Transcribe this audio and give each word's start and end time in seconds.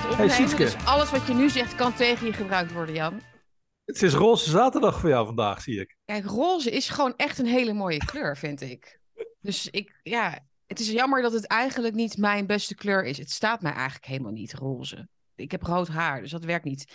zijn 0.00 0.18
nu 0.18 0.22
aan 0.22 0.28
het 0.28 0.34
opnemen, 0.36 0.48
Sietske. 0.48 0.76
dus 0.78 0.86
alles 0.86 1.10
wat 1.10 1.26
je 1.26 1.34
nu 1.34 1.50
zegt 1.50 1.74
kan 1.74 1.94
tegen 1.94 2.26
je 2.26 2.32
gebruikt 2.32 2.72
worden, 2.72 2.94
Jan. 2.94 3.20
Het 3.84 4.02
is 4.02 4.14
roze 4.14 4.50
zaterdag 4.50 5.00
voor 5.00 5.08
jou 5.08 5.26
vandaag, 5.26 5.62
zie 5.62 5.80
ik. 5.80 5.96
Kijk, 6.04 6.24
roze 6.24 6.70
is 6.70 6.88
gewoon 6.88 7.14
echt 7.16 7.38
een 7.38 7.46
hele 7.46 7.72
mooie 7.72 8.04
kleur, 8.04 8.36
vind 8.36 8.60
ik. 8.60 9.00
Dus 9.40 9.70
ik, 9.70 10.00
ja, 10.02 10.46
het 10.66 10.80
is 10.80 10.90
jammer 10.90 11.22
dat 11.22 11.32
het 11.32 11.46
eigenlijk 11.46 11.94
niet 11.94 12.16
mijn 12.16 12.46
beste 12.46 12.74
kleur 12.74 13.04
is. 13.04 13.18
Het 13.18 13.30
staat 13.30 13.62
mij 13.62 13.72
eigenlijk 13.72 14.06
helemaal 14.06 14.32
niet 14.32 14.54
roze. 14.54 15.08
Ik 15.34 15.50
heb 15.50 15.62
rood 15.62 15.88
haar, 15.88 16.20
dus 16.20 16.30
dat 16.30 16.44
werkt 16.44 16.64
niet. 16.64 16.94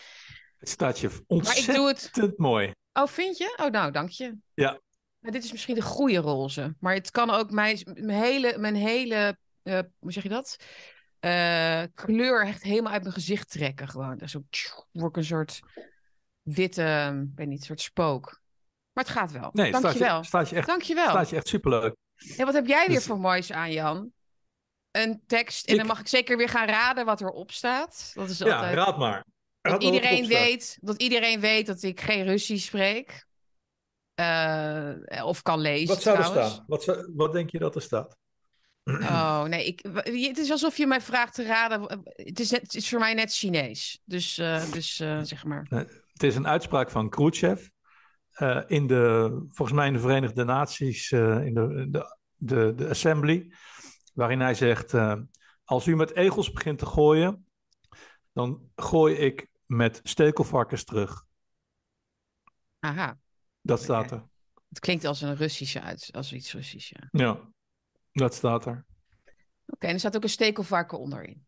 Het 0.58 0.70
staat 0.70 1.00
je 1.00 1.08
Maar 1.08 1.18
ik 1.18 1.24
ontzettend 1.28 2.14
doe 2.14 2.26
het. 2.26 2.38
mooi. 2.38 2.72
Oh, 2.94 3.08
vind 3.08 3.38
je? 3.38 3.58
Oh, 3.62 3.72
nou, 3.72 3.92
dank 3.92 4.10
je. 4.10 4.38
Ja. 4.54 4.80
Maar 5.20 5.32
dit 5.32 5.44
is 5.44 5.52
misschien 5.52 5.76
de 5.76 5.82
goede 5.82 6.18
roze. 6.18 6.76
Maar 6.80 6.94
het 6.94 7.12
kan 7.12 7.30
ook 7.30 7.52
mijn, 7.52 7.80
mijn 7.84 8.24
hele, 8.24 8.58
mijn 8.58 8.76
hele 8.76 9.38
eh, 9.64 9.80
hoe 10.00 10.12
zeg 10.12 10.24
je 10.24 10.30
dat? 10.30 10.58
Eh, 11.22 11.84
kleur 11.96 12.46
echt 12.46 12.64
helemaal 12.64 12.92
uit 12.92 13.02
mijn 13.02 13.14
gezicht 13.14 13.50
trekken. 13.52 13.88
Gewoon. 13.90 14.22
Zo 14.26 14.42
tjoe, 14.50 14.86
word 14.92 15.10
ik 15.10 15.16
een 15.18 15.24
soort 15.24 15.60
witte, 16.42 17.18
ik 17.32 17.38
weet 17.38 17.48
niet, 17.48 17.60
een 17.60 17.66
soort 17.66 17.82
spook. 17.82 18.42
Maar 18.94 19.04
het 19.04 19.14
gaat 19.14 19.32
wel. 19.32 19.50
Nee, 19.54 19.72
Dank 19.72 19.84
staat 19.84 19.98
je 19.98 20.06
echt, 20.06 20.26
staat 20.26 21.30
je 21.30 21.36
echt 21.36 21.48
superleuk. 21.48 21.96
En 22.38 22.46
wat 22.46 22.54
heb 22.54 22.68
jij 22.68 22.86
weer 22.88 22.96
Dus- 22.96 23.06
voor 23.06 23.20
moois 23.20 23.52
aan, 23.52 23.72
Jan? 23.72 24.12
Een 24.92 25.24
tekst. 25.28 25.66
En 25.66 25.72
Ik- 25.74 25.78
dan 25.80 25.88
mag 25.88 26.00
ik 26.00 26.08
zeker 26.08 26.38
weer 26.38 26.50
gaan 26.50 26.68
raden 26.68 27.06
wat 27.06 27.22
erop 27.22 27.52
staat. 27.52 28.12
Dat 28.14 28.30
is 28.30 28.38
Ja, 28.38 28.56
altijd... 28.56 28.74
raad 28.76 28.98
maar. 28.98 29.12
Raad 29.14 29.24
dat, 29.26 29.72
maar 29.72 29.72
wat 29.72 29.84
iedereen 29.84 30.28
weet, 30.28 30.78
dat 30.82 31.02
iedereen 31.02 31.40
weet 31.40 31.66
dat 31.66 31.84
ik 31.84 32.02
geen 32.02 32.24
Russisch 32.24 32.66
spreek. 32.66 33.26
Eh, 34.14 34.94
of 35.26 35.42
kan 35.42 35.60
lezen 35.60 35.88
Wat 35.88 36.02
zou 36.02 36.18
er 36.18 36.24
trouwens. 36.24 36.54
staan? 36.54 36.66
Wat, 36.68 36.84
zou- 36.84 37.12
wat 37.16 37.32
denk 37.32 37.50
je 37.50 37.60
dat 37.60 37.76
er 37.76 37.82
staat? 37.82 38.18
Oh, 38.84 39.44
nee. 39.54 39.66
Ik, 39.66 39.80
het 40.28 40.38
is 40.38 40.52
alsof 40.52 40.78
je 40.78 40.88
mij 40.88 41.02
vraagt 41.02 41.34
te 41.34 41.44
raden. 41.44 42.04
Het 42.06 42.40
is, 42.40 42.52
net, 42.52 42.62
het 42.62 42.76
is 42.76 42.90
voor 42.90 43.00
mij 43.00 43.14
net 43.14 43.34
Chinees. 43.34 44.02
Dus, 44.06 44.38
eh, 44.38 44.72
dus 44.72 45.00
eh, 45.00 45.22
zeg 45.22 45.46
maar. 45.46 45.66
Het 46.14 46.24
is 46.24 46.36
een 46.36 46.48
uitspraak 46.48 46.90
van 46.90 47.10
Khrushchev. 47.10 47.68
eh, 48.32 48.62
in 48.68 48.88
de, 48.88 49.30
volgens 49.48 49.78
mij 49.78 49.88
in 49.88 49.94
de 49.94 50.00
Verenigde 50.00 50.44
Naties, 50.44 51.12
in 51.12 51.54
de, 51.54 51.88
de, 51.90 52.18
de, 52.36 52.74
de 52.76 52.90
Assembly, 52.90 53.54
waarin 54.14 54.40
hij 54.40 54.54
zegt: 54.54 54.94
Als 55.64 55.88
u 55.88 55.96
met 55.96 56.16
egels 56.16 56.52
begint 56.52 56.80
te 56.80 56.86
gooien, 56.86 57.46
dan 58.34 58.70
gooi 58.76 59.16
ik 59.16 59.48
met 59.66 60.00
stekelvarkens 60.04 60.84
terug. 60.84 61.26
Aha. 62.80 63.20
Dat 63.62 63.82
staat 63.82 64.12
er. 64.12 64.30
Het 64.70 64.80
klinkt 64.80 65.06
als 65.06 65.22
een 65.22 65.36
Russische 65.36 65.82
uit, 65.82 66.10
als 66.12 66.34
iets 66.34 66.54
Russisch, 66.54 66.90
ja. 66.90 67.08
Ja, 67.12 67.51
dat 68.12 68.34
staat 68.34 68.66
er. 68.66 68.86
Oké, 69.66 69.88
en 69.88 69.94
er 69.94 70.00
staat 70.00 70.16
ook 70.16 70.24
een 70.24 70.30
stekelvarken 70.30 71.00
onderin. 71.00 71.46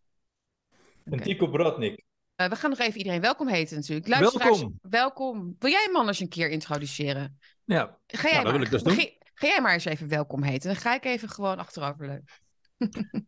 En 1.03 1.14
Oké. 1.14 1.22
Tico 1.23 1.47
Bratnik. 1.47 2.03
Eh, 2.36 2.50
we 2.50 2.56
gaan 2.56 2.69
nog 2.69 2.80
even 2.80 2.97
iedereen 2.97 3.22
welkom 3.22 3.47
heten 3.47 3.75
natuurlijk. 3.75 4.08
Luisteraars, 4.08 4.59
Welkom. 4.59 4.80
welkom. 4.81 5.56
Wil 5.59 5.69
jij 5.69 5.84
hem 5.86 5.95
anders 5.95 6.19
een 6.19 6.30
keer 6.30 6.50
introduceren? 6.50 7.39
Ja, 7.64 8.00
Ga 8.08 8.28
jij, 8.28 8.34
dat 8.34 8.44
maar, 8.44 8.53
wil 8.53 8.61
ik 8.61 8.69
dus 8.69 8.84
doen. 8.84 8.95
ga 9.34 9.47
jij 9.47 9.61
maar 9.61 9.73
eens 9.73 9.86
even 9.86 10.08
welkom 10.08 10.44
heten. 10.44 10.67
Dan 10.73 10.81
ga 10.81 10.94
ik 10.95 11.06
even 11.06 11.30
gewoon 11.30 11.58
achterover 11.58 12.08
leuk. 12.08 12.39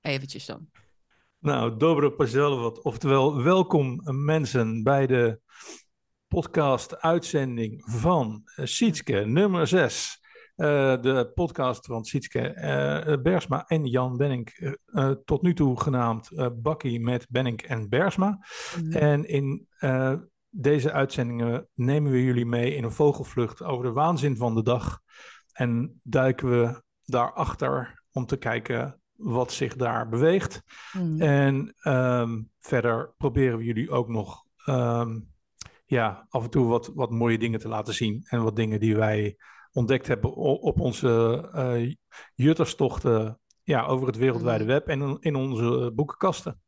Eventjes 0.00 0.46
dan. 0.46 0.70
nou, 1.38 1.76
dobro 1.76 2.10
pazzelvat. 2.10 2.82
Oftewel, 2.82 3.42
welkom 3.42 4.00
mensen 4.24 4.82
bij 4.82 5.06
de 5.06 5.40
podcast-uitzending 6.28 7.82
van 7.90 8.42
eh, 8.54 8.64
Sietske, 8.66 9.14
nummer 9.14 9.66
6. 9.66 10.23
De 10.56 11.30
podcast 11.34 11.86
van 11.86 12.04
Sietske 12.04 12.40
eh, 12.40 13.22
Bersma 13.22 13.64
en 13.66 13.86
Jan 13.86 14.16
Benink, 14.16 14.48
eh, 14.48 14.72
eh, 14.86 15.10
tot 15.24 15.42
nu 15.42 15.54
toe 15.54 15.80
genaamd 15.80 16.30
eh 16.30 16.46
Bakkie 16.56 17.00
met 17.00 17.26
Benink 17.28 17.62
en 17.62 17.88
Bersma. 17.88 18.38
En 18.90 19.28
in 19.28 19.66
eh, 19.78 20.14
deze 20.48 20.92
uitzendingen 20.92 21.68
nemen 21.74 22.12
we 22.12 22.24
jullie 22.24 22.46
mee 22.46 22.74
in 22.74 22.84
een 22.84 22.92
vogelvlucht 22.92 23.62
over 23.62 23.84
de 23.84 23.92
waanzin 23.92 24.36
van 24.36 24.54
de 24.54 24.62
dag. 24.62 25.00
En 25.52 26.00
duiken 26.02 26.50
we 26.50 26.82
daarachter 27.04 28.02
om 28.12 28.26
te 28.26 28.36
kijken 28.36 29.00
wat 29.16 29.52
zich 29.52 29.76
daar 29.76 30.08
beweegt. 30.08 30.62
Mhm. 30.92 31.22
En 31.22 31.74
ehm, 31.76 32.42
verder 32.58 33.14
proberen 33.16 33.58
we 33.58 33.64
jullie 33.64 33.90
ook 33.90 34.08
nog 34.08 34.44
ehm, 34.64 35.20
ja, 35.86 36.26
af 36.28 36.42
en 36.42 36.50
toe 36.50 36.66
wat, 36.66 36.90
wat 36.94 37.10
mooie 37.10 37.38
dingen 37.38 37.60
te 37.60 37.68
laten 37.68 37.94
zien. 37.94 38.24
En 38.28 38.42
wat 38.42 38.56
dingen 38.56 38.80
die 38.80 38.96
wij 38.96 39.36
ontdekt 39.74 40.06
hebben 40.06 40.34
op 40.62 40.80
onze 40.80 41.08
eh 41.52 41.92
jutterstochten 42.34 43.38
ja, 43.62 43.84
over 43.84 44.06
het 44.06 44.16
wereldwijde 44.16 44.64
Mhm. 44.64 44.72
web 44.72 44.88
en 44.88 45.16
in- 45.20 45.34
onze 45.36 45.92
boekenkasten. 45.94 46.60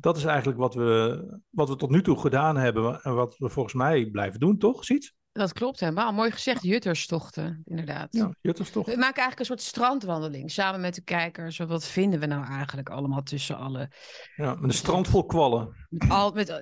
Dat 0.00 0.16
is 0.16 0.24
eigenlijk 0.24 0.58
wat 0.58 0.74
we, 0.74 1.40
wat 1.50 1.68
we 1.68 1.76
tot 1.76 1.90
nu 1.90 2.02
toe 2.02 2.18
gedaan 2.18 2.56
hebben 2.56 3.00
en 3.02 3.14
wat 3.14 3.36
we 3.38 3.48
volgens 3.48 3.74
mij 3.74 4.06
blijven 4.10 4.40
doen, 4.40 4.58
toch? 4.58 4.84
Ziet? 4.84 5.14
Dat 5.32 5.52
klopt 5.52 5.80
helemaal. 5.80 6.12
Mooi 6.12 6.30
gezegd, 6.30 6.62
jutterstochten, 6.62 7.62
inderdaad. 7.64 8.08
Ja, 8.10 8.34
jutterstochten. 8.40 8.92
We 8.92 8.98
maken 8.98 9.16
eigenlijk 9.22 9.38
een 9.50 9.56
soort 9.56 9.68
strandwandeling 9.68 10.50
samen 10.50 10.80
met 10.80 10.94
de 10.94 11.02
kijkers. 11.02 11.58
Wat 11.58 11.84
vinden 11.86 12.20
we 12.20 12.26
nou 12.26 12.44
eigenlijk 12.46 12.88
allemaal 12.88 13.22
tussen 13.22 13.56
alle... 13.56 13.90
Ja, 14.36 14.54
met 14.54 14.62
een 14.70 14.76
strand 14.76 15.08
vol 15.08 15.24
kwallen. 15.26 15.86
Met, 15.88 16.10
al, 16.10 16.32
met 16.32 16.48
eh, 16.48 16.56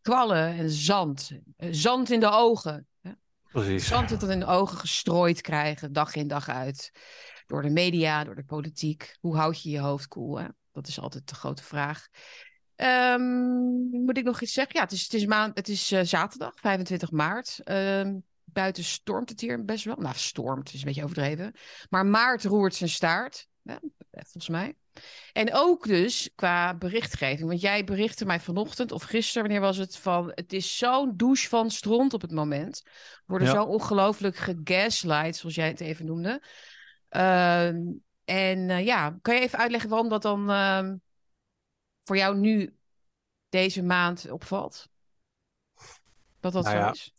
kwallen 0.00 0.46
en 0.54 0.70
zand. 0.70 1.30
Eh, 1.56 1.68
Zand 1.72 2.10
in 2.10 2.20
de 2.20 2.30
ogen. 2.30 2.86
Precies. 3.56 3.86
Zand 3.86 4.08
dat 4.08 4.22
in 4.22 4.40
de 4.40 4.46
ogen 4.46 4.78
gestrooid 4.78 5.40
krijgen, 5.40 5.92
dag 5.92 6.14
in 6.14 6.28
dag 6.28 6.48
uit. 6.48 6.92
Door 7.46 7.62
de 7.62 7.70
media, 7.70 8.24
door 8.24 8.34
de 8.34 8.44
politiek. 8.44 9.16
Hoe 9.20 9.36
houd 9.36 9.62
je 9.62 9.70
je 9.70 9.78
hoofd 9.78 10.08
koel? 10.08 10.40
Dat 10.72 10.86
is 10.88 11.00
altijd 11.00 11.28
de 11.28 11.34
grote 11.34 11.62
vraag. 11.62 12.06
Ehm, 12.74 13.22
moet 13.90 14.18
ik 14.18 14.24
nog 14.24 14.40
iets 14.40 14.52
zeggen? 14.52 14.74
Ja, 14.74 14.82
het 14.82 14.92
is, 14.92 15.02
het 15.02 15.14
is, 15.14 15.26
maand, 15.26 15.56
het 15.56 15.68
is 15.68 15.92
eh, 15.92 16.00
zaterdag, 16.02 16.52
25 16.56 17.10
maart. 17.10 17.60
Ehm, 17.64 18.18
buiten 18.44 18.84
stormt 18.84 19.28
het 19.28 19.40
hier 19.40 19.64
best 19.64 19.84
wel. 19.84 19.96
Nou, 19.96 20.14
stormt 20.16 20.72
is 20.72 20.80
een 20.80 20.86
beetje 20.86 21.04
overdreven. 21.04 21.52
Maar 21.88 22.06
maart 22.06 22.44
roert 22.44 22.74
zijn 22.74 22.90
staart, 22.90 23.48
ja, 23.66 23.80
volgens 24.10 24.48
mij. 24.48 24.74
En 25.32 25.54
ook 25.54 25.86
dus 25.86 26.30
qua 26.34 26.74
berichtgeving. 26.74 27.48
Want 27.48 27.60
jij 27.60 27.84
berichtte 27.84 28.24
mij 28.24 28.40
vanochtend 28.40 28.92
of 28.92 29.02
gisteren, 29.02 29.42
wanneer 29.42 29.60
was 29.60 29.76
het, 29.76 29.96
van 29.96 30.32
het 30.34 30.52
is 30.52 30.78
zo'n 30.78 31.16
douche 31.16 31.48
van 31.48 31.70
stront 31.70 32.14
op 32.14 32.20
het 32.20 32.30
moment. 32.30 32.82
We 32.84 33.22
worden 33.26 33.48
Ja. 33.48 33.54
zo 33.54 33.64
ongelooflijk 33.64 34.36
gegaslight, 34.36 35.36
zoals 35.36 35.54
jij 35.54 35.68
het 35.68 35.80
even 35.80 36.06
noemde. 36.06 36.42
Ehm, 37.08 37.76
en 38.24 38.70
eh, 38.70 38.84
ja, 38.84 39.18
kan 39.22 39.34
je 39.34 39.40
even 39.40 39.58
uitleggen 39.58 39.90
waarom 39.90 40.08
dat 40.08 40.22
dan 40.22 40.50
ehm, 40.50 40.96
voor 42.02 42.16
jou 42.16 42.36
nu 42.36 42.76
deze 43.48 43.82
maand 43.82 44.30
opvalt? 44.30 44.88
Dat 46.40 46.52
dat 46.52 46.64
Nou 46.64 46.76
zo 46.76 46.82
ja, 46.82 46.90
is. 46.90 47.12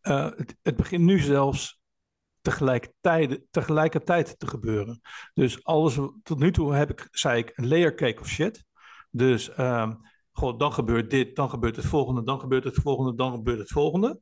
Eh, 0.00 0.30
het, 0.36 0.56
het 0.62 0.76
begint 0.76 1.04
nu 1.04 1.18
zelfs 1.18 1.78
tegelijkertijd, 2.44 3.40
tegelijkertijd 3.50 4.38
te 4.38 4.46
gebeuren. 4.46 5.00
Dus 5.34 5.64
alles, 5.64 5.98
tot 6.22 6.38
nu 6.38 6.52
toe 6.52 6.74
heb 6.74 6.90
ik, 6.90 7.08
zei 7.10 7.38
ik, 7.38 7.52
een 7.54 7.68
layer 7.68 7.94
cake 7.94 8.20
of 8.20 8.28
shit. 8.28 8.64
Dus 9.10 9.50
goh, 10.32 10.58
dan 10.58 10.72
gebeurt 10.72 11.10
dit, 11.10 11.36
dan 11.36 11.50
gebeurt 11.50 11.76
het 11.76 11.84
volgende, 11.84 12.22
dan 12.22 12.40
gebeurt 12.40 12.64
het 12.64 12.74
volgende, 12.74 13.14
dan 13.14 13.32
gebeurt 13.32 13.58
het 13.58 13.70
volgende. 13.70 14.20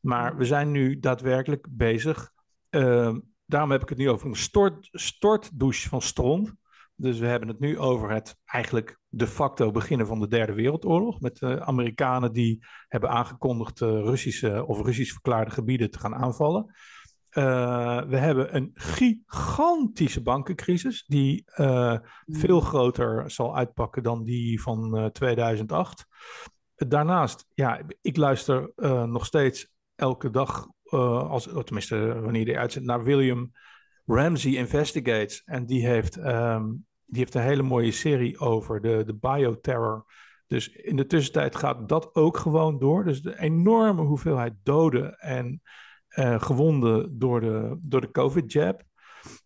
Maar 0.00 0.36
we 0.36 0.44
zijn 0.44 0.70
nu 0.70 0.98
daadwerkelijk 0.98 1.66
bezig. 1.70 2.32
ehm, 2.70 3.18
daarom 3.46 3.70
heb 3.70 3.82
ik 3.82 3.88
het 3.88 3.98
nu 3.98 4.10
over 4.10 4.26
een 4.28 4.36
stort, 4.36 4.88
stortdouche 4.92 5.88
van 5.88 6.02
stront. 6.02 6.54
Dus 6.96 7.18
we 7.18 7.26
hebben 7.26 7.48
het 7.48 7.60
nu 7.60 7.78
over 7.78 8.10
het 8.10 8.36
eigenlijk 8.44 8.98
de 9.08 9.26
facto 9.26 9.70
beginnen 9.70 10.06
van 10.06 10.20
de 10.20 10.28
Derde 10.28 10.52
Wereldoorlog. 10.52 11.20
Met 11.20 11.36
de 11.38 11.64
Amerikanen 11.64 12.32
die 12.32 12.64
hebben 12.88 13.10
aangekondigd 13.10 13.80
eh, 13.80 13.88
Russische 13.88 14.64
of 14.66 14.80
Russisch 14.80 15.12
verklaarde 15.12 15.50
gebieden 15.50 15.90
te 15.90 15.98
gaan 15.98 16.14
aanvallen. 16.14 16.74
Eh, 17.34 18.02
we 18.02 18.16
hebben 18.16 18.56
een 18.56 18.70
gigantische 18.74 20.22
bankencrisis 20.22 21.04
die 21.06 21.42
eh, 21.46 21.98
veel 22.26 22.60
groter 22.60 23.30
zal 23.30 23.56
uitpakken 23.56 24.02
dan 24.02 24.24
die 24.24 24.62
van 24.62 24.96
eh, 24.96 25.06
2008. 25.06 26.06
Daarnaast, 26.74 27.46
ja, 27.54 27.80
ik 28.00 28.16
luister 28.16 28.72
eh, 28.76 29.04
nog 29.04 29.26
steeds 29.26 29.72
elke 29.94 30.30
dag, 30.30 30.66
eh, 30.84 31.30
als, 31.30 31.44
tenminste 31.44 32.20
wanneer 32.20 32.44
die 32.44 32.58
uitzet, 32.58 32.82
naar 32.82 33.04
William 33.04 33.52
Ramsey 34.06 34.52
Investigates. 34.52 35.42
En 35.44 35.66
die 35.66 35.86
heeft, 35.86 36.16
ehm, 36.16 36.66
die 37.04 37.18
heeft 37.18 37.34
een 37.34 37.42
hele 37.42 37.62
mooie 37.62 37.92
serie 37.92 38.38
over 38.38 38.80
de, 38.80 39.02
de 39.06 39.14
bioterror. 39.14 40.06
Dus 40.46 40.68
in 40.68 40.96
de 40.96 41.06
tussentijd 41.06 41.56
gaat 41.56 41.88
dat 41.88 42.14
ook 42.14 42.36
gewoon 42.36 42.78
door. 42.78 43.04
Dus 43.04 43.22
de 43.22 43.38
enorme 43.38 44.02
hoeveelheid 44.02 44.54
doden 44.62 45.18
en 45.18 45.62
eh, 46.14 46.40
gewonden 46.40 47.18
door 47.18 47.40
de, 47.40 47.78
door 47.80 48.00
de 48.00 48.10
COVID-jab. 48.10 48.82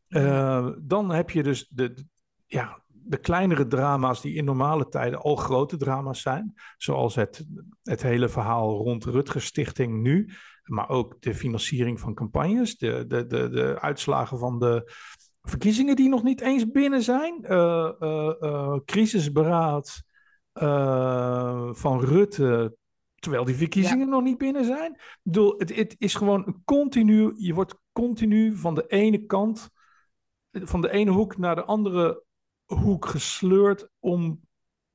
Uh, 0.08 0.68
dan 0.80 1.10
heb 1.10 1.30
je 1.30 1.42
dus 1.42 1.68
de, 1.68 1.92
de, 1.92 2.04
ja, 2.46 2.82
de 2.86 3.16
kleinere 3.16 3.66
drama's 3.66 4.20
die 4.20 4.34
in 4.34 4.44
normale 4.44 4.88
tijden 4.88 5.20
al 5.20 5.36
grote 5.36 5.76
drama's 5.76 6.20
zijn. 6.20 6.54
Zoals 6.76 7.14
het, 7.14 7.46
het 7.82 8.02
hele 8.02 8.28
verhaal 8.28 8.76
rond 8.76 9.04
Rutgers 9.04 9.46
Stichting 9.46 10.02
nu. 10.02 10.30
Maar 10.64 10.88
ook 10.88 11.16
de 11.20 11.34
financiering 11.34 12.00
van 12.00 12.14
campagnes. 12.14 12.78
De, 12.78 13.04
de, 13.06 13.26
de, 13.26 13.48
de 13.48 13.80
uitslagen 13.80 14.38
van 14.38 14.58
de, 14.58 14.92
verkiezingen 15.42 15.96
die 15.96 16.08
nog 16.08 16.22
niet 16.22 16.40
eens 16.40 16.70
binnen 16.70 17.02
zijn. 17.02 17.38
Uh, 17.42 17.90
uh, 18.00 18.76
crisisberaad 18.84 20.02
van 21.72 22.00
Rutte, 22.00 22.76
terwijl 23.18 23.44
die 23.44 23.54
verkiezingen 23.54 24.08
nog 24.08 24.22
niet 24.22 24.38
binnen 24.38 24.64
zijn. 24.64 24.92
Ik 24.92 25.18
bedoel, 25.22 25.54
het, 25.58 25.76
het 25.76 25.94
is 25.98 26.14
gewoon 26.14 26.62
continu, 26.64 27.34
je 27.36 27.54
wordt 27.54 27.74
continu 27.92 28.56
van 28.56 28.74
de 28.74 28.86
ene 28.86 29.26
kant, 29.26 29.70
van 30.50 30.80
de 30.80 30.90
ene 30.90 31.10
hoek 31.10 31.36
naar 31.36 31.54
de 31.54 31.64
andere 31.64 32.22
hoek 32.64 33.06
gesleurd 33.06 33.88
om, 33.98 34.40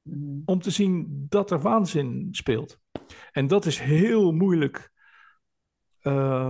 mhm. 0.02 0.42
om 0.46 0.62
te 0.62 0.72
zien 0.72 1.25
dat 1.30 1.52
er 1.52 1.62
waanzin 1.62 2.28
speelt. 2.31 2.80
En 3.31 3.48
dat 3.48 3.66
is 3.66 3.80
heel 3.80 4.31
moeilijk 4.31 4.92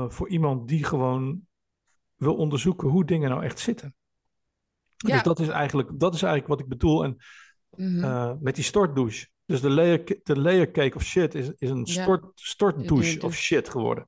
voor 0.08 0.30
iemand 0.30 0.68
die 0.68 0.84
gewoon 0.84 1.48
wil 2.16 2.36
onderzoeken 2.36 2.88
hoe 2.88 3.06
dingen 3.06 3.30
nou 3.30 3.44
echt 3.44 3.60
zitten. 3.60 3.96
Ja. 4.98 5.14
Dus 5.14 5.24
dat 5.24 5.40
is, 5.40 5.48
eigenlijk, 5.48 6.00
dat 6.00 6.14
is 6.14 6.22
eigenlijk 6.22 6.54
wat 6.54 6.60
ik 6.60 6.68
bedoel. 6.68 7.04
En 7.04 7.18
mhm. 7.70 8.04
uh, 8.04 8.31
met 8.40 8.56
die 8.56 8.64
stortdouche. 8.64 9.28
Dus 9.45 9.62
de 9.62 9.69
layer, 9.69 10.19
de 10.24 10.40
layer 10.40 10.72
cake 10.72 10.95
of 10.95 11.04
shit 11.04 11.36
is, 11.36 11.51
is 11.57 11.69
een 11.69 11.86
stort, 11.86 12.25
stortdouche 12.36 13.22
of 13.22 13.36
shit 13.36 13.69
geworden. 13.69 14.07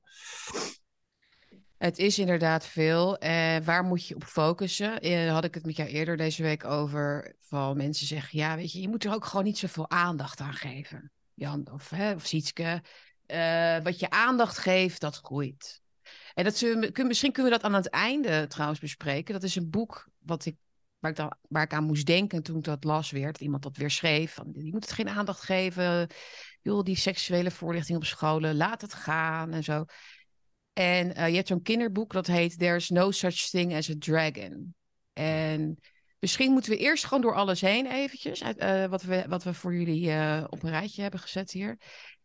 Het 1.78 1.98
is 1.98 2.18
inderdaad 2.18 2.66
veel. 2.66 3.18
En 3.18 3.64
waar 3.64 3.84
moet 3.84 4.06
je 4.06 4.14
op 4.14 4.24
focussen? 4.24 5.00
Eh, 5.00 5.32
had 5.32 5.44
ik 5.44 5.54
het 5.54 5.66
met 5.66 5.76
jou 5.76 5.88
eerder 5.88 6.16
deze 6.16 6.42
week 6.42 6.64
over. 6.64 7.34
Van 7.40 7.76
mensen 7.76 8.06
zeggen: 8.06 8.38
ja, 8.38 8.56
weet 8.56 8.72
je, 8.72 8.80
je 8.80 8.88
moet 8.88 9.04
er 9.04 9.14
ook 9.14 9.24
gewoon 9.24 9.44
niet 9.44 9.58
zoveel 9.58 9.90
aandacht 9.90 10.40
aan 10.40 10.54
geven. 10.54 11.12
Jan 11.34 11.68
of, 11.72 11.90
hè, 11.90 12.12
of 12.12 12.26
Sietske. 12.26 12.82
Uh, 13.26 13.78
wat 13.82 13.98
je 13.98 14.10
aandacht 14.10 14.58
geeft, 14.58 15.00
dat 15.00 15.16
groeit. 15.16 15.80
En 16.34 16.44
dat 16.44 16.62
misschien 16.94 17.32
kunnen 17.32 17.52
we 17.52 17.58
dat 17.58 17.66
aan 17.66 17.74
het 17.74 17.88
einde 17.88 18.46
trouwens 18.46 18.80
bespreken. 18.80 19.34
Dat 19.34 19.42
is 19.42 19.56
een 19.56 19.70
boek 19.70 20.08
wat 20.18 20.44
ik, 20.44 20.56
waar, 20.98 21.10
ik 21.10 21.16
dan, 21.16 21.36
waar 21.48 21.62
ik 21.62 21.72
aan 21.72 21.84
moest 21.84 22.06
denken 22.06 22.42
toen 22.42 22.56
ik 22.56 22.64
dat 22.64 22.84
las 22.84 23.10
weer. 23.10 23.26
Dat 23.32 23.40
iemand 23.40 23.62
dat 23.62 23.76
weer 23.76 23.90
schreef. 23.90 24.32
Van, 24.32 24.48
je 24.52 24.72
moet 24.72 24.84
het 24.84 24.92
geen 24.92 25.08
aandacht 25.08 25.40
geven. 25.40 26.08
Joh, 26.62 26.82
die 26.82 26.96
seksuele 26.96 27.50
voorlichting 27.50 27.98
op 27.98 28.04
scholen, 28.04 28.56
laat 28.56 28.80
het 28.80 28.94
gaan 28.94 29.52
en 29.52 29.64
zo. 29.64 29.84
En 30.72 31.18
uh, 31.18 31.28
je 31.28 31.34
hebt 31.34 31.48
zo'n 31.48 31.62
kinderboek 31.62 32.12
dat 32.12 32.26
heet 32.26 32.58
There's 32.58 32.88
No 32.88 33.10
Such 33.10 33.34
Thing 33.34 33.74
as 33.74 33.90
a 33.90 33.94
Dragon. 33.98 34.74
En 35.12 35.78
misschien 36.18 36.52
moeten 36.52 36.70
we 36.70 36.76
eerst 36.76 37.04
gewoon 37.04 37.22
door 37.22 37.34
alles 37.34 37.60
heen 37.60 37.86
eventjes. 37.86 38.42
Uh, 38.42 38.84
wat, 38.84 39.02
we, 39.02 39.24
wat 39.28 39.42
we 39.42 39.54
voor 39.54 39.74
jullie 39.74 40.06
uh, 40.06 40.44
op 40.48 40.62
een 40.62 40.70
rijtje 40.70 41.02
hebben 41.02 41.20
gezet 41.20 41.50
hier. 41.50 41.78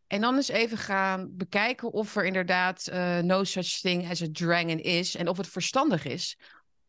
En 0.08 0.22
dan 0.22 0.36
eens 0.36 0.48
even 0.48 0.78
gaan 0.78 1.30
bekijken 1.32 1.92
of 1.92 2.16
er 2.16 2.26
inderdaad 2.26 2.90
no 3.24 3.44
such 3.44 3.80
thing 3.80 4.10
as 4.10 4.22
a 4.22 4.28
dragon 4.32 4.80
is. 4.80 5.16
En 5.16 5.28
of 5.28 5.38
het 5.38 5.48
verstandig 5.48 6.06
is 6.06 6.38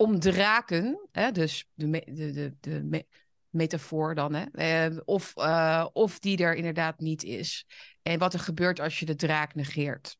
om 0.02 0.18
draken, 0.18 1.08
hè, 1.12 1.32
dus 1.32 1.68
de, 1.74 1.90
de, 1.90 2.30
de, 2.32 2.54
de 2.60 3.06
metafoor 3.48 4.14
dan, 4.14 4.34
hè, 4.34 4.90
uh, 4.90 5.00
of, 5.04 5.32
uh, 5.36 5.86
of 5.92 6.18
die 6.18 6.38
er 6.38 6.54
inderdaad 6.54 7.00
niet 7.00 7.22
is. 7.22 7.66
En 8.02 8.18
wat 8.18 8.34
er 8.34 8.40
gebeurt 8.40 8.80
als 8.80 8.98
je 8.98 9.06
de 9.06 9.14
draak 9.14 9.54
negeert. 9.54 10.16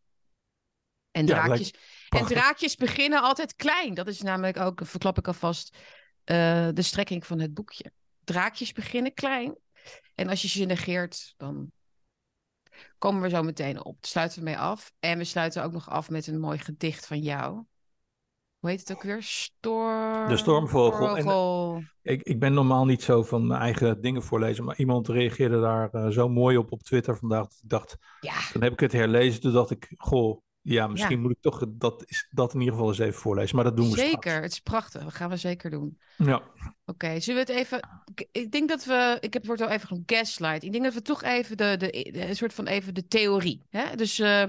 En 1.11 1.27
draakjes, 1.27 1.75
en 2.09 2.27
draakjes 2.27 2.77
beginnen 2.77 3.23
altijd 3.23 3.57
klein. 3.57 3.95
Dat 3.95 4.07
is 4.07 4.23
namelijk 4.23 4.57
ook, 4.57 4.81
verklap 4.85 5.19
ik 5.19 5.27
alvast, 5.27 5.77
de 6.25 6.73
strekking 6.77 7.27
van 7.27 7.41
het 7.41 7.55
boekje. 7.55 7.93
Draakjes 8.25 8.73
beginnen 8.73 9.15
klein. 9.15 9.57
En 10.15 10.29
als 10.29 10.43
je 10.43 10.49
ze 10.49 10.65
negeert, 10.65 11.35
dan 11.37 11.73
Komen 12.99 13.23
we 13.23 13.29
zo 13.29 13.43
meteen 13.43 13.85
op. 13.85 13.97
Sluiten 14.01 14.39
we 14.39 14.45
mee 14.45 14.59
af. 14.59 14.93
En 14.99 15.19
we 15.19 15.25
sluiten 15.25 15.65
ook 15.65 15.73
nog 15.73 15.91
af 15.91 16.11
met 16.11 16.27
een 16.27 16.41
mooi 16.41 16.59
gedicht 16.59 17.07
van 17.07 17.19
jou. 17.19 17.65
Hoe 18.63 18.71
heet 18.71 18.81
het 18.81 18.93
ook 18.93 19.03
weer? 19.03 19.23
Storm... 19.23 20.29
De 20.29 20.37
stormvogel. 20.37 21.17
En, 21.17 21.27
eh, 21.27 22.13
ik, 22.13 22.23
ik 22.23 22.41
ben 22.41 22.53
normaal 22.53 22.85
niet 22.85 23.03
zo 23.03 23.23
van 23.23 23.47
mijn 23.47 23.61
eigen 23.61 24.01
dingen 24.01 24.23
voorlezen, 24.23 24.65
maar 24.65 24.79
iemand 24.79 25.09
reageerde 25.09 25.61
daar 25.61 25.91
uh, 25.93 26.09
zo 26.09 26.29
mooi 26.29 26.57
op 26.57 26.73
op 26.73 26.83
Twitter 26.83 27.17
vandaag. 27.17 27.43
Dat 27.43 27.61
ik 27.63 27.69
dacht, 27.69 27.97
ja. 28.21 28.35
dan 28.53 28.63
heb 28.63 28.73
ik 28.73 28.81
het 28.81 28.93
herlezen. 28.93 29.41
Toen 29.41 29.53
dacht 29.53 29.71
ik, 29.71 29.95
goh, 29.97 30.43
ja, 30.61 30.87
misschien 30.87 31.21
moet 31.21 31.31
ik 31.31 31.41
toch 31.41 31.65
dat, 31.69 32.03
is, 32.07 32.29
dat 32.31 32.55
in 32.55 32.59
ieder 32.61 32.75
geval 32.75 32.89
eens 32.89 32.99
even 32.99 33.21
voorlezen. 33.21 33.55
Maar 33.57 33.65
dat 33.65 33.77
doen 33.77 33.91
we 33.91 33.97
Zeker, 33.97 34.43
het 34.43 34.53
is 34.53 34.61
prachtig. 34.61 35.03
Dat 35.03 35.15
gaan 35.15 35.31
we 35.31 35.37
zeker 35.37 35.71
doen. 35.71 35.99
Ja. 36.17 36.43
Oké, 36.85 37.21
zullen 37.21 37.47
we 37.47 37.53
het 37.53 37.61
even... 37.61 37.89
Ik 38.33 38.53
denk 38.53 38.69
dat 38.69 38.85
we... 38.85 39.17
Ik 39.21 39.33
heb 39.33 39.43
het 39.43 39.47
woord 39.47 39.61
al 39.61 39.69
even 39.69 39.89
van 39.89 40.03
gaslight. 40.07 40.63
Ik 40.63 40.73
denk 40.73 40.85
dat 40.85 40.95
we 40.95 41.03
toch 41.03 41.23
even 41.23 41.57
de, 41.57 41.77
de, 41.77 42.29
een 42.29 42.37
soort 42.37 42.55
van 42.55 42.67
even 42.67 42.95
de 42.95 43.07
theorie... 43.07 43.63
Hè? 43.69 43.97
Dus 43.97 44.19
uh, 44.19 44.45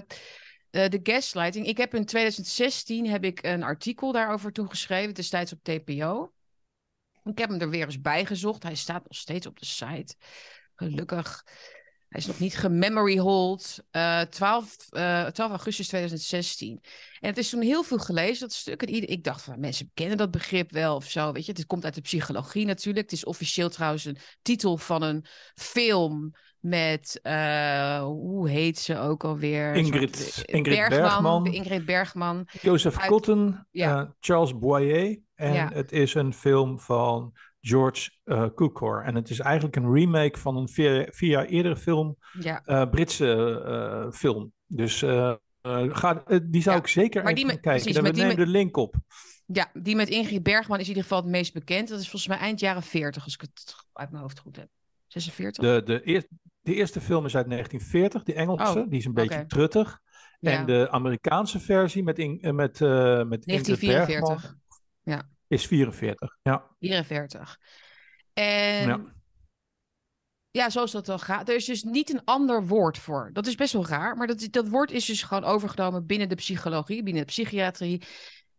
de 0.73 0.99
gaslighting. 1.03 1.67
Ik 1.67 1.77
heb 1.77 1.93
in 1.93 2.05
2016 2.05 3.09
heb 3.09 3.23
ik 3.23 3.43
een 3.43 3.63
artikel 3.63 4.11
daarover 4.11 4.51
toegeschreven. 4.51 5.13
Destijds 5.13 5.53
op 5.53 5.63
TPO. 5.63 6.33
Ik 7.23 7.37
heb 7.37 7.49
hem 7.49 7.59
er 7.59 7.69
weer 7.69 7.85
eens 7.85 8.01
bijgezocht. 8.01 8.63
Hij 8.63 8.75
staat 8.75 9.03
nog 9.03 9.17
steeds 9.17 9.47
op 9.47 9.59
de 9.59 9.65
site. 9.65 10.15
Gelukkig. 10.75 11.43
Hij 12.07 12.21
is 12.21 12.27
nog 12.27 12.39
niet 12.39 12.57
gememory 12.57 13.17
hold. 13.17 13.77
Uh, 13.91 14.21
12, 14.21 14.87
uh, 14.91 15.25
12 15.25 15.49
augustus 15.49 15.87
2016. 15.87 16.81
En 17.19 17.29
het 17.29 17.37
is 17.37 17.49
toen 17.49 17.61
heel 17.61 17.83
veel 17.83 17.97
gelezen, 17.97 18.39
dat 18.39 18.53
stuk. 18.53 18.81
En 18.81 19.09
ik 19.09 19.23
dacht 19.23 19.41
van, 19.41 19.59
mensen 19.59 19.91
kennen 19.93 20.17
dat 20.17 20.31
begrip 20.31 20.71
wel 20.71 20.95
of 20.95 21.09
zo, 21.09 21.31
weet 21.31 21.45
je. 21.45 21.51
Het 21.51 21.65
komt 21.65 21.85
uit 21.85 21.95
de 21.95 22.01
psychologie 22.01 22.65
natuurlijk. 22.65 23.09
Het 23.09 23.19
is 23.19 23.25
officieel 23.25 23.69
trouwens 23.69 24.05
een 24.05 24.17
titel 24.41 24.77
van 24.77 25.01
een 25.01 25.25
film 25.55 26.33
met, 26.63 27.19
uh, 27.23 28.01
hoe 28.03 28.49
heet 28.49 28.79
ze 28.79 28.97
ook 28.97 29.23
alweer? 29.23 29.73
Ingrid, 29.73 30.15
soort, 30.15 30.47
Ingrid 30.47 30.75
Bergman, 30.77 30.99
Bergman. 30.99 31.45
Ingrid 31.45 31.85
Bergman. 31.85 32.47
Joseph 32.61 32.99
uit, 32.99 33.09
Cotton, 33.09 33.65
ja. 33.71 34.01
Uh, 34.01 34.09
Charles 34.19 34.57
Boyer. 34.57 35.19
En 35.35 35.53
ja. 35.53 35.69
het 35.73 35.91
is 35.91 36.13
een 36.13 36.33
film 36.33 36.79
van 36.79 37.33
George 37.61 38.11
uh, 38.25 38.45
Cukor. 38.55 39.03
En 39.03 39.15
het 39.15 39.29
is 39.29 39.39
eigenlijk 39.39 39.75
een 39.75 39.93
remake 39.93 40.39
van 40.39 40.57
een 40.57 40.69
vier, 40.69 41.07
vier 41.11 41.29
jaar 41.29 41.45
eerdere 41.45 41.77
film, 41.77 42.17
ja. 42.39 42.61
uh, 42.65 42.89
Britse 42.89 44.09
film. 44.13 44.53
Dus 44.65 44.99
ga, 45.61 46.23
die 46.43 46.61
zou 46.61 46.77
ik 46.77 46.87
zeker 46.87 47.25
even 47.25 47.45
kijken. 47.45 47.61
Precies, 47.61 47.93
Dan 47.93 48.03
we 48.03 48.11
nemen 48.11 48.35
de 48.35 48.47
link 48.47 48.77
op. 48.77 48.95
Ja, 49.45 49.71
die 49.73 49.95
met 49.95 50.09
Ingrid 50.09 50.43
Bergman 50.43 50.77
is 50.77 50.83
in 50.83 50.89
ieder 50.89 51.03
geval 51.03 51.21
het 51.21 51.31
meest 51.31 51.53
bekend. 51.53 51.87
Dat 51.87 51.99
is 51.99 52.09
volgens 52.09 52.27
mij 52.27 52.37
eind 52.37 52.59
jaren 52.59 52.83
40, 52.83 53.23
als 53.23 53.33
ik 53.33 53.41
het 53.41 53.75
uit 53.93 54.09
mijn 54.09 54.21
hoofd 54.21 54.39
goed 54.39 54.55
heb. 54.55 54.69
46? 55.07 55.63
De, 55.63 55.81
de, 55.85 56.27
de 56.63 56.73
eerste 56.73 57.01
film 57.01 57.25
is 57.25 57.35
uit 57.35 57.49
1940, 57.49 58.23
die 58.23 58.35
Engelse. 58.35 58.79
Oh, 58.79 58.89
die 58.89 58.99
is 58.99 59.05
een 59.05 59.13
beetje 59.13 59.33
okay. 59.33 59.45
truttig. 59.45 60.01
Ja. 60.39 60.51
En 60.51 60.65
de 60.65 60.87
Amerikaanse 60.91 61.59
versie 61.59 62.03
met, 62.03 62.19
in, 62.19 62.39
met, 62.41 62.79
uh, 62.79 62.89
met 63.23 63.45
1944. 63.45 64.55
Ja. 65.03 65.29
Is 65.47 65.67
44, 65.67 66.37
ja. 66.41 66.75
44. 66.79 67.59
En 68.33 68.87
ja. 68.87 68.99
ja, 70.51 70.69
zoals 70.69 70.91
dat 70.91 71.05
dan 71.05 71.19
gaat. 71.19 71.49
Er 71.49 71.55
is 71.55 71.65
dus 71.65 71.83
niet 71.83 72.13
een 72.13 72.21
ander 72.23 72.67
woord 72.67 72.97
voor. 72.97 73.29
Dat 73.33 73.47
is 73.47 73.55
best 73.55 73.73
wel 73.73 73.87
raar, 73.87 74.17
maar 74.17 74.27
dat, 74.27 74.47
dat 74.51 74.67
woord 74.67 74.91
is 74.91 75.05
dus 75.05 75.23
gewoon 75.23 75.43
overgenomen 75.43 76.05
binnen 76.05 76.29
de 76.29 76.35
psychologie, 76.35 77.03
binnen 77.03 77.21
de 77.21 77.31
psychiatrie. 77.31 78.03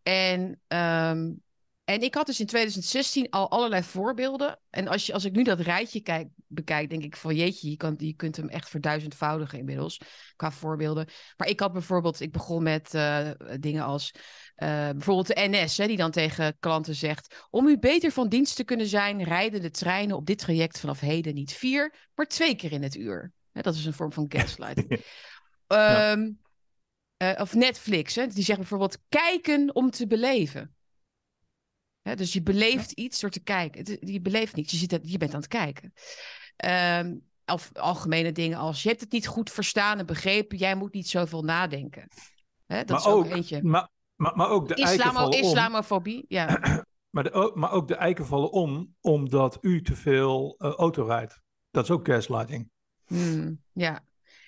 En, 0.02 0.60
um, 0.68 1.42
en 1.84 2.00
ik 2.00 2.14
had 2.14 2.26
dus 2.26 2.40
in 2.40 2.46
2016 2.46 3.30
al 3.30 3.50
allerlei 3.50 3.82
voorbeelden. 3.82 4.58
En 4.70 4.88
als, 4.88 5.06
je, 5.06 5.12
als 5.12 5.24
ik 5.24 5.32
nu 5.32 5.42
dat 5.42 5.60
rijtje 5.60 6.00
kijk, 6.00 6.28
bekijk, 6.46 6.90
denk 6.90 7.02
ik 7.02 7.16
van 7.16 7.34
jeetje, 7.34 7.70
je, 7.70 7.76
kan, 7.76 7.94
je 7.98 8.14
kunt 8.14 8.36
hem 8.36 8.48
echt 8.48 8.68
verduizendvoudigen 8.68 9.58
inmiddels 9.58 10.00
qua 10.36 10.50
voorbeelden. 10.50 11.08
Maar 11.36 11.48
ik 11.48 11.60
had 11.60 11.72
bijvoorbeeld, 11.72 12.20
ik 12.20 12.32
begon 12.32 12.62
met 12.62 12.94
uh, 12.94 13.30
dingen 13.60 13.84
als 13.84 14.10
uh, 14.14 14.90
bijvoorbeeld 14.90 15.26
de 15.26 15.48
NS, 15.48 15.78
hè, 15.78 15.86
die 15.86 15.96
dan 15.96 16.10
tegen 16.10 16.56
klanten 16.60 16.94
zegt: 16.94 17.46
Om 17.50 17.66
u 17.66 17.78
beter 17.78 18.10
van 18.10 18.28
dienst 18.28 18.56
te 18.56 18.64
kunnen 18.64 18.86
zijn, 18.86 19.22
rijden 19.22 19.62
de 19.62 19.70
treinen 19.70 20.16
op 20.16 20.26
dit 20.26 20.38
traject 20.38 20.80
vanaf 20.80 21.00
heden 21.00 21.34
niet 21.34 21.52
vier, 21.52 21.94
maar 22.14 22.26
twee 22.26 22.56
keer 22.56 22.72
in 22.72 22.82
het 22.82 22.96
uur. 22.96 23.32
Hè, 23.52 23.60
dat 23.60 23.74
is 23.74 23.84
een 23.84 23.92
vorm 23.92 24.12
van 24.12 24.26
gaslighting. 24.28 25.00
ja. 25.66 26.12
um, 26.12 26.38
uh, 27.22 27.32
of 27.40 27.54
Netflix, 27.54 28.14
hè, 28.14 28.26
die 28.26 28.44
zegt 28.44 28.58
bijvoorbeeld: 28.58 28.98
kijken 29.08 29.74
om 29.74 29.90
te 29.90 30.06
beleven. 30.06 30.74
Dus 32.14 32.32
je 32.32 32.42
beleeft 32.42 32.92
ja. 32.94 33.04
iets 33.04 33.20
door 33.20 33.30
te 33.30 33.42
kijken. 33.42 33.98
Je 34.00 34.20
beleeft 34.20 34.56
niets, 34.56 34.70
je, 34.70 34.76
zit, 34.76 35.00
je 35.02 35.18
bent 35.18 35.34
aan 35.34 35.40
het 35.40 35.48
kijken. 35.48 35.92
Um, 37.00 37.22
of 37.46 37.70
algemene 37.72 38.32
dingen 38.32 38.58
als: 38.58 38.82
je 38.82 38.88
hebt 38.88 39.00
het 39.00 39.12
niet 39.12 39.26
goed 39.26 39.50
verstaan 39.50 39.98
en 39.98 40.06
begrepen, 40.06 40.58
jij 40.58 40.74
moet 40.74 40.92
niet 40.92 41.08
zoveel 41.08 41.42
nadenken. 41.42 42.08
Dat 42.66 42.88
maar 42.88 42.98
is 42.98 43.06
ook, 43.06 43.24
ook 43.24 43.30
eentje. 43.30 43.62
Maar 43.62 43.88
maar, 44.16 44.36
maar 44.36 44.48
ook 44.48 44.68
de 44.68 44.74
Islamo, 44.74 45.18
eiken 45.18 45.40
Islamofobie, 45.40 46.24
ja. 46.28 46.46
maar, 47.14 47.24
de, 47.24 47.52
maar 47.54 47.70
ook 47.70 47.88
de 47.88 47.94
eiken 47.94 48.26
vallen 48.26 48.52
om 48.52 48.94
omdat 49.00 49.58
u 49.60 49.82
te 49.82 49.96
veel 49.96 50.54
uh, 50.58 50.70
auto 50.70 51.04
rijdt. 51.04 51.40
Dat 51.70 51.84
is 51.84 51.90
ook 51.90 52.06
gaslighting. 52.06 52.70
Hmm, 53.06 53.62
ja. 53.72 54.04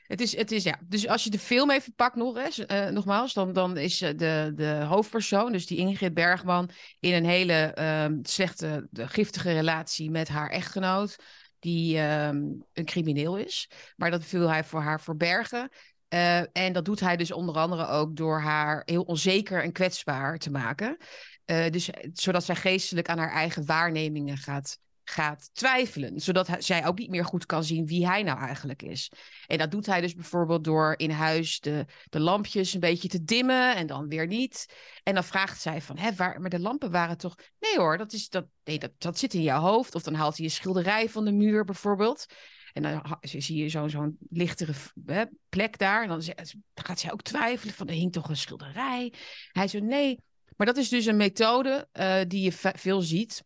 Het 0.06 0.20
is, 0.20 0.36
het 0.36 0.52
is, 0.52 0.62
ja. 0.62 0.78
Dus 0.88 1.08
als 1.08 1.25
je 1.25 1.30
de 1.30 1.38
film 1.38 1.70
even 1.70 1.94
pakt 1.94 2.16
nog 2.16 2.36
eens, 2.36 2.58
uh, 2.58 2.86
nogmaals, 2.86 3.32
dan, 3.32 3.52
dan 3.52 3.76
is 3.76 3.98
de, 3.98 4.52
de 4.54 4.84
hoofdpersoon, 4.88 5.52
dus 5.52 5.66
die 5.66 5.78
Ingrid 5.78 6.14
Bergman, 6.14 6.70
in 7.00 7.14
een 7.14 7.25
hele 7.25 7.76
um, 8.04 8.18
slechte, 8.22 8.86
de, 8.90 9.08
giftige 9.08 9.52
relatie 9.52 10.10
met 10.10 10.28
haar 10.28 10.50
echtgenoot, 10.50 11.16
die 11.58 11.98
um, 11.98 12.64
een 12.72 12.84
crimineel 12.84 13.36
is. 13.36 13.70
Maar 13.96 14.10
dat 14.10 14.30
wil 14.30 14.48
hij 14.48 14.64
voor 14.64 14.80
haar 14.80 15.00
verbergen. 15.00 15.70
Uh, 16.08 16.38
en 16.56 16.72
dat 16.72 16.84
doet 16.84 17.00
hij 17.00 17.16
dus 17.16 17.32
onder 17.32 17.54
andere 17.54 17.86
ook 17.86 18.16
door 18.16 18.40
haar 18.40 18.82
heel 18.84 19.02
onzeker 19.02 19.62
en 19.62 19.72
kwetsbaar 19.72 20.38
te 20.38 20.50
maken. 20.50 20.96
Uh, 21.46 21.68
dus 21.70 21.90
zodat 22.12 22.44
zij 22.44 22.54
geestelijk 22.54 23.08
aan 23.08 23.18
haar 23.18 23.32
eigen 23.32 23.66
waarnemingen 23.66 24.36
gaat, 24.36 24.78
gaat 25.08 25.50
twijfelen. 25.52 26.20
Zodat 26.20 26.46
hij, 26.46 26.60
zij 26.60 26.86
ook 26.86 26.98
niet 26.98 27.10
meer 27.10 27.25
goed 27.25 27.46
kan 27.46 27.64
zien 27.64 27.86
wie 27.86 28.06
hij 28.06 28.22
nou 28.22 28.38
eigenlijk 28.38 28.82
is. 28.82 29.10
En 29.46 29.58
dat 29.58 29.70
doet 29.70 29.86
hij 29.86 30.00
dus 30.00 30.14
bijvoorbeeld 30.14 30.64
door 30.64 30.94
in 30.96 31.10
huis 31.10 31.60
de, 31.60 31.84
de 32.08 32.20
lampjes 32.20 32.75
een 32.75 32.80
beetje 32.80 33.08
te 33.08 33.25
dimmen 33.25 33.76
en 33.76 33.86
dan 33.86 34.08
weer 34.08 34.26
niet. 34.26 34.75
En 35.02 35.14
dan 35.14 35.25
vraagt 35.25 35.60
zij 35.60 35.80
van, 35.80 35.98
hè, 35.98 36.14
waar, 36.14 36.40
maar 36.40 36.50
de 36.50 36.60
lampen 36.60 36.90
waren 36.90 37.18
toch... 37.18 37.34
Nee 37.58 37.76
hoor, 37.76 37.98
dat, 37.98 38.12
is, 38.12 38.28
dat, 38.28 38.46
nee, 38.64 38.78
dat, 38.78 38.90
dat 38.98 39.18
zit 39.18 39.34
in 39.34 39.42
jouw 39.42 39.60
hoofd. 39.60 39.94
Of 39.94 40.02
dan 40.02 40.14
haalt 40.14 40.36
hij 40.36 40.44
een 40.44 40.50
schilderij 40.50 41.08
van 41.08 41.25
de 41.25 41.32
muur 41.32 41.64
bijvoorbeeld. 41.64 42.26
En 42.72 42.82
dan 42.82 43.18
zie 43.20 43.56
je 43.56 43.68
zo'n 43.68 43.90
zo'n 43.90 44.16
lichtere 44.30 44.72
hè, 45.06 45.25
plek 45.48 45.78
daar. 45.78 46.02
En 46.02 46.08
dan, 46.08 46.22
gaat 46.75 47.00
zij 47.00 47.12
ook 47.12 47.22
twijfelen 47.22 47.75
van, 47.75 47.88
er 47.88 47.94
hing 47.94 48.12
toch 48.12 48.28
een 48.28 48.36
schilderij? 48.36 49.12
Hij 49.52 49.68
zo, 49.68 49.78
nee. 49.78 50.18
Maar 50.56 50.66
dat 50.66 50.76
is 50.76 50.88
dus 50.88 51.06
een 51.06 51.16
methode 51.16 51.88
uh, 51.92 52.20
die 52.28 52.42
je 52.42 52.52
veel 52.52 53.00
ziet 53.00 53.44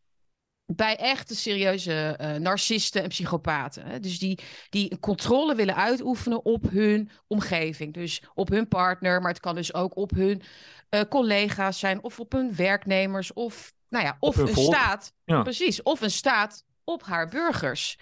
bij 0.77 0.97
echte 0.97 1.37
serieuze 1.37 2.19
uh, 2.21 2.35
narcisten 2.35 3.03
en 3.03 3.09
psychopaten. 3.09 3.87
Hè? 3.87 4.01
Dus 4.01 4.19
die, 4.19 4.39
die 4.69 4.99
controle 4.99 5.55
willen 5.55 5.77
uitoefenen 5.77 6.45
op 6.45 6.71
hun 6.71 7.11
omgeving. 7.27 7.95
Dus 7.95 8.23
op 8.35 8.49
hun 8.49 8.69
partner, 8.69 9.21
maar 9.21 9.31
het 9.31 9.41
kan 9.41 9.55
dus 9.55 9.75
ook 9.75 9.97
op 9.97 10.11
hun 10.11 10.43
uh, 10.91 11.01
collega's 11.09 11.79
zijn... 11.79 12.03
of 12.03 12.21
op 12.21 12.33
hun 12.33 12.55
werknemers 12.57 13.33
of, 13.33 13.75
nou 13.89 14.05
ja, 14.05 14.17
of 14.21 14.37
een 14.37 14.57
staat. 14.57 15.13
Ja. 15.25 15.43
Precies, 15.43 15.83
of 15.83 16.01
een 16.01 16.11
staat 16.11 16.65
op 16.85 17.03
haar 17.03 17.29
burgers. 17.29 17.99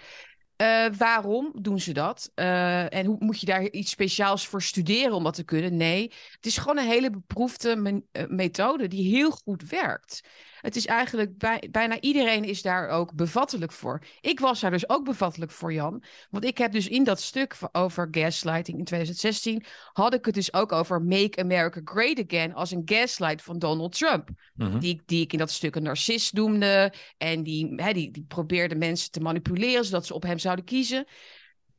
Uh, 0.62 0.86
waarom 0.96 1.52
doen 1.60 1.80
ze 1.80 1.92
dat? 1.92 2.30
Uh, 2.34 2.94
en 2.94 3.06
hoe 3.06 3.16
moet 3.18 3.40
je 3.40 3.46
daar 3.46 3.70
iets 3.70 3.90
speciaals 3.90 4.46
voor 4.46 4.62
studeren 4.62 5.12
om 5.12 5.24
dat 5.24 5.34
te 5.34 5.44
kunnen? 5.44 5.76
Nee, 5.76 6.12
het 6.30 6.46
is 6.46 6.56
gewoon 6.56 6.78
een 6.78 6.88
hele 6.88 7.10
beproefde 7.10 7.76
me 7.76 8.02
methode 8.28 8.88
die 8.88 9.16
heel 9.16 9.30
goed 9.30 9.68
werkt. 9.68 10.20
Het 10.60 10.76
is 10.76 10.86
eigenlijk 10.86 11.38
bij, 11.38 11.68
bijna 11.70 12.00
iedereen 12.00 12.44
is 12.44 12.62
daar 12.62 12.88
ook 12.88 13.14
bevattelijk 13.14 13.72
voor. 13.72 14.02
Ik 14.20 14.40
was 14.40 14.60
daar 14.60 14.70
dus 14.70 14.88
ook 14.88 15.04
bevattelijk 15.04 15.50
voor, 15.50 15.72
Jan. 15.72 16.02
Want 16.30 16.44
ik 16.44 16.58
heb 16.58 16.72
dus 16.72 16.88
in 16.88 17.04
dat 17.04 17.20
stuk 17.20 17.56
over 17.72 18.08
gaslighting 18.10 18.78
in 18.78 18.84
2016... 18.84 19.64
had 19.92 20.14
ik 20.14 20.24
het 20.24 20.34
dus 20.34 20.52
ook 20.52 20.72
over 20.72 21.02
Make 21.02 21.40
America 21.40 21.80
Great 21.84 22.24
Again... 22.24 22.54
als 22.54 22.70
een 22.70 22.82
gaslight 22.84 23.42
van 23.42 23.58
Donald 23.58 23.92
Trump. 23.92 24.28
Mhm. 24.54 24.78
die, 24.78 25.02
die 25.06 25.22
ik 25.22 25.32
in 25.32 25.38
dat 25.38 25.50
stuk 25.50 25.76
een 25.76 25.82
narcist 25.82 26.32
noemde. 26.32 26.92
En 27.16 27.42
die, 27.42 27.72
hè, 27.76 27.92
die, 27.92 28.10
die 28.10 28.24
probeerde 28.28 28.74
mensen 28.74 29.10
te 29.10 29.20
manipuleren... 29.20 29.84
zodat 29.84 30.06
ze 30.06 30.14
op 30.14 30.22
hem 30.22 30.38
zouden 30.38 30.64
kiezen. 30.64 31.06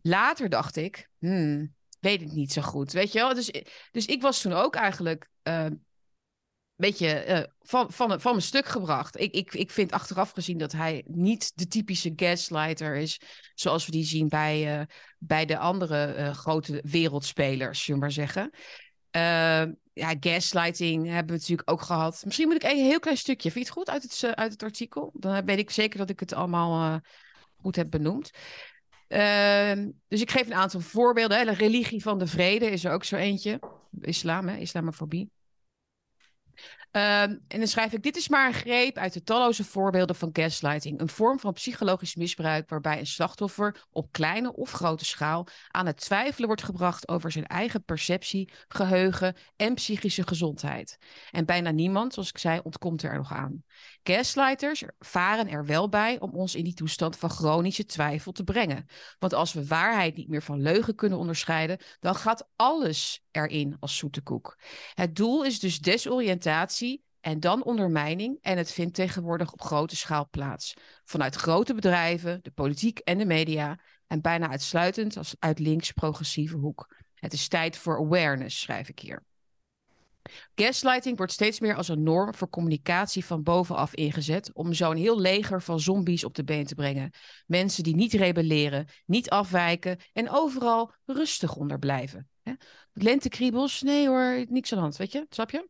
Later 0.02 0.50
dacht 0.50 0.76
ik... 0.76 1.10
Hmm, 1.20 1.74
weet 2.00 2.22
ik 2.22 2.32
niet 2.32 2.52
zo 2.52 2.62
goed, 2.62 2.92
weet 2.92 3.12
je 3.12 3.20
wel? 3.20 3.34
Dus, 3.34 3.52
dus 3.92 4.06
ik 4.06 4.22
was 4.22 4.42
toen 4.42 4.54
ook 4.54 4.76
eigenlijk... 4.76 5.30
Uh, 5.44 5.66
beetje 6.80 7.26
uh, 7.28 7.44
van, 7.62 7.92
van, 7.92 8.22
van 8.22 8.32
mijn 8.32 8.44
stuk 8.44 8.66
gebracht. 8.66 9.20
Ik, 9.20 9.34
ik, 9.34 9.54
ik 9.54 9.72
vind 9.72 9.92
achteraf 9.92 10.32
gezien 10.32 10.58
dat 10.58 10.72
hij 10.72 11.04
niet 11.08 11.52
de 11.56 11.68
typische 11.68 12.14
gaslighter 12.16 12.96
is. 12.96 13.22
Zoals 13.54 13.86
we 13.86 13.92
die 13.92 14.04
zien 14.04 14.28
bij, 14.28 14.80
uh, 14.80 14.86
bij 15.18 15.46
de 15.46 15.58
andere 15.58 16.16
uh, 16.18 16.34
grote 16.34 16.84
wereldspelers, 16.84 17.84
zullen 17.84 18.00
we 18.00 18.06
maar 18.06 18.16
zeggen. 18.16 18.52
ja, 19.94 20.16
gaslighting 20.20 21.06
hebben 21.08 21.34
we 21.34 21.40
natuurlijk 21.40 21.72
ook 21.72 21.82
gehad. 21.82 22.22
Misschien 22.26 22.48
moet 22.48 22.64
ik 22.64 22.72
een 22.72 22.78
heel 22.78 23.00
klein 23.00 23.18
stukje. 23.18 23.52
Vind 23.52 23.66
je 23.66 23.72
het 23.72 23.80
goed 23.80 23.90
uit 23.90 24.04
het, 24.04 24.36
uit 24.36 24.52
het 24.52 24.64
artikel? 24.64 25.12
Dan 25.14 25.46
weet 25.46 25.60
ik 25.60 25.70
zeker 25.70 25.98
dat 25.98 26.10
ik 26.10 26.20
het 26.20 26.34
allemaal 26.34 27.00
goed 27.62 27.76
heb 27.76 27.90
benoemd. 27.90 28.32
Ehm, 29.08 29.90
dus 30.08 30.22
ik 30.22 30.32
geef 30.32 30.46
een 30.46 30.54
aantal 30.54 30.80
voorbeelden. 30.80 31.46
De 31.46 31.54
religie 31.54 32.02
van 32.02 32.18
de 32.18 32.28
vrede 32.28 32.66
is 32.66 32.86
er 32.86 32.92
ook 32.92 33.04
zo 33.04 33.16
eentje. 33.16 33.60
Islam, 34.02 34.48
hè? 34.48 34.58
islamofobie. 34.58 35.30
Um, 36.92 37.02
en 37.48 37.58
dan 37.58 37.68
schrijf 37.68 37.94
ik: 37.94 38.04
Dit 38.04 38.16
is 38.16 38.30
maar 38.30 38.48
een 38.48 38.54
greep 38.54 38.98
uit 38.98 39.14
de 39.14 39.24
talloze 39.24 39.64
voorbeelden 39.64 40.16
van 40.16 40.30
gaslighting. 40.34 41.00
Een 41.00 41.10
vorm 41.10 41.40
van 41.40 41.54
psychologisch 41.54 42.16
misbruik 42.16 42.70
waarbij 42.70 43.00
een 43.00 43.08
slachtoffer 43.08 43.86
op 43.92 44.12
kleine 44.12 44.56
of 44.56 44.72
grote 44.72 45.06
schaal 45.06 45.48
aan 45.68 45.86
het 45.86 45.98
twijfelen 45.98 46.48
wordt 46.48 46.64
gebracht 46.64 47.08
over 47.08 47.32
zijn 47.32 47.46
eigen 47.46 47.84
perceptie, 47.84 48.52
geheugen 48.68 49.36
en 49.56 49.74
psychische 49.74 50.28
gezondheid. 50.28 50.98
En 51.32 51.46
bijna 51.46 51.72
niemand, 51.72 52.14
zoals 52.14 52.30
ik 52.30 52.38
zei, 52.38 52.60
ontkomt 52.64 53.04
er 53.04 53.16
nog 53.16 53.34
aan. 53.34 53.64
Gaslighters 54.04 54.84
varen 55.00 55.48
er 55.48 55.66
wel 55.66 55.90
bij 55.90 56.20
om 56.20 56.32
ons 56.32 56.56
in 56.56 56.64
die 56.64 56.74
toestand 56.74 57.18
van 57.18 57.30
chronische 57.30 57.86
twijfel 57.86 58.32
te 58.32 58.44
brengen. 58.44 58.86
Want 59.20 59.34
als 59.34 59.54
we 59.54 59.68
waarheid 59.68 60.16
niet 60.16 60.30
meer 60.30 60.44
van 60.44 60.62
leugen 60.62 60.96
kunnen 60.96 61.18
onderscheiden, 61.18 61.78
dan 62.00 62.16
gaat 62.16 62.50
alles 62.56 63.24
erin 63.32 63.78
als 63.80 63.98
zoete 63.98 64.22
koek. 64.22 64.58
Het 64.94 65.16
doel 65.16 65.44
is 65.46 65.60
dus 65.60 65.80
desoriëntatie 65.80 67.04
en 67.22 67.40
dan 67.40 67.64
ondermijning. 67.64 68.38
En 68.42 68.58
het 68.58 68.72
vindt 68.72 68.94
tegenwoordig 68.94 69.52
op 69.52 69.62
grote 69.62 69.96
schaal 69.96 70.28
plaats. 70.30 70.74
Vanuit 71.04 71.36
grote 71.36 71.74
bedrijven, 71.74 72.40
de 72.42 72.52
politiek 72.52 73.00
en 73.00 73.18
de 73.18 73.26
media. 73.26 73.80
En 74.08 74.22
bijna 74.22 74.50
uitsluitend 74.50 75.18
als 75.18 75.36
uit 75.40 75.60
links-progressieve 75.60 76.58
hoek. 76.58 76.96
Het 77.14 77.34
is 77.34 77.48
tijd 77.48 77.78
voor 77.78 77.98
awareness, 77.98 78.60
schrijf 78.60 78.90
ik 78.90 79.00
hier. 79.00 79.24
Gaslighting 80.56 81.18
wordt 81.18 81.32
steeds 81.32 81.60
meer 81.60 81.76
als 81.76 81.88
een 81.88 82.04
norm 82.04 82.36
voor 82.36 82.50
communicatie 82.50 83.26
van 83.26 83.44
bovenaf 83.44 83.94
ingezet 83.94 84.54
om 84.54 84.74
zo'n 84.74 84.96
heel 84.96 85.20
leger 85.20 85.62
van 85.62 85.80
zombies 85.80 86.24
op 86.24 86.36
de 86.36 86.44
been 86.44 86.66
te 86.66 86.76
brengen. 86.76 87.12
Mensen 87.46 87.84
die 87.84 87.96
niet 87.96 88.14
rebelleren, 88.14 88.88
niet 89.06 89.30
afwijken 89.30 89.98
en 90.14 90.30
overal 90.30 90.94
rustig 91.06 91.56
onder 91.56 91.80
Lentekriebels, 92.94 93.82
nee 93.82 94.08
hoor, 94.08 94.46
niks 94.50 94.72
aan 94.72 94.78
de 94.78 94.84
hand, 94.84 94.98
weet 94.98 95.12
je, 95.12 95.26
snap 95.30 95.52
je? 95.52 95.70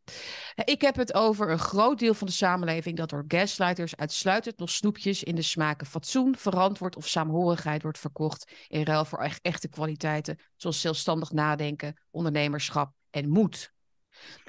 Ik 0.64 0.82
heb 0.82 0.96
het 0.96 1.14
over 1.14 1.52
een 1.52 1.60
groot 1.60 2.00
deel 2.00 2.14
van 2.14 2.28
de 2.28 2.34
samenleving 2.34 2.98
dat 2.98 3.10
door 3.10 3.24
gaslighters 3.28 3.96
uitsluitend 3.96 4.58
nog 4.58 4.70
snoepjes 4.70 5.24
in 5.24 5.36
de 5.36 5.42
smaken 5.42 5.88
fatsoen, 5.88 6.36
verantwoord 6.36 6.96
of 6.96 7.08
saamhorigheid 7.08 7.82
wordt 7.82 8.00
verkocht 8.00 8.52
in 8.68 8.84
ruil 8.84 9.06
voor 9.06 9.30
echte 9.42 9.68
kwaliteiten 9.68 10.40
zoals 10.56 10.82
zelfstandig 10.82 11.32
nadenken, 11.32 12.02
ondernemerschap 12.12 12.94
en 13.10 13.30
moed. 13.30 13.74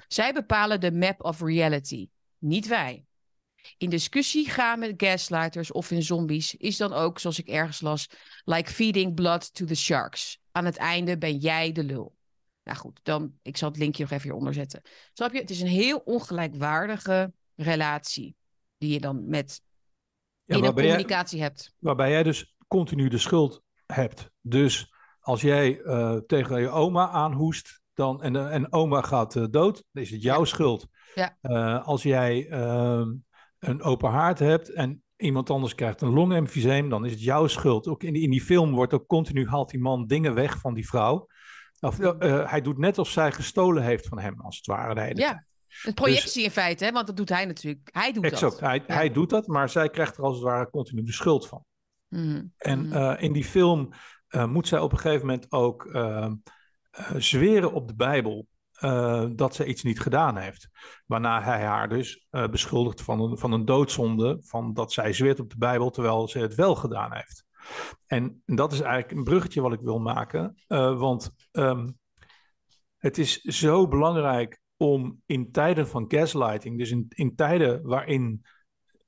Zij 0.08 0.32
bepalen 0.32 0.80
de 0.80 0.92
map 0.92 1.24
of 1.24 1.40
reality, 1.40 2.08
niet 2.38 2.66
wij. 2.66 3.04
In 3.76 3.90
discussie 3.90 4.50
gaan 4.50 4.78
met 4.78 4.94
gaslighters 4.96 5.72
of 5.72 5.90
in 5.90 6.02
zombies 6.02 6.54
is 6.54 6.76
dan 6.76 6.92
ook, 6.92 7.18
zoals 7.18 7.38
ik 7.38 7.48
ergens 7.48 7.80
las, 7.80 8.08
like 8.44 8.70
feeding 8.70 9.14
blood 9.14 9.54
to 9.54 9.64
the 9.64 9.74
sharks. 9.74 10.38
Aan 10.52 10.64
het 10.64 10.76
einde 10.76 11.18
ben 11.18 11.36
jij 11.36 11.72
de 11.72 11.84
lul. 11.84 12.18
Nou 12.70 12.82
goed, 12.82 13.00
dan, 13.02 13.32
ik 13.42 13.56
zal 13.56 13.68
het 13.68 13.78
linkje 13.78 14.02
nog 14.02 14.12
even 14.12 14.24
hieronder 14.24 14.54
zetten. 14.54 14.82
Snap 15.12 15.32
je? 15.32 15.38
Het 15.38 15.50
is 15.50 15.60
een 15.60 15.66
heel 15.66 15.98
ongelijkwaardige 15.98 17.32
relatie 17.54 18.36
die 18.78 18.92
je 18.92 19.00
dan 19.00 19.28
met 19.28 19.62
ja, 20.44 20.56
in 20.56 20.64
een 20.64 20.74
communicatie 20.74 21.42
hebt. 21.42 21.74
Waarbij 21.78 22.10
jij 22.10 22.22
dus 22.22 22.56
continu 22.68 23.08
de 23.08 23.18
schuld 23.18 23.62
hebt. 23.86 24.30
Dus 24.40 24.94
als 25.20 25.40
jij 25.40 25.78
uh, 25.78 26.16
tegen 26.16 26.60
je 26.60 26.68
oma 26.68 27.08
aanhoest 27.08 27.80
dan, 27.94 28.22
en, 28.22 28.50
en 28.50 28.72
oma 28.72 29.00
gaat 29.00 29.34
uh, 29.34 29.44
dood, 29.50 29.84
dan 29.92 30.02
is 30.02 30.10
het 30.10 30.22
jouw 30.22 30.44
schuld. 30.44 30.86
Ja. 31.14 31.38
Uh, 31.42 31.86
als 31.86 32.02
jij 32.02 32.48
ehm, 32.48 33.12
een 33.58 33.82
open 33.82 34.10
haard 34.10 34.38
hebt 34.38 34.72
en 34.72 35.02
iemand 35.16 35.50
anders 35.50 35.74
krijgt 35.74 36.00
een 36.00 36.12
longemfyseem, 36.12 36.88
dan 36.88 37.04
is 37.04 37.12
het 37.12 37.22
jouw 37.22 37.46
schuld. 37.46 37.86
Ook 37.86 38.02
in, 38.02 38.14
in 38.14 38.30
die 38.30 38.42
film 38.42 38.74
wordt 38.74 38.94
ook 38.94 39.06
continu 39.06 39.48
haalt 39.48 39.70
die 39.70 39.80
man 39.80 40.06
dingen 40.06 40.34
weg 40.34 40.58
van 40.58 40.74
die 40.74 40.88
vrouw. 40.88 41.28
Of, 41.80 41.98
uh, 41.98 42.50
hij 42.50 42.60
doet 42.60 42.78
net 42.78 42.98
alsof 42.98 43.12
zij 43.12 43.32
gestolen 43.32 43.82
heeft 43.82 44.06
van 44.06 44.18
hem, 44.18 44.40
als 44.40 44.56
het 44.56 44.66
ware. 44.66 44.94
De 44.94 45.00
hele 45.00 45.20
ja, 45.20 45.44
een 45.84 45.94
projectie 45.94 46.34
dus, 46.34 46.44
in 46.44 46.50
feite, 46.50 46.84
hè? 46.84 46.92
want 46.92 47.06
dat 47.06 47.16
doet 47.16 47.28
hij 47.28 47.44
natuurlijk. 47.44 47.88
Hij 47.92 48.12
doet 48.12 48.24
exact, 48.24 48.52
dat. 48.52 48.60
Hij, 48.60 48.82
hij 48.86 49.12
doet 49.12 49.30
dat, 49.30 49.46
maar 49.46 49.68
zij 49.68 49.90
krijgt 49.90 50.16
er 50.16 50.24
als 50.24 50.34
het 50.34 50.44
ware 50.44 50.70
continu 50.70 51.02
de 51.02 51.12
schuld 51.12 51.46
van. 51.46 51.64
Mm. 52.08 52.52
En 52.56 52.86
mm. 52.86 53.16
in 53.18 53.32
die 53.32 53.44
film 53.44 53.92
uh, 54.28 54.46
moet 54.46 54.68
zij 54.68 54.78
op 54.78 54.92
een 54.92 54.98
gegeven 54.98 55.26
moment 55.26 55.52
ook 55.52 55.84
uh, 55.84 56.32
zweren 57.16 57.72
op 57.72 57.88
de 57.88 57.94
Bijbel 57.94 58.48
dat 59.34 59.54
ze 59.54 59.64
iets 59.64 59.82
niet 59.82 60.00
gedaan 60.00 60.36
heeft. 60.36 60.68
Waarna 61.06 61.42
hij 61.42 61.64
haar 61.64 61.88
dus 61.88 62.26
beschuldigt 62.50 63.02
van 63.02 63.20
een, 63.20 63.38
van 63.38 63.52
een 63.52 63.64
doodzonde, 63.64 64.38
van 64.40 64.72
dat 64.72 64.92
zij 64.92 65.12
zweert 65.12 65.40
op 65.40 65.50
de 65.50 65.58
Bijbel 65.58 65.90
terwijl 65.90 66.28
ze 66.28 66.38
het 66.38 66.54
wel 66.54 66.74
gedaan 66.74 67.14
heeft. 67.14 67.44
En 68.06 68.42
dat 68.46 68.72
is 68.72 68.80
eigenlijk 68.80 69.12
een 69.12 69.24
bruggetje 69.24 69.60
wat 69.60 69.72
ik 69.72 69.80
wil 69.80 69.98
maken. 69.98 70.62
Uh, 70.68 70.98
want 70.98 71.30
um, 71.52 71.98
het 72.96 73.18
is 73.18 73.40
zo 73.40 73.88
belangrijk 73.88 74.60
om 74.76 75.22
in 75.26 75.52
tijden 75.52 75.88
van 75.88 76.04
gaslighting, 76.08 76.78
dus 76.78 76.90
in, 76.90 77.06
in 77.08 77.34
tijden 77.34 77.82
waarin 77.82 78.44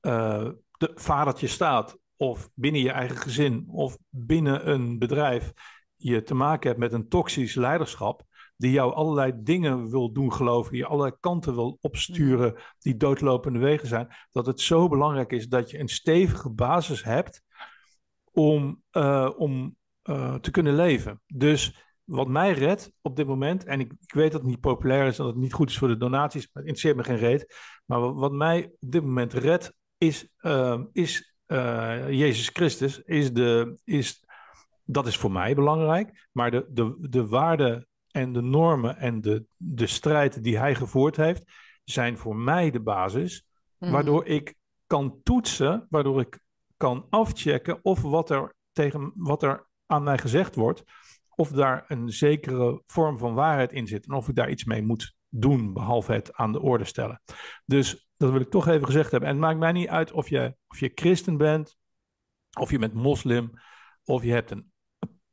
uh, 0.01 0.49
de 0.77 0.91
vadertje 0.95 1.47
staat, 1.47 1.97
of 2.15 2.49
binnen 2.53 2.81
je 2.81 2.91
eigen 2.91 3.17
gezin, 3.17 3.63
of 3.67 3.97
binnen 4.09 4.69
een 4.69 4.99
bedrijf, 4.99 5.51
je 5.95 6.23
te 6.23 6.33
maken 6.33 6.67
hebt 6.67 6.79
met 6.79 6.93
een 6.93 7.07
toxisch 7.07 7.55
leiderschap, 7.55 8.23
die 8.57 8.71
jou 8.71 8.93
allerlei 8.93 9.31
dingen 9.35 9.89
wil 9.89 10.11
doen 10.11 10.33
geloven, 10.33 10.71
die 10.71 10.81
je 10.81 10.87
allerlei 10.87 11.15
kanten 11.19 11.55
wil 11.55 11.77
opsturen, 11.81 12.55
die 12.79 12.97
doodlopende 12.97 13.59
wegen 13.59 13.87
zijn, 13.87 14.07
dat 14.31 14.45
het 14.45 14.61
zo 14.61 14.87
belangrijk 14.87 15.31
is 15.31 15.47
dat 15.47 15.69
je 15.69 15.79
een 15.79 15.87
stevige 15.87 16.49
basis 16.49 17.03
hebt 17.03 17.41
om, 18.33 18.83
uh, 18.91 19.29
om 19.37 19.75
uh, 20.09 20.35
te 20.35 20.51
kunnen 20.51 20.75
leven. 20.75 21.21
Dus 21.27 21.81
wat 22.03 22.27
mij 22.27 22.51
redt 22.51 22.91
op 23.01 23.15
dit 23.15 23.27
moment, 23.27 23.63
en 23.63 23.79
ik, 23.79 23.93
ik 23.99 24.13
weet 24.13 24.31
dat 24.31 24.41
het 24.41 24.49
niet 24.49 24.59
populair 24.59 25.07
is 25.07 25.17
en 25.17 25.23
dat 25.23 25.33
het 25.33 25.43
niet 25.43 25.53
goed 25.53 25.69
is 25.69 25.77
voor 25.77 25.87
de 25.87 25.97
donaties, 25.97 26.41
maar 26.41 26.63
het 26.63 26.71
interesseert 26.71 26.95
me 26.95 27.03
geen 27.03 27.29
reet. 27.29 27.55
Maar 27.85 27.99
wat, 27.99 28.15
wat 28.15 28.31
mij 28.31 28.65
op 28.65 28.91
dit 28.91 29.03
moment 29.03 29.33
redt, 29.33 29.73
is, 29.97 30.29
uh, 30.41 30.81
is 30.91 31.35
uh, 31.47 32.09
Jezus 32.09 32.47
Christus. 32.47 33.01
Is 33.01 33.33
de, 33.33 33.79
is, 33.83 34.25
dat 34.83 35.07
is 35.07 35.17
voor 35.17 35.31
mij 35.31 35.55
belangrijk. 35.55 36.27
Maar 36.31 36.51
de, 36.51 36.67
de, 36.69 37.07
de 37.09 37.27
waarden 37.27 37.87
en 38.11 38.33
de 38.33 38.41
normen 38.41 38.97
en 38.97 39.21
de, 39.21 39.45
de 39.57 39.87
strijd 39.87 40.43
die 40.43 40.57
hij 40.57 40.75
gevoerd 40.75 41.15
heeft, 41.15 41.51
zijn 41.83 42.17
voor 42.17 42.35
mij 42.35 42.71
de 42.71 42.81
basis. 42.81 43.45
Mm. 43.77 43.91
Waardoor 43.91 44.25
ik 44.25 44.55
kan 44.87 45.19
toetsen, 45.23 45.87
waardoor 45.89 46.19
ik 46.19 46.39
kan 46.77 47.05
afchecken 47.09 47.79
of 47.83 48.01
wat 48.01 48.29
er, 48.29 48.55
tegen, 48.71 49.11
wat 49.15 49.43
er 49.43 49.67
aan 49.85 50.03
mij 50.03 50.17
gezegd 50.17 50.55
wordt, 50.55 50.83
of 51.35 51.49
daar 51.49 51.85
een 51.87 52.09
zekere 52.09 52.81
vorm 52.85 53.17
van 53.17 53.33
waarheid 53.33 53.71
in 53.71 53.87
zit 53.87 54.05
en 54.05 54.13
of 54.13 54.27
ik 54.27 54.35
daar 54.35 54.49
iets 54.49 54.63
mee 54.63 54.83
moet 54.83 55.15
doen, 55.29 55.73
behalve 55.73 56.13
het 56.13 56.33
aan 56.33 56.51
de 56.51 56.61
orde 56.61 56.83
stellen. 56.83 57.21
Dus 57.65 58.09
dat 58.17 58.31
wil 58.31 58.41
ik 58.41 58.49
toch 58.49 58.67
even 58.67 58.85
gezegd 58.85 59.11
hebben. 59.11 59.29
En 59.29 59.35
het 59.35 59.43
maakt 59.43 59.59
mij 59.59 59.71
niet 59.71 59.87
uit 59.87 60.11
of 60.11 60.29
je, 60.29 60.55
of 60.67 60.79
je 60.79 60.91
christen 60.95 61.37
bent, 61.37 61.77
of 62.59 62.71
je 62.71 62.79
bent 62.79 62.93
moslim, 62.93 63.51
of 64.03 64.23
je 64.23 64.31
hebt 64.31 64.51
een 64.51 64.71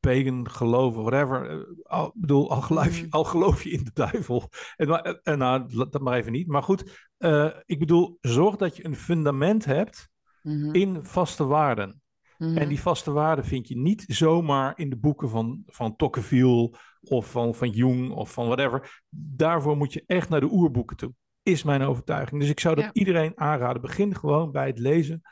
pagan 0.00 0.50
geloof, 0.50 0.94
whatever. 0.94 1.50
Eh, 1.50 1.58
al, 1.82 2.12
bedoel, 2.14 2.50
al 2.50 2.60
geloof, 2.60 2.96
je, 2.96 3.04
mm. 3.04 3.10
al 3.10 3.24
geloof 3.24 3.62
je 3.62 3.70
in 3.70 3.84
de 3.84 3.90
duivel. 3.92 4.50
En, 4.76 5.20
en, 5.22 5.38
nou, 5.38 5.88
dat 5.88 6.00
maar 6.00 6.16
even 6.16 6.32
niet. 6.32 6.46
Maar 6.46 6.62
goed, 6.62 7.08
uh, 7.18 7.50
ik 7.64 7.78
bedoel, 7.78 8.18
zorg 8.20 8.56
dat 8.56 8.76
je 8.76 8.84
een 8.84 8.96
fundament 8.96 9.64
hebt 9.64 10.09
mm-hmm. 10.42 10.74
in 10.74 11.04
vaste 11.04 11.44
waarden. 11.44 12.00
En 12.40 12.54
die 12.54 12.66
mhm. 12.66 12.76
vaste 12.76 13.12
waarden 13.12 13.44
vind 13.44 13.68
je 13.68 13.76
niet 13.76 14.04
zomaar 14.06 14.72
in 14.78 14.90
de 14.90 14.96
boeken 14.96 15.30
van, 15.30 15.62
van 15.66 15.96
Tocqueville 15.96 16.74
of 17.00 17.30
van, 17.30 17.54
van 17.54 17.70
Jung 17.70 18.10
of 18.10 18.32
van 18.32 18.46
whatever. 18.46 19.02
Daarvoor 19.08 19.76
moet 19.76 19.92
je 19.92 20.04
echt 20.06 20.28
naar 20.28 20.40
de 20.40 20.52
oerboeken 20.52 20.96
toe, 20.96 21.12
is 21.42 21.62
mijn 21.62 21.82
overtuiging. 21.82 22.40
Dus 22.40 22.50
ik 22.50 22.60
zou 22.60 22.74
dat 22.74 22.90
iedereen 22.92 23.32
aanraden. 23.34 23.82
Begin 23.82 24.14
gewoon 24.14 24.50
bij 24.52 24.66
het 24.66 24.78
lezen 24.78 25.22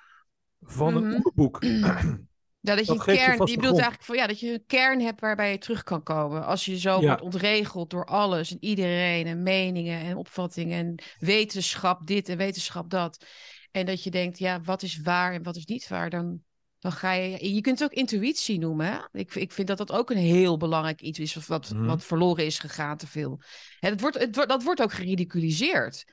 van 0.61 0.97
een 0.97 1.07
mhm. 1.07 1.21
oerboek. 1.25 1.59
Ja, 2.61 2.75
dat 2.75 2.87
je 2.87 2.93
een 2.93 2.99
kern, 2.99 3.47
je, 3.47 3.55
bedoelt 3.55 3.73
eigenlijk 3.73 4.03
van, 4.03 4.17
ja, 4.17 4.27
dat 4.27 4.41
je 4.41 4.53
een 4.53 4.65
kern 4.67 5.01
hebt 5.01 5.21
waarbij 5.21 5.51
je 5.51 5.59
terug 5.59 5.83
kan 5.83 6.03
komen. 6.03 6.45
Als 6.45 6.65
je 6.65 6.79
zo 6.79 7.01
wordt 7.01 7.21
ontregeld 7.21 7.91
door 7.91 8.05
alles 8.05 8.51
en 8.51 8.57
iedereen 8.61 9.27
en 9.27 9.43
meningen 9.43 10.01
en 10.01 10.17
opvattingen 10.17 10.79
en 10.79 11.03
wetenschap 11.19 12.07
dit 12.07 12.29
en 12.29 12.37
wetenschap 12.37 12.91
dat. 12.91 13.27
En 13.71 13.87
dat 13.87 14.03
je 14.03 14.11
denkt, 14.11 14.39
ja, 14.39 14.61
wat 14.61 14.83
is 14.83 15.01
waar 15.01 15.33
en 15.33 15.43
wat 15.43 15.57
is 15.57 15.65
niet 15.65 15.89
waar, 15.89 16.11
dan, 16.11 16.43
dan 16.79 16.93
ga 16.93 17.13
je, 17.13 17.55
je 17.55 17.61
kunt 17.61 17.79
het 17.79 17.91
ook 17.91 17.97
intuïtie 17.97 18.59
noemen. 18.59 18.87
Hè? 18.87 18.99
Ik, 19.13 19.35
ik 19.35 19.53
vind 19.53 19.69
dat 19.69 19.79
dat 19.79 19.93
ook 19.93 20.11
een 20.11 20.17
heel 20.17 20.57
belangrijk 20.57 21.01
iets 21.01 21.19
is, 21.19 21.35
wat, 21.47 21.71
mhm. 21.71 21.87
wat 21.87 22.05
verloren 22.05 22.47
is 22.47 22.59
gegaan 22.59 22.97
te 22.97 23.07
veel. 23.07 23.41
Hè, 23.81 23.89
het 23.89 24.01
wordt, 24.01 24.19
het, 24.19 24.35
dat 24.35 24.63
wordt 24.63 24.83
ook 24.83 24.93
geridiculiseerd. 24.93 26.05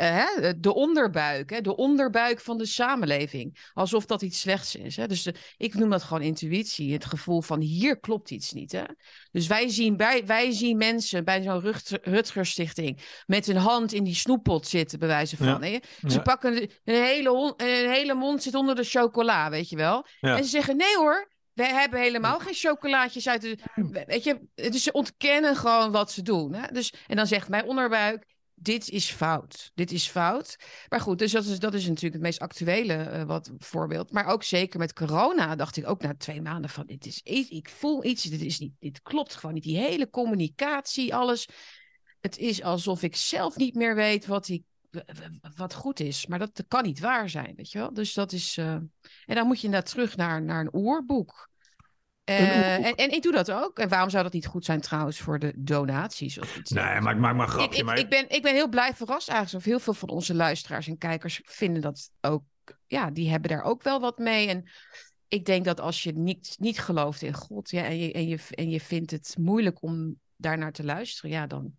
Uh, 0.00 0.26
de 0.58 0.74
onderbuik, 0.74 1.50
hè, 1.50 1.60
de 1.60 1.76
onderbuik 1.76 2.40
van 2.40 2.58
de 2.58 2.66
samenleving. 2.66 3.70
Alsof 3.72 4.06
dat 4.06 4.22
iets 4.22 4.40
slechts 4.40 4.76
is. 4.76 4.96
Hè? 4.96 5.06
Dus 5.06 5.28
ik 5.56 5.74
noem 5.74 5.90
dat 5.90 6.02
gewoon 6.02 6.22
intuïtie. 6.22 6.92
Het 6.92 7.04
gevoel 7.04 7.42
van 7.42 7.60
hier 7.60 8.00
klopt 8.00 8.30
iets 8.30 8.52
niet. 8.52 8.72
Hè? 8.72 8.82
Dus 9.30 9.46
wij 9.46 9.68
zien, 9.68 9.96
wij, 9.96 10.26
wij 10.26 10.50
zien 10.50 10.76
mensen 10.76 11.24
bij 11.24 11.42
zo'n 11.42 11.74
Rutger 12.02 12.46
Stichting 12.46 13.22
met 13.26 13.46
een 13.46 13.56
hand 13.56 13.92
in 13.92 14.04
die 14.04 14.14
snoeppot 14.14 14.66
zitten, 14.66 14.98
bij 14.98 15.08
wijze 15.08 15.36
van. 15.36 15.62
Hè? 15.62 15.78
Ze 16.06 16.20
pakken 16.20 16.56
een 16.62 16.70
hele, 16.94 17.54
een 17.56 17.90
hele 17.90 18.14
mond 18.14 18.42
zit 18.42 18.54
onder 18.54 18.74
de 18.74 18.84
chocola, 18.84 19.50
weet 19.50 19.68
je 19.68 19.76
wel. 19.76 20.06
En 20.20 20.44
ze 20.44 20.50
zeggen: 20.50 20.76
nee 20.76 20.96
hoor, 20.96 21.30
we 21.52 21.64
hebben 21.64 22.00
helemaal 22.00 22.38
geen 22.38 22.54
chocolaatjes 22.54 23.28
uit 23.28 23.40
de. 23.40 23.58
Weet 24.06 24.24
je, 24.24 24.40
dus 24.54 24.82
ze 24.82 24.92
ontkennen 24.92 25.56
gewoon 25.56 25.90
wat 25.90 26.12
ze 26.12 26.22
doen. 26.22 26.54
Hè? 26.54 26.72
Dus, 26.72 26.94
en 27.06 27.16
dan 27.16 27.26
zegt 27.26 27.48
mijn 27.48 27.64
onderbuik: 27.64 28.24
dit 28.62 28.88
is 28.88 29.10
fout. 29.10 29.70
Dit 29.74 29.92
is 29.92 30.08
fout. 30.08 30.56
Maar 30.88 31.00
goed, 31.00 31.18
dus 31.18 31.32
dat 31.32 31.44
is, 31.44 31.58
dat 31.58 31.74
is 31.74 31.86
natuurlijk 31.86 32.14
het 32.14 32.22
meest 32.22 32.40
actuele 32.40 33.10
uh, 33.12 33.22
wat, 33.22 33.52
voorbeeld. 33.58 34.12
Maar 34.12 34.26
ook 34.26 34.42
zeker 34.42 34.78
met 34.78 34.92
corona 34.92 35.56
dacht 35.56 35.76
ik 35.76 35.88
ook 35.88 36.02
na 36.02 36.14
twee 36.16 36.42
maanden 36.42 36.70
van... 36.70 36.86
dit 36.86 37.06
is 37.06 37.20
ik 37.48 37.68
voel 37.68 38.04
iets, 38.04 38.22
dit, 38.22 38.40
is 38.40 38.58
niet, 38.58 38.72
dit 38.78 39.02
klopt 39.02 39.34
gewoon 39.34 39.54
niet. 39.54 39.64
Die 39.64 39.78
hele 39.78 40.10
communicatie, 40.10 41.14
alles. 41.14 41.48
Het 42.20 42.38
is 42.38 42.62
alsof 42.62 43.02
ik 43.02 43.16
zelf 43.16 43.56
niet 43.56 43.74
meer 43.74 43.94
weet 43.94 44.26
wat, 44.26 44.48
ik, 44.48 44.62
wat 45.56 45.74
goed 45.74 46.00
is. 46.00 46.26
Maar 46.26 46.38
dat, 46.38 46.64
kan 46.68 46.82
niet 46.82 47.00
waar 47.00 47.28
zijn, 47.28 47.54
weet 47.56 47.70
je 47.70 47.78
wel. 47.78 47.92
Dus 47.92 48.14
dat 48.14 48.32
is... 48.32 48.56
Uh... 48.56 48.72
en 48.72 48.90
dan 49.26 49.46
moet 49.46 49.60
je 49.60 49.66
inderdaad 49.66 49.90
terug 49.90 50.16
naar, 50.16 50.42
naar 50.42 50.60
een 50.60 50.72
oorboek. 50.72 51.50
Uh, 52.30 52.86
en, 52.86 52.94
en, 52.94 53.10
ik 53.10 53.22
doe 53.22 53.32
dat 53.32 53.50
ook. 53.50 53.78
En 53.78 53.88
waarom 53.88 54.10
zou 54.10 54.22
dat 54.22 54.32
niet 54.32 54.46
goed 54.46 54.64
zijn 54.64 54.80
trouwens 54.80 55.20
voor 55.20 55.38
de 55.38 55.52
donaties 55.56 56.38
of 56.38 56.56
iets? 56.56 56.70
Nee, 56.70 57.00
maar 57.00 57.14
ik 57.14 57.20
maak 57.20 57.34
maar 57.34 57.48
grapje. 57.48 57.78
Ik, 57.78 57.84
maar... 57.84 57.98
ik, 57.98 58.08
ben, 58.08 58.28
ik 58.28 58.42
ben 58.42 58.54
heel 58.54 58.68
blij 58.68 58.94
verrast 58.94 59.28
eigenlijk. 59.28 59.64
Of 59.64 59.70
heel 59.70 59.80
veel 59.80 59.94
van 59.94 60.08
onze 60.08 60.34
luisteraars 60.34 60.86
en 60.88 60.98
kijkers 60.98 61.40
vinden 61.44 61.82
dat 61.82 62.10
ook. 62.20 62.44
Ja, 62.86 63.10
die 63.10 63.30
hebben 63.30 63.50
daar 63.50 63.62
ook 63.62 63.82
wel 63.82 64.00
wat 64.00 64.18
mee. 64.18 64.48
En 64.48 64.70
ik 65.28 65.44
denk 65.44 65.64
dat 65.64 65.80
als 65.80 66.02
je 66.02 66.12
niet, 66.12 66.56
niet 66.58 66.78
gelooft 66.78 67.22
in 67.22 67.34
God 67.34 67.70
ja, 67.70 67.84
en, 67.84 67.98
je, 67.98 68.12
en, 68.12 68.28
je, 68.28 68.38
en 68.50 68.70
je 68.70 68.80
vindt 68.80 69.10
het 69.10 69.36
moeilijk 69.38 69.82
om 69.82 70.20
daarnaar 70.36 70.72
te 70.72 70.84
luisteren, 70.84 71.30
ja, 71.30 71.46
dan. 71.46 71.72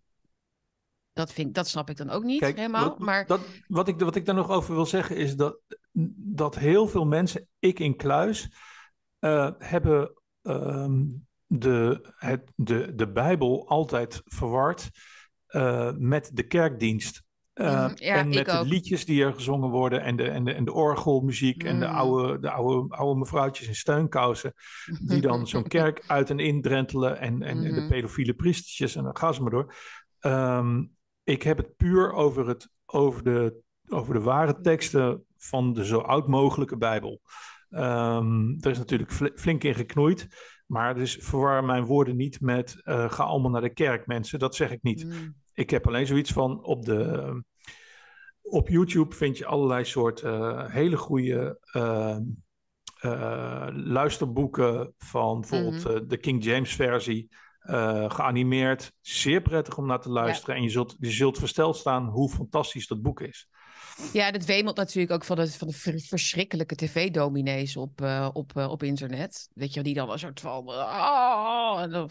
Dat, 1.12 1.32
vind, 1.32 1.54
dat 1.54 1.68
snap 1.68 1.90
ik 1.90 1.96
dan 1.96 2.10
ook 2.10 2.24
niet 2.24 2.40
helemaal. 2.40 2.88
Wat, 2.88 2.98
maar... 2.98 3.26
dat, 3.26 3.40
wat, 3.66 3.88
ik, 3.88 3.98
wat 3.98 4.16
ik 4.16 4.26
daar 4.26 4.34
nog 4.34 4.50
over 4.50 4.74
wil 4.74 4.86
zeggen 4.86 5.16
is 5.16 5.36
dat, 5.36 5.58
dat 6.16 6.54
heel 6.54 6.88
veel 6.88 7.04
mensen, 7.04 7.48
ik 7.58 7.78
in 7.78 7.96
kluis, 7.96 8.48
uh, 9.20 9.50
hebben 9.58 10.12
Ehm, 10.44 11.02
de, 11.46 12.08
het, 12.16 12.52
de, 12.56 12.94
de 12.94 13.12
Bijbel 13.12 13.68
altijd 13.68 14.22
verward 14.24 14.90
uh, 15.50 15.90
met 15.96 16.30
de 16.32 16.42
kerkdienst. 16.42 17.22
Uh, 17.54 17.90
en 17.96 18.28
met 18.28 18.46
de 18.46 18.64
liedjes 18.64 19.04
die 19.04 19.24
er 19.24 19.34
gezongen 19.34 19.70
worden 19.70 20.02
en 20.02 20.16
de, 20.16 20.30
en 20.30 20.44
de, 20.44 20.52
en 20.52 20.64
de 20.64 20.72
orgelmuziek 20.72 21.64
en 21.64 21.80
de 21.80 21.86
mm. 21.86 21.94
oude, 21.94 22.38
de 22.38 22.50
oude, 22.50 22.94
oude 22.96 23.18
mevrouwtjes 23.18 23.68
in 23.68 23.74
steunkousen, 23.74 24.52
die 25.00 25.20
dan 25.20 25.46
zo'n 25.46 25.68
kerk 25.78 26.04
uit 26.06 26.30
en 26.30 26.38
in 26.38 26.62
drentelen 26.62 27.18
en, 27.18 27.42
en, 27.42 27.56
en, 27.56 27.62
de 27.62 27.68
mm-hmm. 27.68 27.88
pedofiele 27.88 28.34
priestertjes 28.34 28.96
en 28.96 29.02
dan 29.04 29.16
gaan 29.16 29.34
ze 29.34 29.42
maar 29.42 29.50
door. 29.50 29.74
Um, 30.20 30.96
ik 31.24 31.42
heb 31.42 31.56
het 31.56 31.76
puur 31.76 32.12
over, 32.12 32.48
het, 32.48 32.68
over, 32.86 33.22
de, 33.22 33.60
over 33.88 34.14
de 34.14 34.20
ware 34.20 34.60
teksten 34.60 35.24
van 35.36 35.72
de 35.72 35.84
zo 35.84 35.98
oud 35.98 36.28
mogelijke 36.28 36.76
Bijbel. 36.76 37.20
Um, 37.76 38.56
er 38.60 38.70
is 38.70 38.78
natuurlijk 38.78 39.12
flink 39.34 39.64
in 39.64 39.74
geknoeid. 39.74 40.28
Maar 40.66 40.94
dus 40.94 41.18
verwar 41.20 41.64
mijn 41.64 41.84
woorden 41.84 42.16
niet 42.16 42.40
met 42.40 42.80
uh, 42.84 43.10
ga 43.10 43.22
allemaal 43.22 43.50
naar 43.50 43.60
de 43.60 43.72
kerk, 43.72 44.06
mensen. 44.06 44.38
Dat 44.38 44.54
zeg 44.54 44.70
ik 44.70 44.82
niet. 44.82 45.04
Mm. 45.04 45.34
Ik 45.52 45.70
heb 45.70 45.86
alleen 45.86 46.06
zoiets 46.06 46.32
van 46.32 46.64
op 46.64 46.84
de. 46.84 47.42
op 48.42 48.68
YouTube 48.68 49.14
vind 49.14 49.38
je 49.38 49.46
allerlei 49.46 49.84
soorten 49.84 50.40
uh, 50.40 50.70
hele 50.70 50.96
goede 50.96 51.58
uh, 51.76 52.16
luisterboeken 53.72 54.94
van 54.98 55.40
bijvoorbeeld 55.40 55.84
mm-hmm. 55.84 56.08
de 56.08 56.16
King 56.16 56.44
James 56.44 56.74
versie. 56.74 57.28
geanimeerd, 58.08 58.92
zeer 59.00 59.42
prettig 59.42 59.78
om 59.78 59.86
naar 59.86 60.00
te 60.00 60.10
luisteren. 60.10 60.56
En 60.56 60.62
je 60.62 60.68
zult, 60.68 60.96
je 60.98 61.10
zult 61.10 61.38
versteld 61.38 61.76
staan 61.76 62.06
hoe 62.06 62.30
fantastisch 62.30 62.86
dat 62.86 63.02
boek 63.02 63.20
is. 63.20 63.48
Ja, 64.12 64.30
dat 64.30 64.44
wemelt 64.44 64.76
natuurlijk 64.76 65.12
ook 65.12 65.24
van 65.24 65.36
de, 65.36 65.50
van 65.50 65.68
de 65.68 65.98
verschrikkelijke 65.98 66.74
tv-dominees 66.74 67.76
op, 67.76 68.00
uh, 68.00 68.28
op, 68.32 68.52
uh, 68.56 68.70
op 68.70 68.82
internet. 68.82 69.48
Weet 69.54 69.74
je, 69.74 69.82
die 69.82 69.94
dan 69.94 70.10
een 70.10 70.18
soort 70.18 70.40
van. 70.40 70.68
Oh, 70.68 71.80
en 71.80 72.10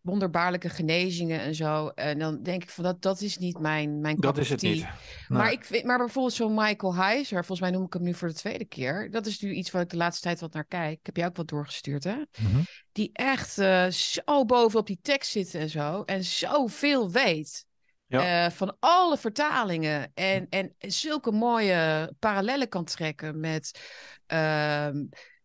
wonderbaarlijke 0.00 0.68
genezingen 0.68 1.40
en 1.40 1.54
zo. 1.54 1.88
En 1.88 2.18
dan 2.18 2.42
denk 2.42 2.62
ik 2.62 2.70
van 2.70 2.84
dat, 2.84 3.02
dat 3.02 3.20
is 3.20 3.38
niet 3.38 3.58
mijn, 3.58 4.00
mijn 4.00 4.16
Dat 4.16 4.38
is 4.38 4.48
het 4.48 4.62
niet. 4.62 4.86
Maar, 5.28 5.52
ik, 5.52 5.84
maar 5.84 5.98
bijvoorbeeld 5.98 6.34
zo'n 6.34 6.54
Michael 6.54 6.94
Heiser, 6.94 7.44
volgens 7.44 7.60
mij 7.60 7.70
noem 7.70 7.86
ik 7.86 7.92
hem 7.92 8.02
nu 8.02 8.14
voor 8.14 8.28
de 8.28 8.34
tweede 8.34 8.64
keer. 8.64 9.10
Dat 9.10 9.26
is 9.26 9.40
nu 9.40 9.52
iets 9.52 9.70
waar 9.70 9.82
ik 9.82 9.90
de 9.90 9.96
laatste 9.96 10.22
tijd 10.22 10.40
wat 10.40 10.52
naar 10.52 10.64
kijk. 10.64 10.98
Ik 10.98 11.06
heb 11.06 11.16
je 11.16 11.24
ook 11.24 11.36
wat 11.36 11.48
doorgestuurd, 11.48 12.04
hè? 12.04 12.16
Mhm. 12.42 12.60
Die 12.92 13.10
echt 13.12 13.58
uh, 13.58 13.88
zo 13.88 14.44
bovenop 14.44 14.86
die 14.86 14.98
tekst 15.02 15.30
zit 15.30 15.54
en 15.54 15.68
zo. 15.68 16.02
En 16.02 16.24
zoveel 16.24 17.10
weet. 17.10 17.66
Ja. 18.10 18.44
Uh, 18.44 18.50
van 18.50 18.76
alle 18.78 19.18
vertalingen. 19.18 20.10
En, 20.14 20.46
en 20.48 20.74
zulke 20.78 21.30
mooie 21.30 22.12
parallellen 22.18 22.68
kan 22.68 22.84
trekken 22.84 23.40
met, 23.40 23.90
uh, 24.32 24.88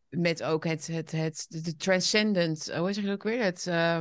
met 0.10 0.43
ook 0.43 0.65
het, 0.65 0.88
het, 0.88 1.12
het, 1.12 1.45
de 1.49 1.76
transcendent, 1.76 2.73
hoe 2.73 2.93
zeg 2.93 3.04
je 3.04 3.10
dat 3.10 3.15
ook 3.15 3.23
weer? 3.23 3.43
Het, 3.43 3.65
uh, 3.65 3.99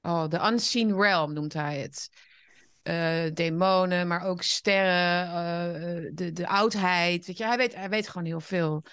oh, 0.00 0.28
de 0.28 0.38
unseen 0.52 1.00
realm 1.00 1.32
noemt 1.32 1.52
hij 1.52 1.78
het. 1.78 2.08
Uh, 2.82 3.32
demonen, 3.34 4.06
maar 4.06 4.24
ook 4.24 4.42
sterren, 4.42 6.14
de, 6.14 6.32
de 6.32 6.48
oudheid. 6.48 7.26
Weet 7.26 7.38
je, 7.38 7.44
hij 7.44 7.56
weet, 7.56 7.74
hij 7.74 7.88
weet 7.88 8.08
gewoon 8.08 8.26
heel 8.26 8.40
veel. 8.40 8.84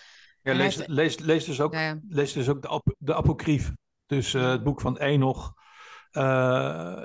Ja, 0.42 0.54
lees, 0.54 0.76
heeft... 0.76 0.88
lees, 0.88 1.20
lees, 1.20 1.46
dus 1.46 1.62
ook, 1.62 1.74
ja. 1.74 2.00
lees 2.08 2.34
dus 2.34 2.50
ook 2.50 2.62
de, 2.62 2.68
ap 2.68 2.96
de 2.98 3.16
apocryf. 3.16 3.72
Dus 4.06 4.34
het 4.34 4.64
boek 4.64 4.82
van 4.82 4.98
Enoch, 4.98 5.54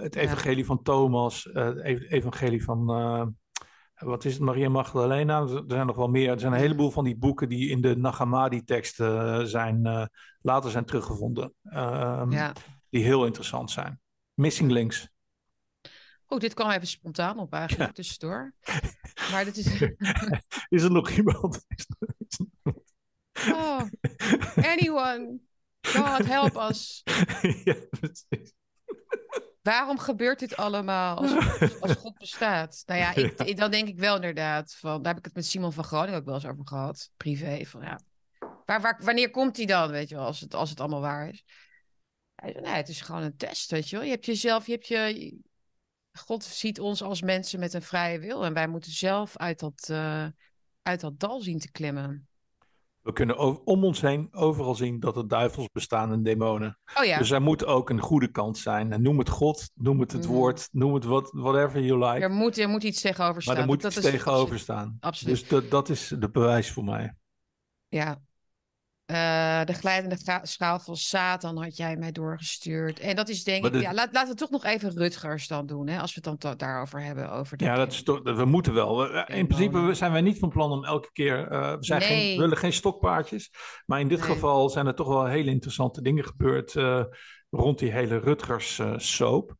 het 0.03 0.17
evangelie 0.17 0.65
van 0.65 0.83
Thomas, 0.83 1.47
uh, 1.47 1.55
het 1.55 2.11
evangelie 2.11 2.65
van, 2.65 2.91
uh, 2.91 3.27
wat 3.95 4.25
is 4.25 4.33
het, 4.33 4.43
Maria 4.43 4.69
Magdalena. 4.69 5.41
Er 5.41 5.65
zijn 5.67 5.87
nog 5.87 5.97
wel 5.97 6.09
meer. 6.09 6.31
Er 6.31 6.41
zijn 6.41 6.53
een 6.53 6.59
heleboel 6.59 6.91
van 6.91 7.05
die 7.05 7.17
boeken 7.17 7.49
die 7.49 7.71
in 7.71 7.81
de 7.81 7.97
Nagamadi-teksten 7.97 9.49
zijn, 9.49 10.11
later 10.41 10.71
zijn 10.71 10.85
teruggevonden. 10.85 11.55
Um, 11.65 12.31
ja. 12.31 12.53
die 12.91 13.05
heel 13.05 13.27
interessant 13.27 13.71
zijn. 13.71 14.01
Missing 14.35 14.71
links. 14.71 15.09
Oh, 16.27 16.39
dit 16.39 16.55
kwam 16.55 16.71
even 16.71 16.87
spontaan 16.87 17.39
op 17.39 17.53
eigenlijk, 17.53 17.89
ja. 17.89 17.95
tussendoor. 17.95 18.55
Maar 19.31 19.45
dit 19.45 19.57
is... 19.57 19.83
is 20.77 20.83
er 20.83 20.93
nog 20.93 21.11
iemand? 21.11 21.67
oh, 23.49 23.81
anyone. 24.57 25.39
God, 25.83 26.27
help 26.27 26.57
us. 26.57 27.03
ja, 27.65 27.77
precies. 27.91 28.53
Waarom 29.63 29.99
gebeurt 29.99 30.39
dit 30.39 30.57
allemaal 30.57 31.17
als, 31.17 31.33
als 31.81 31.93
God 31.93 32.19
bestaat? 32.19 32.83
Nou 32.87 33.01
ja, 33.05 33.15
ik, 33.15 33.57
dan 33.57 33.71
denk 33.71 33.89
ik 33.89 33.99
wel 33.99 34.15
inderdaad. 34.15 34.75
Van, 34.75 35.03
daar 35.03 35.13
heb 35.13 35.19
ik 35.19 35.25
het 35.25 35.35
met 35.35 35.47
Simon 35.47 35.73
van 35.73 35.85
Groningen 35.85 36.19
ook 36.19 36.25
wel 36.25 36.35
eens 36.35 36.47
over 36.47 36.67
gehad. 36.67 37.11
Privé. 37.17 37.65
Van, 37.65 37.83
ja, 37.83 38.01
waar, 38.65 38.81
waar, 38.81 39.01
wanneer 39.03 39.31
komt 39.31 39.57
hij 39.57 39.67
dan, 39.67 39.91
weet 39.91 40.09
je 40.09 40.15
wel, 40.15 40.25
als 40.25 40.41
het, 40.41 40.55
als 40.55 40.71
het 40.71 40.81
allemaal 40.81 41.01
waar 41.01 41.29
is? 41.29 41.45
Hij 42.35 42.53
zei, 42.53 42.65
nee, 42.65 42.75
het 42.75 42.89
is 42.89 43.01
gewoon 43.01 43.23
een 43.23 43.37
test, 43.37 43.71
weet 43.71 43.89
je 43.89 43.97
wel. 43.97 44.05
Je 44.05 44.11
hebt 44.11 44.27
jezelf, 44.27 44.67
je 44.67 44.73
hebt 44.73 44.87
je... 44.87 45.39
God 46.13 46.45
ziet 46.45 46.81
ons 46.81 47.03
als 47.03 47.23
mensen 47.23 47.61
met 47.61 47.75
een 47.75 47.83
vrije 47.83 48.19
wil. 48.19 48.45
En 48.45 48.53
wij 48.53 48.69
moeten 48.69 48.93
zelf 48.93 49.37
uit 49.37 49.59
dat, 49.59 49.89
uh, 49.91 50.27
uit 50.83 51.01
dat 51.01 51.21
dal 51.21 51.41
zien 51.41 51.59
te 51.59 51.71
klimmen. 51.71 52.29
We 53.09 53.15
kunnen 53.15 53.67
om 53.67 53.85
ons 53.85 54.01
heen 54.01 54.29
overal 54.33 54.75
zien 54.75 55.01
dat 55.01 55.17
er 55.17 55.29
duivels 55.29 55.69
bestaan 55.73 56.13
en 56.13 56.23
demonen. 56.23 56.79
Oh 56.95 57.05
ja. 57.05 57.19
Dus 57.19 57.31
er 57.31 57.43
moet 57.43 57.65
ook 57.65 57.91
een 57.91 58.01
goede 58.01 58.31
kant 58.31 58.59
zijn. 58.59 58.93
En 58.93 59.03
noem 59.03 59.19
het 59.19 59.29
God, 59.29 59.71
noem 59.75 60.01
het 60.01 60.13
het 60.13 60.27
mm. 60.27 60.33
woord, 60.33 60.69
noem 60.73 60.95
het 60.95 61.05
what, 61.05 61.31
whatever 61.33 61.81
you 61.81 61.99
like. 61.99 62.25
Er 62.25 62.31
moet, 62.31 62.59
er 62.59 62.69
moet 62.69 62.83
iets 62.83 63.01
tegenover 63.01 63.43
staan. 63.43 63.55
Maar 63.55 63.63
er 63.63 63.69
moet 63.69 63.83
dat 63.83 63.97
iets 63.97 64.05
is, 64.05 64.11
tegenover 64.11 64.59
staan. 64.59 64.97
Absoluut. 65.01 65.35
Dus 65.35 65.49
dat, 65.49 65.71
dat 65.71 65.89
is 65.89 66.15
de 66.19 66.31
bewijs 66.31 66.71
voor 66.71 66.85
mij. 66.85 67.15
Ja, 67.89 68.21
uh, 69.11 69.65
de 69.65 69.73
glijdende 69.73 70.17
schaal 70.43 70.79
van 70.79 70.97
Satan 70.97 71.63
had 71.63 71.77
jij 71.77 71.97
mij 71.97 72.13
doorgestuurd. 72.13 73.01
En 73.01 73.17
dat 73.17 73.29
is 73.29 73.45
denk 73.45 73.67
ik... 73.67 73.81
Ja, 73.81 73.95
laat, 73.95 74.13
laten 74.13 74.31
we 74.31 74.39
toch 74.39 74.51
nog 74.51 74.65
even 74.65 74.91
Rutgers 74.91 75.47
dan 75.47 75.67
doen. 75.67 75.89
Hè, 75.89 76.01
als 76.01 76.15
we 76.15 76.21
het 76.25 76.41
dan 76.41 76.57
daarover 76.57 77.03
hebben. 77.03 77.31
Over 77.31 77.63
ja, 77.63 77.77
dat 77.77 77.93
is 77.93 78.03
toch, 78.03 78.23
we 78.23 78.45
moeten 78.45 78.75
wel. 78.75 79.25
In 79.27 79.47
principe 79.47 79.95
zijn 79.95 80.13
wij 80.13 80.21
niet 80.21 80.39
van 80.39 80.49
plan 80.49 80.71
om 80.71 80.85
elke 80.85 81.13
keer... 81.13 81.53
Uh, 81.53 81.71
we, 81.73 81.85
zijn 81.85 82.01
geen, 82.01 82.35
we 82.35 82.41
willen 82.41 82.57
geen 82.57 82.73
stokpaardjes. 82.73 83.51
Maar 83.87 84.01
in 84.01 84.09
dit 84.09 84.23
geval 84.23 84.69
zijn 84.69 84.87
er 84.87 84.95
toch 84.95 85.09
wel 85.09 85.27
hele 85.27 85.51
interessante 85.51 86.03
dingen 86.03 86.25
gebeurd... 86.25 86.75
Uh, 86.75 87.05
rond 87.51 87.79
die 87.79 87.93
hele 87.93 88.19
Rutgers 88.19 88.81
soap. 88.97 89.55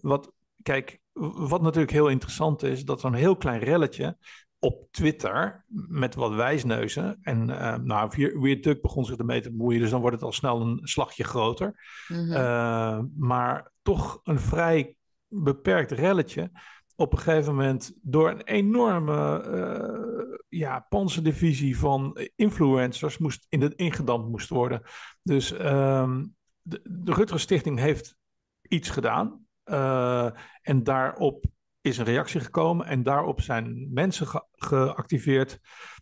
wat, 0.00 0.32
kijk, 0.62 1.00
wat 1.32 1.62
natuurlijk 1.62 1.92
heel 1.92 2.08
interessant 2.08 2.62
is... 2.62 2.84
dat 2.84 3.00
zo'n 3.00 3.14
heel 3.14 3.36
klein 3.36 3.60
relletje 3.60 4.16
op 4.58 4.88
Twitter 4.90 5.64
met 5.88 6.14
wat 6.14 6.34
wijsneuzen. 6.34 7.18
En 7.22 7.48
uh, 7.48 7.76
nou, 7.76 8.30
Weird 8.40 8.62
Duck 8.62 8.82
begon 8.82 9.04
zich 9.04 9.16
ermee 9.16 9.40
te 9.40 9.50
bemoeien, 9.50 9.80
dus 9.80 9.90
dan 9.90 10.00
wordt 10.00 10.16
het 10.16 10.24
al 10.24 10.32
snel 10.32 10.60
een 10.60 10.80
slagje 10.82 11.24
groter. 11.24 11.88
Mhm. 12.08 12.32
Eh, 12.32 13.00
maar 13.16 13.72
toch 13.82 14.20
een 14.24 14.38
vrij 14.38 14.96
beperkt 15.28 15.90
relletje. 15.90 16.50
Op 16.96 17.12
een 17.12 17.18
gegeven 17.18 17.54
moment 17.54 17.92
door 18.02 18.30
een 18.30 18.42
enorme 18.42 19.44
uh, 19.48 20.38
ja, 20.48 20.86
panzerdivisie 20.88 21.78
van 21.78 22.18
influencers 22.36 23.18
moest 23.18 23.46
in 23.48 23.60
de, 23.60 23.74
ingedampt 23.74 24.28
moest 24.28 24.48
worden. 24.48 24.82
Dus 25.22 25.52
ehm, 25.52 26.24
de, 26.62 26.80
de 26.84 27.12
Rutger 27.12 27.40
Stichting 27.40 27.78
heeft 27.78 28.16
iets 28.62 28.90
gedaan. 28.90 29.46
en 30.62 30.82
daarop 30.82 31.44
is 31.88 31.98
een 31.98 32.04
reactie 32.04 32.40
gekomen 32.40 32.86
en 32.86 33.02
daarop 33.02 33.40
zijn 33.40 33.92
mensen 33.92 34.26
geactiveerd, 34.52 35.58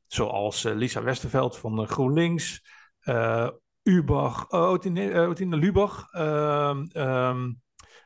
zoals 0.06 0.64
uh, 0.64 0.74
Lisa 0.74 1.02
Westerveld 1.02 1.58
van 1.58 1.88
GroenLinks, 1.88 2.62
uh, 3.02 3.48
Ubach, 3.82 4.50
Otine, 4.50 5.20
Otine 5.20 5.56
Lubach, 5.56 6.12
ehm, 6.12 6.84
ehm, 6.92 7.52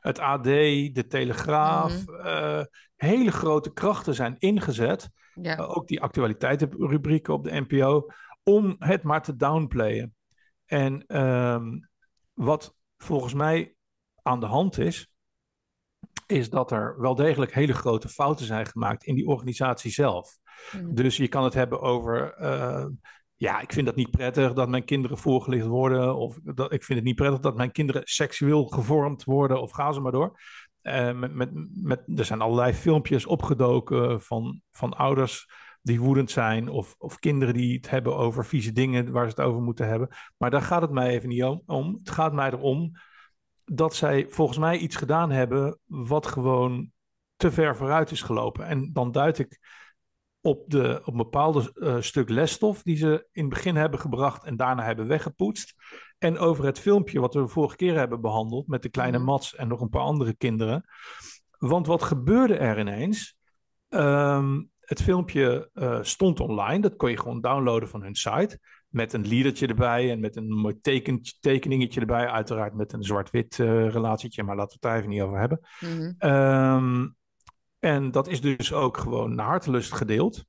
het 0.01 0.19
AD, 0.19 0.45
de 0.45 1.05
Telegraaf. 1.09 2.07
Mhm. 2.07 2.65
hele 2.97 3.31
grote 3.31 3.73
krachten 3.73 4.15
zijn 4.15 4.37
ingezet, 4.39 5.11
ja. 5.35 5.57
ook 5.57 5.89
die 5.89 6.01
actualiteitenrubrieken 6.01 7.35
op 7.35 7.45
de 7.45 7.65
NPO, 7.69 8.07
om 8.43 8.77
het 8.79 9.03
maar 9.03 9.23
te 9.23 9.37
downplayen. 9.37 10.15
En 10.67 11.07
ehm, 11.07 11.79
wat 12.33 12.75
volgens 12.97 13.35
mij 13.35 13.75
aan 14.23 14.41
de 14.41 14.47
hand 14.47 14.79
is, 14.79 15.11
is 16.31 16.51
dat 16.51 16.71
er 16.71 17.01
wel 17.01 17.15
degelijk 17.15 17.55
hele 17.55 17.73
grote 17.73 18.09
fouten 18.09 18.47
zijn 18.47 18.67
gemaakt 18.67 19.05
in 19.05 19.15
die 19.15 19.27
organisatie 19.27 19.91
zelf. 19.91 20.39
Mm. 20.73 20.95
Dus 20.95 21.17
je 21.17 21.29
kan 21.29 21.45
het 21.45 21.55
hebben 21.55 21.81
over. 21.81 22.35
Uh, 22.41 22.87
ja, 23.35 23.61
ik 23.61 23.73
vind 23.73 23.87
dat 23.87 23.97
niet 23.97 24.11
prettig 24.11 24.53
dat 24.53 24.69
mijn 24.69 24.85
kinderen 24.85 25.19
voorgelicht 25.19 25.67
worden. 25.67 26.17
Of 26.17 26.39
dat, 26.43 26.73
ik 26.73 26.85
vind 26.85 26.99
het 26.99 27.07
niet 27.09 27.17
prettig 27.17 27.41
dat 27.41 27.57
mijn 27.57 27.73
kinderen 27.73 28.03
seksueel 28.05 28.65
gevormd 28.65 29.25
worden. 29.25 29.61
Of 29.63 29.71
ga 29.71 29.93
ze 29.93 30.01
maar 30.01 30.13
door. 30.13 30.41
Uh, 30.83 31.13
met, 31.13 31.35
met, 31.35 31.51
met, 31.75 32.03
er 32.17 32.25
zijn 32.25 32.41
allerlei 32.41 32.73
filmpjes 32.73 33.27
opgedoken 33.27 34.21
van, 34.21 34.61
van 34.71 34.93
ouders 34.97 35.47
die 35.83 36.01
woedend 36.01 36.31
zijn. 36.31 36.69
Of, 36.69 36.95
of 36.99 37.19
kinderen 37.19 37.55
die 37.55 37.77
het 37.77 37.91
hebben 37.91 38.17
over 38.17 38.47
vieze 38.47 38.73
dingen 38.73 39.13
waar 39.13 39.25
ze 39.25 39.35
het 39.37 39.47
over 39.47 39.63
moeten 39.63 39.89
hebben. 39.89 40.09
Maar 40.37 40.51
daar 40.51 40.63
gaat 40.63 40.83
het 40.83 40.91
mij 40.91 41.09
even 41.09 41.29
niet 41.29 41.45
om. 41.45 41.63
om. 41.67 41.99
Het 41.99 42.11
gaat 42.11 42.33
mij 42.33 42.51
erom 42.51 42.93
dat 43.73 43.95
zij 43.95 44.27
volgens 44.29 44.59
mij 44.59 44.79
iets 44.79 44.97
gedaan 44.97 45.31
hebben 45.31 45.79
wat 45.87 46.27
gewoon 46.27 46.91
te 47.37 47.51
ver 47.51 47.77
vooruit 47.77 48.11
is 48.11 48.23
gelopen. 48.23 48.67
En 48.67 48.93
dan 48.93 49.13
duid 49.13 49.39
ik 49.39 49.59
op, 50.41 50.65
de, 50.71 51.01
op 51.05 51.13
een 51.13 51.17
bepaalde 51.17 51.73
uh, 51.75 52.01
stuk 52.01 52.29
lesstof 52.29 52.83
die 52.83 52.97
ze 52.97 53.29
in 53.33 53.45
het 53.45 53.53
begin 53.53 53.77
hebben 53.77 54.01
gebracht 54.01 54.45
en 54.45 54.57
daarna 54.57 54.83
hebben 54.83 55.07
weggepoetst. 55.07 55.75
En 56.19 56.39
over 56.39 56.65
het 56.65 56.79
filmpje 56.79 57.21
wat 57.21 57.35
we 57.35 57.41
de 57.41 57.49
vorige 57.49 57.77
keer 57.77 57.97
hebben 57.97 58.21
behandeld 58.21 58.67
met 58.67 58.83
de 58.83 58.89
kleine 58.89 59.19
mhm. 59.19 59.27
Mats 59.27 59.55
en 59.55 59.69
nog 59.69 59.81
een 59.81 59.89
paar 59.89 60.03
andere 60.03 60.35
kinderen. 60.35 60.85
Want 61.59 61.87
wat 61.87 62.03
gebeurde 62.03 62.57
er 62.57 62.79
ineens? 62.79 63.37
Um, 63.89 64.71
het 64.81 65.03
filmpje 65.03 65.71
uh, 65.75 65.99
stond 66.03 66.41
online, 66.41 66.81
dat 66.81 66.97
kon 66.97 67.11
je 67.11 67.19
gewoon 67.19 67.41
downloaden 67.41 67.89
van 67.89 68.03
hun 68.03 68.15
site 68.15 68.61
met 68.91 69.13
een 69.13 69.27
liedertje 69.27 69.67
erbij 69.67 70.11
en 70.11 70.21
met 70.21 70.37
een 70.37 70.49
mooi 70.49 70.81
teken, 70.81 71.21
tekeningetje 71.41 72.01
erbij. 72.01 72.29
Uiteraard 72.29 72.75
met 72.75 72.93
een 72.93 73.03
zwart-wit 73.03 73.59
uh, 73.59 73.89
relatietje, 73.89 74.43
maar 74.43 74.57
laten 74.57 74.79
we 74.81 74.87
het 74.87 74.91
daar 74.91 74.97
even 74.97 75.09
niet 75.09 75.23
over 75.23 75.39
hebben. 75.39 75.61
Mhm. 75.81 76.13
Ehm, 76.19 77.09
en 77.79 78.11
dat 78.11 78.29
is 78.29 78.41
dus 78.41 78.73
ook 78.73 78.97
gewoon 78.97 79.35
naar 79.35 79.47
hartelust 79.47 79.93
gedeeld. 79.93 80.45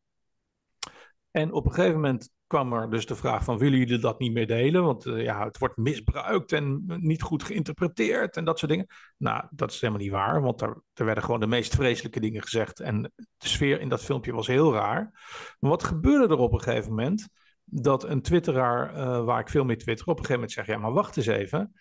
En 1.31 1.51
op 1.51 1.65
een 1.65 1.73
gegeven 1.73 1.95
moment 1.95 2.29
kwam 2.47 2.73
er 2.73 2.89
dus 2.89 3.05
de 3.05 3.15
vraag 3.15 3.43
van, 3.43 3.57
willen 3.57 3.79
jullie 3.79 3.99
dat 3.99 4.19
niet 4.19 4.33
meer 4.33 4.47
delen? 4.47 4.83
Want 4.83 5.05
uh, 5.05 5.23
ja, 5.23 5.45
het 5.45 5.57
wordt 5.57 5.77
misbruikt 5.77 6.51
en 6.51 6.83
niet 6.85 7.21
goed 7.21 7.43
geïnterpreteerd 7.43 8.37
en 8.37 8.45
dat 8.45 8.59
soort 8.59 8.71
dingen. 8.71 8.87
Nou, 9.17 9.43
dat 9.49 9.71
is 9.71 9.81
helemaal 9.81 10.01
niet 10.01 10.11
waar, 10.11 10.41
want 10.41 10.61
er, 10.61 10.81
er 10.93 11.05
werden 11.05 11.23
gewoon 11.23 11.39
de 11.39 11.47
meest 11.47 11.75
vreselijke 11.75 12.19
dingen 12.19 12.41
gezegd. 12.41 12.79
En 12.79 13.01
de 13.15 13.47
sfeer 13.47 13.81
in 13.81 13.89
dat 13.89 14.03
filmpje 14.03 14.33
was 14.33 14.47
heel 14.47 14.73
raar. 14.73 15.11
Maar 15.59 15.69
wat 15.69 15.83
gebeurde 15.83 16.33
er 16.33 16.39
op 16.39 16.53
een 16.53 16.61
gegeven 16.61 16.89
moment? 16.89 17.29
Dat 17.73 18.03
een 18.03 18.21
twitteraar, 18.21 18.97
uh, 18.97 19.23
waar 19.23 19.39
ik 19.39 19.49
veel 19.49 19.63
mee 19.63 19.75
twitter, 19.75 20.05
op 20.05 20.17
een 20.17 20.25
gegeven 20.25 20.35
moment 20.35 20.51
zegt, 20.51 20.67
ja, 20.67 20.77
maar 20.77 20.93
wacht 20.93 21.17
eens 21.17 21.25
even. 21.25 21.73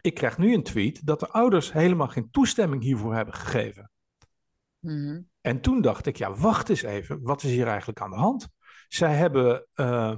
Ik 0.00 0.14
krijg 0.14 0.38
nu 0.38 0.54
een 0.54 0.62
tweet 0.62 1.06
dat 1.06 1.20
de 1.20 1.28
ouders 1.28 1.72
helemaal 1.72 2.08
geen 2.08 2.30
toestemming 2.30 2.82
hiervoor 2.82 3.14
hebben 3.14 3.34
gegeven. 3.34 3.90
Mhm. 4.78 5.20
En 5.40 5.60
toen 5.60 5.80
dacht 5.80 6.06
ik, 6.06 6.16
ja, 6.16 6.34
wacht 6.34 6.68
eens 6.68 6.82
even, 6.82 7.22
wat 7.22 7.42
is 7.42 7.50
hier 7.50 7.66
eigenlijk 7.66 8.00
aan 8.00 8.10
de 8.10 8.16
hand? 8.16 8.48
Zij 8.88 9.14
hebben 9.14 9.66
uh, 9.74 10.16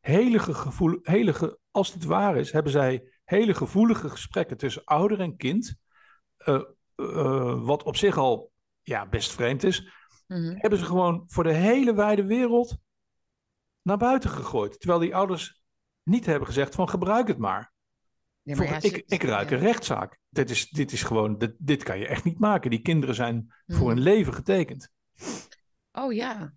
hele, 0.00 0.38
gevoel, 0.38 0.98
hele 1.02 1.58
als 1.70 1.92
het 1.92 2.04
waar 2.04 2.36
is, 2.36 2.52
hebben 2.52 2.72
zij 2.72 3.12
hele 3.24 3.54
gevoelige 3.54 4.08
gesprekken 4.08 4.56
tussen 4.56 4.84
ouder 4.84 5.20
en 5.20 5.36
kind, 5.36 5.76
uh, 6.46 7.64
wat 7.64 7.82
op 7.82 7.96
zich 7.96 8.16
al 8.16 8.52
ja, 8.82 9.06
best 9.08 9.32
vreemd 9.32 9.62
is, 9.62 9.92
mhm. 10.26 10.54
hebben 10.56 10.78
ze 10.78 10.84
gewoon 10.84 11.24
voor 11.26 11.44
de 11.44 11.52
hele 11.52 11.94
wijde 11.94 12.24
wereld 12.24 12.76
naar 13.84 13.96
buiten 13.96 14.30
gegooid. 14.30 14.80
Terwijl 14.80 15.00
die 15.00 15.14
ouders 15.14 15.62
niet 16.02 16.26
hebben 16.26 16.46
gezegd 16.46 16.74
van 16.74 16.88
gebruik 16.88 17.28
het 17.28 17.38
maar. 17.38 17.72
maar 18.42 18.84
ik, 18.84 19.02
ik 19.06 19.22
ruik 19.22 19.50
een 19.50 19.58
rechtszaak. 19.58 20.18
Dit 20.28 20.50
is, 20.50 20.68
dit 20.68 20.92
is 20.92 21.02
gewoon, 21.02 21.38
dit, 21.38 21.54
dit 21.58 21.82
kan 21.82 21.98
je 21.98 22.06
echt 22.06 22.24
niet 22.24 22.38
maken. 22.38 22.70
Die 22.70 22.82
kinderen 22.82 23.14
zijn 23.14 23.54
voor 23.66 23.88
hun 23.88 23.96
hmm. 23.96 24.06
leven 24.06 24.34
getekend. 24.34 24.90
Oh 25.92 26.12
ja. 26.12 26.54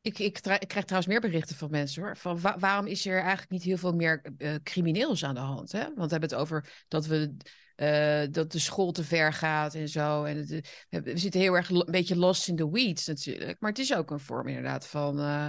Ik, 0.00 0.18
ik, 0.18 0.38
ik, 0.38 0.68
krijg 0.68 0.84
trouwens 0.84 1.06
meer 1.06 1.20
berichten 1.20 1.56
van 1.56 1.70
mensen 1.70 2.02
hoor. 2.02 2.16
Van 2.16 2.40
waarom 2.40 2.86
is 2.86 3.06
er 3.06 3.20
eigenlijk 3.20 3.50
niet 3.50 3.62
heel 3.62 3.76
veel 3.76 3.94
meer 3.94 4.32
uh, 4.38 4.54
crimineels 4.62 5.24
aan 5.24 5.34
de 5.34 5.40
hand? 5.40 5.72
Hè? 5.72 5.84
Want 5.84 5.94
we 5.94 6.18
hebben 6.18 6.30
het 6.30 6.34
over 6.34 6.84
dat, 6.88 7.06
we, 7.06 7.36
uh, 7.76 8.32
dat 8.32 8.52
de 8.52 8.58
school 8.58 8.92
te 8.92 9.04
ver 9.04 9.32
gaat 9.32 9.74
en 9.74 9.88
zo. 9.88 10.24
En 10.24 10.36
het, 10.36 10.50
we 10.88 11.18
zitten 11.18 11.40
heel 11.40 11.54
erg 11.54 11.70
een 11.70 11.88
beetje 11.90 12.16
lost 12.16 12.48
in 12.48 12.56
the 12.56 12.70
weeds 12.70 13.06
natuurlijk. 13.06 13.60
Maar 13.60 13.70
het 13.70 13.78
is 13.78 13.94
ook 13.94 14.10
een 14.10 14.20
vorm 14.20 14.48
inderdaad 14.48 14.86
van. 14.86 15.18
Uh, 15.20 15.46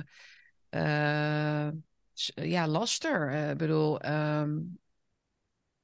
ja, 2.33 2.67
laster. 2.67 3.31
Ik 3.31 3.49
uh, 3.51 3.55
bedoel, 3.55 4.05
um, 4.05 4.79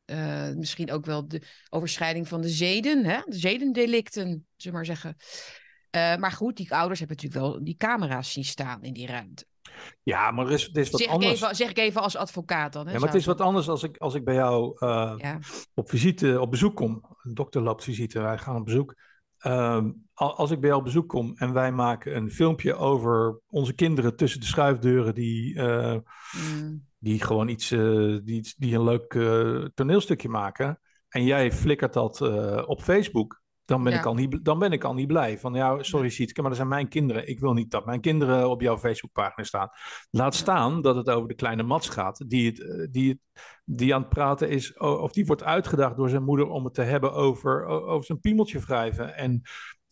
uh, 0.05 0.49
misschien 0.49 0.91
ook 0.91 1.05
wel 1.05 1.27
de 1.27 1.41
overschrijding 1.69 2.27
van 2.27 2.41
de 2.41 2.49
zeden, 2.49 3.05
hè? 3.05 3.19
de 3.25 3.37
zedendelicten, 3.37 4.23
zullen 4.23 4.45
we 4.57 4.71
maar 4.71 4.85
zeggen. 4.85 5.15
Eh, 5.89 6.15
maar 6.15 6.31
goed, 6.31 6.57
die 6.57 6.73
ouders 6.73 6.99
hebben 6.99 7.17
natuurlijk 7.17 7.45
wel 7.45 7.63
die 7.63 7.75
camera's 7.75 8.31
zien 8.31 8.45
staan 8.45 8.83
in 8.83 8.93
die 8.93 9.07
ruimte. 9.07 9.45
Ja, 10.03 10.31
maar 10.31 10.45
er 10.45 10.51
is, 10.51 10.69
er 10.73 10.77
is 10.81 10.89
wat 10.89 10.99
Zeg 10.99 11.09
ik, 11.09 11.15
anders. 11.15 11.41
even, 11.41 11.55
zeg 11.55 11.69
ik 11.69 11.77
even 11.77 12.01
als 12.01 12.15
advocaat 12.15 12.73
dan. 12.73 12.85
Hè, 12.87 12.93
Ja, 12.93 12.99
maar 12.99 13.07
het 13.07 13.17
is 13.17 13.25
wat 13.25 13.41
anders 13.41 13.67
als 13.69 13.83
ik, 13.83 13.97
als 13.97 14.13
ik 14.13 14.23
bij 14.23 14.35
jou 14.35 14.75
eh, 14.79 15.13
Ja. 15.17 15.39
op 15.73 15.89
visite, 15.89 16.41
op 16.41 16.51
bezoek 16.51 16.75
kom. 16.75 17.17
Een 17.23 17.33
dokter 17.33 17.61
loopt 17.61 17.83
visite, 17.83 18.21
wij 18.21 18.37
gaan 18.37 18.55
op 18.55 18.65
bezoek. 18.65 18.95
Ehm, 19.45 19.91
al- 20.13 20.35
als 20.37 20.51
ik 20.51 20.59
bij 20.59 20.67
jou 20.67 20.79
op 20.79 20.85
bezoek 20.85 21.09
kom 21.09 21.33
en 21.35 21.53
wij 21.53 21.71
maken 21.71 22.15
een 22.15 22.31
filmpje 22.31 22.75
over 22.75 23.41
onze 23.47 23.73
kinderen 23.73 24.15
tussen 24.15 24.39
de 24.39 24.45
schuifdeuren 24.45 25.15
die, 25.15 25.55
eh, 25.59 25.95
Mm, 26.37 26.85
die 26.97 27.21
gewoon 27.21 27.47
iets, 27.47 27.71
eh, 27.71 28.17
die, 28.23 28.53
die 28.57 28.75
een 28.75 28.83
leuk 28.83 29.13
eh, 29.13 29.65
toneelstukje 29.73 30.29
maken. 30.29 30.79
En 31.09 31.23
jij 31.23 31.51
flikkert 31.51 31.93
dat 31.93 32.21
op 32.67 32.81
Facebook. 32.81 33.41
Dan 33.65 33.83
ben, 33.83 33.91
Ja. 33.93 33.99
ik 33.99 34.05
al 34.05 34.13
niet, 34.13 34.45
dan 34.45 34.59
ben 34.59 34.71
ik 34.71 34.83
al 34.83 34.93
niet 34.93 35.07
blij. 35.07 35.39
Van 35.39 35.53
ja, 35.53 35.83
sorry 35.83 36.09
Sietke, 36.09 36.39
maar 36.39 36.49
dat 36.49 36.59
zijn 36.59 36.69
mijn 36.69 36.87
kinderen. 36.87 37.27
Ik 37.27 37.39
wil 37.39 37.53
niet 37.53 37.71
dat 37.71 37.85
mijn 37.85 38.01
kinderen 38.01 38.49
op 38.49 38.61
jouw 38.61 38.77
Facebookpagina 38.77 39.45
staan. 39.45 39.69
Laat 40.09 40.35
staan 40.35 40.81
dat 40.81 40.95
het 40.95 41.09
over 41.09 41.27
de 41.27 41.35
kleine 41.35 41.63
Mats 41.63 41.89
gaat. 41.89 42.29
Die, 42.29 42.47
het, 42.49 42.61
eh, 42.61 42.87
die, 42.91 43.09
het, 43.09 43.19
die 43.65 43.93
aan 43.95 44.01
het 44.01 44.09
praten 44.09 44.49
is, 44.49 44.77
of 44.77 45.11
die 45.11 45.25
wordt 45.25 45.43
uitgedaagd 45.43 45.95
door 45.97 46.09
zijn 46.09 46.23
moeder 46.23 46.47
om 46.47 46.63
het 46.63 46.73
te 46.73 46.81
hebben 46.81 47.13
over, 47.13 47.65
over 47.65 48.05
zijn 48.05 48.19
piemeltje 48.19 48.59
wrijven. 48.59 49.15
En, 49.15 49.41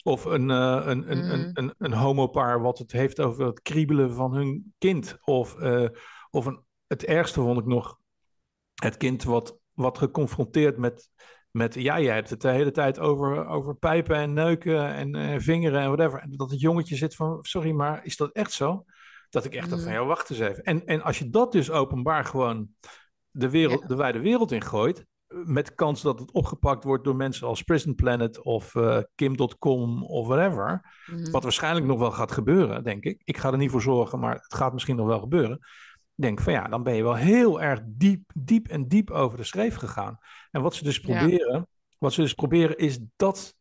of 0.03 0.25
een, 0.25 0.49
eh, 0.49 0.81
een, 0.86 1.12
een, 1.12 1.33
een, 1.33 1.49
een, 1.53 1.73
een 1.77 1.93
homopaar 1.93 2.62
wat 2.62 2.77
het 2.77 2.91
heeft 2.91 3.19
over 3.21 3.45
het 3.45 3.62
kriebelen 3.62 4.13
van 4.13 4.33
hun 4.33 4.73
kind. 4.77 5.17
Of, 5.21 5.59
eh, 5.59 5.88
of 6.29 6.45
een, 6.45 6.63
het 6.88 7.05
ergste 7.05 7.41
vond 7.41 7.59
ik 7.59 7.65
nog, 7.65 7.97
het 8.73 8.97
kind 8.97 9.23
wat, 9.23 9.57
wat 9.73 9.97
geconfronteerd 9.97 10.77
met, 10.77 11.09
met, 11.54 11.74
ja, 11.74 12.00
jij 12.00 12.13
hebt 12.13 12.30
het 12.30 12.42
de 12.42 12.50
hele 12.50 12.72
tijd 12.72 13.00
over, 13.00 13.48
over 13.48 13.76
pijpen 13.76 14.16
en 14.16 14.34
neuken 14.34 14.94
en 14.94 15.16
eh, 15.16 15.39
vingeren 15.39 15.82
en 15.82 15.92
whatever. 15.92 16.20
En 16.20 16.32
dat 16.32 16.52
het 16.52 16.60
jongetje 16.60 16.96
zit 16.96 17.16
van, 17.16 17.38
sorry, 17.42 17.72
maar 17.72 18.06
is 18.06 18.18
dat 18.18 18.32
echt 18.32 18.52
zo? 18.52 18.86
Dat 19.30 19.46
ik 19.46 19.54
echt 19.56 19.70
dacht 19.70 19.82
van, 19.82 19.92
Mhm. 19.92 20.02
ja, 20.02 20.08
wacht 20.08 20.30
eens 20.30 20.39
even. 20.39 20.63
En, 20.63 20.86
en 20.86 21.02
als 21.02 21.20
je 21.20 21.30
dat 21.30 21.52
dus 21.52 21.72
openbaar 21.72 22.26
gewoon 22.26 22.68
de, 23.32 23.50
wereld, 23.50 23.82
Ja. 23.82 23.88
de 23.88 23.96
wijde 23.96 24.20
wereld 24.20 24.52
ingooit, 24.52 25.06
met 25.28 25.66
de 25.66 25.76
kans 25.76 26.02
dat 26.02 26.20
het 26.20 26.32
opgepakt 26.32 26.84
wordt 26.84 27.04
door 27.04 27.16
mensen 27.16 27.48
als 27.48 27.62
Prison 27.62 27.96
Planet 27.96 28.42
of 28.42 28.76
eh, 28.76 28.98
Kim.com 29.16 30.04
of 30.04 30.28
whatever, 30.28 30.96
mhm. 31.06 31.32
wat 31.32 31.44
waarschijnlijk 31.44 31.86
nog 31.86 32.00
wel 32.00 32.12
gaat 32.12 32.32
gebeuren, 32.32 32.84
denk 32.84 33.04
ik. 33.04 33.22
Ik 33.24 33.38
ga 33.38 33.52
er 33.52 33.58
niet 33.58 33.72
voor 33.72 33.82
zorgen, 33.82 34.20
maar 34.20 34.34
het 34.34 34.54
gaat 34.54 34.74
misschien 34.74 34.96
nog 34.96 35.08
wel 35.08 35.20
gebeuren. 35.20 35.60
Denk 36.15 36.41
van 36.41 36.54
ja, 36.54 36.67
dan 36.67 36.84
ben 36.84 36.95
je 36.95 37.04
wel 37.04 37.15
heel 37.15 37.62
erg 37.62 37.80
diep, 37.86 38.32
diep 38.36 38.67
en 38.67 38.88
diep 38.88 39.10
over 39.12 39.38
de 39.38 39.43
schreef 39.43 39.76
gegaan. 39.76 40.19
En 40.52 40.62
wat 40.62 40.76
ze 40.76 40.84
dus 40.84 40.97
Ja. 40.97 41.02
proberen, 41.02 41.67
wat 41.97 42.13
ze 42.13 42.21
dus 42.21 42.34
proberen 42.34 42.78
is 42.78 42.99
dat 43.15 43.56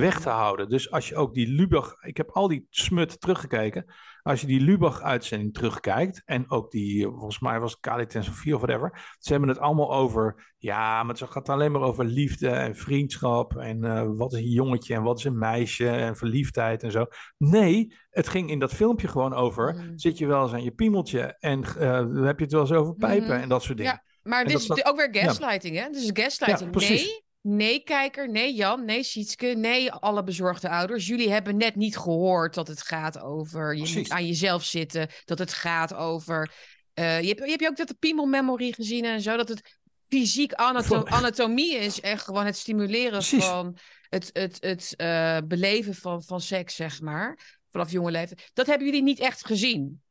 weg 0.00 0.20
te 0.20 0.28
houden. 0.28 0.68
Dus 0.68 0.90
als 0.90 1.08
je 1.08 1.16
ook 1.16 1.34
die 1.34 1.48
Lubach, 1.48 1.94
ik 2.02 2.16
heb 2.16 2.30
al 2.30 2.48
die 2.48 2.66
smut 2.70 3.20
teruggekeken. 3.20 3.94
Als 4.22 4.40
je 4.40 4.46
die 4.46 4.60
Lubach-uitzending 4.60 5.54
terugkijkt 5.54 6.22
en 6.24 6.50
ook 6.50 6.70
die, 6.70 7.04
volgens 7.06 7.38
mij 7.40 7.60
was 7.60 7.70
het 7.70 7.80
Kali 7.80 8.06
of 8.54 8.60
whatever. 8.60 9.16
Ze 9.18 9.30
hebben 9.32 9.48
het 9.48 9.58
allemaal 9.58 9.94
over, 9.94 10.52
ja, 10.58 11.02
maar 11.02 11.14
het 11.14 11.30
gaat 11.30 11.48
alleen 11.48 11.72
maar 11.72 11.80
over 11.82 12.04
liefde 12.04 12.48
en 12.48 12.76
vriendschap. 12.76 13.56
En 13.56 13.84
eh, 13.84 14.04
wat 14.16 14.32
is 14.32 14.38
een 14.38 14.48
jongetje 14.50 14.94
en 14.94 15.02
wat 15.02 15.18
is 15.18 15.24
een 15.24 15.38
meisje 15.38 15.88
en 15.88 16.16
verliefdheid 16.16 16.82
en 16.82 16.90
zo. 16.90 17.06
Nee, 17.38 17.94
het 18.10 18.28
ging 18.28 18.50
in 18.50 18.58
dat 18.58 18.74
filmpje 18.74 19.08
gewoon 19.08 19.34
over. 19.34 19.74
Mhm. 19.74 19.92
Zit 19.96 20.18
je 20.18 20.26
wel 20.26 20.42
eens 20.42 20.52
aan 20.52 20.62
je 20.64 20.70
piemeltje 20.72 21.36
en 21.38 21.62
eh, 21.64 22.24
heb 22.24 22.38
je 22.38 22.44
het 22.44 22.52
wel 22.52 22.60
eens 22.60 22.72
over 22.72 22.94
pijpen 22.94 23.28
Mhm. 23.28 23.40
en 23.42 23.48
dat 23.48 23.62
soort 23.62 23.76
dingen. 23.78 23.92
Ja, 23.92 24.02
maar 24.22 24.40
En 24.42 24.48
dit 24.48 24.58
is 24.58 24.66
dat- 24.66 24.86
ook 24.86 24.96
weer 24.96 25.08
gaslighting, 25.22 25.76
hè? 25.76 25.86
Dit 25.86 25.96
is 26.02 26.10
gaslighting. 26.12 26.80
Ja, 26.82 26.88
nee, 26.88 27.22
nee, 27.46 27.82
kijker, 27.82 28.30
nee, 28.30 28.54
Jan, 28.54 28.84
nee, 28.84 29.02
Sietske, 29.02 29.46
nee, 29.46 29.92
alle 29.92 30.22
bezorgde 30.22 30.68
ouders. 30.68 31.06
Jullie 31.06 31.30
hebben 31.30 31.56
net 31.56 31.74
niet 31.74 31.96
gehoord 31.96 32.54
dat 32.54 32.68
het 32.68 32.82
gaat 32.82 33.20
over... 33.20 33.72
Je 33.72 33.78
Precies. 33.78 33.96
moet 33.96 34.10
aan 34.10 34.26
jezelf 34.26 34.64
zitten, 34.64 35.08
dat 35.24 35.38
het 35.38 35.52
gaat 35.52 35.94
over... 35.94 36.52
eh, 36.94 37.20
je, 37.20 37.28
hebt, 37.28 37.40
je 37.44 37.50
hebt 37.50 37.66
ook 37.66 37.76
dat 37.76 37.88
de 37.88 37.96
piemel 37.98 38.26
memory 38.26 38.72
gezien 38.72 39.04
en 39.04 39.20
zo, 39.20 39.36
dat 39.36 39.48
het 39.48 39.78
fysiek 40.08 40.52
anato- 40.52 41.04
anatomie 41.04 41.74
is 41.76 42.00
en 42.00 42.18
gewoon 42.18 42.46
het 42.46 42.56
stimuleren 42.56 43.10
Precies. 43.10 43.44
van 43.44 43.76
het, 44.08 44.30
het, 44.32 44.56
het 44.60 44.94
eh, 44.96 45.38
beleven 45.44 45.94
van, 45.94 46.22
van 46.22 46.40
seks, 46.40 46.74
zeg 46.74 47.00
maar, 47.00 47.58
vanaf 47.70 47.90
jonge 47.90 48.10
leeftijd. 48.10 48.50
Dat 48.52 48.66
hebben 48.66 48.86
jullie 48.86 49.02
niet 49.02 49.20
echt 49.20 49.46
gezien. 49.46 50.02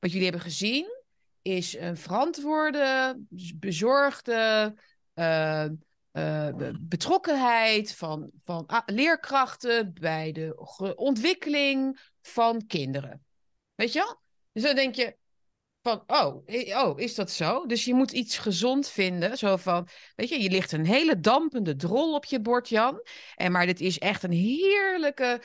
Wat 0.00 0.10
jullie 0.10 0.28
hebben 0.28 0.44
gezien 0.50 1.02
is 1.42 1.76
een 1.76 1.96
verantwoorde, 1.96 3.18
bezorgde 3.54 4.74
eh, 5.14 5.66
eh, 6.14 6.48
be- 6.56 6.78
betrokkenheid 6.80 7.94
van, 7.94 8.30
van 8.44 8.66
ah, 8.66 8.82
leerkrachten 8.86 9.92
bij 10.00 10.32
de 10.32 10.54
ontwikkeling 10.96 12.00
van 12.22 12.66
kinderen. 12.66 13.24
Weet 13.74 13.92
je 13.92 13.98
wel? 13.98 14.20
Dus 14.52 14.62
dan 14.62 14.74
denk 14.74 14.94
je 14.94 15.16
van, 15.82 16.02
oh, 16.06 16.42
oh, 16.74 16.98
is 17.00 17.14
dat 17.14 17.30
zo? 17.30 17.66
Dus 17.66 17.84
je 17.84 17.94
moet 17.94 18.12
iets 18.12 18.38
gezond 18.38 18.88
vinden. 18.88 19.38
Zo 19.38 19.56
van, 19.56 19.88
weet 20.16 20.28
je, 20.28 20.42
je 20.42 20.50
ligt 20.50 20.72
een 20.72 20.86
hele 20.86 21.20
dampende 21.20 21.76
drol 21.76 22.14
op 22.14 22.24
je 22.24 22.40
bord, 22.40 22.68
Jan. 22.68 23.02
En 23.34 23.52
maar 23.52 23.66
dit 23.66 23.80
is 23.80 23.98
echt 23.98 24.22
een 24.22 24.32
heerlijke 24.32 25.42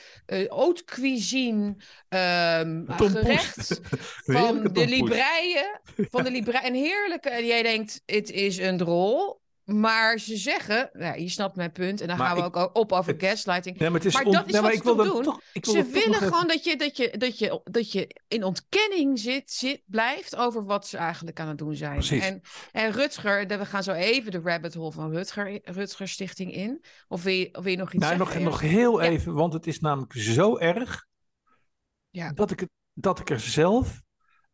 haute 0.48 0.84
cuisine 0.84 1.76
Tompoes. 2.10 3.12
gerecht 3.12 3.80
van 4.36 4.64
de 4.64 4.88
libreien. 4.88 5.82
Van 5.96 6.24
de 6.24 6.32
libreien. 6.32 6.68
Een 6.68 6.76
heerlijke. 6.76 7.30
En 7.30 7.46
jij 7.46 7.64
denkt, 7.64 8.02
het 8.06 8.32
is 8.32 8.58
een 8.58 8.78
drol. 8.78 9.42
Maar 9.74 10.20
ze 10.20 10.38
zeggen, 10.38 10.90
nou, 10.94 11.20
je 11.20 11.30
snapt 11.30 11.56
mijn 11.56 11.72
punt. 11.72 12.02
En 12.02 12.08
dan 12.08 12.18
Maar 12.18 12.28
gaan 12.28 12.36
we 12.36 12.44
ik- 12.44 12.56
ook 12.56 12.76
op 12.78 12.92
over 12.92 13.14
gaslighting. 13.18 13.78
Nee, 13.78 13.90
maar 13.90 14.00
on- 14.24 14.32
dat 14.32 14.46
is 14.48 14.52
nee, 14.54 14.62
wat 14.62 14.72
ik 14.74 14.78
ze 14.84 14.96
wil 14.96 14.96
doen? 15.14 15.24
toch. 15.24 15.42
Ik 15.54 15.66
wil 15.66 15.74
Ze 15.74 15.84
willen 15.84 16.08
nog 16.10 16.16
even- 16.16 16.28
gewoon 16.34 16.48
dat 16.48 16.64
je, 16.64 16.76
dat, 16.78 16.98
je, 16.98 17.18
dat, 17.18 17.40
je, 17.40 17.62
dat 17.64 17.92
je 17.92 18.16
in 18.28 18.44
ontkenning 18.44 19.20
zit, 19.20 19.52
zit, 19.52 19.82
blijft 19.86 20.36
over 20.36 20.66
wat 20.66 20.88
ze 20.88 20.98
eigenlijk 20.98 21.40
aan 21.40 21.48
het 21.48 21.58
doen 21.58 21.76
zijn. 21.76 21.94
Precies. 21.94 22.26
En, 22.26 22.42
en 22.72 22.92
Rutger, 22.92 23.48
we 23.48 23.66
gaan 23.66 23.84
zo 23.84 23.92
even 23.92 24.32
de 24.32 24.40
rabbit 24.44 24.74
hole 24.74 24.92
van 24.92 25.12
Rutger, 25.12 25.60
Rutger 25.64 26.08
Stichting 26.08 26.54
in. 26.54 26.84
Of 27.08 27.24
wil 27.24 27.34
je, 27.34 27.50
of 27.56 27.64
wil 27.64 27.72
je 27.72 27.78
nog 27.78 27.94
iets 27.94 28.04
Nou, 28.04 28.18
nog, 28.18 28.28
zeggen? 28.28 28.46
nog 28.46 28.62
eerst? 28.62 28.74
heel 28.76 29.02
Ja. 29.04 29.10
even, 29.10 29.34
want 29.34 29.54
het 29.54 29.68
is 29.68 29.80
namelijk 29.80 30.14
zo 30.14 30.58
erg 30.58 31.06
Ja. 32.10 32.32
dat, 32.34 32.52
ik 32.52 32.68
dat 32.94 33.20
ik 33.20 33.30
er 33.30 33.40
zelf, 33.40 34.02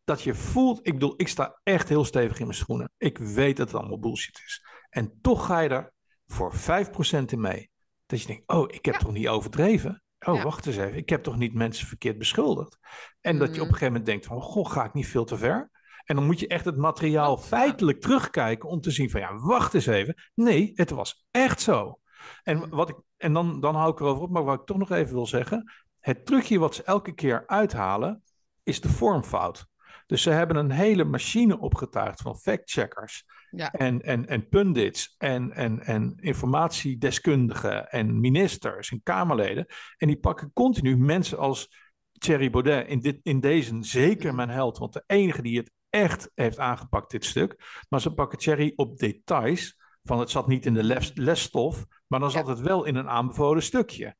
dat 0.06 0.22
je 0.22 0.34
voelt, 0.34 0.78
ik 0.86 0.92
bedoel, 0.92 1.14
ik 1.16 1.28
sta 1.28 1.60
echt 1.62 1.88
heel 1.88 2.04
stevig 2.04 2.38
in 2.38 2.46
mijn 2.46 2.58
schoenen. 2.58 2.90
Ik 2.98 3.18
weet 3.18 3.56
dat 3.56 3.70
het 3.70 3.80
allemaal 3.80 3.98
bullshit 3.98 4.42
is. 4.44 4.64
En 4.90 5.18
toch 5.20 5.46
ga 5.46 5.60
je 5.60 5.68
er 5.68 5.92
voor 6.26 6.54
5% 6.54 7.32
in 7.32 7.40
mee. 7.40 7.70
Dat 8.06 8.20
je 8.20 8.26
denkt, 8.26 8.42
oh, 8.48 8.62
ik 8.68 8.84
heb 8.84 8.94
Ja. 8.94 9.00
toch 9.00 9.12
niet 9.12 9.28
overdreven? 9.28 10.02
Oh, 10.26 10.34
Ja. 10.36 10.42
wacht 10.42 10.66
eens 10.66 10.76
even, 10.76 10.96
ik 10.96 11.08
heb 11.08 11.22
toch 11.22 11.36
niet 11.36 11.54
mensen 11.54 11.86
verkeerd 11.86 12.18
beschuldigd? 12.18 12.78
En 13.20 13.38
dat 13.38 13.48
je 13.48 13.52
op 13.54 13.56
Mhm. 13.56 13.60
een 13.66 13.66
gegeven 13.66 13.86
moment 13.86 14.06
denkt 14.06 14.26
van, 14.26 14.40
goh, 14.42 14.70
ga 14.70 14.84
ik 14.84 14.92
niet 14.92 15.06
veel 15.08 15.24
te 15.24 15.36
ver? 15.36 15.70
En 16.04 16.16
dan 16.16 16.24
moet 16.26 16.40
je 16.40 16.46
echt 16.48 16.64
het 16.64 16.76
materiaal 16.76 17.36
feitelijk 17.38 18.00
terugkijken 18.00 18.68
om 18.68 18.80
te 18.80 18.90
zien 18.90 19.10
van, 19.10 19.20
ja, 19.20 19.36
wacht 19.38 19.74
eens 19.74 19.86
even. 19.86 20.14
Nee, 20.34 20.72
het 20.74 20.90
was 20.90 21.26
echt 21.30 21.60
zo. 21.60 22.00
En, 22.42 22.56
Mhm. 22.56 22.68
wat 22.68 22.88
ik, 22.88 22.96
en 23.16 23.32
dan, 23.32 23.60
dan 23.60 23.74
hou 23.74 23.92
ik 23.92 24.00
erover 24.00 24.22
op, 24.22 24.30
maar 24.30 24.44
wat 24.44 24.60
ik 24.60 24.66
toch 24.66 24.76
nog 24.78 24.90
even 24.90 25.14
wil 25.14 25.26
zeggen. 25.26 25.72
Het 26.00 26.26
trucje 26.26 26.58
wat 26.58 26.74
ze 26.74 26.82
elke 26.82 27.12
keer 27.14 27.46
uithalen, 27.46 28.22
is 28.62 28.80
de 28.80 28.88
vormfout. 28.88 29.66
Dus 30.06 30.22
ze 30.22 30.30
hebben 30.30 30.56
een 30.56 30.70
hele 30.70 31.04
machine 31.04 31.58
opgetuigd 31.58 32.20
van 32.20 32.38
factcheckers 32.38 33.24
Ja. 33.50 33.72
en, 33.72 34.02
en, 34.02 34.26
en 34.26 34.48
pundits 34.48 35.14
en, 35.18 35.52
en, 35.52 35.80
en 35.80 36.16
informatiedeskundigen 36.20 37.90
en 37.90 38.20
ministers 38.20 38.90
en 38.90 39.02
Kamerleden. 39.02 39.66
En 39.96 40.06
die 40.06 40.18
pakken 40.18 40.50
continu 40.52 40.96
mensen 40.96 41.38
als 41.38 41.84
Thierry 42.12 42.50
Baudet, 42.50 42.88
in, 42.88 43.00
dit, 43.00 43.20
in 43.22 43.40
deze 43.40 43.76
zeker 43.80 44.34
mijn 44.34 44.48
held, 44.48 44.78
want 44.78 44.92
de 44.92 45.04
enige 45.06 45.42
die 45.42 45.58
het 45.58 45.70
echt 45.90 46.30
heeft 46.34 46.58
aangepakt, 46.58 47.10
dit 47.10 47.24
stuk. 47.24 47.84
Maar 47.88 48.00
ze 48.00 48.14
pakken 48.14 48.38
Thierry 48.38 48.72
op 48.76 48.98
details, 48.98 49.80
van 50.02 50.18
het 50.18 50.30
zat 50.30 50.46
niet 50.46 50.66
in 50.66 50.74
de 50.74 50.84
les, 50.84 51.12
lesstof, 51.14 51.86
maar 52.06 52.20
dan. 52.20 52.28
Ja. 52.28 52.34
zat 52.34 52.46
het 52.46 52.60
wel 52.60 52.84
in 52.84 52.96
een 52.96 53.08
aanbevolen 53.08 53.62
stukje. 53.62 54.16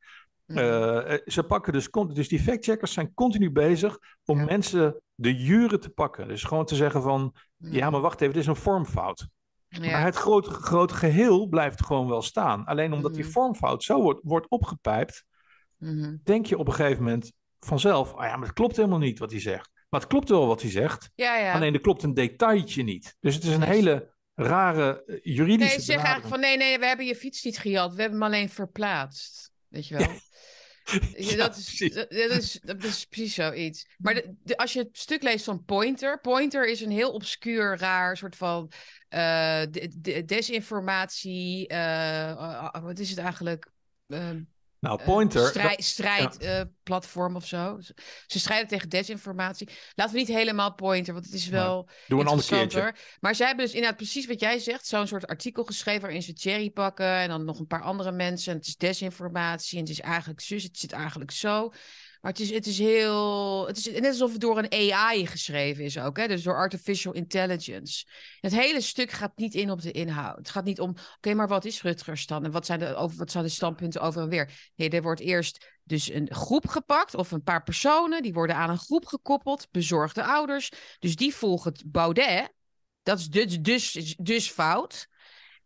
Mhm. 0.46 0.59
Eh, 0.59 1.12
eh, 1.14 1.20
ze 1.26 1.42
pakken 1.42 1.72
dus, 1.72 1.88
dus 2.12 2.28
die 2.28 2.40
factcheckers 2.40 2.92
zijn 2.92 3.14
continu 3.14 3.50
bezig 3.50 3.98
om 4.24 4.38
Ja. 4.38 4.44
mensen 4.44 5.00
de 5.14 5.35
juren 5.37 5.80
te 5.80 5.90
pakken. 5.90 6.28
Dus 6.28 6.44
gewoon 6.44 6.64
te 6.64 6.74
zeggen 6.74 7.02
van, 7.02 7.35
ja, 7.56 7.90
maar 7.90 8.00
wacht 8.00 8.20
even, 8.20 8.32
dit 8.35 8.42
is 8.42 8.48
een 8.48 8.56
vormfout. 8.56 9.26
Ja. 9.68 9.90
Maar 9.90 10.04
het 10.04 10.16
grote, 10.16 10.50
grote 10.50 10.94
geheel 10.94 11.46
blijft 11.46 11.85
gewoon 11.85 12.09
wel 12.09 12.22
staan. 12.22 12.64
Alleen 12.64 12.92
omdat 12.92 13.14
die 13.14 13.22
Mhm. 13.22 13.32
vormfout 13.32 13.82
zo 13.85 14.02
wordt, 14.02 14.20
wordt 14.22 14.48
opgepijpt, 14.48 15.24
Mhm. 15.76 16.16
denk 16.24 16.46
je 16.46 16.59
op 16.59 16.66
een 16.68 16.74
gegeven 16.74 17.02
moment 17.04 17.32
vanzelf, 17.61 18.14
ah 18.14 18.24
ja, 18.26 18.37
maar 18.37 18.46
het 18.46 18.56
klopt 18.56 18.76
helemaal 18.76 18.98
niet 18.98 19.18
wat 19.18 19.30
hij 19.30 19.40
zegt. 19.40 19.70
Maar 19.88 20.00
het 20.00 20.09
klopt 20.09 20.28
wel 20.28 20.46
wat 20.46 20.61
hij 20.62 20.70
zegt, 20.70 21.11
ja, 21.14 21.37
ja. 21.37 21.52
alleen 21.54 21.74
er 21.74 21.80
klopt 21.80 22.02
een 22.02 22.14
detailtje 22.14 22.82
niet. 22.82 23.16
Dus 23.20 23.35
het 23.35 23.44
is 23.44 23.50
een 23.54 23.59
Yes. 23.61 23.68
hele 23.68 24.14
rare 24.35 25.04
eh, 25.06 25.18
juridische 25.22 25.76
Nee, 25.76 25.85
zeg 25.85 25.96
eigenlijk 25.96 26.04
benadering. 26.06 26.28
van 26.28 26.40
nee, 26.40 26.56
nee, 26.56 26.78
we 26.78 26.87
hebben 26.87 27.06
je 27.06 27.14
fiets 27.16 27.44
niet 27.44 27.59
gejat. 27.59 27.94
We 27.94 28.00
hebben 28.00 28.20
hem 28.20 28.28
alleen 28.32 28.48
verplaatst. 28.48 29.54
Weet 29.76 29.86
je 29.86 29.96
wel? 29.96 30.08
Ja, 31.16 31.36
dat, 31.36 31.56
is, 31.56 31.78
dat, 31.94 32.10
is, 32.12 32.58
dat 32.62 32.84
is 32.84 33.04
precies 33.04 33.34
zoiets. 33.34 33.86
Maar 33.98 34.14
de, 34.14 34.34
de- 34.44 34.56
als 34.56 34.72
je 34.72 34.78
het 34.78 34.88
stuk 34.98 35.22
leest 35.22 35.44
van 35.44 35.64
Pointer. 35.64 36.20
Pointer 36.20 36.68
is 36.68 36.80
een 36.80 36.90
heel 36.90 37.12
obscuur, 37.12 37.76
raar 37.78 38.16
soort 38.16 38.36
van 38.36 38.70
eh, 39.08 39.60
de- 39.70 39.90
de- 39.96 40.24
desinformatie. 40.24 41.68
eh, 41.68 42.30
eh, 42.30 42.82
wat 42.82 42.98
is 42.98 43.10
het 43.10 43.18
eigenlijk? 43.18 43.70
Ehm, 44.08 44.42
Nou, 44.87 45.03
Pointer... 45.05 45.49
strijd, 45.49 45.85
strijdplatform 45.85 47.37
of 47.37 47.46
zo. 47.46 47.79
Ze 48.27 48.38
strijden 48.38 48.68
tegen 48.68 48.88
desinformatie. 48.88 49.68
Laten 49.94 50.14
we 50.14 50.18
niet 50.18 50.29
helemaal 50.29 50.75
Pointer, 50.75 51.12
want 51.12 51.25
het 51.25 51.35
is 51.35 51.49
wel 51.49 51.88
Doe 52.07 52.20
een 52.20 52.27
ander 52.27 52.46
keertje. 52.46 52.94
Maar 53.20 53.35
zij 53.35 53.46
hebben 53.46 53.64
dus 53.64 53.75
inderdaad 53.75 53.99
precies 53.99 54.27
wat 54.27 54.40
jij 54.40 54.59
zegt. 54.59 54.87
Zo'n 54.87 55.07
soort 55.07 55.27
artikel 55.27 55.64
geschreven 55.64 56.01
waarin 56.01 56.22
ze 56.22 56.33
cherry 56.35 56.70
pakken. 56.70 57.07
En 57.07 57.29
dan 57.29 57.44
nog 57.44 57.59
een 57.59 57.66
paar 57.66 57.83
andere 57.83 58.12
mensen. 58.12 58.53
En 58.53 58.59
het 58.59 58.66
is 58.66 58.77
desinformatie. 58.77 59.79
En 59.79 59.85
het 59.85 59.92
is 59.92 60.01
eigenlijk 60.01 60.40
zus, 60.40 60.62
het 60.62 60.79
zit 60.79 60.92
eigenlijk 60.92 61.31
zo. 61.31 61.72
Maar 62.26 62.34
het 62.34 62.44
is, 62.44 62.50
het 62.50 62.66
is 62.66 62.78
heel. 62.78 63.66
Het 63.66 63.76
is 63.76 63.86
net 63.86 64.04
alsof 64.04 64.32
het 64.32 64.40
door 64.40 64.58
een 64.58 64.92
AI 64.92 65.26
geschreven 65.26 65.84
is 65.84 65.98
ook. 65.98 66.16
Hè? 66.16 66.28
Dus 66.28 66.42
door 66.42 66.56
artificial 66.56 67.12
intelligence. 67.12 68.04
Het 68.40 68.54
hele 68.54 68.80
stuk 68.80 69.10
gaat 69.10 69.36
niet 69.36 69.54
in 69.54 69.70
op 69.70 69.82
de 69.82 69.90
inhoud. 69.90 70.36
Het 70.36 70.50
gaat 70.50 70.64
niet 70.64 70.80
om. 70.80 70.94
Oké, 71.16 71.34
maar 71.34 71.48
wat 71.48 71.64
is 71.64 71.82
Rutgers 71.82 72.26
dan? 72.26 72.44
En 72.44 72.50
wat 72.50 72.66
zijn, 72.66 72.78
de, 72.78 72.94
over, 72.94 73.18
wat 73.18 73.30
zijn 73.30 73.44
de 73.44 73.50
standpunten 73.50 74.00
over 74.00 74.22
en 74.22 74.28
weer? 74.28 74.70
Nee, 74.76 74.90
er 74.90 75.02
wordt 75.02 75.20
eerst 75.20 75.66
dus 75.82 76.10
een 76.10 76.28
groep 76.30 76.68
gepakt. 76.68 77.14
Of 77.14 77.30
een 77.30 77.42
paar 77.42 77.62
personen. 77.62 78.22
Die 78.22 78.32
worden 78.32 78.56
aan 78.56 78.70
een 78.70 78.78
groep 78.78 79.06
gekoppeld. 79.06 79.68
Bezorgde 79.70 80.24
ouders. 80.24 80.72
Dus 80.98 81.16
die 81.16 81.34
volgen 81.34 81.72
het 81.72 81.82
Baudet. 81.92 82.52
Dat 83.02 83.18
is 83.18 83.28
dus, 83.28 83.60
dus, 83.60 84.14
dus 84.18 84.50
fout. 84.50 85.08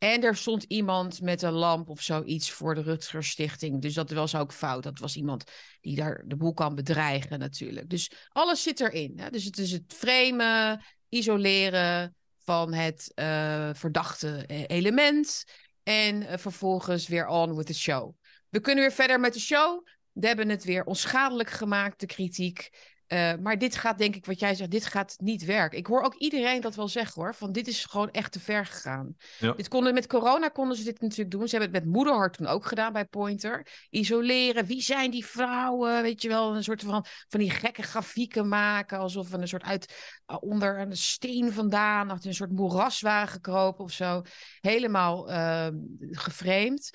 En 0.00 0.22
er 0.22 0.36
stond 0.36 0.62
iemand 0.62 1.20
met 1.20 1.42
een 1.42 1.52
lamp 1.52 1.88
of 1.88 2.02
zoiets 2.02 2.50
voor 2.50 2.74
de 2.74 2.82
Rutgers 2.82 3.30
Stichting. 3.30 3.82
Dus 3.82 3.94
dat 3.94 4.10
was 4.10 4.34
ook 4.34 4.52
fout. 4.52 4.82
Dat 4.82 4.98
was 4.98 5.16
iemand 5.16 5.44
die 5.80 5.96
daar 5.96 6.22
de 6.26 6.36
boel 6.36 6.52
kan 6.52 6.74
bedreigen 6.74 7.38
natuurlijk. 7.38 7.90
Dus 7.90 8.10
alles 8.28 8.62
zit 8.62 8.80
erin. 8.80 9.18
Hè? 9.18 9.30
Dus 9.30 9.44
het 9.44 9.58
is 9.58 9.72
het 9.72 9.94
framen, 9.94 10.84
isoleren 11.08 12.16
van 12.36 12.72
het 12.72 13.12
uh, 13.14 13.70
verdachte 13.72 14.46
element. 14.66 15.44
En 15.82 16.22
uh, 16.22 16.32
vervolgens 16.36 17.08
weer 17.08 17.26
on 17.26 17.56
with 17.56 17.66
the 17.66 17.74
show. 17.74 18.14
We 18.48 18.60
kunnen 18.60 18.84
weer 18.84 18.92
verder 18.92 19.20
met 19.20 19.32
de 19.32 19.40
show. 19.40 19.86
We 20.12 20.26
hebben 20.26 20.48
het 20.48 20.64
weer 20.64 20.84
onschadelijk 20.84 21.50
gemaakt, 21.50 22.00
de 22.00 22.06
kritiek. 22.06 22.70
Uh, 23.12 23.32
maar 23.42 23.58
dit 23.58 23.76
gaat, 23.76 23.98
denk 23.98 24.16
ik, 24.16 24.26
wat 24.26 24.40
jij 24.40 24.54
zegt, 24.54 24.70
dit 24.70 24.86
gaat 24.86 25.16
niet 25.18 25.44
werken. 25.44 25.78
Ik 25.78 25.86
hoor 25.86 26.02
ook 26.02 26.14
iedereen 26.14 26.60
dat 26.60 26.74
wel 26.74 26.88
zeggen 26.88 27.22
hoor. 27.22 27.34
Van 27.34 27.52
dit 27.52 27.68
is 27.68 27.84
gewoon 27.84 28.10
echt 28.10 28.32
te 28.32 28.40
ver 28.40 28.66
gegaan. 28.66 29.16
Ja. 29.38 29.52
Dit 29.52 29.68
konden, 29.68 29.94
met 29.94 30.06
corona 30.06 30.48
konden 30.48 30.76
ze 30.76 30.84
dit 30.84 31.00
natuurlijk 31.00 31.30
doen. 31.30 31.48
Ze 31.48 31.56
hebben 31.56 31.74
het 31.74 31.84
met 31.84 31.94
moederhart 31.94 32.36
toen 32.36 32.46
ook 32.46 32.66
gedaan 32.66 32.92
bij 32.92 33.04
Pointer. 33.04 33.66
Isoleren. 33.90 34.64
Wie 34.64 34.82
zijn 34.82 35.10
die 35.10 35.26
vrouwen? 35.26 36.02
Weet 36.02 36.22
je 36.22 36.28
wel, 36.28 36.56
een 36.56 36.64
soort 36.64 36.82
van, 36.82 37.04
van 37.28 37.40
die 37.40 37.50
gekke 37.50 37.82
grafieken 37.82 38.48
maken. 38.48 38.98
Alsof 38.98 39.30
we 39.30 39.38
een 39.38 39.48
soort 39.48 39.64
uit 39.64 39.94
onder 40.40 40.78
een 40.78 40.96
steen 40.96 41.52
vandaan. 41.52 42.10
Of 42.10 42.24
een 42.24 42.34
soort 42.34 42.52
moeras 42.52 43.00
waren 43.00 43.28
gekropen 43.28 43.84
of 43.84 43.92
zo. 43.92 44.22
Helemaal 44.60 45.30
uh, 45.30 45.68
geframed. 46.10 46.90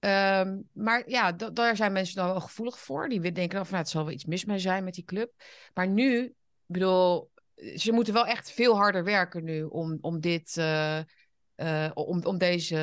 Um, 0.00 0.68
maar 0.72 1.02
ja, 1.06 1.32
daar 1.32 1.76
zijn 1.76 1.92
mensen 1.92 2.16
dan 2.16 2.26
wel 2.26 2.40
gevoelig 2.40 2.78
voor. 2.78 3.08
Die 3.08 3.20
denken 3.20 3.56
dan 3.56 3.66
van, 3.66 3.70
nou, 3.70 3.82
het 3.82 3.88
zal 3.88 4.04
wel 4.04 4.12
iets 4.12 4.24
mis 4.24 4.44
mee 4.44 4.58
zijn 4.58 4.84
met 4.84 4.94
die 4.94 5.04
club. 5.04 5.32
Maar 5.74 5.88
nu, 5.88 6.24
ik 6.24 6.34
bedoel, 6.66 7.30
ze 7.76 7.92
moeten 7.92 8.14
wel 8.14 8.26
echt 8.26 8.50
veel 8.50 8.76
harder 8.76 9.04
werken 9.04 9.44
nu 9.44 9.62
om, 9.62 9.98
om 10.00 10.20
dit, 10.20 10.56
uh, 10.56 10.98
uh, 11.56 11.90
om, 11.94 12.24
om 12.24 12.38
deze... 12.38 12.76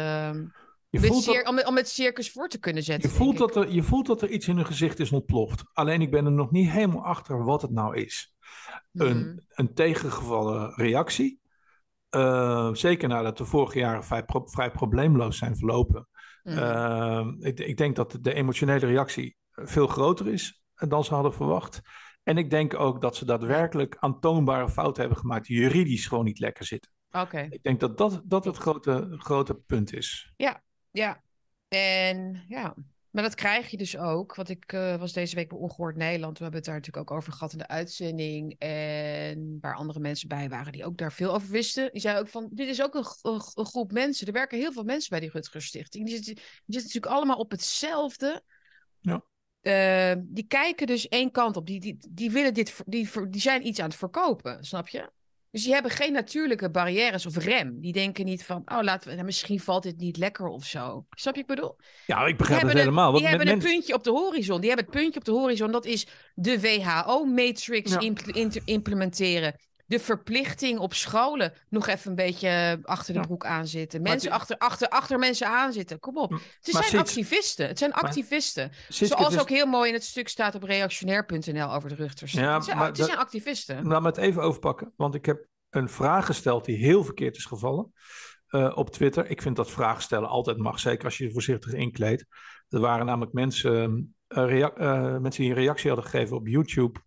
Je 0.89 0.99
om, 0.99 1.05
voelt 1.05 1.25
dat, 1.25 1.47
om, 1.47 1.59
om 1.59 1.75
het 1.75 1.89
circus 1.89 2.31
voor 2.31 2.49
te 2.49 2.59
kunnen 2.59 2.83
zetten. 2.83 3.09
Je 3.09 3.15
voelt, 3.15 3.37
dat 3.37 3.55
er, 3.55 3.69
je 3.69 3.83
voelt 3.83 4.05
dat 4.05 4.21
er 4.21 4.29
iets 4.29 4.47
in 4.47 4.55
hun 4.55 4.65
gezicht 4.65 4.99
is 4.99 5.11
ontploft. 5.11 5.63
Alleen 5.73 6.01
ik 6.01 6.11
ben 6.11 6.25
er 6.25 6.31
nog 6.31 6.51
niet 6.51 6.69
helemaal 6.69 7.05
achter 7.05 7.43
wat 7.43 7.61
het 7.61 7.71
nou 7.71 7.97
is. 7.97 8.33
Mm. 8.91 9.05
Een, 9.05 9.45
een 9.49 9.73
tegengevallen 9.73 10.73
reactie. 10.75 11.39
Uh, 12.15 12.73
zeker 12.73 13.07
nadat 13.07 13.37
de 13.37 13.45
vorige 13.45 13.79
jaren 13.79 14.03
vrij, 14.03 14.23
pro, 14.23 14.45
vrij 14.45 14.71
probleemloos 14.71 15.37
zijn 15.37 15.57
verlopen. 15.57 16.07
Mm. 16.43 16.57
Uh, 16.57 17.27
ik, 17.39 17.59
ik, 17.59 17.77
denk 17.77 17.95
dat 17.95 18.17
de 18.21 18.33
emotionele 18.33 18.85
reactie 18.85 19.37
veel 19.51 19.87
groter 19.87 20.27
is 20.27 20.63
dan 20.75 21.03
ze 21.03 21.13
hadden 21.13 21.33
verwacht. 21.33 21.81
En 22.23 22.37
ik 22.37 22.49
denk 22.49 22.79
ook 22.79 23.01
dat 23.01 23.15
ze 23.15 23.25
daadwerkelijk 23.25 23.97
aantoonbare 23.99 24.69
fouten 24.69 25.01
hebben 25.01 25.19
gemaakt 25.19 25.47
die 25.47 25.59
juridisch 25.59 26.07
gewoon 26.07 26.23
niet 26.23 26.39
lekker 26.39 26.65
zitten. 26.65 26.91
Oké. 27.11 27.47
Ik 27.49 27.63
denk 27.63 27.79
dat 27.79 27.97
dat, 27.97 28.21
dat 28.25 28.45
het 28.45 28.57
grote, 28.57 29.15
grote 29.17 29.55
punt 29.55 29.93
is. 29.93 30.33
Ja, 30.35 30.63
ja. 30.91 31.23
En 31.67 32.43
ja, 32.47 32.75
maar 33.13 33.23
dat 33.23 33.35
krijg 33.35 33.69
je 33.69 33.77
dus 33.77 33.97
ook. 33.97 34.35
Want 34.35 34.49
ik 34.49 34.73
uh, 34.73 34.95
was 34.95 35.13
deze 35.13 35.35
week 35.35 35.49
bij 35.49 35.57
Ongehoord 35.57 35.95
Nederland. 35.95 36.37
We 36.37 36.43
hebben 36.43 36.61
het 36.61 36.69
daar 36.69 36.79
natuurlijk 36.79 37.11
ook 37.11 37.17
over 37.17 37.33
gehad 37.33 37.51
in 37.51 37.57
de 37.57 37.67
uitzending. 37.67 38.55
En 38.59 39.57
waar 39.61 39.75
andere 39.75 39.99
mensen 39.99 40.27
bij 40.27 40.49
waren 40.49 40.71
die 40.71 40.85
ook 40.85 40.97
daar 40.97 41.13
veel 41.13 41.33
over 41.33 41.49
wisten. 41.49 41.89
Die 41.91 42.01
zeiden 42.01 42.23
ook 42.23 42.29
van, 42.29 42.49
dit 42.51 42.67
is 42.67 42.81
ook 42.81 42.95
een, 42.95 43.41
groep 43.65 43.91
mensen. 43.91 44.27
Er 44.27 44.33
werken 44.33 44.57
heel 44.57 44.71
veel 44.71 44.83
mensen 44.83 45.09
bij 45.09 45.19
die 45.19 45.29
Rutgers 45.29 45.65
Stichting. 45.65 46.05
Die 46.05 46.15
zitten, 46.15 46.35
die 46.35 46.43
zitten 46.65 46.83
natuurlijk 46.83 47.13
allemaal 47.13 47.37
op 47.37 47.51
hetzelfde. 47.51 48.43
Ja. 48.99 49.23
Uh, 49.61 50.21
die 50.25 50.47
kijken 50.47 50.87
dus 50.87 51.07
één 51.07 51.31
kant 51.31 51.57
op. 51.57 51.65
Die, 51.65 51.79
die, 51.79 51.97
die, 52.09 52.31
willen 52.31 52.53
dit, 52.53 52.81
die, 52.85 53.09
die 53.29 53.41
zijn 53.41 53.67
iets 53.67 53.79
aan 53.79 53.89
het 53.89 53.97
verkopen, 53.97 54.63
snap 54.63 54.87
je? 54.87 55.11
Dus 55.53 55.63
die 55.63 55.73
hebben 55.73 55.91
geen 55.91 56.13
natuurlijke 56.13 56.69
barrières 56.69 57.25
of 57.25 57.37
rem. 57.37 57.79
Die 57.79 57.93
denken 57.93 58.25
niet 58.25 58.43
van, 58.43 58.61
oh, 58.65 58.81
laten 58.81 59.09
we, 59.09 59.13
nou, 59.13 59.25
misschien 59.25 59.59
valt 59.59 59.83
dit 59.83 59.97
niet 59.97 60.17
lekker 60.17 60.47
of 60.47 60.65
zo. 60.65 61.05
Snap 61.09 61.35
je 61.35 61.41
ik 61.41 61.47
bedoel? 61.47 61.75
Ja, 62.05 62.25
ik 62.25 62.37
begrijp 62.37 62.61
het 62.61 62.73
helemaal. 62.73 63.13
Een, 63.13 63.17
die 63.17 63.27
hebben 63.27 63.47
een 63.47 63.59
puntje 63.59 63.93
op 63.93 64.03
de 64.03 64.11
horizon. 64.11 64.59
Die 64.59 64.69
hebben 64.69 64.85
het 64.85 64.95
puntje 64.95 65.19
op 65.19 65.25
de 65.25 65.31
horizon. 65.31 65.71
Dat 65.71 65.85
is 65.85 66.07
de 66.33 66.59
WHO-matrix 66.59 67.91
ja. 67.91 67.99
impl 67.99 68.59
implementeren. 68.65 69.55
De 69.93 69.99
verplichting 69.99 70.79
op 70.79 70.93
scholen 70.93 71.53
nog 71.69 71.87
even 71.87 72.09
een 72.09 72.15
beetje 72.15 72.79
achter 72.83 73.13
de 73.13 73.19
broek 73.19 73.45
aanzitten. 73.45 74.01
Mensen 74.01 74.29
die... 74.29 74.39
achter, 74.39 74.57
achter, 74.57 74.87
achter 74.87 75.19
mensen 75.19 75.47
aanzitten. 75.47 75.99
Kom 75.99 76.17
op. 76.17 76.31
Het 76.31 76.41
zijn 76.61 77.01
activisten. 77.01 77.67
Het 77.67 77.77
zijn 77.77 77.93
activisten. 77.93 78.71
Zoals 78.87 79.29
dus... 79.29 79.41
ook 79.41 79.49
heel 79.49 79.65
mooi 79.65 79.87
in 79.87 79.93
het 79.93 80.03
stuk 80.03 80.27
staat 80.27 80.55
op 80.55 80.63
reactionair.nl 80.63 81.73
over 81.73 81.89
de 81.89 81.95
ruchters. 81.95 82.31
Ja, 82.31 82.53
het 82.53 82.63
zijn, 82.63 82.77
maar 82.77 82.87
het 82.87 82.97
zijn 82.97 83.17
activisten. 83.17 83.87
Nou, 83.87 84.01
maar 84.01 84.11
het 84.11 84.21
even 84.21 84.41
overpakken. 84.41 84.93
Want 84.95 85.15
ik 85.15 85.25
heb 85.25 85.47
een 85.69 85.89
vraag 85.89 86.25
gesteld 86.25 86.65
die 86.65 86.77
heel 86.77 87.03
verkeerd 87.03 87.35
is 87.35 87.45
gevallen. 87.45 87.93
Uh, 88.49 88.71
op 88.75 88.89
Twitter. 88.89 89.29
Ik 89.29 89.41
vind 89.41 89.55
dat 89.55 89.71
vragen 89.71 90.01
stellen 90.01 90.29
altijd 90.29 90.57
mag, 90.57 90.79
zeker 90.79 91.05
als 91.05 91.17
je 91.17 91.23
je 91.23 91.31
voorzichtig 91.31 91.73
inkleedt. 91.73 92.25
Er 92.69 92.79
waren 92.79 93.05
namelijk 93.05 93.33
mensen, 93.33 94.15
uh, 94.27 94.59
uh, 94.59 95.17
mensen 95.17 95.41
die 95.41 95.49
een 95.49 95.57
reactie 95.57 95.89
hadden 95.89 96.09
gegeven 96.09 96.37
op 96.37 96.47
YouTube 96.47 96.99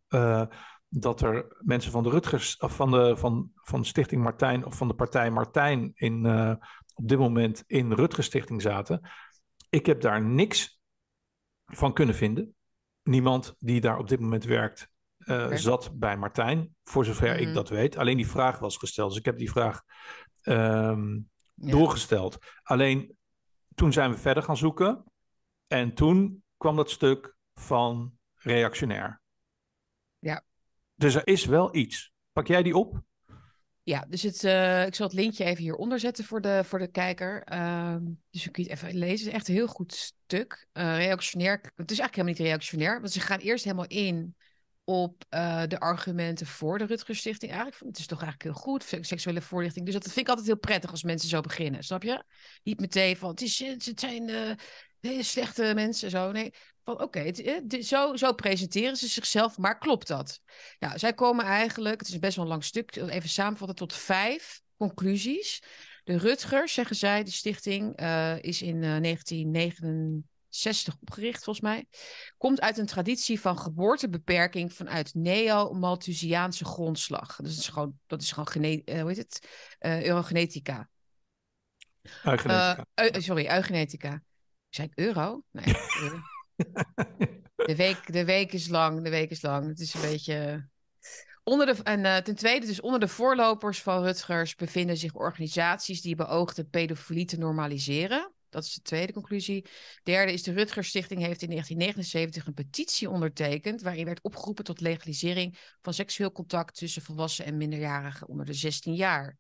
dat 0.99 1.21
er 1.21 1.57
mensen 1.59 1.93
van 1.93 2.03
de 2.03 2.11
Rutgers, 2.11 2.57
of 2.57 2.77
van 2.77 2.91
de 2.91 3.17
van, 3.17 3.51
van 3.55 3.85
Stichting 3.85 4.23
Martijn 4.23 4.67
of 4.67 4.77
van 4.77 4.89
de 4.89 4.95
partij 4.95 5.31
Martijn 5.31 5.93
in, 5.95 6.25
uh, 6.25 6.55
op 6.95 7.09
dit 7.09 7.19
moment 7.19 7.65
in 7.67 7.93
Rutgers 7.93 8.27
Stichting 8.27 8.63
zaten. 8.63 9.11
Ik 9.71 9.87
heb 9.87 10.01
daar 10.01 10.23
niks 10.23 10.81
van 11.65 11.93
kunnen 11.93 12.15
vinden. 12.15 12.55
Niemand 13.03 13.55
die 13.59 13.81
daar 13.81 13.99
op 13.99 14.09
dit 14.09 14.21
moment 14.21 14.45
werkt, 14.45 14.89
uh, 15.19 15.45
okay. 15.45 15.57
zat 15.57 15.99
bij 15.99 16.17
Martijn, 16.17 16.75
voor 16.85 17.05
zover 17.05 17.39
ik 17.39 17.55
dat 17.55 17.69
weet. 17.69 17.97
Alleen 17.97 18.17
die 18.17 18.29
vraag 18.29 18.59
was 18.59 18.77
gesteld. 18.77 19.09
Dus 19.09 19.19
ik 19.19 19.25
heb 19.25 19.39
die 19.39 19.51
vraag 19.51 19.83
um, 20.43 21.29
ja. 21.55 21.71
doorgesteld. 21.71 22.39
Alleen 22.63 23.17
toen 23.75 23.93
zijn 23.93 24.11
we 24.11 24.19
verder 24.19 24.43
gaan 24.43 24.57
zoeken. 24.57 25.05
En 25.67 25.95
toen 25.95 26.43
kwam 26.57 26.77
dat 26.77 26.91
stuk 26.91 27.37
van 27.55 28.13
reactionair. 28.35 29.25
Dus 30.97 31.15
er 31.15 31.27
is 31.27 31.45
wel 31.45 31.77
iets. 31.77 32.13
Pak 32.33 32.47
jij 32.47 32.63
die 32.63 32.77
op? 32.77 33.03
Ja, 33.83 34.05
dus 34.09 34.23
het, 34.23 34.45
uh, 34.45 34.87
ik 34.87 34.95
zal 34.95 35.07
het 35.07 35.17
linkje 35.17 35.45
even 35.45 35.63
hieronder 35.63 35.99
zetten 35.99 36.25
voor 36.25 36.41
de, 36.41 36.61
voor 36.65 36.79
de 36.79 36.91
kijker. 36.91 37.47
Uh, 37.53 37.97
dus 38.31 38.45
je 38.45 38.51
kunt 38.51 38.69
even 38.69 38.95
lezen. 38.95 39.11
Het 39.11 39.27
is 39.27 39.33
echt 39.33 39.49
een 39.49 39.55
heel 39.55 39.67
goed 39.67 39.95
stuk. 39.95 40.67
Uh. 40.73 41.09
Het 41.09 41.21
is 41.21 41.35
eigenlijk 41.35 41.75
helemaal 41.77 42.25
niet 42.25 42.39
reactionair. 42.39 43.01
Want 43.01 43.13
ze 43.13 43.21
gaan 43.21 43.39
eerst 43.39 43.65
helemaal 43.65 43.87
in 43.87 44.37
op 44.85 45.25
uh, 45.31 45.63
de 45.67 45.81
argumenten 45.81 46.47
voor 46.47 46.79
de 46.79 46.85
Rutgers 46.87 47.19
Stichting. 47.19 47.53
Eigenlijk, 47.53 47.83
het 47.87 47.99
is 47.99 48.07
toch 48.07 48.23
eigenlijk 48.23 48.57
heel 48.57 48.63
goed, 48.63 49.07
seksuele 49.07 49.41
voorlichting. 49.41 49.85
Dus 49.85 49.95
dat 49.95 50.05
vind 50.05 50.17
ik 50.17 50.29
altijd 50.29 50.47
heel 50.47 50.59
prettig 50.59 50.91
als 50.91 51.03
mensen 51.03 51.29
zo 51.29 51.40
beginnen, 51.40 51.85
snap 51.85 52.03
je? 52.03 52.25
Niet 52.63 52.81
meteen 52.81 53.17
van, 53.17 53.31
het, 53.31 53.40
is, 53.40 53.59
het 53.59 54.01
zijn 54.01 54.31
hele 55.01 55.23
slechte 55.23 55.73
mensen, 55.75 56.11
zo. 56.11 56.33
Nee, 56.33 56.53
oké, 56.87 57.03
okay, 57.03 57.83
zo, 57.83 58.17
zo 58.17 58.33
presenteren 58.33 58.97
ze 58.97 59.09
zichzelf, 59.09 59.59
maar 59.59 59.79
klopt 59.79 60.09
dat? 60.09 60.41
Ja, 60.79 60.99
zij 60.99 61.15
komen 61.15 61.45
eigenlijk, 61.45 62.01
het 62.01 62.09
is 62.09 62.19
best 62.19 62.37
wel 62.37 62.45
een 62.45 62.51
lang 62.51 62.65
stuk, 62.65 62.97
even 62.97 63.29
samenvatten 63.29 63.77
tot 63.77 63.95
vijf 63.95 64.63
conclusies. 64.77 65.63
De 66.05 66.19
Rutgers, 66.19 66.73
zeggen 66.73 66.97
zij, 66.97 67.25
de 67.25 67.31
stichting, 67.31 68.01
uh, 68.01 68.43
is 68.43 68.63
in 68.63 68.81
1999 68.81 70.35
60 70.49 70.97
opgericht, 71.01 71.45
volgens 71.45 71.65
mij. 71.65 71.87
Komt 72.39 72.61
uit 72.61 72.79
een 72.79 72.87
traditie 72.87 73.41
van 73.41 73.59
geboortebeperking 73.59 74.73
vanuit 74.73 75.15
neo-Malthusiaanse 75.15 76.65
grondslag. 76.65 77.37
Dus 77.37 77.55
dat 77.55 77.65
is 77.65 77.69
gewoon, 77.69 77.99
dat 78.07 78.23
is 78.23 78.31
gewoon 78.31 78.49
gene, 78.49 78.83
uh, 78.85 79.01
hoe 79.01 79.09
heet 79.09 79.17
het? 79.17 79.49
Eurogenetica. 79.79 80.89
Eugenetica. 82.25 82.85
Sorry, 83.21 83.47
eugenetica. 83.47 84.23
Zei 84.69 84.89
ik 84.89 84.99
euro? 84.99 85.43
Nee. 85.51 85.75
de, 87.67 87.77
week, 87.77 88.13
de 88.13 88.25
week 88.25 88.52
is 88.52 88.69
lang, 88.69 89.02
de 89.02 89.11
week 89.11 89.31
is 89.31 89.42
lang. 89.42 89.67
Het 89.67 89.81
is 89.81 89.94
een 89.94 90.00
beetje... 90.00 90.69
Onder 91.42 91.67
de, 91.67 91.83
en 91.83 92.04
uh, 92.04 92.17
ten 92.17 92.35
tweede, 92.35 92.67
dus 92.67 92.81
onder 92.81 93.00
de 93.00 93.09
voorlopers 93.09 93.83
van 93.83 94.02
Rutgers 94.02 94.54
bevinden 94.54 94.96
zich 94.96 95.15
organisaties 95.15 96.00
die 96.00 96.15
beoogden 96.15 96.69
pedofilie 96.69 97.25
te 97.25 97.38
normaliseren. 97.38 98.33
Dat 98.48 98.65
is 98.65 98.75
de 98.75 98.83
tweede 98.83 99.13
conclusie. 99.13 99.67
Derde 100.02 100.33
is 100.33 100.42
de 100.42 100.52
Rutgers 100.52 100.88
Stichting 100.88 101.21
heeft 101.21 101.42
in 101.42 101.48
1979 101.48 102.46
een 102.46 102.54
petitie 102.54 103.11
ondertekend 103.11 103.83
waarin 103.83 104.04
werd 104.04 104.23
opgeroepen 104.23 104.65
tot 104.65 104.81
legalisering 104.81 105.59
van 105.83 105.94
seksueel 105.94 106.33
contact 106.33 106.77
tussen 106.77 107.02
volwassenen 107.02 107.52
en 107.52 107.59
minderjarigen 107.59 108.29
onder 108.29 108.46
de 108.46 108.54
16 108.54 108.94
jaar. 108.94 109.38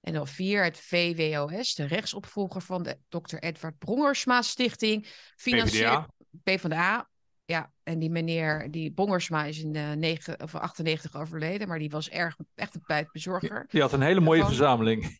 En 0.00 0.12
dan 0.12 0.28
vier, 0.28 0.64
het 0.64 0.78
VWOS, 0.78 1.74
de 1.74 1.84
rechtsopvolger 1.84 2.62
van 2.62 2.82
de 2.82 2.98
Dr. 3.08 3.36
Edward 3.36 3.78
Brongersma 3.78 4.42
Stichting, 4.42 5.06
financiert 5.36 6.06
PvdA. 6.42 7.08
Ja, 7.44 7.72
en 7.82 7.98
die 7.98 8.10
meneer, 8.10 8.70
die 8.70 8.92
Bongersma 8.92 9.44
is 9.44 9.62
in 9.62 9.72
de 9.72 9.94
9, 9.96 10.42
of 10.42 10.54
98 10.54 11.16
overleden, 11.16 11.68
maar 11.68 11.78
die 11.78 11.90
was 11.90 12.08
erg, 12.08 12.36
echt 12.54 12.74
een 12.74 12.82
buitbezorger. 12.86 13.66
Die 13.68 13.80
had 13.80 13.92
een 13.92 14.02
hele 14.02 14.20
mooie 14.20 14.44
verzameling. 14.44 15.18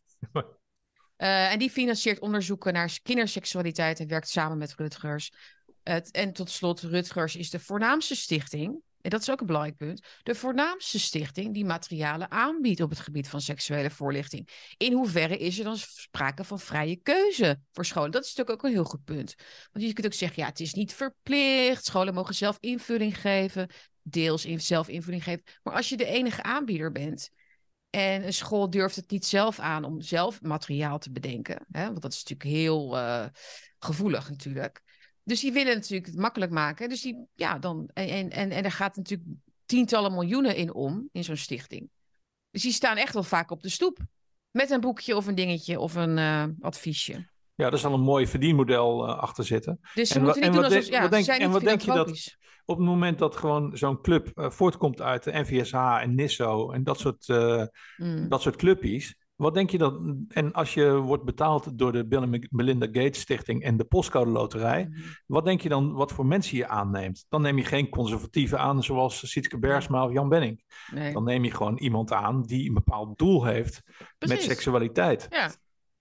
Uh, 1.19 1.53
en 1.53 1.59
die 1.59 1.71
financiert 1.71 2.19
onderzoeken 2.19 2.73
naar 2.73 2.99
kinderseksualiteit 3.03 4.01
en 4.01 4.09
werkt 4.09 4.29
samen 4.29 4.59
met 4.59 4.75
Rutgers. 4.75 5.33
Het, 5.83 6.11
en 6.11 6.33
tot 6.33 6.51
slot, 6.51 6.81
Rutgers 6.81 7.37
is 7.37 7.51
de 7.51 7.61
voornaamste 7.61 8.15
stichting 8.17 8.83
en 9.01 9.11
dat 9.11 9.21
is 9.21 9.31
ook 9.31 9.41
een 9.41 9.47
belangrijk 9.47 9.77
punt, 9.77 10.07
de 10.23 10.35
voornaamste 10.35 10.99
stichting 10.99 11.55
die 11.55 11.65
materialen 11.65 12.31
aanbiedt 12.31 12.81
op 12.81 12.91
het 12.91 12.99
gebied 13.01 13.29
van 13.29 13.41
seksuele 13.41 13.91
voorlichting. 13.91 14.49
In 14.77 14.93
hoeverre 14.93 15.39
is 15.39 15.59
er 15.59 15.65
dan 15.65 15.77
sprake 15.77 16.45
van 16.45 16.61
vrije 16.61 16.97
keuze 16.97 17.61
voor 17.73 17.85
scholen? 17.85 18.11
Dat 18.11 18.25
is 18.25 18.35
natuurlijk 18.35 18.59
ook 18.59 18.71
een 18.71 18.77
heel 18.77 18.91
goed 18.91 19.05
punt. 19.05 19.35
Want 19.73 19.85
je 19.85 19.93
kunt 19.93 20.07
ook 20.07 20.13
zeggen, 20.13 20.43
ja, 20.43 20.49
het 20.49 20.61
is 20.61 20.75
niet 20.75 20.95
verplicht, 20.95 21.85
scholen 21.85 22.15
mogen 22.15 22.35
zelf 22.35 22.57
invulling 22.61 23.21
geven, 23.21 23.69
deels 24.03 24.43
zelf 24.43 24.89
invulling 24.89 25.25
geven. 25.25 25.43
Maar 25.63 25.75
als 25.75 25.89
je 25.89 25.97
de 25.97 26.07
enige 26.07 26.43
aanbieder 26.43 26.93
bent 26.93 27.31
en 27.91 28.25
een 28.25 28.33
school 28.33 28.71
durft 28.71 28.97
het 28.97 29.11
niet 29.11 29.27
zelf 29.27 29.59
aan 29.59 29.85
om 29.85 30.01
zelf 30.01 30.43
materiaal 30.43 30.99
te 30.99 31.11
bedenken, 31.11 31.67
hè, 31.71 31.85
want 31.85 32.03
dat 32.03 32.13
is 32.13 32.25
natuurlijk 32.25 32.59
heel 32.59 32.97
uh, 32.97 33.27
gevoelig 33.79 34.31
natuurlijk. 34.31 34.83
Dus 35.29 35.41
die 35.41 35.53
willen 35.53 35.75
natuurlijk 35.75 36.07
het 36.07 36.19
makkelijk 36.19 36.53
maken. 36.53 36.89
Dus 36.89 37.01
die, 37.01 37.27
ja, 37.35 37.59
dan. 37.59 37.91
En, 37.93 38.31
en, 38.31 38.51
en 38.51 38.65
er 38.65 38.73
gaat 38.73 38.97
natuurlijk 38.97 39.29
tientallen 39.67 40.13
miljoenen 40.13 40.57
in 40.57 40.75
om, 40.75 41.09
in 41.13 41.25
zo'n 41.25 41.37
stichting. 41.37 41.91
Dus 42.51 42.63
die 42.63 42.73
staan 42.73 42.97
echt 42.97 43.15
wel 43.15 43.23
vaak 43.23 43.51
op 43.51 43.63
de 43.63 43.69
stoep. 43.69 43.99
Met 44.51 44.71
een 44.71 44.81
boekje 44.81 45.17
of 45.17 45.27
een 45.27 45.35
dingetje 45.35 45.81
of 45.81 45.95
een 45.95 46.17
uh, 46.17 46.45
adviesje. 46.61 47.29
Ja, 47.55 47.71
er 47.71 47.79
zal 47.79 47.93
een 47.93 48.01
mooi 48.01 48.27
verdienmodel 48.27 49.09
uh, 49.09 49.19
achter 49.19 49.45
zitten. 49.45 49.81
Dus 49.95 50.09
ze 50.09 50.21
moeten 50.21 50.43
niet 50.43 50.53
doen 50.53 50.65
alsof, 50.65 50.89
ja, 50.89 51.09
denk, 51.09 51.27
en 51.27 51.51
wat 51.51 51.63
denk 51.63 51.81
je 51.81 51.93
dat 51.93 52.37
op 52.65 52.77
het 52.77 52.87
moment 52.87 53.19
dat 53.19 53.37
gewoon 53.37 53.77
zo'n 53.77 54.01
club 54.01 54.31
uh, 54.35 54.51
voortkomt 54.51 55.01
uit 55.01 55.25
de 55.25 55.33
NVSH 55.33 55.75
en 55.75 56.15
NISO 56.15 56.71
en 56.71 56.85
dat 56.85 56.99
soort, 56.99 57.29
mm. 57.97 58.29
dat 58.29 58.43
soort 58.43 58.57
clubjes, 58.57 59.17
wat 59.39 59.55
denk 59.55 59.71
je 59.71 59.79
dat, 59.79 60.01
en 60.29 60.53
als 60.53 60.75
je 60.75 60.91
wordt 60.91 61.25
betaald 61.25 61.79
door 61.79 61.93
de 61.93 62.07
Bill 62.07 62.23
en 62.23 62.49
Melinda 62.51 62.87
Gates 62.87 63.21
Stichting 63.21 63.63
en 63.63 63.77
de 63.77 63.85
Postcode 63.85 64.31
Loterij, 64.31 64.85
mhm. 64.85 65.01
wat 65.27 65.45
denk 65.45 65.61
je 65.61 65.69
dan 65.69 65.93
wat 65.93 66.13
voor 66.13 66.27
mensen 66.27 66.57
je 66.57 66.69
aanneemt? 66.69 67.25
Dan 67.29 67.43
neem 67.43 67.57
je 67.57 67.65
geen 67.65 67.89
conservatieven 67.89 68.59
aan 68.59 68.83
zoals 68.83 69.31
Sietske 69.31 69.59
Bergsma 69.59 70.05
of 70.05 70.13
Jan 70.13 70.29
Benning. 70.29 70.65
Nee. 70.91 71.13
Dan 71.13 71.25
neem 71.25 71.45
je 71.45 71.51
gewoon 71.51 71.79
iemand 71.79 72.13
aan 72.13 72.43
die 72.43 72.69
een 72.69 72.75
bepaald 72.75 73.19
doel 73.19 73.45
heeft 73.45 73.83
met 74.19 74.43
seksualiteit. 74.43 75.27
Ja, 75.31 75.53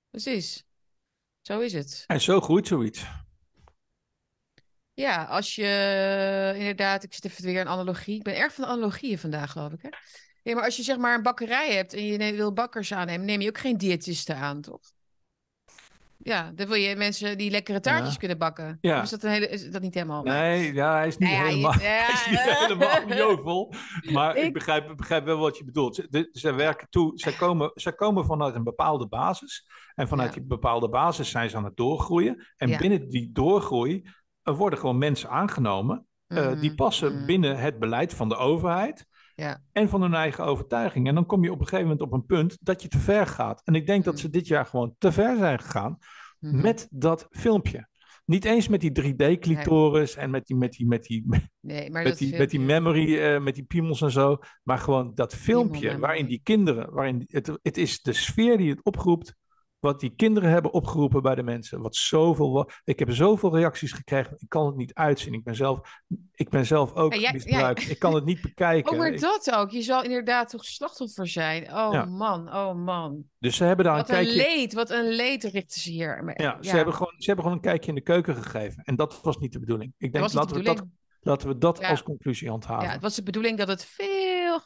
precies. 0.10 0.66
Zo 1.42 1.60
is 1.60 1.74
het. 1.74 2.04
En 2.08 2.22
zo 2.22 2.42
groeit 2.42 2.68
zoiets. 2.68 3.06
Ja, 4.94 5.24
als 5.24 5.56
je 5.56 6.54
inderdaad, 6.56 7.04
ik 7.04 7.14
zit 7.14 7.26
even 7.26 7.44
weer 7.44 7.62
een 7.62 7.68
analogie. 7.68 8.16
Ik 8.16 8.24
ben 8.24 8.38
erg 8.38 8.54
van 8.54 8.64
de 8.64 8.70
analogieën 8.70 9.20
vandaag, 9.20 9.52
geloof 9.52 9.72
ik. 9.72 9.82
Hè? 9.82 9.90
Ja, 10.48 10.56
maar 10.56 10.64
als 10.64 10.76
je 10.76 10.84
zeg 10.84 10.98
maar 10.98 11.16
een 11.16 11.22
bakkerij 11.22 11.76
hebt 11.76 11.94
en 11.94 12.04
je 12.04 12.34
wil 12.36 12.54
bakkers 12.54 12.94
aannemen, 12.94 13.26
neem 13.26 13.42
je 13.42 13.48
ook 13.48 13.58
geen 13.58 13.78
diëtisten 13.78 14.36
aan, 14.36 14.62
toch? 14.62 14.82
Ja, 16.18 16.52
dan 16.56 16.68
wil 16.68 16.76
je 16.76 16.96
mensen 16.96 17.38
die 17.38 17.52
lekkere 17.52 17.80
taartjes 17.80 18.18
kunnen 18.18 18.38
bakken. 18.38 18.78
Ja. 18.82 19.02
is 19.02 19.10
dat, 19.10 19.24
een 19.24 19.30
hele, 19.30 19.48
is 19.48 19.72
dat 19.72 19.82
niet 19.82 19.94
helemaal? 19.94 20.24
Nee, 20.24 20.74
ja, 20.74 20.96
hij 20.96 21.08
is 21.08 21.18
niet 21.18 21.30
helemaal, 21.30 21.74
ja, 21.74 21.80
hij 22.06 22.14
is 22.14 22.28
niet 22.30 22.58
helemaal 22.58 23.18
jovel. 23.18 23.74
Maar 24.12 24.38
ik, 24.38 24.54
begrijp, 24.54 24.94
begrijp 24.98 25.26
wel 25.26 25.38
wat 25.38 25.58
je 25.58 25.64
bedoelt. 25.64 25.96
Ze, 25.96 26.30
ze 26.32 26.54
werken 26.54 26.90
toe, 26.90 27.12
zij 27.16 27.34
komen, 27.34 27.72
zij 27.74 27.94
komen 27.94 28.26
vanuit 28.26 28.56
een 28.56 28.64
bepaalde 28.64 29.08
basis. 29.08 29.68
En 29.96 30.08
vanuit 30.08 30.34
die 30.34 30.44
bepaalde 30.44 30.90
basis 30.90 31.30
zijn 31.30 31.50
ze 31.50 31.58
aan 31.58 31.64
het 31.64 31.78
doorgroeien. 31.78 32.48
En 32.58 32.78
binnen 32.78 33.10
die 33.10 33.32
doorgroei 33.32 34.10
worden 34.44 34.80
gewoon 34.80 34.98
mensen 34.98 35.30
aangenomen. 35.30 36.08
Uh, 36.28 36.60
die 36.60 36.76
passen 36.76 37.20
mm. 37.20 37.26
binnen 37.26 37.58
het 37.58 37.80
beleid 37.80 38.14
van 38.14 38.30
de 38.30 38.36
overheid. 38.36 39.07
Ja. 39.42 39.62
En 39.72 39.90
van 39.90 40.02
hun 40.02 40.14
eigen 40.14 40.46
overtuiging. 40.46 41.08
En 41.08 41.16
dan 41.16 41.26
kom 41.26 41.44
je 41.44 41.52
op 41.52 41.60
een 41.60 41.68
gegeven 41.68 41.90
moment 41.90 42.02
op 42.02 42.14
een 42.14 42.26
punt 42.26 42.58
dat 42.62 42.82
je 42.82 42.88
te 42.88 43.00
ver 43.00 43.28
gaat. 43.28 43.62
En 43.64 43.76
ik 43.76 43.86
denk 43.86 44.04
dat 44.04 44.14
mm. 44.14 44.20
ze 44.20 44.30
dit 44.30 44.48
jaar 44.48 44.66
gewoon 44.66 44.96
te 44.98 45.12
ver 45.12 45.38
zijn 45.38 45.60
gegaan 45.60 45.98
mhm. 46.40 46.62
met 46.62 46.88
dat 46.92 47.28
filmpje. 47.30 47.88
Niet 48.26 48.46
eens 48.46 48.68
met 48.68 48.82
die 48.82 48.92
3D-clitoris 49.02 50.16
en 50.16 50.30
met 50.30 50.46
die, 50.46 50.56
met 50.56 50.72
die, 50.72 50.88
met 50.88 51.04
die, 51.04 51.26
nee, 51.60 51.92
maar 51.92 52.04
met, 52.04 52.18
die 52.18 52.38
met 52.38 52.50
die 52.50 52.60
memory, 52.60 53.14
uh, 53.14 53.40
met 53.40 53.56
die 53.56 53.64
piemels 53.64 54.02
en 54.02 54.12
zo. 54.12 54.38
Maar 54.64 54.78
gewoon 54.78 55.12
dat 55.16 55.36
filmpje 55.36 56.00
waarin 56.00 56.26
die 56.26 56.42
kinderen, 56.44 56.94
waarin 56.94 57.24
het, 57.28 57.60
het 57.62 57.78
is 57.78 58.02
de 58.02 58.14
sfeer 58.14 58.58
die 58.58 58.70
het 58.70 58.84
oproept 58.84 59.36
wat 59.88 60.00
die 60.00 60.14
kinderen 60.16 60.50
hebben 60.50 60.74
opgeroepen 60.74 61.22
bij 61.22 61.36
de 61.36 61.44
mensen. 61.44 61.82
Wat 61.82 61.96
zoveel, 61.96 62.70
ik 62.84 63.00
heb 63.00 63.12
zoveel 63.12 63.56
reacties 63.56 63.92
gekregen. 63.92 64.36
Ik 64.40 64.50
kan 64.50 64.66
het 64.66 64.76
niet 64.76 64.94
uitzien. 64.94 65.34
Ik 65.34 65.44
ben 65.44 65.56
zelf, 65.56 66.02
ik 66.32 66.50
ben 66.50 66.66
zelf 66.66 66.94
ook 66.94 67.14
ja, 67.14 67.32
misbruikt. 67.32 67.90
Ik 67.90 68.00
kan 68.00 68.16
het 68.16 68.26
niet 68.26 68.42
bekijken. 68.42 68.92
Oh, 68.92 68.98
maar 68.98 69.18
dat 69.18 69.52
ook. 69.56 69.72
Je 69.72 69.82
zal 69.82 70.04
inderdaad 70.04 70.50
toch 70.50 70.66
slachtoffer 70.66 71.28
zijn. 71.28 71.64
Oh 71.64 72.06
man, 72.06 72.54
oh 72.54 72.76
man. 72.76 73.24
Dus 73.40 73.56
ze 73.56 73.64
hebben 73.64 73.86
daar 73.86 73.96
wat 73.96 74.10
een 74.10 74.16
kijkje... 74.16 74.36
Wat 74.36 74.46
een 74.46 74.56
leed, 74.56 74.74
wat 74.74 74.90
een 74.90 75.10
leed 75.10 75.44
richten 75.44 75.82
ze 75.82 75.90
hier. 75.90 76.34
Ja, 76.36 76.58
Ze, 76.62 76.76
hebben 76.76 76.94
gewoon, 76.94 77.14
ze 77.18 77.26
hebben 77.26 77.44
gewoon 77.44 77.60
een 77.60 77.70
kijkje 77.70 77.90
in 77.90 77.96
de 77.96 78.02
keuken 78.02 78.36
gegeven. 78.36 78.84
En 78.84 78.96
dat 78.96 79.22
was 79.22 79.38
niet 79.38 79.54
de 79.54 79.60
bedoeling. 79.60 79.94
Ik 79.98 80.12
denk, 80.14 80.34
laten 80.34 80.56
we, 80.56 80.64
dat, 80.64 80.84
laten 81.22 81.48
we 81.48 81.58
dat 81.58 81.84
als 81.84 82.04
conclusie 82.04 82.50
handhaven. 82.50 82.86
Ja, 82.86 82.92
het 82.92 83.02
was 83.02 83.16
de 83.16 83.24
bedoeling 83.24 83.58
dat 83.58 83.68
het 83.68 83.86
veel 83.86 84.62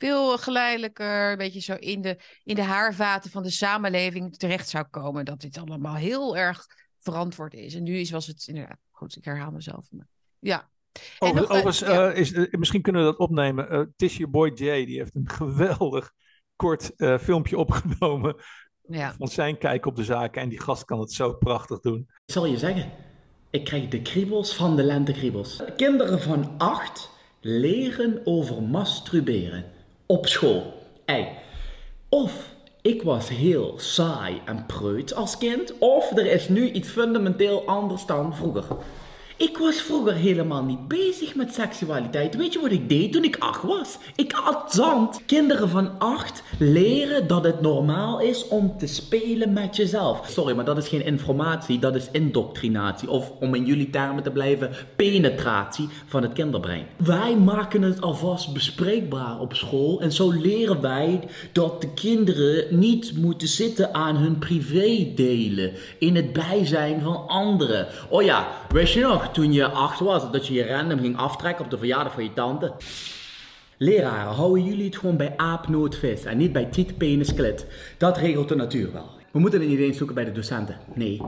veel 0.00 0.38
geleidelijker, 0.38 1.30
een 1.30 1.38
beetje 1.38 1.60
zo 1.60 1.74
in 1.74 2.00
de, 2.00 2.18
in 2.44 2.54
de 2.54 2.62
haarvaten 2.62 3.30
van 3.30 3.42
de 3.42 3.50
samenleving 3.50 4.36
terecht 4.36 4.68
zou 4.68 4.84
komen. 4.90 5.24
Dat 5.24 5.40
dit 5.40 5.58
allemaal 5.58 5.94
heel 5.94 6.36
erg 6.36 6.66
verantwoord 6.98 7.54
is. 7.54 7.74
En 7.74 7.82
nu 7.82 7.96
is, 7.96 8.10
was 8.10 8.26
het 8.26 8.46
inderdaad, 8.46 8.78
goed, 8.90 9.16
ik 9.16 9.24
herhaal 9.24 9.50
mezelf. 9.50 9.86
Maar, 9.90 10.06
ja. 10.38 10.70
Over, 11.18 11.34
nog, 11.34 11.44
overigens, 11.44 11.82
uh, 11.82 12.16
is, 12.16 12.32
uh, 12.32 12.50
misschien 12.50 12.82
kunnen 12.82 13.04
we 13.04 13.10
dat 13.10 13.18
opnemen. 13.18 13.72
Uh, 13.72 13.82
Tisha 13.96 14.26
Boy 14.26 14.48
J, 14.48 14.84
die 14.84 14.98
heeft 14.98 15.14
een 15.14 15.28
geweldig 15.28 16.12
kort 16.56 16.92
filmpje 17.20 17.58
opgenomen. 17.58 18.36
Ja. 18.86 19.14
Van 19.18 19.28
zijn 19.28 19.58
kijk 19.58 19.86
op 19.86 19.96
de 19.96 20.04
zaken. 20.04 20.42
En 20.42 20.48
die 20.48 20.60
gast 20.60 20.84
kan 20.84 21.00
het 21.00 21.12
zo 21.12 21.32
prachtig 21.32 21.80
doen. 21.80 22.00
Ik 22.24 22.32
zal 22.32 22.46
je 22.46 22.58
zeggen, 22.58 22.92
ik 23.50 23.64
krijg 23.64 23.88
de 23.88 24.02
kriebels 24.02 24.54
van 24.54 24.76
de 24.76 24.82
lentekriebels. 24.82 25.62
Kinderen 25.76 26.20
van 26.20 26.58
acht 26.58 27.10
leren 27.40 28.20
over 28.24 28.62
masturberen 28.62 29.64
op 30.10 30.26
school. 30.26 30.72
Ey. 31.04 31.38
Of 32.08 32.54
ik 32.82 33.02
was 33.02 33.28
heel 33.28 33.74
saai 33.76 34.40
en 34.44 34.66
preut 34.66 35.14
als 35.14 35.38
kind, 35.38 35.78
of 35.78 36.10
er 36.16 36.26
is 36.26 36.48
nu 36.48 36.70
iets 36.70 36.88
fundamenteel 36.88 37.62
anders 37.66 38.06
dan 38.06 38.34
vroeger. 38.36 38.64
Ik 39.40 39.58
was 39.58 39.82
vroeger 39.82 40.14
helemaal 40.14 40.64
niet 40.64 40.88
bezig 40.88 41.34
met 41.34 41.54
seksualiteit. 41.54 42.36
Weet 42.36 42.52
je 42.52 42.60
wat 42.60 42.70
ik 42.70 42.88
deed 42.88 43.12
toen 43.12 43.24
ik 43.24 43.36
acht 43.38 43.62
was? 43.62 43.98
Ik 44.16 44.32
had 44.32 44.72
zand. 44.72 45.20
Kinderen 45.26 45.68
van 45.68 45.98
acht 45.98 46.42
leren 46.58 47.26
dat 47.26 47.44
het 47.44 47.60
normaal 47.60 48.20
is 48.20 48.48
om 48.48 48.78
te 48.78 48.86
spelen 48.86 49.52
met 49.52 49.76
jezelf. 49.76 50.26
Sorry, 50.28 50.54
maar 50.54 50.64
dat 50.64 50.76
is 50.76 50.88
geen 50.88 51.04
informatie, 51.04 51.78
dat 51.78 51.94
is 51.94 52.08
indoctrinatie. 52.12 53.10
Of 53.10 53.32
om 53.40 53.54
in 53.54 53.64
jullie 53.64 53.90
termen 53.90 54.22
te 54.22 54.30
blijven, 54.30 54.70
penetratie 54.96 55.88
van 56.06 56.22
het 56.22 56.32
kinderbrein. 56.32 56.86
Wij 56.96 57.36
maken 57.36 57.82
het 57.82 58.00
alvast 58.00 58.52
bespreekbaar 58.52 59.38
op 59.38 59.54
school. 59.54 60.00
En 60.00 60.12
zo 60.12 60.30
leren 60.30 60.80
wij 60.80 61.20
dat 61.52 61.80
de 61.80 61.92
kinderen 61.92 62.78
niet 62.78 63.16
moeten 63.16 63.48
zitten 63.48 63.94
aan 63.94 64.16
hun 64.16 64.38
privé 64.38 65.12
delen. 65.14 65.72
In 65.98 66.16
het 66.16 66.32
bijzijn 66.32 67.00
van 67.00 67.28
anderen. 67.28 67.86
Oh 68.08 68.22
ja, 68.22 68.48
wist 68.72 68.94
je 68.94 69.00
nog? 69.00 69.28
Toen 69.32 69.52
je 69.52 69.66
acht 69.66 70.00
was, 70.00 70.30
dat 70.32 70.46
je 70.46 70.54
je 70.54 70.66
random 70.66 70.98
ging 70.98 71.16
aftrekken 71.16 71.64
op 71.64 71.70
de 71.70 71.78
verjaardag 71.78 72.12
van 72.12 72.24
je 72.24 72.32
tante. 72.32 72.72
Leraren, 73.76 74.32
houden 74.32 74.64
jullie 74.64 74.84
het 74.84 74.96
gewoon 74.96 75.16
bij 75.16 75.34
aapnootvis 75.36 76.24
en 76.24 76.36
niet 76.36 76.52
bij 76.52 76.64
tiet. 76.64 77.66
Dat 77.98 78.18
regelt 78.18 78.48
de 78.48 78.54
natuur 78.54 78.92
wel. 78.92 79.10
We 79.30 79.38
moeten 79.38 79.60
het 79.60 79.68
niet 79.68 79.78
eens 79.78 79.96
zoeken 79.96 80.14
bij 80.14 80.24
de 80.24 80.32
docenten. 80.32 80.76
Nee. 80.94 81.20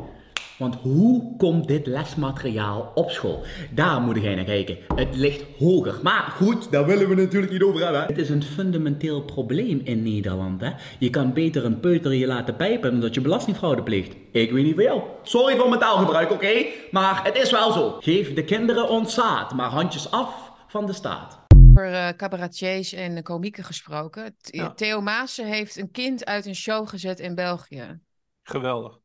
Want 0.63 0.75
hoe 0.75 1.37
komt 1.37 1.69
dit 1.69 1.87
lesmateriaal 1.87 2.93
op 2.95 3.11
school? 3.11 3.43
Daar 3.71 4.01
moet 4.01 4.23
jij 4.23 4.35
naar 4.35 4.45
kijken. 4.45 4.79
Het 4.95 5.17
ligt 5.17 5.45
hoger. 5.59 5.99
Maar 6.03 6.35
goed, 6.37 6.71
daar 6.71 6.87
willen 6.87 7.09
we 7.09 7.15
natuurlijk 7.15 7.53
niet 7.53 7.63
over 7.63 7.83
hebben. 7.83 8.03
Het 8.03 8.19
is 8.19 8.29
een 8.29 8.43
fundamenteel 8.43 9.23
probleem 9.23 9.81
in 9.85 10.03
Nederland. 10.03 10.61
Hè? 10.61 10.71
Je 10.99 11.11
kan 11.11 11.33
beter 11.33 11.65
een 11.65 11.81
peuter 11.81 12.15
je 12.15 12.27
laten 12.27 12.57
pijpen 12.57 12.91
dan 12.91 13.01
dat 13.01 13.15
je 13.15 13.21
belastingfraude 13.21 13.83
pleegt. 13.83 14.17
Ik 14.31 14.53
weet 14.53 14.65
niet 14.65 14.77
veel. 14.77 15.19
Sorry 15.23 15.57
voor 15.57 15.69
mijn 15.69 15.81
taalgebruik, 15.81 16.31
oké? 16.31 16.65
Maar 16.91 17.25
het 17.25 17.37
is 17.37 17.51
wel 17.51 17.73
zo. 17.73 17.97
Geef 18.01 18.35
de 18.35 18.45
kinderen 18.45 18.89
ontzaad, 18.89 19.55
maar 19.55 19.69
handjes 19.69 20.11
af 20.11 20.53
van 20.67 20.87
de 20.87 20.93
staat 20.93 21.41
over 21.75 21.93
uh, 21.93 22.09
cabaretiers 22.09 22.93
en 22.93 23.23
komieken 23.23 23.65
gesproken. 23.65 24.37
Theo 24.75 25.01
Maassen 25.01 25.47
heeft 25.47 25.77
een 25.77 25.91
kind 25.91 26.25
uit 26.25 26.47
een 26.47 26.55
show 26.55 26.89
gezet 26.89 27.21
in 27.21 27.35
België. 27.35 28.01
Geweldig. 28.43 28.99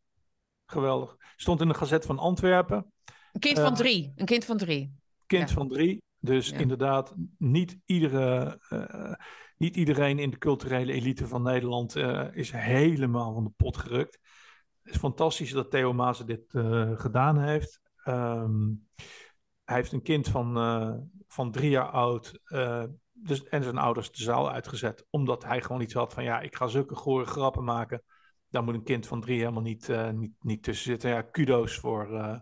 geweldig. 0.66 1.17
Stond 1.40 1.62
in 1.62 1.68
de 1.68 1.74
Gazet 1.74 2.06
van 2.06 2.20
Antwerpen. 2.20 2.92
Een 3.32 3.40
kind 3.40 3.58
Eh, 3.58 3.64
van 3.64 3.74
drie. 3.76 4.14
Een 4.16 4.26
kind 4.26 4.46
van 4.46 4.58
drie. 4.58 4.96
Kind 5.26 5.50
Ja. 5.50 5.56
van 5.56 5.68
drie. 5.68 6.02
Dus 6.20 6.50
Ja. 6.50 6.58
inderdaad, 6.58 7.14
niet, 7.38 7.78
iedere, 7.86 8.60
eh, 8.70 9.14
niet 9.58 9.76
iedereen 9.76 10.20
in 10.20 10.30
de 10.30 10.38
culturele 10.38 10.94
elite 10.94 11.28
van 11.28 11.42
Nederland 11.44 11.96
eh, 11.96 12.26
is 12.32 12.52
helemaal 12.52 13.34
van 13.34 13.44
de 13.44 13.52
pot 13.58 13.78
gerukt. 13.78 14.20
Het 14.84 14.94
is 14.94 15.00
fantastisch 15.00 15.52
dat 15.52 15.72
Theo 15.72 15.94
Maas 15.94 16.26
dit 16.26 16.54
eh, 16.54 16.92
gedaan 17.00 17.40
heeft. 17.40 17.80
Ehm, 18.04 18.70
hij 19.64 19.76
heeft 19.76 19.92
een 19.92 20.02
kind 20.02 20.28
van, 20.28 20.58
eh, 20.58 20.94
van 21.28 21.52
drie 21.52 21.70
jaar 21.70 21.90
oud 21.90 22.40
eh, 22.44 22.84
dus, 23.14 23.44
en 23.44 23.64
zijn 23.64 23.78
ouders 23.78 24.12
de 24.12 24.24
zaal 24.24 24.52
uitgezet. 24.52 25.06
Omdat 25.10 25.44
hij 25.44 25.62
gewoon 25.62 25.82
iets 25.82 25.94
had 25.94 26.14
van 26.14 26.24
ja, 26.24 26.40
ik 26.40 26.56
ga 26.56 26.68
zulke 26.68 26.96
gore 26.96 27.26
grappen 27.26 27.64
maken. 27.64 28.04
Daar 28.50 28.64
moet 28.64 28.74
een 28.74 28.84
kind 28.84 29.08
van 29.08 29.22
drie 29.22 29.40
helemaal 29.40 29.62
niet, 29.62 29.90
eh, 29.90 30.10
niet, 30.10 30.34
niet 30.40 30.64
tussen 30.64 30.86
zitten. 30.86 31.10
Ja, 31.10 31.22
kudo's 31.22 31.76
voor, 31.76 32.18
eh, 32.18 32.40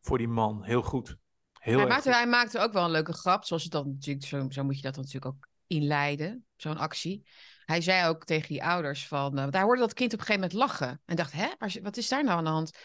voor 0.00 0.18
die 0.18 0.28
man. 0.28 0.64
Heel 0.64 0.82
goed. 0.82 1.16
Heel 1.52 1.78
Hij 1.78 1.86
maakte, 1.86 2.08
goed. 2.08 2.18
hij 2.18 2.26
maakte 2.26 2.58
ook 2.58 2.72
wel 2.72 2.84
een 2.84 2.90
leuke 2.90 3.12
grap. 3.12 3.44
Zoals 3.44 3.62
het 3.62 3.72
dan 3.72 3.88
natuurlijk, 3.88 4.26
zo, 4.26 4.46
zo 4.48 4.64
moet 4.64 4.76
je 4.76 4.82
dat 4.82 4.94
dan 4.94 5.04
natuurlijk 5.04 5.34
ook 5.34 5.48
inleiden. 5.66 6.44
Zo'n 6.56 6.76
actie. 6.76 7.26
Hij 7.64 7.80
zei 7.80 8.08
ook 8.08 8.24
tegen 8.24 8.48
die 8.48 8.64
ouders 8.64 9.06
van. 9.06 9.34
want 9.34 9.54
hij 9.54 9.62
hoorde 9.62 9.80
dat 9.80 9.94
kind 9.94 10.12
op 10.12 10.18
een 10.18 10.24
gegeven 10.26 10.48
moment 10.48 10.68
lachen. 10.68 11.00
En 11.04 11.16
dacht, 11.16 11.32
hè, 11.32 11.48
waar, 11.58 11.76
wat 11.82 11.96
is 11.96 12.08
daar 12.08 12.24
nou 12.24 12.38
aan 12.38 12.44
de 12.44 12.50
hand? 12.50 12.78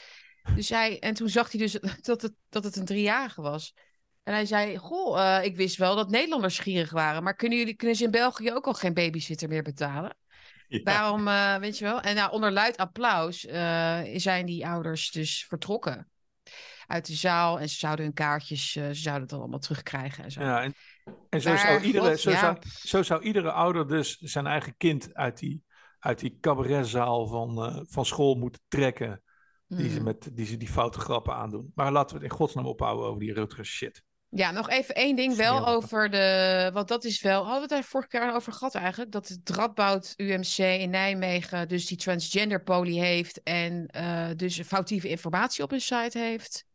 Dus 0.55 0.69
hij, 0.69 0.99
en 0.99 1.13
toen 1.13 1.29
zag 1.29 1.51
hij 1.51 1.59
dus 1.59 1.71
dat 2.01 2.21
het, 2.21 2.33
dat 2.49 2.63
het 2.63 2.75
een 2.75 2.85
driejarige 2.85 3.41
was. 3.41 3.73
En 4.23 4.33
hij 4.33 4.45
zei: 4.45 4.77
Goh, 4.77 5.43
ik 5.43 5.55
wist 5.55 5.77
wel 5.77 5.95
dat 5.95 6.09
Nederlanders 6.09 6.59
gierig 6.59 6.91
waren. 6.91 7.23
Maar 7.23 7.35
kunnen 7.35 7.57
jullie 7.57 7.75
kunnen 7.75 7.95
ze 7.95 8.03
in 8.03 8.11
België 8.11 8.51
ook 8.51 8.67
al 8.67 8.73
geen 8.73 8.93
babysitter 8.93 9.47
meer 9.47 9.63
betalen? 9.63 10.15
Ja. 10.71 10.83
Waarom, 10.83 11.27
eh, 11.27 11.55
weet 11.55 11.77
je 11.77 11.85
wel? 11.85 12.01
En 12.01 12.15
nou, 12.15 12.31
onder 12.31 12.51
luid 12.51 12.77
applaus 12.77 13.45
eh, 13.45 13.99
zijn 14.15 14.45
die 14.45 14.67
ouders 14.67 15.11
dus 15.11 15.45
vertrokken 15.47 16.09
uit 16.87 17.05
de 17.05 17.13
zaal. 17.13 17.59
En 17.59 17.69
ze 17.69 17.77
zouden 17.77 18.05
hun 18.05 18.13
kaartjes, 18.13 18.75
eh, 18.75 18.87
ze 18.87 18.93
zouden 18.93 19.21
het 19.21 19.29
dan 19.31 19.39
allemaal 19.39 19.59
terugkrijgen 19.59 20.23
en 20.23 20.31
zo. 20.31 20.41
Ja, 20.41 20.63
en, 20.63 20.73
en 21.29 21.41
zo, 21.41 21.49
Maar 21.49 21.59
zou 21.59 21.81
iedere, 21.81 22.09
God, 22.09 22.19
zo, 22.19 22.29
ja. 22.29 22.39
zou, 22.39 22.57
zo 22.69 23.03
zou 23.03 23.21
iedere 23.21 23.51
ouder 23.51 23.87
dus 23.87 24.17
zijn 24.17 24.47
eigen 24.47 24.77
kind 24.77 25.13
uit 25.13 25.37
die, 25.37 25.63
uit 25.99 26.19
die 26.19 26.37
cabaretzaal 26.41 27.27
van, 27.27 27.85
van 27.89 28.05
school 28.05 28.35
moeten 28.35 28.61
trekken. 28.67 29.23
Die, 29.67 29.89
ze 29.89 29.95
Hmm. 29.95 30.03
met, 30.03 30.29
die 30.33 30.45
ze 30.45 30.57
die 30.57 30.67
foute 30.67 30.99
grappen 30.99 31.35
aandoen. 31.35 31.71
Maar 31.75 31.91
laten 31.91 32.15
we 32.17 32.23
het 32.23 32.31
in 32.31 32.37
godsnaam 32.37 32.65
ophouden 32.65 33.05
over 33.05 33.19
die 33.19 33.33
Rutger 33.33 33.65
shit. 33.65 34.03
Ja, 34.33 34.51
nog 34.51 34.69
even 34.69 34.95
één 34.95 35.15
ding 35.15 35.35
wel 35.35 35.67
over 35.67 36.09
de. 36.09 36.69
Want 36.73 36.87
dat 36.87 37.03
is 37.03 37.21
wel. 37.21 37.35
Hadden 37.37 37.55
we 37.55 37.61
het 37.61 37.69
daar 37.69 37.83
vorige 37.83 38.09
keer 38.09 38.33
over 38.33 38.53
gehad 38.53 38.75
eigenlijk? 38.75 39.11
Dat 39.11 39.27
het 39.27 39.49
Radboud 39.49 40.13
UMC 40.17 40.57
in 40.57 40.89
Nijmegen 40.89 41.67
dus 41.67 41.85
die 41.85 41.97
transgender 41.97 42.63
poli 42.63 42.99
heeft. 42.99 43.43
En 43.43 43.87
eh, 43.87 44.29
dus 44.35 44.61
foutieve 44.61 45.09
informatie 45.09 45.63
op 45.63 45.69
hun 45.69 45.81
site 45.81 46.19
heeft. 46.19 46.65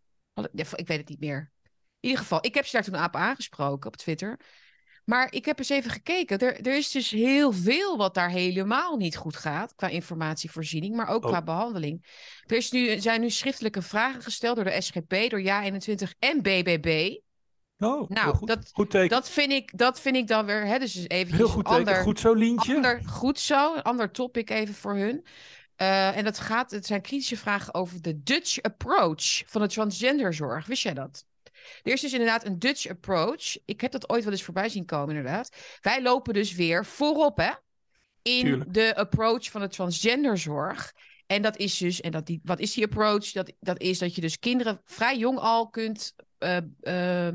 Ik 0.52 0.86
weet 0.86 0.98
het 0.98 1.08
niet 1.08 1.20
meer. 1.20 1.52
In 2.00 2.08
ieder 2.08 2.18
geval, 2.18 2.38
ik 2.40 2.54
heb 2.54 2.66
ze 2.66 2.72
daar 2.72 2.84
toen 2.84 3.04
op 3.04 3.16
aangesproken 3.16 3.86
op 3.86 3.96
Twitter. 3.96 4.40
Maar 5.04 5.32
ik 5.32 5.44
heb 5.44 5.58
eens 5.58 5.68
even 5.68 5.90
gekeken. 5.90 6.38
Er, 6.38 6.66
er 6.66 6.76
is 6.76 6.90
dus 6.90 7.10
heel 7.10 7.52
veel 7.52 7.96
wat 7.96 8.14
daar 8.14 8.30
helemaal 8.30 8.96
niet 8.96 9.16
goed 9.16 9.36
gaat. 9.36 9.74
Qua 9.74 9.88
informatievoorziening, 9.88 10.96
maar 10.96 11.08
ook 11.08 11.24
Oh. 11.24 11.30
qua 11.30 11.42
behandeling. 11.42 12.06
Er 12.46 12.56
is 12.56 12.70
nu, 12.70 13.00
zijn 13.00 13.20
nu 13.20 13.30
schriftelijke 13.30 13.82
vragen 13.82 14.22
gesteld 14.22 14.56
door 14.56 14.64
de 14.64 14.80
SGP, 14.80 15.30
door 15.30 15.40
Ja21 15.40 16.18
en 16.18 16.42
BBB. 16.42 17.16
Oh, 17.78 18.08
Nou, 18.10 18.34
goed. 18.34 18.48
dat- 18.48 18.70
goed 18.72 18.90
teken. 18.90 19.08
Dat 19.08 19.30
vind 19.30 19.52
ik, 19.52 19.78
dat 19.78 20.00
vind 20.00 20.16
ik 20.16 20.26
dan 20.26 20.46
weer, 20.46 20.66
hè, 20.66 20.78
dus 20.78 21.08
even 21.08 21.36
heel 21.36 21.48
goed 21.48 21.64
teken. 21.64 21.78
ander, 21.78 21.96
Goed 22.02 22.20
zo, 22.20 22.32
Lientje. 22.34 22.74
ander, 22.74 23.02
goed 23.06 23.40
zo, 23.40 23.74
een 23.74 23.82
ander 23.82 24.10
topic 24.10 24.50
even 24.50 24.74
voor 24.74 24.94
hun. 24.96 25.24
Eh, 25.76 26.16
en 26.16 26.24
dat 26.24 26.38
gaat, 26.38 26.70
het 26.70 26.86
zijn 26.86 27.00
kritische 27.00 27.36
vragen 27.36 27.74
over 27.74 28.02
de 28.02 28.22
Dutch 28.22 28.62
approach 28.62 29.42
van 29.46 29.60
de 29.60 29.68
transgenderzorg. 29.68 30.66
Wist 30.66 30.82
jij 30.82 30.94
dat? 30.94 31.24
Er 31.82 31.92
is 31.92 32.00
dus 32.00 32.12
inderdaad 32.12 32.44
een 32.46 32.58
Dutch 32.58 32.88
approach. 32.88 33.56
Ik 33.64 33.80
heb 33.80 33.92
dat 33.92 34.08
ooit 34.10 34.24
wel 34.24 34.32
eens 34.32 34.42
voorbij 34.42 34.68
zien 34.68 34.84
komen, 34.84 35.16
inderdaad. 35.16 35.56
Wij 35.80 36.02
lopen 36.02 36.34
dus 36.34 36.54
weer 36.54 36.84
voorop, 36.86 37.36
hè? 37.36 37.50
In 38.22 38.40
Tuurlijk. 38.44 38.74
de 38.74 38.96
approach 38.96 39.50
van 39.50 39.60
de 39.60 39.68
transgenderzorg. 39.68 40.92
En 41.26 41.42
dat 41.42 41.56
is 41.56 41.76
dus, 41.78 42.00
en 42.00 42.10
dat 42.10 42.26
die, 42.26 42.40
wat 42.44 42.58
is 42.58 42.74
die 42.74 42.84
approach? 42.84 43.32
Dat, 43.32 43.52
dat 43.60 43.80
is 43.80 43.98
dat 43.98 44.14
je 44.14 44.20
dus 44.20 44.38
kinderen 44.38 44.80
vrij 44.84 45.18
jong 45.18 45.38
al 45.38 45.68
kunt 45.68 46.14
eh, 46.38 46.56
eh, 46.80 47.34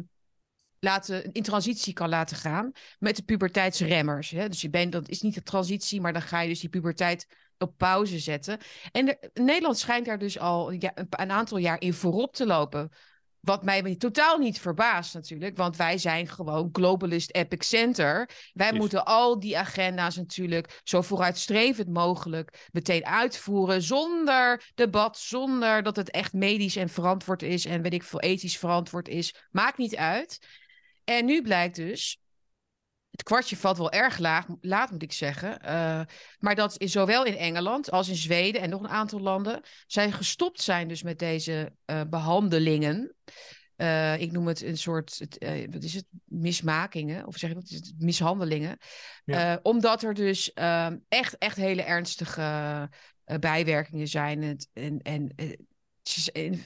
laten, 0.82 1.32
in 1.32 1.44
transitie 1.44 1.94
kan 1.94 2.10
laten 2.10 2.38
gaan 2.38 2.72
met 3.00 3.16
de 3.16 3.24
puberteitsremmers. 3.24 4.30
Hè? 4.30 4.50
Dus 4.50 4.62
je 4.62 4.70
bent, 4.70 4.92
dat 4.92 5.10
is 5.10 5.22
niet 5.22 5.34
de 5.36 5.44
transitie, 5.44 6.02
maar 6.02 6.14
dan 6.14 6.22
ga 6.22 6.42
je 6.42 6.48
dus 6.50 6.60
die 6.60 6.70
puberteit 6.70 7.28
op 7.58 7.78
pauze 7.78 8.20
zetten. 8.20 8.58
En 8.92 9.08
er- 9.08 9.30
Nederland 9.34 9.78
schijnt 9.78 10.06
daar 10.06 10.20
dus 10.20 10.40
al 10.40 10.72
ja, 10.72 10.92
een, 10.96 11.08
een 11.10 11.32
aantal 11.32 11.58
jaar 11.58 11.82
in 11.82 11.94
voorop 11.94 12.36
te 12.36 12.46
lopen. 12.46 12.90
Wat 13.40 13.64
mij 13.64 13.96
totaal 13.96 14.38
niet 14.38 14.60
verbaast 14.60 15.14
natuurlijk, 15.14 15.58
want 15.58 15.78
wij 15.78 15.98
zijn 15.98 16.28
gewoon 16.28 16.70
globalist 16.72 17.36
epic 17.36 17.64
center. 17.68 18.30
Wij 18.54 18.70
Yes. 18.70 18.78
moeten 18.80 19.06
al 19.06 19.40
die 19.40 19.58
agenda's 19.58 20.16
natuurlijk 20.16 20.80
zo 20.84 21.02
vooruitstrevend 21.02 21.90
mogelijk 21.90 22.68
meteen 22.72 23.06
uitvoeren, 23.06 23.82
zonder 23.82 24.64
debat, 24.76 25.18
zonder 25.18 25.84
dat 25.84 25.96
het 25.96 26.12
echt 26.12 26.34
medisch 26.34 26.76
en 26.76 26.90
verantwoord 26.90 27.42
is 27.44 27.66
en 27.66 27.82
weet 27.82 27.94
ik 27.94 28.04
veel 28.04 28.20
ethisch 28.22 28.58
verantwoord 28.58 29.08
is. 29.08 29.36
Maakt 29.52 29.78
niet 29.78 29.96
uit. 29.96 30.48
En 31.04 31.26
nu 31.26 31.42
blijkt 31.42 31.76
dus, 31.76 32.22
het 33.12 33.24
kwartje 33.24 33.58
valt 33.58 33.78
wel 33.78 33.92
erg 33.92 34.18
laag, 34.18 34.46
laat 34.62 34.92
moet 34.92 35.04
ik 35.04 35.12
zeggen, 35.12 35.62
eh, 35.62 36.02
maar 36.40 36.56
dat 36.56 36.80
is 36.80 36.92
zowel 36.92 37.26
in 37.26 37.38
Engeland 37.38 37.92
als 37.92 38.10
in 38.10 38.16
Zweden 38.16 38.62
en 38.62 38.70
nog 38.70 38.82
een 38.82 38.90
aantal 38.90 39.20
landen 39.20 39.62
zij 39.88 40.12
gestopt 40.12 40.62
zijn 40.62 40.88
dus 40.88 41.04
met 41.04 41.20
deze 41.20 41.74
eh, 41.86 42.02
behandelingen. 42.10 43.16
Eh, 43.76 44.22
ik 44.22 44.32
noem 44.32 44.48
het 44.48 44.62
een 44.62 44.78
soort, 44.78 45.20
het, 45.20 45.68
wat 45.72 45.84
is 45.84 45.94
het, 45.94 46.06
mismakingen, 46.24 47.28
of 47.28 47.38
zeg 47.38 47.50
je 47.50 47.56
dat, 47.56 47.70
Is 47.70 47.76
het 47.76 47.94
mishandelingen. 47.98 48.78
Ja. 49.26 49.60
Omdat 49.64 50.04
er 50.04 50.14
dus 50.14 50.54
ehm, 50.54 50.98
echt, 51.08 51.38
echt 51.38 51.58
hele 51.58 51.82
ernstige 51.82 52.90
bijwerkingen 53.40 54.08
zijn. 54.08 54.60
En, 54.74 55.00
en, 55.02 55.36
in 56.32 56.66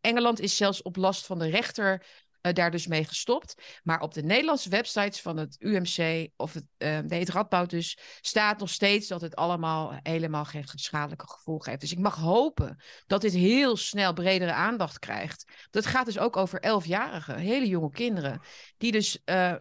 Engeland 0.00 0.40
is 0.40 0.56
zelfs 0.56 0.82
op 0.82 0.96
last 0.96 1.26
van 1.26 1.38
de 1.38 1.48
rechter 1.48 2.06
eh, 2.46 2.54
daar 2.54 2.70
dus 2.70 2.86
mee 2.86 3.04
gestopt. 3.04 3.80
Maar 3.82 4.00
op 4.00 4.14
de 4.14 4.22
Nederlandse 4.22 4.68
websites 4.68 5.20
van 5.20 5.36
het 5.36 5.56
UMC 5.58 6.28
of 6.36 6.52
het, 6.52 6.64
nee, 6.78 7.20
het 7.20 7.28
Radboud 7.28 7.70
dus, 7.70 7.98
staat 8.20 8.58
nog 8.58 8.70
steeds 8.70 9.08
dat 9.08 9.20
het 9.20 9.36
allemaal 9.36 9.98
helemaal 10.02 10.44
geen 10.44 10.64
schadelijke 10.66 11.28
gevolgen 11.28 11.68
heeft. 11.68 11.82
Dus 11.82 11.92
ik 11.92 11.98
mag 11.98 12.16
hopen 12.16 12.80
dat 13.06 13.20
dit 13.20 13.32
heel 13.32 13.76
snel 13.76 14.12
bredere 14.12 14.52
aandacht 14.52 14.98
krijgt. 14.98 15.44
Dat 15.70 15.86
gaat 15.86 16.06
dus 16.06 16.18
ook 16.18 16.36
over 16.36 16.60
elfjarigen, 16.60 17.38
hele 17.38 17.66
jonge 17.66 17.90
kinderen, 17.90 18.40
die 18.76 18.92
dus 18.92 19.22
eh, 19.24 19.54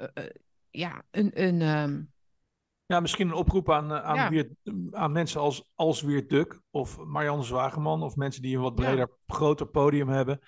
ja, 0.70 1.04
een, 1.12 1.32
een 1.44 1.62
ehm, 1.62 2.02
Ja, 2.86 3.00
misschien 3.00 3.28
een 3.28 3.34
oproep 3.34 3.72
aan, 3.72 3.94
aan, 3.94 4.34
Ja. 4.34 4.44
Aan 4.92 5.12
mensen 5.12 5.42
als, 5.42 5.72
als 5.76 6.02
Wiert 6.02 6.30
Duk 6.30 6.60
of 6.70 6.98
Marianne 6.98 7.44
Zwageman 7.44 8.04
of 8.04 8.16
mensen 8.16 8.42
die 8.42 8.56
een 8.56 8.62
wat 8.62 8.80
Ja. 8.80 8.86
breder, 8.86 9.10
groter 9.28 9.68
podium 9.68 10.10
hebben. 10.10 10.40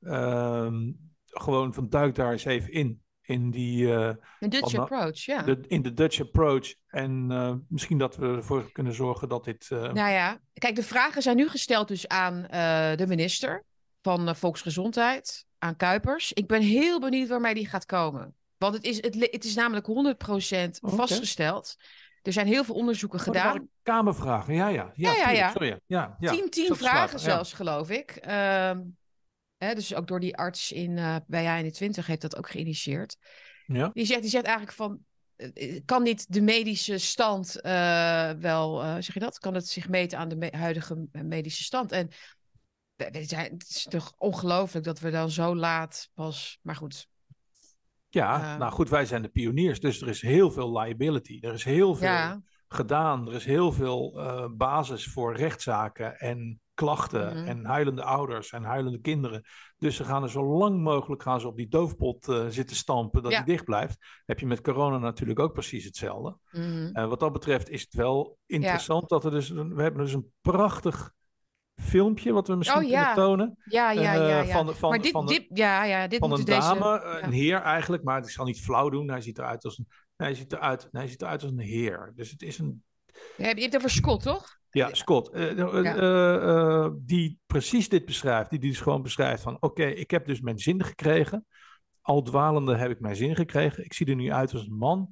Ehm, 0.00 0.90
gewoon 1.30 1.74
van 1.74 1.88
duik 1.88 2.14
daar 2.14 2.32
eens 2.32 2.44
even 2.44 2.72
in. 2.72 3.02
In, 3.22 3.50
die, 3.50 3.94
eh, 3.94 4.14
Dutch 4.38 4.74
approach, 4.74 5.24
ja. 5.24 5.42
de, 5.42 5.60
in 5.66 5.82
de 5.82 5.92
Dutch 5.94 6.20
approach. 6.20 6.74
En 6.86 7.26
eh, 7.30 7.54
misschien 7.68 7.98
dat 7.98 8.16
we 8.16 8.26
ervoor 8.26 8.72
kunnen 8.72 8.94
zorgen 8.94 9.28
dat 9.28 9.44
dit. 9.44 9.70
eh, 9.70 9.78
Nou 9.82 10.10
ja, 10.10 10.40
kijk, 10.54 10.76
de 10.76 10.82
vragen 10.82 11.22
zijn 11.22 11.36
nu 11.36 11.48
gesteld 11.48 11.88
dus 11.88 12.08
aan 12.08 12.42
de 12.96 13.04
minister 13.08 13.64
van 14.02 14.36
Volksgezondheid, 14.36 15.46
aan 15.58 15.76
Kuipers. 15.76 16.32
Ik 16.32 16.46
ben 16.46 16.62
heel 16.62 17.00
benieuwd 17.00 17.28
waarmee 17.28 17.54
die 17.54 17.68
gaat 17.68 17.86
komen. 17.86 18.34
Want 18.58 18.74
het 18.74 18.84
is, 18.84 18.96
het, 19.02 19.14
het 19.30 19.44
is 19.44 19.54
namelijk 19.54 19.86
100% 19.86 19.90
Oké. 19.90 20.94
vastgesteld. 20.96 21.76
Er 22.22 22.32
zijn 22.32 22.46
heel 22.46 22.64
veel 22.64 22.74
onderzoeken 22.74 23.18
oh, 23.18 23.24
gedaan. 23.24 23.68
Kamervragen, 23.82 24.54
ja, 24.54 24.68
ja. 24.68 24.92
Ja, 24.94 25.12
Ja, 25.12 25.18
ja, 25.18 25.30
ja. 25.30 25.50
Sorry, 25.50 25.68
ja. 25.68 25.78
ja, 25.86 26.16
ja. 26.20 26.30
tien, 26.32 26.50
tien 26.50 26.76
vragen 26.76 27.18
ja. 27.18 27.24
zelfs, 27.24 27.52
geloof 27.52 27.90
ik. 27.90 28.10
Ehm, 28.10 28.80
hè, 29.58 29.74
dus 29.74 29.94
ook 29.94 30.06
door 30.06 30.20
die 30.20 30.36
arts 30.36 30.72
in, 30.72 30.98
eh 30.98 31.16
bij 31.26 31.64
J21 31.72 32.04
heeft 32.06 32.20
dat 32.20 32.36
ook 32.36 32.50
geïnitieerd. 32.50 33.16
Ja. 33.66 33.90
Die 33.94 34.04
zegt, 34.06 34.20
die 34.20 34.30
zegt 34.30 34.44
eigenlijk 34.44 34.76
van... 34.76 34.98
eh, 35.36 35.76
eh, 35.76 35.82
Kan 35.84 36.02
niet 36.02 36.32
de 36.32 36.40
medische 36.40 36.98
stand 36.98 37.52
wel, 38.40 38.78
zeg 38.80 39.14
je 39.14 39.20
dat? 39.20 39.38
Kan 39.38 39.54
het 39.54 39.68
zich 39.68 39.88
meten 39.88 40.18
aan 40.18 40.28
de 40.28 40.36
me- 40.36 40.56
huidige 40.56 41.06
medische 41.12 41.62
stand? 41.62 41.92
En 41.92 42.08
zijn- 43.12 43.52
het 43.52 43.68
is 43.68 43.86
toch 43.90 44.14
ongelooflijk 44.16 44.84
dat 44.84 45.00
we 45.00 45.10
dan 45.10 45.30
zo 45.30 45.56
laat 45.56 46.10
pas... 46.14 46.58
Maar 46.62 46.76
goed, 46.76 47.08
Ja, 48.08 48.56
nou 48.56 48.72
goed, 48.72 48.88
wij 48.88 49.06
zijn 49.06 49.22
de 49.22 49.28
pioniers, 49.28 49.80
dus 49.80 50.00
er 50.00 50.08
is 50.08 50.22
heel 50.22 50.50
veel 50.50 50.78
liability. 50.78 51.38
Er 51.40 51.52
is 51.52 51.64
heel 51.64 51.94
veel 51.94 52.06
ja, 52.08 52.42
gedaan. 52.68 53.28
Er 53.28 53.34
is 53.34 53.44
heel 53.44 53.72
veel 53.72 54.12
basis 54.56 55.04
voor 55.06 55.36
rechtszaken 55.36 56.18
en 56.18 56.60
klachten 56.78 57.36
Mhm. 57.36 57.46
en 57.46 57.64
huilende 57.64 58.02
ouders 58.02 58.52
en 58.52 58.62
huilende 58.64 59.00
kinderen. 59.00 59.42
Dus 59.78 59.96
ze 59.96 60.04
gaan 60.04 60.22
er 60.22 60.30
zo 60.30 60.44
lang 60.58 60.80
mogelijk 60.82 61.22
gaan 61.22 61.40
ze 61.40 61.46
op 61.46 61.56
die 61.56 61.68
doofpot 61.68 62.28
eh, 62.28 62.46
zitten 62.48 62.76
stampen 62.76 63.22
dat 63.22 63.32
Ja. 63.32 63.38
die 63.42 63.46
dicht 63.54 63.64
blijft. 63.64 63.96
Heb 64.26 64.38
je 64.40 64.46
met 64.46 64.60
corona 64.60 64.98
natuurlijk 64.98 65.38
ook 65.38 65.52
precies 65.52 65.84
hetzelfde. 65.84 66.36
En 66.92 67.08
wat 67.08 67.20
dat 67.20 67.32
betreft 67.32 67.68
is 67.68 67.80
het 67.80 67.94
wel 67.94 68.38
interessant 68.46 69.08
dat 69.08 69.24
er 69.24 69.30
dus, 69.30 69.48
we 69.50 69.82
hebben 69.82 70.02
dus 70.04 70.12
een 70.12 70.32
prachtig 70.40 71.12
filmpje 71.82 72.32
wat 72.32 72.48
we 72.48 72.54
misschien 72.56 72.82
Oh, 72.82 72.88
ja. 72.88 73.12
kunnen 73.12 73.24
tonen. 73.28 73.58
Ja, 73.64 73.90
ja, 73.90 74.00
Eh, 74.14 74.18
ja. 74.28 74.40
ja. 74.40 74.44
Van, 74.44 74.66
de- 74.66 74.74
van, 74.74 74.90
maar 74.90 75.00
dit, 75.00 75.10
van, 75.10 75.26
de- 75.26 75.32
dit, 75.32 75.58
ja, 75.58 75.84
ja, 75.84 76.06
dit 76.08 76.18
van 76.18 76.32
een 76.32 76.44
deze... 76.44 76.60
dame, 76.60 77.02
een 77.22 77.32
heer 77.32 77.60
eigenlijk, 77.60 78.02
maar 78.02 78.18
ik 78.22 78.28
zal 78.30 78.44
niet 78.44 78.60
flauw 78.60 78.88
doen. 78.88 79.10
Hij 79.10 79.20
ziet 79.20 79.38
eruit 79.38 79.64
als 79.64 79.78
een, 79.78 79.88
hij 80.16 80.34
ziet 80.34 80.52
eruit, 80.52 80.88
hij 80.90 81.08
ziet 81.08 81.22
eruit 81.22 81.42
als 81.42 81.50
een 81.52 81.58
heer. 81.58 82.12
Dus 82.16 82.30
het 82.30 82.42
is 82.42 82.58
een, 82.58 82.82
Je 83.36 83.42
hebt 83.44 83.56
je 83.56 83.62
hebt 83.62 83.72
het 83.72 83.76
over 83.76 83.90
Scott, 83.90 84.22
toch? 84.22 84.57
Ja, 84.70 84.94
Scott, 84.94 85.30
eh, 85.30 85.58
eh, 85.60 86.84
eh, 86.84 86.92
die 86.98 87.38
precies 87.46 87.88
dit 87.88 88.04
beschrijft. 88.04 88.50
Die, 88.50 88.58
die 88.58 88.70
dus 88.70 88.80
gewoon 88.80 89.02
beschrijft 89.02 89.42
van, 89.42 89.56
oké, 89.60 89.84
ik 89.84 90.10
heb 90.10 90.26
dus 90.26 90.40
mijn 90.40 90.58
zin 90.58 90.84
gekregen. 90.84 91.46
Al 92.00 92.22
dwalende 92.22 92.76
heb 92.76 92.90
ik 92.90 93.00
mijn 93.00 93.16
zin 93.16 93.34
gekregen. 93.34 93.84
Ik 93.84 93.92
zie 93.92 94.06
er 94.06 94.14
nu 94.14 94.32
uit 94.32 94.52
als 94.52 94.66
een 94.66 94.76
man, 94.76 95.08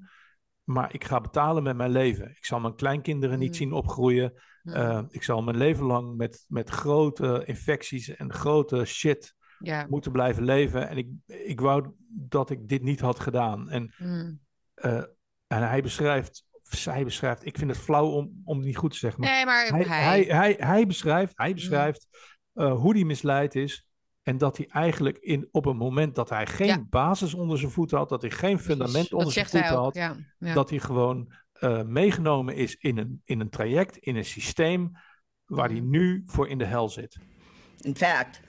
maar 0.65 0.95
ik 0.95 1.05
ga 1.05 1.21
betalen 1.21 1.63
met 1.63 1.77
mijn 1.77 1.91
leven. 1.91 2.31
Ik 2.31 2.45
zal 2.45 2.61
mijn 2.61 2.75
kleinkinderen 2.75 3.39
niet 3.39 3.49
Mm. 3.49 3.55
zien 3.55 3.73
opgroeien. 3.73 4.33
Eh, 4.63 5.03
ik 5.09 5.23
zal 5.23 5.43
mijn 5.43 5.57
leven 5.57 5.85
lang 5.85 6.17
met, 6.17 6.45
met 6.49 6.71
grote 6.71 7.43
infecties 7.45 8.17
en 8.17 8.33
grote 8.33 8.85
shit 8.85 9.35
ja. 9.59 9.87
moeten 9.89 10.13
blijven 10.13 10.45
leven. 10.45 10.89
En 10.89 10.97
ik, 10.97 11.09
ik 11.27 11.61
wou 11.61 11.91
dat 12.09 12.51
ik 12.51 12.69
dit 12.69 12.83
niet 12.83 13.01
had 13.01 13.21
gedaan. 13.21 13.71
En, 13.71 13.95
eh, 14.75 15.05
en 15.47 15.69
hij 15.69 15.83
beschrijft, 15.83 16.45
zij 16.69 17.05
beschrijft, 17.05 17.47
ik 17.47 17.59
vind 17.59 17.71
het 17.71 17.81
flauw 17.81 18.07
om, 18.07 18.41
om 18.45 18.57
het 18.57 18.67
niet 18.67 18.77
goed 18.77 18.91
te 18.93 18.99
zeggen. 18.99 19.21
Maar 19.21 19.31
Nee, 19.31 19.45
maar 19.45 19.67
hij, 19.67 19.83
hij... 19.83 20.03
hij, 20.05 20.23
hij, 20.29 20.57
hij 20.59 20.87
beschrijft, 20.87 21.33
hij 21.37 21.55
beschrijft 21.55 22.07
eh, 22.53 22.73
hoe 22.73 22.95
hij 22.95 23.05
misleid 23.05 23.55
is. 23.55 23.85
En 24.23 24.39
dat 24.39 24.57
hij 24.57 24.67
eigenlijk 24.67 25.19
in, 25.19 25.49
op 25.51 25.67
een 25.67 25.77
moment 25.77 26.15
dat 26.15 26.29
hij 26.29 26.47
geen 26.47 26.67
Ja. 26.67 26.85
basis 26.91 27.35
onder 27.35 27.59
zijn 27.59 27.71
voeten 27.71 27.99
had, 27.99 28.09
dat 28.09 28.23
hij 28.23 28.31
geen 28.31 28.59
fundament 28.59 29.13
onder 29.13 29.33
zijn 29.33 29.47
voeten 29.47 29.71
ook, 29.71 29.85
had, 29.85 29.95
ja. 29.95 30.17
ja. 30.39 30.55
dat 30.55 30.71
hij 30.71 30.79
gewoon 30.79 31.33
eh, 31.53 31.83
meegenomen 31.83 32.55
is 32.55 32.75
in 32.77 32.99
een, 32.99 33.23
in 33.25 33.41
een 33.41 33.51
traject, 33.51 33.97
in 33.97 34.17
een 34.17 34.25
systeem 34.25 34.93
waar 35.45 35.69
hij 35.69 35.81
Mhm. 35.81 35.91
nu 35.91 36.23
voor 36.27 36.49
in 36.49 36.59
de 36.59 36.65
hel 36.65 36.89
zit. 36.89 37.17
In 37.81 37.97
fact, 37.97 38.41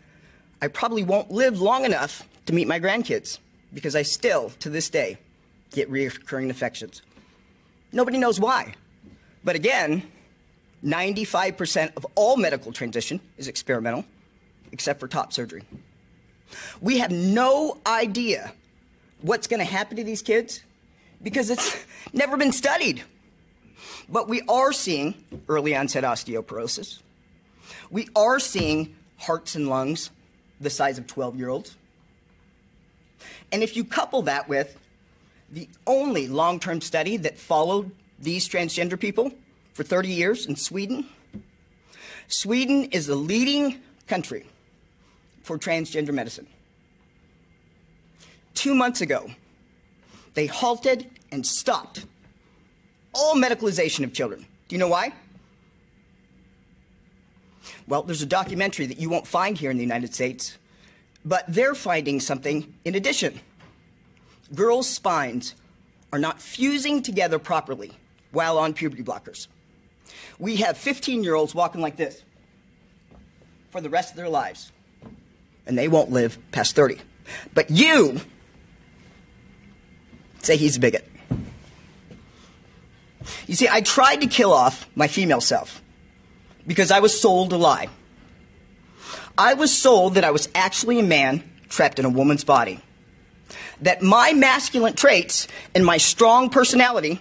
I 0.65 0.69
probably 0.69 1.05
won't 1.05 1.31
live 1.31 1.63
long 1.63 1.85
enough 1.85 2.21
to 2.43 2.53
meet 2.53 2.67
my 2.67 2.79
grandkids 2.79 3.41
because 3.69 3.99
I 3.99 4.03
still, 4.03 4.47
to 4.57 4.69
this 4.71 4.89
day, 4.91 5.17
get 5.69 5.87
recurring 5.89 6.49
infections. 6.49 7.03
Nobody 7.91 8.17
knows 8.17 8.39
why. 8.39 8.73
But 9.43 9.55
again, 9.55 10.03
95% 10.83 11.95
of 11.95 12.05
all 12.15 12.37
medical 12.37 12.71
transition 12.71 13.19
is 13.37 13.47
experimental, 13.47 14.05
except 14.71 14.99
for 14.99 15.07
top 15.07 15.33
surgery. 15.33 15.63
We 16.81 16.99
have 16.99 17.11
no 17.11 17.77
idea 17.85 18.53
what's 19.21 19.47
going 19.47 19.59
to 19.59 19.65
happen 19.65 19.97
to 19.97 20.03
these 20.03 20.21
kids 20.21 20.61
because 21.21 21.49
it's 21.49 21.83
never 22.13 22.37
been 22.37 22.51
studied. 22.51 23.03
But 24.09 24.29
we 24.29 24.41
are 24.47 24.71
seeing 24.71 25.15
early 25.49 25.75
onset 25.75 26.03
osteoporosis. 26.03 26.99
We 27.89 28.07
are 28.15 28.39
seeing 28.39 28.95
hearts 29.17 29.55
and 29.55 29.67
lungs 29.67 30.09
the 30.59 30.69
size 30.69 30.97
of 30.97 31.07
12 31.07 31.37
year 31.37 31.49
olds. 31.49 31.75
And 33.51 33.63
if 33.63 33.75
you 33.75 33.83
couple 33.83 34.23
that 34.23 34.47
with 34.47 34.77
the 35.49 35.69
only 35.85 36.27
long 36.27 36.59
term 36.59 36.81
study 36.81 37.17
that 37.17 37.37
followed 37.37 37.91
these 38.19 38.47
transgender 38.47 38.99
people 38.99 39.31
for 39.73 39.83
30 39.83 40.09
years 40.09 40.45
in 40.45 40.55
Sweden, 40.55 41.05
Sweden 42.27 42.85
is 42.85 43.07
the 43.07 43.15
leading 43.15 43.81
country 44.07 44.45
for 45.43 45.57
transgender 45.57 46.13
medicine. 46.13 46.47
Two 48.53 48.75
months 48.75 49.01
ago, 49.01 49.29
they 50.33 50.47
halted 50.47 51.09
and 51.31 51.45
stopped 51.45 52.05
all 53.13 53.35
medicalization 53.35 54.03
of 54.03 54.13
children. 54.13 54.45
Do 54.67 54.75
you 54.75 54.79
know 54.79 54.87
why? 54.87 55.13
Well, 57.87 58.03
there's 58.03 58.21
a 58.21 58.27
documentary 58.27 58.85
that 58.85 58.99
you 58.99 59.09
won't 59.09 59.27
find 59.27 59.57
here 59.57 59.71
in 59.71 59.77
the 59.77 59.83
United 59.83 60.13
States, 60.13 60.57
but 61.23 61.45
they're 61.47 61.75
finding 61.75 62.19
something 62.19 62.73
in 62.83 62.95
addition. 62.95 63.39
Girls' 64.53 64.89
spines 64.89 65.55
are 66.11 66.19
not 66.19 66.41
fusing 66.41 67.01
together 67.01 67.39
properly 67.39 67.91
while 68.31 68.57
on 68.57 68.73
puberty 68.73 69.03
blockers. 69.03 69.47
We 70.39 70.57
have 70.57 70.77
15 70.77 71.23
year 71.23 71.35
olds 71.35 71.53
walking 71.53 71.81
like 71.81 71.97
this 71.97 72.23
for 73.71 73.81
the 73.81 73.89
rest 73.89 74.11
of 74.11 74.17
their 74.17 74.29
lives, 74.29 74.71
and 75.65 75.77
they 75.77 75.87
won't 75.87 76.11
live 76.11 76.37
past 76.51 76.75
30. 76.75 76.97
But 77.53 77.69
you 77.69 78.21
say 80.41 80.55
he's 80.55 80.77
a 80.77 80.79
bigot. 80.79 81.07
You 83.47 83.55
see, 83.55 83.67
I 83.69 83.81
tried 83.81 84.17
to 84.17 84.27
kill 84.27 84.53
off 84.53 84.87
my 84.95 85.07
female 85.07 85.41
self 85.41 85.81
because 86.65 86.91
I 86.91 86.99
was 87.01 87.19
sold 87.19 87.51
a 87.51 87.57
lie. 87.57 87.89
I 89.37 89.53
was 89.53 89.75
sold 89.75 90.15
that 90.15 90.23
I 90.23 90.31
was 90.31 90.49
actually 90.55 90.99
a 90.99 91.03
man 91.03 91.43
trapped 91.69 91.99
in 91.99 92.05
a 92.05 92.09
woman's 92.09 92.43
body. 92.43 92.79
That 93.81 94.01
my 94.01 94.33
masculine 94.33 94.93
traits 94.93 95.47
and 95.75 95.85
my 95.85 95.97
strong 95.97 96.49
personality 96.49 97.19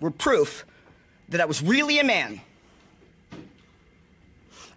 were 0.00 0.10
proof 0.10 0.64
that 1.28 1.40
I 1.40 1.44
was 1.44 1.62
really 1.62 1.98
a 1.98 2.04
man. 2.04 2.40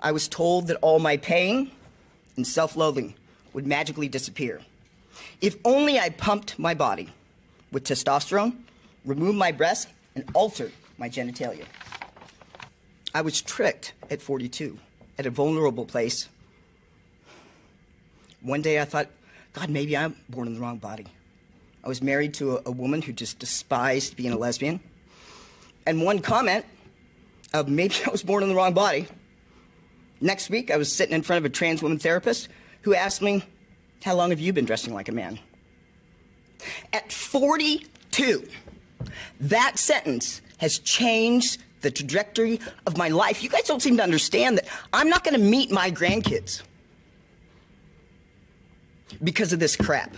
I 0.02 0.12
was 0.12 0.28
told 0.28 0.68
that 0.68 0.78
all 0.82 1.00
my 1.00 1.18
pain 1.18 1.72
and 2.36 2.46
self 2.46 2.76
loathing 2.76 3.16
would 3.54 3.68
magically 3.68 4.08
disappear. 4.08 4.62
If 5.42 5.56
only 5.64 6.00
I 6.00 6.10
pumped 6.10 6.58
my 6.58 6.74
body 6.74 7.10
with 7.72 7.84
testosterone, 7.84 8.58
removed 9.06 9.38
my 9.38 9.52
breasts, 9.52 9.88
and 10.16 10.26
altered 10.34 10.72
my 10.98 11.10
genitalia. 11.10 11.66
I 13.14 13.22
was 13.22 13.42
tricked 13.42 13.94
at 14.10 14.22
42 14.22 14.78
at 15.18 15.26
a 15.26 15.30
vulnerable 15.30 15.86
place. 15.86 16.30
One 18.42 18.62
day 18.62 18.80
I 18.82 18.86
thought, 18.86 19.08
God, 19.54 19.70
maybe 19.70 19.96
I'm 19.96 20.16
born 20.30 20.48
in 20.48 20.54
the 20.54 20.60
wrong 20.60 20.78
body. 20.78 21.06
I 21.84 21.88
was 21.88 22.02
married 22.02 22.34
to 22.36 22.58
a, 22.58 22.62
a 22.68 22.72
woman 22.72 23.02
who 23.02 23.12
just 23.12 23.40
despised 23.40 24.16
being 24.16 24.32
a 24.32 24.38
lesbian. 24.38 24.80
And 25.86 26.04
one 26.04 26.20
comment 26.20 26.66
of 27.54 27.68
maybe 27.68 27.96
I 28.08 28.10
was 28.10 28.24
born 28.24 28.44
in 28.44 28.50
the 28.50 28.56
wrong 28.56 28.74
body. 28.74 29.08
Next 30.20 30.50
week, 30.50 30.70
I 30.70 30.78
was 30.78 30.94
sitting 30.94 31.16
in 31.16 31.24
front 31.24 31.40
of 31.40 31.46
a 31.46 31.50
trans 31.50 31.82
woman 31.82 31.98
therapist 31.98 32.50
who 32.82 32.94
asked 32.94 33.22
me, 33.22 33.44
How 34.04 34.16
long 34.16 34.30
have 34.30 34.40
you 34.40 34.54
been 34.54 34.66
dressing 34.66 34.94
like 34.94 35.10
a 35.10 35.12
man? 35.12 35.40
At 36.94 37.12
42, 37.12 38.48
that 39.40 39.80
sentence 39.80 40.42
has 40.58 40.78
changed 40.78 41.60
the 41.82 41.90
trajectory 41.90 42.60
of 42.86 42.98
my 42.98 43.10
life. 43.10 43.42
You 43.42 43.50
guys 43.50 43.64
don't 43.64 43.82
seem 43.82 43.98
to 43.98 44.04
understand 44.04 44.60
that 44.60 44.68
I'm 44.94 45.10
not 45.10 45.24
going 45.24 45.34
to 45.34 45.42
meet 45.42 45.72
my 45.72 45.90
grandkids 45.90 46.62
because 49.24 49.52
of 49.54 49.60
this 49.60 49.76
crap. 49.76 50.16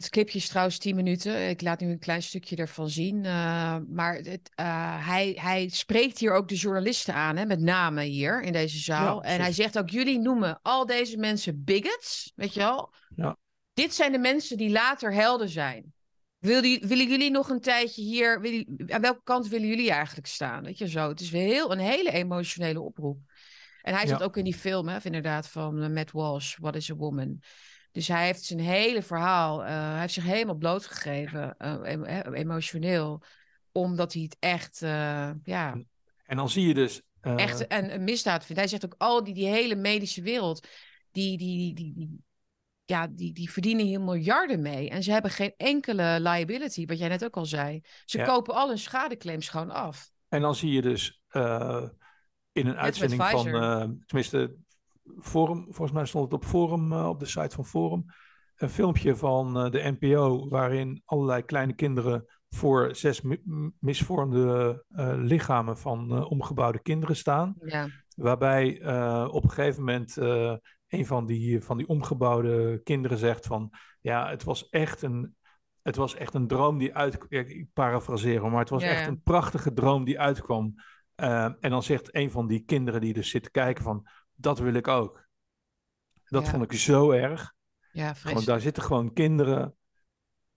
Het 0.00 0.08
clipje 0.10 0.38
is 0.38 0.48
trouwens 0.48 0.78
10 0.78 0.96
minuten. 0.96 1.48
Ik 1.48 1.60
laat 1.62 1.80
nu 1.80 1.90
een 1.90 1.98
klein 1.98 2.22
stukje 2.22 2.56
ervan 2.56 2.88
zien. 2.90 3.24
eh, 3.24 3.76
maar 3.88 4.14
het, 4.16 4.50
eh, 4.54 5.06
hij, 5.06 5.38
hij 5.40 5.68
spreekt 5.68 6.18
hier 6.18 6.32
ook 6.32 6.48
de 6.48 6.54
journalisten 6.54 7.14
aan, 7.14 7.36
hè, 7.36 7.46
met 7.46 7.60
name 7.60 8.02
hier 8.04 8.42
in 8.42 8.52
deze 8.52 8.78
zaal. 8.78 9.22
Ja, 9.24 9.28
en 9.30 9.40
hij 9.40 9.52
zegt 9.52 9.78
ook: 9.78 9.90
jullie 9.90 10.18
noemen 10.18 10.58
al 10.62 10.86
deze 10.86 11.16
mensen 11.16 11.64
bigots, 11.64 12.32
weet 12.34 12.54
je 12.54 12.60
wel? 12.60 12.94
Ja. 13.16 13.36
Dit 13.72 13.94
zijn 13.94 14.12
de 14.12 14.18
mensen 14.18 14.56
die 14.56 14.70
later 14.70 15.12
helden 15.14 15.48
zijn. 15.48 15.92
Willen, 16.38 16.86
willen 16.88 17.08
jullie 17.08 17.30
nog 17.30 17.48
een 17.48 17.60
tijdje 17.60 18.02
hier? 18.02 18.40
willen- 18.40 18.84
aan 18.88 19.00
welke 19.00 19.22
kant 19.24 19.48
willen 19.48 19.68
jullie 19.68 19.90
eigenlijk 19.90 20.26
staan? 20.26 20.64
Weet 20.64 20.78
je 20.78 20.88
zo? 20.88 21.08
Het 21.08 21.20
is 21.20 21.30
heel, 21.30 21.72
een 21.72 21.78
hele 21.78 22.10
emotionele 22.12 22.80
oproep. 22.80 23.18
En 23.82 23.94
hij 23.94 24.02
Ja. 24.02 24.08
zat 24.08 24.22
ook 24.22 24.36
in 24.36 24.44
die 24.44 24.54
film, 24.54 24.88
hè, 24.88 24.98
inderdaad, 25.02 25.48
van 25.48 25.82
eh, 25.82 25.88
Matt 25.88 26.10
Walsh, 26.10 26.56
What 26.56 26.76
is 26.76 26.90
a 26.90 26.94
Woman? 26.94 27.40
Dus 27.92 28.08
hij 28.08 28.24
heeft 28.24 28.44
zijn 28.44 28.60
hele 28.60 29.02
verhaal, 29.02 29.64
eh, 29.64 29.68
hij 29.90 30.00
heeft 30.00 30.12
zich 30.12 30.24
helemaal 30.24 30.54
blootgegeven, 30.54 31.56
eh, 31.58 31.92
em- 31.92 32.34
emotioneel, 32.34 33.22
omdat 33.72 34.12
hij 34.12 34.22
het 34.22 34.36
echt, 34.38 34.82
eh, 34.82 35.30
ja, 35.44 35.78
En 36.26 36.36
dan 36.36 36.48
zie 36.48 36.66
je 36.66 36.74
dus. 36.74 37.02
echt 37.20 37.72
een, 37.72 37.94
een 37.94 38.04
misdaad 38.04 38.44
vindt. 38.44 38.60
Hij 38.60 38.70
zegt 38.70 38.84
ook, 38.84 38.94
al 38.98 39.24
die, 39.24 39.34
die 39.34 39.46
hele 39.46 39.74
medische 39.74 40.22
wereld, 40.22 40.66
die, 41.12 41.38
die, 41.38 41.74
die, 41.74 41.94
die, 41.94 42.18
ja, 42.84 43.06
die, 43.06 43.32
die 43.32 43.50
verdienen 43.50 43.86
hier 43.86 44.00
miljarden 44.00 44.62
mee. 44.62 44.90
En 44.90 45.02
ze 45.02 45.12
hebben 45.12 45.30
geen 45.30 45.54
enkele 45.56 46.18
liability, 46.20 46.86
wat 46.86 46.98
jij 46.98 47.08
net 47.08 47.24
ook 47.24 47.36
al 47.36 47.46
zei. 47.46 47.80
Ze 48.04 48.18
Ja. 48.18 48.24
kopen 48.24 48.54
al 48.54 48.68
hun 48.68 48.78
schadeclaims 48.78 49.48
gewoon 49.48 49.70
af. 49.70 50.10
En 50.28 50.40
dan 50.40 50.54
zie 50.54 50.72
je 50.72 50.82
dus 50.82 51.22
in 52.52 52.66
een 52.66 52.76
uitzending 52.76 53.22
van, 53.22 53.44
tenminste, 54.06 54.56
Forum, 55.20 55.64
volgens 55.64 55.92
mij 55.92 56.06
stond 56.06 56.24
het 56.24 56.32
op 56.34 56.44
Forum, 56.44 56.92
eh, 56.92 57.08
op 57.08 57.18
de 57.20 57.26
site 57.26 57.54
van 57.54 57.64
Forum, 57.66 58.04
een 58.56 58.70
filmpje 58.70 59.16
van 59.16 59.56
eh, 59.58 59.70
de 59.70 59.96
NPO 60.00 60.48
waarin 60.48 61.02
allerlei 61.04 61.42
kleine 61.42 61.72
kinderen 61.72 62.24
voor 62.48 62.94
zes 62.94 63.20
mi- 63.20 63.72
misvormde 63.78 64.84
eh, 64.90 65.12
lichamen 65.16 65.78
van 65.78 66.24
omgebouwde 66.28 66.82
kinderen 66.82 67.16
staan. 67.16 67.54
Ja, 67.64 67.88
Waarbij 68.16 68.76
op 69.26 69.44
een 69.44 69.50
gegeven 69.50 69.78
moment 69.84 70.16
een 70.88 71.06
van 71.06 71.26
die, 71.26 71.62
van 71.62 71.76
die 71.76 71.88
omgebouwde 71.88 72.80
kinderen 72.84 73.18
zegt 73.18 73.46
van 73.46 73.70
ja, 74.00 74.28
het 74.28 74.44
was 74.44 74.68
echt 74.68 75.02
een, 75.02 75.36
het 75.82 75.96
was 75.96 76.14
echt 76.14 76.34
een 76.34 76.46
droom 76.46 76.78
die 76.78 76.94
uitkwam. 76.94 77.28
Ik 77.40 77.66
parafraseer, 77.72 78.42
hem, 78.42 78.50
maar 78.50 78.60
het 78.60 78.68
was 78.70 78.82
Ja, 78.82 78.88
echt 78.88 79.00
ja. 79.00 79.06
een 79.06 79.22
prachtige 79.22 79.72
droom 79.72 80.04
die 80.04 80.20
uitkwam. 80.20 80.74
En 81.14 81.56
dan 81.60 81.82
zegt 81.82 82.14
een 82.14 82.30
van 82.30 82.46
die 82.46 82.64
kinderen 82.64 83.00
die 83.00 83.12
dus 83.12 83.30
zit 83.30 83.42
te 83.42 83.50
kijken 83.50 83.84
van 83.84 84.06
dat 84.40 84.58
wil 84.58 84.74
ik 84.74 84.88
ook. 84.88 85.28
Dat 86.24 86.44
Ja. 86.44 86.50
vond 86.50 86.62
ik 86.62 86.72
zo 86.72 87.10
erg. 87.10 87.52
Ja, 87.92 88.14
Gewoon, 88.14 88.44
daar 88.44 88.60
zitten 88.60 88.82
gewoon 88.82 89.12
kinderen. 89.12 89.74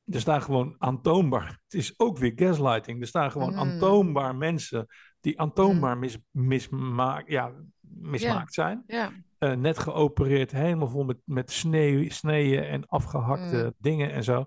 Er 0.06 0.20
staan 0.20 0.42
gewoon 0.42 0.76
aantoonbaar. 0.78 1.48
Het 1.64 1.74
is 1.74 2.00
ook 2.00 2.18
weer 2.18 2.32
gaslighting. 2.36 3.02
Er 3.02 3.08
staan 3.08 3.32
gewoon 3.32 3.52
Mm. 3.52 3.58
aantoonbaar 3.60 4.36
mensen 4.36 4.88
die 5.22 5.40
aantoonbaar 5.40 5.98
mis, 5.98 6.18
mismaak, 6.32 7.30
ja, 7.30 7.52
mismaakt 7.80 8.54
zijn. 8.54 8.84
Ja, 8.88 9.12
Eh, 9.38 9.52
net 9.54 9.78
geopereerd, 9.80 10.52
helemaal 10.52 10.88
vol 10.88 11.04
met, 11.04 11.18
met 11.26 11.52
sneeuw, 11.52 12.10
sneeën 12.10 12.64
en 12.64 12.88
afgehakte 12.88 13.64
Mm. 13.64 13.74
dingen 13.78 14.12
en 14.12 14.24
zo. 14.24 14.46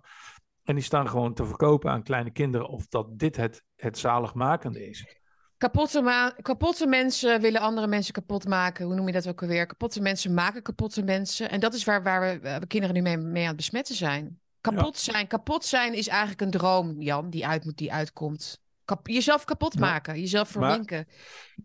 En 0.63 0.75
die 0.75 0.85
staan 0.85 1.09
gewoon 1.09 1.35
te 1.35 1.47
verkopen 1.47 1.91
aan 1.91 2.03
kleine 2.03 2.31
kinderen 2.31 2.69
of 2.69 2.87
dat 2.87 3.19
dit 3.19 3.37
het, 3.37 3.65
het 3.77 3.99
zaligmakende 3.99 4.87
is. 4.89 5.17
Kapotte, 5.59 6.01
ma- 6.03 6.35
kapotte 6.43 6.87
mensen 6.87 7.41
willen 7.41 7.61
andere 7.61 7.87
mensen 7.87 8.13
kapot 8.13 8.49
maken. 8.49 8.85
Hoe 8.87 8.95
noem 8.95 9.07
je 9.07 9.13
dat 9.13 9.29
ook 9.29 9.43
alweer? 9.43 9.67
Kapotte 9.67 10.01
mensen 10.01 10.35
maken 10.35 10.63
kapotte 10.63 11.03
mensen. 11.03 11.51
En 11.51 11.61
dat 11.61 11.75
is 11.75 11.85
waar, 11.85 12.03
waar 12.03 12.41
we, 12.41 12.67
kinderen 12.67 12.95
nu 12.95 13.03
mee, 13.03 13.17
mee 13.17 13.43
aan 13.43 13.49
het 13.49 13.57
besmetten 13.57 13.95
zijn. 13.95 14.41
Kapot 14.61 14.99
zijn. 14.99 15.27
Kapot 15.27 15.65
zijn 15.65 15.95
is 15.95 16.09
eigenlijk 16.09 16.41
een 16.41 16.51
droom, 16.51 17.01
Jan, 17.03 17.31
die, 17.31 17.47
uit 17.47 17.65
moet, 17.65 17.77
die 17.79 17.93
uitkomt. 17.93 18.61
Kap- 18.85 19.07
jezelf 19.09 19.45
kapot 19.45 19.79
maken, 19.79 20.21
jezelf 20.21 20.55
maar- 20.55 20.69
verminken. 20.71 21.09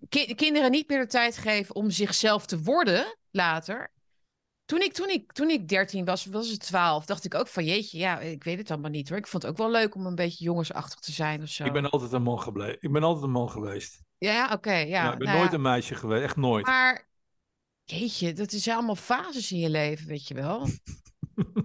Ki- 0.09 0.35
kinderen 0.35 0.71
niet 0.71 0.89
meer 0.89 0.99
de 0.99 1.07
tijd 1.07 1.37
geven 1.37 1.75
om 1.75 1.89
zichzelf 1.89 2.45
te 2.45 2.61
worden 2.61 3.17
later. 3.31 3.91
Toen 4.71 4.81
ik, 4.81 4.93
toen, 4.93 5.09
ik, 5.09 5.31
toen 5.31 5.49
ik 5.49 5.67
13 5.67 6.05
was, 6.05 6.25
was 6.25 6.49
het 6.49 6.59
12, 6.59 7.05
dacht 7.05 7.25
ik 7.25 7.35
ook 7.35 7.47
van 7.47 7.65
jeetje, 7.65 7.97
ja, 7.97 8.19
ik 8.19 8.43
weet 8.43 8.57
het 8.57 8.71
allemaal 8.71 8.89
niet 8.89 9.09
hoor. 9.09 9.17
Ik 9.17 9.27
vond 9.27 9.43
het 9.43 9.51
ook 9.51 9.57
wel 9.57 9.71
leuk 9.71 9.95
om 9.95 10.05
een 10.05 10.15
beetje 10.15 10.43
jongensachtig 10.43 10.99
te 10.99 11.11
zijn 11.11 11.41
of 11.41 11.49
zo. 11.49 11.63
Ik 11.63 11.73
ben 11.73 11.89
altijd 11.89 12.11
een 12.11 12.21
man 12.21 12.39
gebleven. 12.39 12.77
Ik 12.79 12.91
ben 12.91 13.03
altijd 13.03 13.25
een 13.25 13.31
man 13.31 13.49
geweest. 13.49 14.03
Ja, 14.17 14.49
oké. 14.53 14.73
ja, 14.73 15.03
Ja, 15.03 15.11
ik 15.11 15.17
ben 15.17 15.27
nou 15.27 15.39
nooit 15.39 15.51
ja. 15.51 15.55
een 15.55 15.61
meisje 15.61 15.95
geweest. 15.95 16.23
Echt 16.23 16.35
nooit. 16.35 16.65
Maar 16.65 17.09
jeetje, 17.83 18.33
dat 18.33 18.51
is 18.51 18.67
allemaal 18.67 18.95
fases 18.95 19.51
in 19.51 19.59
je 19.59 19.69
leven, 19.69 20.07
weet 20.07 20.27
je 20.27 20.33
wel. 20.33 20.67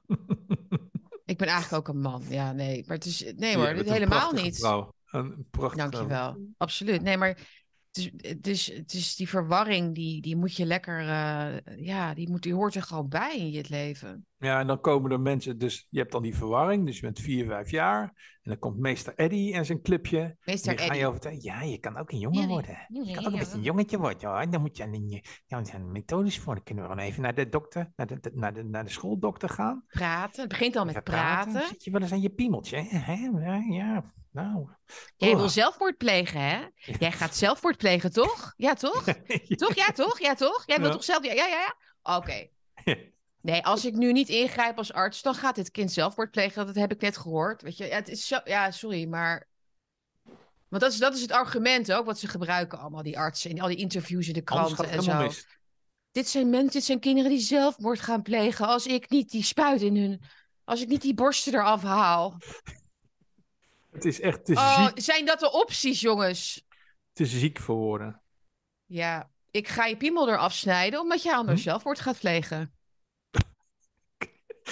ik 1.24 1.36
ben 1.36 1.48
eigenlijk 1.48 1.88
ook 1.88 1.94
een 1.94 2.00
man. 2.00 2.22
Ja, 2.28 2.52
nee, 2.52 2.84
maar 2.86 2.96
het 2.96 3.06
is 3.06 3.32
nee 3.36 3.56
hoor, 3.56 3.66
helemaal 3.66 4.32
niet. 4.32 4.58
Vrouw. 4.58 4.94
Een 5.06 5.46
prachtige 5.50 5.88
Dankjewel. 5.88 6.36
Absoluut. 6.56 7.02
Nee, 7.02 7.16
maar 7.16 7.38
is, 8.46 8.72
het 8.72 8.92
is 8.92 9.16
die 9.16 9.28
verwarring, 9.28 9.94
die, 9.94 10.22
die 10.22 10.36
moet 10.36 10.56
je 10.56 10.66
lekker, 10.66 11.00
eh, 11.00 11.56
ja, 11.76 12.14
die, 12.14 12.30
moet, 12.30 12.42
die 12.42 12.54
hoort 12.54 12.74
er 12.74 12.82
gewoon 12.82 13.08
bij 13.08 13.36
in 13.38 13.50
je 13.50 13.64
leven. 13.68 14.26
Ja, 14.38 14.60
en 14.60 14.66
dan 14.66 14.80
komen 14.80 15.10
er 15.10 15.20
mensen, 15.20 15.58
dus 15.58 15.86
je 15.90 15.98
hebt 15.98 16.12
dan 16.12 16.22
die 16.22 16.36
verwarring, 16.36 16.86
dus 16.86 16.96
je 16.96 17.02
bent 17.02 17.20
vier, 17.20 17.46
vijf 17.46 17.70
jaar. 17.70 18.02
En 18.42 18.52
dan 18.52 18.58
komt 18.58 18.78
meester 18.78 19.14
Eddie 19.14 19.54
en 19.54 19.64
zijn 19.66 19.82
clipje. 19.82 20.36
Meester 20.44 20.76
die 20.76 20.84
Eddie. 20.84 21.00
je 21.00 21.06
overtuigen, 21.06 21.42
ja, 21.44 21.62
je 21.62 21.78
kan 21.78 21.96
ook 21.96 22.12
een 22.12 22.18
jongen 22.18 22.40
Ja, 22.40 22.46
worden. 22.46 22.86
ja, 22.88 23.02
Je 23.04 23.14
kan 23.14 23.26
ook 23.26 23.38
best 23.38 23.52
een 23.52 23.62
jongetje 23.62 23.98
worden. 23.98 24.28
hoor. 24.28 24.50
Dan 24.50 24.60
moet 24.60 24.76
je 24.76 24.82
aan 24.82 24.94
een, 24.94 25.22
ja, 25.46 25.64
zijn 25.64 25.92
methodes 25.92 26.38
voor. 26.38 26.54
Dan 26.54 26.64
kunnen 26.64 26.84
we 26.84 26.90
gewoon 26.90 27.04
even 27.06 27.22
naar 27.22 27.34
de 27.34 27.48
dokter, 27.48 27.92
naar 27.96 28.06
de, 28.06 28.30
naar 28.34 28.54
de, 28.54 28.64
naar 28.64 28.84
de 28.84 28.90
schooldokter 28.90 29.48
gaan. 29.48 29.84
Praten. 29.88 30.40
Het 30.40 30.48
begint 30.48 30.76
al 30.76 30.84
met 30.84 30.90
Even 30.90 31.04
praten. 31.04 31.66
Zit 31.66 31.84
je 31.84 31.90
wel 31.90 32.00
eens 32.00 32.12
aan 32.12 32.20
je 32.20 32.30
piemeltje? 32.30 32.76
Hè? 32.88 33.14
Ja, 33.44 33.64
ja, 33.70 34.14
nou. 34.36 34.68
Jij 35.16 35.30
Oh. 35.32 35.36
wil 35.36 35.48
zelfmoord 35.48 35.96
plegen, 35.96 36.40
hè? 36.40 36.66
Jij 36.98 37.12
gaat 37.12 37.36
zelfmoord 37.36 37.76
plegen, 37.76 38.12
toch? 38.12 38.52
Ja, 38.56 38.74
toch? 38.74 39.04
Toch? 39.62 39.74
Ja, 39.74 39.86
toch? 39.92 40.20
Ja, 40.20 40.34
toch? 40.34 40.62
Jij 40.66 40.76
wilt 40.76 40.88
Ja. 40.88 40.94
toch 40.94 41.04
zelf... 41.04 41.24
Ja, 41.24 41.32
ja, 41.32 41.46
ja. 41.46 41.58
ja? 42.02 42.16
Oké. 42.16 42.48
Nee, 43.40 43.64
als 43.64 43.84
ik 43.84 43.94
nu 43.94 44.12
niet 44.12 44.28
ingrijp 44.28 44.78
als 44.78 44.92
arts, 44.92 45.22
dan 45.22 45.34
gaat 45.34 45.54
dit 45.54 45.70
kind 45.70 45.92
zelfmoord 45.92 46.30
plegen. 46.30 46.66
Dat 46.66 46.74
heb 46.74 46.92
ik 46.92 47.00
net 47.00 47.16
gehoord. 47.16 47.62
Weet 47.62 47.76
je, 47.76 47.84
ja, 47.86 47.94
het 47.94 48.08
is 48.08 48.26
zo... 48.26 48.38
Ja, 48.44 48.70
sorry, 48.70 49.04
maar... 49.08 49.48
Want 50.68 50.82
dat 50.82 50.92
is, 50.92 50.98
dat 50.98 51.14
is 51.14 51.20
het 51.20 51.32
argument 51.32 51.92
ook 51.92 52.06
wat 52.06 52.18
ze 52.18 52.28
gebruiken 52.28 52.78
allemaal, 52.78 53.02
die 53.02 53.18
artsen. 53.18 53.50
En 53.50 53.60
al 53.60 53.68
die 53.68 53.76
interviews 53.76 54.26
in 54.28 54.32
de 54.34 54.42
kranten 54.42 54.88
en 54.90 55.02
zo. 55.02 55.14
mis. 55.18 55.46
Dit 56.10 56.28
zijn 56.28 56.50
mensen, 56.50 56.70
dit 56.70 56.84
zijn 56.84 57.00
kinderen 57.00 57.30
die 57.30 57.40
zelfmoord 57.40 58.00
gaan 58.00 58.22
plegen. 58.22 58.66
Als 58.66 58.86
ik 58.86 59.10
niet 59.10 59.30
die 59.30 59.42
spuit 59.42 59.82
in 59.82 59.96
hun... 59.96 60.22
Als 60.64 60.80
ik 60.82 60.88
niet 60.88 61.02
die 61.02 61.14
borsten 61.14 61.54
eraf 61.54 61.82
haal. 61.82 62.38
Het 63.96 64.04
is 64.04 64.20
echt 64.20 64.44
te, 64.44 64.52
Oh, 64.52 64.86
ziek, 64.86 65.00
zijn 65.00 65.24
dat 65.26 65.40
de 65.40 65.52
opties, 65.52 66.00
jongens? 66.00 66.64
te 67.12 67.26
ziek 67.26 67.58
voor 67.60 67.76
woorden. 67.76 68.22
Ja, 68.86 69.30
ik 69.50 69.68
ga 69.68 69.84
je 69.86 69.96
piemel 69.96 70.28
eraf 70.28 70.52
snijden, 70.52 71.00
omdat 71.00 71.22
je 71.22 71.34
anders 71.34 71.58
Hm? 71.62 71.68
zelfmoord 71.68 72.00
gaat 72.00 72.18
plegen. 72.18 72.74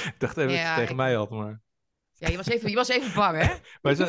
Ik 0.04 0.14
dacht 0.18 0.36
even 0.36 0.50
dat 0.50 0.58
je 0.60 0.72
tegen 0.74 0.90
ik- 0.90 0.96
mij 0.96 1.14
had, 1.14 1.30
maar... 1.30 1.62
Ja, 2.18 2.28
je 2.28 2.36
was 2.36 2.46
even, 2.46 2.70
je 2.70 2.74
was 2.76 2.88
even 2.88 3.14
bang, 3.14 3.42
hè? 3.42 3.54
We 3.82 3.94
zijn, 3.94 4.08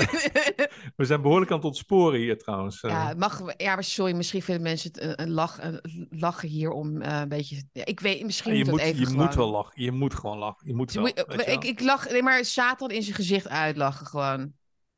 we 0.95 1.05
zijn 1.05 1.21
behoorlijk 1.21 1.51
aan 1.51 1.57
het 1.57 1.65
ontsporen 1.65 2.19
hier 2.19 2.37
trouwens. 2.37 2.81
eh. 2.83 2.89
ja, 2.91 3.13
mag, 3.17 3.37
we- 3.39 3.53
ja, 3.57 3.73
maar 3.73 3.83
sorry, 3.83 4.15
misschien 4.15 4.41
vinden 4.41 4.63
mensen 4.63 4.91
het 4.91 5.01
een, 5.01 5.21
een, 5.21 5.31
lach, 5.31 5.61
een 5.63 6.07
lachen 6.09 6.49
hier 6.49 6.71
om 6.71 7.01
eh, 7.01 7.19
een 7.19 7.29
beetje... 7.29 7.63
Ik 7.73 7.99
weet, 7.99 8.23
misschien 8.23 8.55
je 8.55 8.65
moet 8.65 8.79
even 8.79 8.99
je 8.99 9.05
gewoon. 9.05 9.25
moet 9.25 9.35
wel 9.35 9.49
lachen. 9.51 9.81
Je 9.83 9.91
moet 9.91 10.13
gewoon 10.13 10.37
lachen. 10.37 10.67
Je 10.67 10.75
moet 10.75 10.93
Je 10.93 11.01
wel, 11.01 11.07
moet- 11.27 11.47
ik, 11.47 11.63
ik 11.63 11.79
lach, 11.81 12.09
nee, 12.09 12.23
maar 12.23 12.45
Satan 12.45 12.89
in 12.91 13.03
zijn 13.03 13.15
gezicht 13.15 13.47
uitlachen 13.47 14.05
gewoon. 14.05 14.53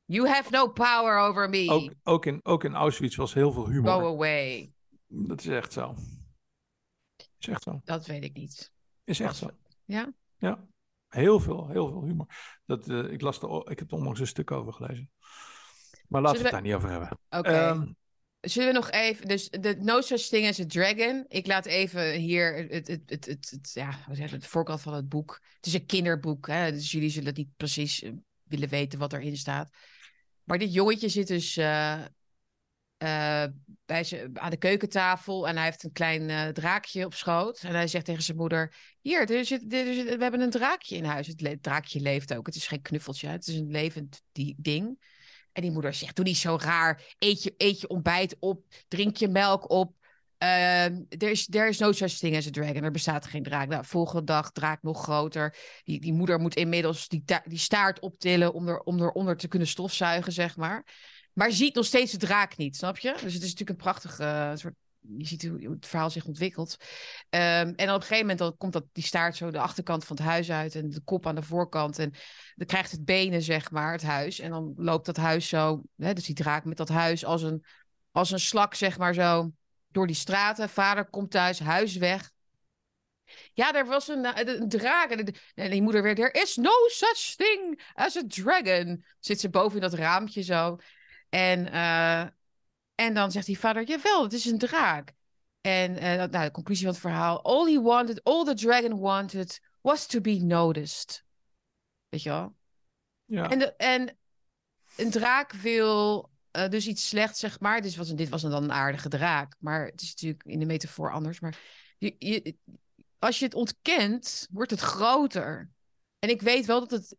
You 0.10 0.28
have 0.28 0.52
no 0.52 0.68
power 0.68 1.18
over 1.18 1.50
me. 1.50 1.70
ook, 1.70 1.94
ook, 2.04 2.26
in, 2.26 2.40
ook 2.44 2.64
in 2.64 2.76
Auschwitz 2.76 3.16
was 3.16 3.34
heel 3.34 3.52
veel 3.52 3.70
humor. 3.70 3.92
Go 3.92 4.14
away. 4.14 4.72
Dat 5.08 5.40
is 5.40 5.48
echt 5.48 5.74
zo. 5.74 5.96
Is 7.38 7.48
echt 7.48 7.64
zo. 7.64 7.82
Dat 7.84 8.06
weet 8.06 8.24
ik 8.24 8.34
niet. 8.34 8.72
Is 9.04 9.20
echt 9.20 9.36
zo. 9.36 9.50
Ja? 9.86 10.14
Ja. 10.38 10.68
Heel 11.08 11.40
veel, 11.40 11.68
heel 11.68 11.88
veel 11.88 12.04
humor. 12.04 12.28
Dat, 12.66 12.90
eh, 12.90 13.12
ik, 13.12 13.22
las 13.22 13.42
er, 13.42 13.72
ik 13.72 13.80
heb 13.80 13.92
er 13.92 13.98
onlangs 13.98 14.20
een 14.20 14.28
stuk 14.28 14.52
over 14.52 14.74
gelezen. 14.74 15.12
Maar 16.08 16.22
laten 16.22 16.38
we 16.38 16.44
het 16.44 16.52
daar 16.52 16.62
niet 16.62 16.74
over 16.74 16.90
hebben. 16.90 17.20
Oké. 17.30 17.50
Ehm, 17.50 17.92
Zullen 18.40 18.68
we 18.68 18.74
nog 18.74 18.92
even, 18.92 19.28
dus 19.28 19.50
de 19.50 19.76
No 19.80 20.02
Such 20.02 20.22
Thing 20.22 20.48
as 20.48 20.60
a 20.60 20.66
Dragon. 20.66 21.26
Ik 21.28 21.48
laat 21.48 21.66
even 21.66 22.14
hier 22.14 22.56
het, 22.56 22.88
het, 22.88 23.02
het, 23.06 23.26
het, 23.26 23.50
het, 23.50 23.72
ja, 23.74 23.98
het, 24.10 24.42
de 24.42 24.48
voorkant 24.48 24.82
van 24.82 24.94
het 24.94 25.10
boek. 25.10 25.42
Het 25.56 25.66
is 25.66 25.74
een 25.74 25.86
kinderboek, 25.86 26.48
hè, 26.48 26.72
dus 26.72 26.92
jullie 26.92 27.10
zullen 27.10 27.34
niet 27.34 27.56
precies 27.58 28.04
eh, 28.04 28.12
willen 28.44 28.70
weten 28.70 29.00
wat 29.00 29.14
erin 29.14 29.38
staat. 29.38 29.70
Maar 30.48 30.58
dit 30.58 30.74
jongetje 30.74 31.10
zit 31.10 31.28
dus 31.28 31.58
eh, 31.58 32.02
eh, 32.98 33.44
bij 33.86 34.04
ze, 34.04 34.30
aan 34.34 34.50
de 34.50 34.58
keukentafel 34.58 35.48
en 35.48 35.56
hij 35.56 35.66
heeft 35.66 35.84
een 35.84 35.92
klein 35.92 36.30
eh, 36.30 36.48
draakje 36.48 37.06
op 37.06 37.14
schoot. 37.14 37.60
En 37.60 37.74
hij 37.74 37.88
zegt 37.88 38.06
tegen 38.06 38.24
zijn 38.24 38.38
moeder, 38.38 38.76
hier, 39.02 39.20
er 39.20 39.28
we 39.28 40.18
hebben 40.20 40.42
een 40.42 40.50
draakje 40.50 40.96
in 40.96 41.04
huis. 41.04 41.28
Het, 41.28 41.58
draakje 41.62 42.00
leeft 42.00 42.34
ook, 42.34 42.46
het 42.46 42.56
is 42.56 42.68
geen 42.68 42.82
knuffeltje, 42.82 43.28
het 43.28 43.48
is 43.48 43.56
een 43.56 43.72
levend 43.72 44.22
ding. 44.58 45.00
En 45.52 45.62
die 45.62 45.72
moeder 45.72 45.94
zegt, 45.94 46.16
doe 46.16 46.26
niet 46.26 46.38
zo 46.38 46.58
raar. 46.62 47.16
Eet 47.20 47.44
je, 47.44 47.54
eet 47.58 47.82
je 47.82 47.88
ontbijt 47.88 48.36
op. 48.40 48.66
Drink 48.88 49.18
je 49.18 49.28
melk 49.28 49.70
op. 49.70 49.96
Ehm, 50.38 51.04
there, 51.18 51.32
is, 51.32 51.46
there 51.46 51.68
is 51.68 51.80
no 51.80 51.92
such 51.92 52.12
thing 52.12 52.36
as 52.36 52.48
a 52.48 52.50
dragon. 52.50 52.84
Er 52.84 52.92
bestaat 52.92 53.26
geen 53.26 53.44
draak. 53.44 53.68
Nou, 53.68 53.86
volgende 53.86 54.24
dag 54.24 54.52
draak 54.52 54.82
nog 54.82 55.04
groter. 55.04 55.56
Die, 55.84 56.00
die 56.00 56.14
moeder 56.14 56.40
moet 56.40 56.56
inmiddels 56.56 57.08
die, 57.08 57.24
die 57.46 57.58
staart 57.58 58.00
optillen 58.00 58.54
om, 58.54 58.68
er, 58.68 58.80
om 58.80 59.00
eronder 59.00 59.38
te 59.38 59.48
kunnen 59.48 59.68
stofzuigen, 59.68 60.32
zeg 60.32 60.58
maar. 60.58 60.86
Maar 61.34 61.52
ziet 61.52 61.76
nog 61.76 61.86
steeds 61.86 62.12
de 62.12 62.18
draak 62.18 62.58
niet, 62.58 62.76
snap 62.76 62.98
je? 62.98 63.12
Dus 63.12 63.34
het 63.34 63.44
is 63.44 63.50
natuurlijk 63.50 63.70
een 63.70 63.76
prachtig 63.76 64.20
eh, 64.20 64.52
soort... 64.54 64.76
Je 65.18 65.26
ziet 65.26 65.48
hoe, 65.48 65.66
hoe 65.66 65.76
het 65.76 65.88
verhaal 65.88 66.10
zich 66.10 66.26
ontwikkelt. 66.26 66.78
Ehm, 67.30 67.74
en 67.76 67.90
op 67.90 67.96
een 67.96 68.02
gegeven 68.02 68.20
moment 68.20 68.40
dan 68.40 68.58
komt 68.58 68.74
dat, 68.74 68.86
die 68.92 69.04
staart 69.04 69.36
zo 69.36 69.52
de 69.52 69.60
achterkant 69.60 70.06
van 70.06 70.16
het 70.16 70.26
huis 70.26 70.52
uit... 70.52 70.76
en 70.76 70.90
de 70.90 71.02
kop 71.04 71.28
aan 71.28 71.36
de 71.36 71.44
voorkant. 71.44 72.00
En 72.00 72.14
dan 72.56 72.68
krijgt 72.68 72.92
het 72.92 73.06
benen, 73.06 73.42
zeg 73.42 73.72
maar, 73.72 73.92
het 73.92 74.04
huis. 74.04 74.40
En 74.40 74.50
dan 74.50 74.74
loopt 74.76 75.06
dat 75.06 75.18
huis 75.18 75.48
zo... 75.48 75.82
Hè, 75.96 76.14
dus 76.14 76.26
die 76.26 76.36
draak 76.36 76.66
met 76.66 76.78
dat 76.78 76.90
huis 76.90 77.26
als 77.26 77.42
een, 77.42 77.66
als 78.12 78.32
een 78.32 78.40
slak, 78.40 78.74
zeg 78.74 78.98
maar 78.98 79.14
zo... 79.14 79.52
door 79.98 80.08
die 80.08 80.16
straten. 80.16 80.70
Vader 80.70 81.06
komt 81.06 81.32
thuis, 81.32 81.60
huis 81.60 81.96
weg. 81.96 82.32
Ja, 83.54 83.74
er 83.74 83.86
was 83.86 84.08
een, 84.08 84.26
eh, 84.26 84.56
een 84.60 84.70
draak. 84.70 85.10
En, 85.10 85.26
de- 85.26 85.34
en 85.56 85.72
die 85.72 85.82
moeder 85.82 86.02
weer... 86.02 86.16
There 86.16 86.42
is 86.42 86.56
no 86.56 86.72
such 86.88 87.36
thing 87.36 87.82
as 87.94 88.16
a 88.18 88.22
dragon. 88.28 89.06
Zit 89.20 89.40
ze 89.40 89.50
boven 89.50 89.76
in 89.76 89.82
dat 89.82 89.94
raampje 89.94 90.42
zo. 90.42 90.78
En, 91.30 91.72
eh, 91.72 92.22
en 92.96 93.14
dan 93.14 93.32
zegt 93.32 93.46
die 93.46 93.60
vader... 93.60 93.84
Jawel, 93.84 94.24
het 94.24 94.34
is 94.34 94.46
een 94.46 94.58
draak. 94.58 95.14
En 95.62 95.98
eh, 95.98 96.16
nou, 96.16 96.30
de 96.30 96.52
conclusie 96.52 96.86
van 96.86 96.94
het 96.94 97.02
verhaal... 97.02 97.44
All 97.44 97.74
he 97.74 97.82
wanted, 97.82 98.24
all 98.24 98.44
the 98.44 98.54
dragon 98.54 99.00
wanted... 99.00 99.62
was 99.82 100.06
to 100.06 100.22
be 100.22 100.36
noticed. 100.36 101.26
Weet 102.10 102.24
je 102.24 102.30
wel? 102.30 102.56
ja. 103.26 103.50
En, 103.50 103.60
de, 103.60 103.76
en 103.76 104.18
een 104.96 105.12
draak 105.12 105.52
wil 105.52 106.30
eh, 106.58 106.70
dus 106.70 106.88
iets 106.88 107.08
slechts, 107.08 107.40
zeg 107.40 107.60
maar. 107.60 107.82
Dit 107.82 107.96
was, 107.96 108.10
een, 108.10 108.16
dit 108.16 108.30
was 108.30 108.42
dan 108.42 108.64
een 108.64 108.72
aardige 108.72 109.10
draak. 109.10 109.56
Maar 109.60 109.86
het 109.86 110.02
is 110.02 110.10
natuurlijk 110.10 110.44
in 110.44 110.60
de 110.60 110.66
metafoor 110.66 111.12
anders. 111.12 111.40
Maar 111.40 111.58
je, 111.98 112.16
je, 112.20 112.56
als 113.20 113.40
je 113.40 113.46
het 113.46 113.54
ontkent, 113.54 114.48
wordt 114.52 114.72
het 114.72 114.80
groter. 114.80 115.70
En 116.20 116.30
ik 116.30 116.42
weet 116.42 116.66
wel 116.66 116.80
dat, 116.80 116.92
het, 116.92 117.16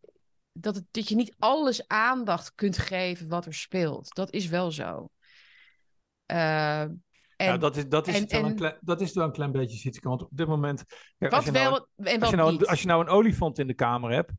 dat, 0.52 0.74
het, 0.74 0.84
dat 0.90 1.08
je 1.08 1.14
niet 1.14 1.34
alles 1.38 1.88
aandacht 1.88 2.54
kunt 2.54 2.78
geven 2.78 3.28
wat 3.28 3.46
er 3.46 3.54
speelt. 3.54 4.14
Dat 4.14 4.32
is 4.32 4.46
wel 4.46 4.70
zo. 4.70 5.10
Eh, 6.26 6.80
en 6.80 7.02
ja, 7.36 7.56
dat 7.56 7.76
is, 7.76 7.88
dat, 7.88 8.06
is 8.08 8.14
en- 8.14 8.26
wel 8.28 8.40
en- 8.40 8.46
een 8.46 8.56
klein, 8.56 8.76
dat 8.80 9.00
is 9.00 9.12
wel 9.12 9.24
een 9.24 9.32
klein 9.32 9.52
beetje 9.52 9.76
Sietske. 9.76 10.08
Want 10.08 10.22
op 10.22 10.28
dit 10.32 10.46
moment... 10.46 10.84
kijk, 11.18 11.32
als 11.32 11.44
je 11.44 11.50
nou- 11.50 11.70
wel 11.70 11.88
en 11.96 12.12
Als 12.12 12.18
wat 12.20 12.30
je, 12.30 12.36
nou, 12.36 12.52
een- 12.52 12.66
als 12.66 12.80
je 12.80 12.86
nou 12.86 13.00
een 13.00 13.08
olifant 13.08 13.58
in 13.58 13.66
de 13.66 13.74
kamer 13.74 14.10
hebt, 14.12 14.32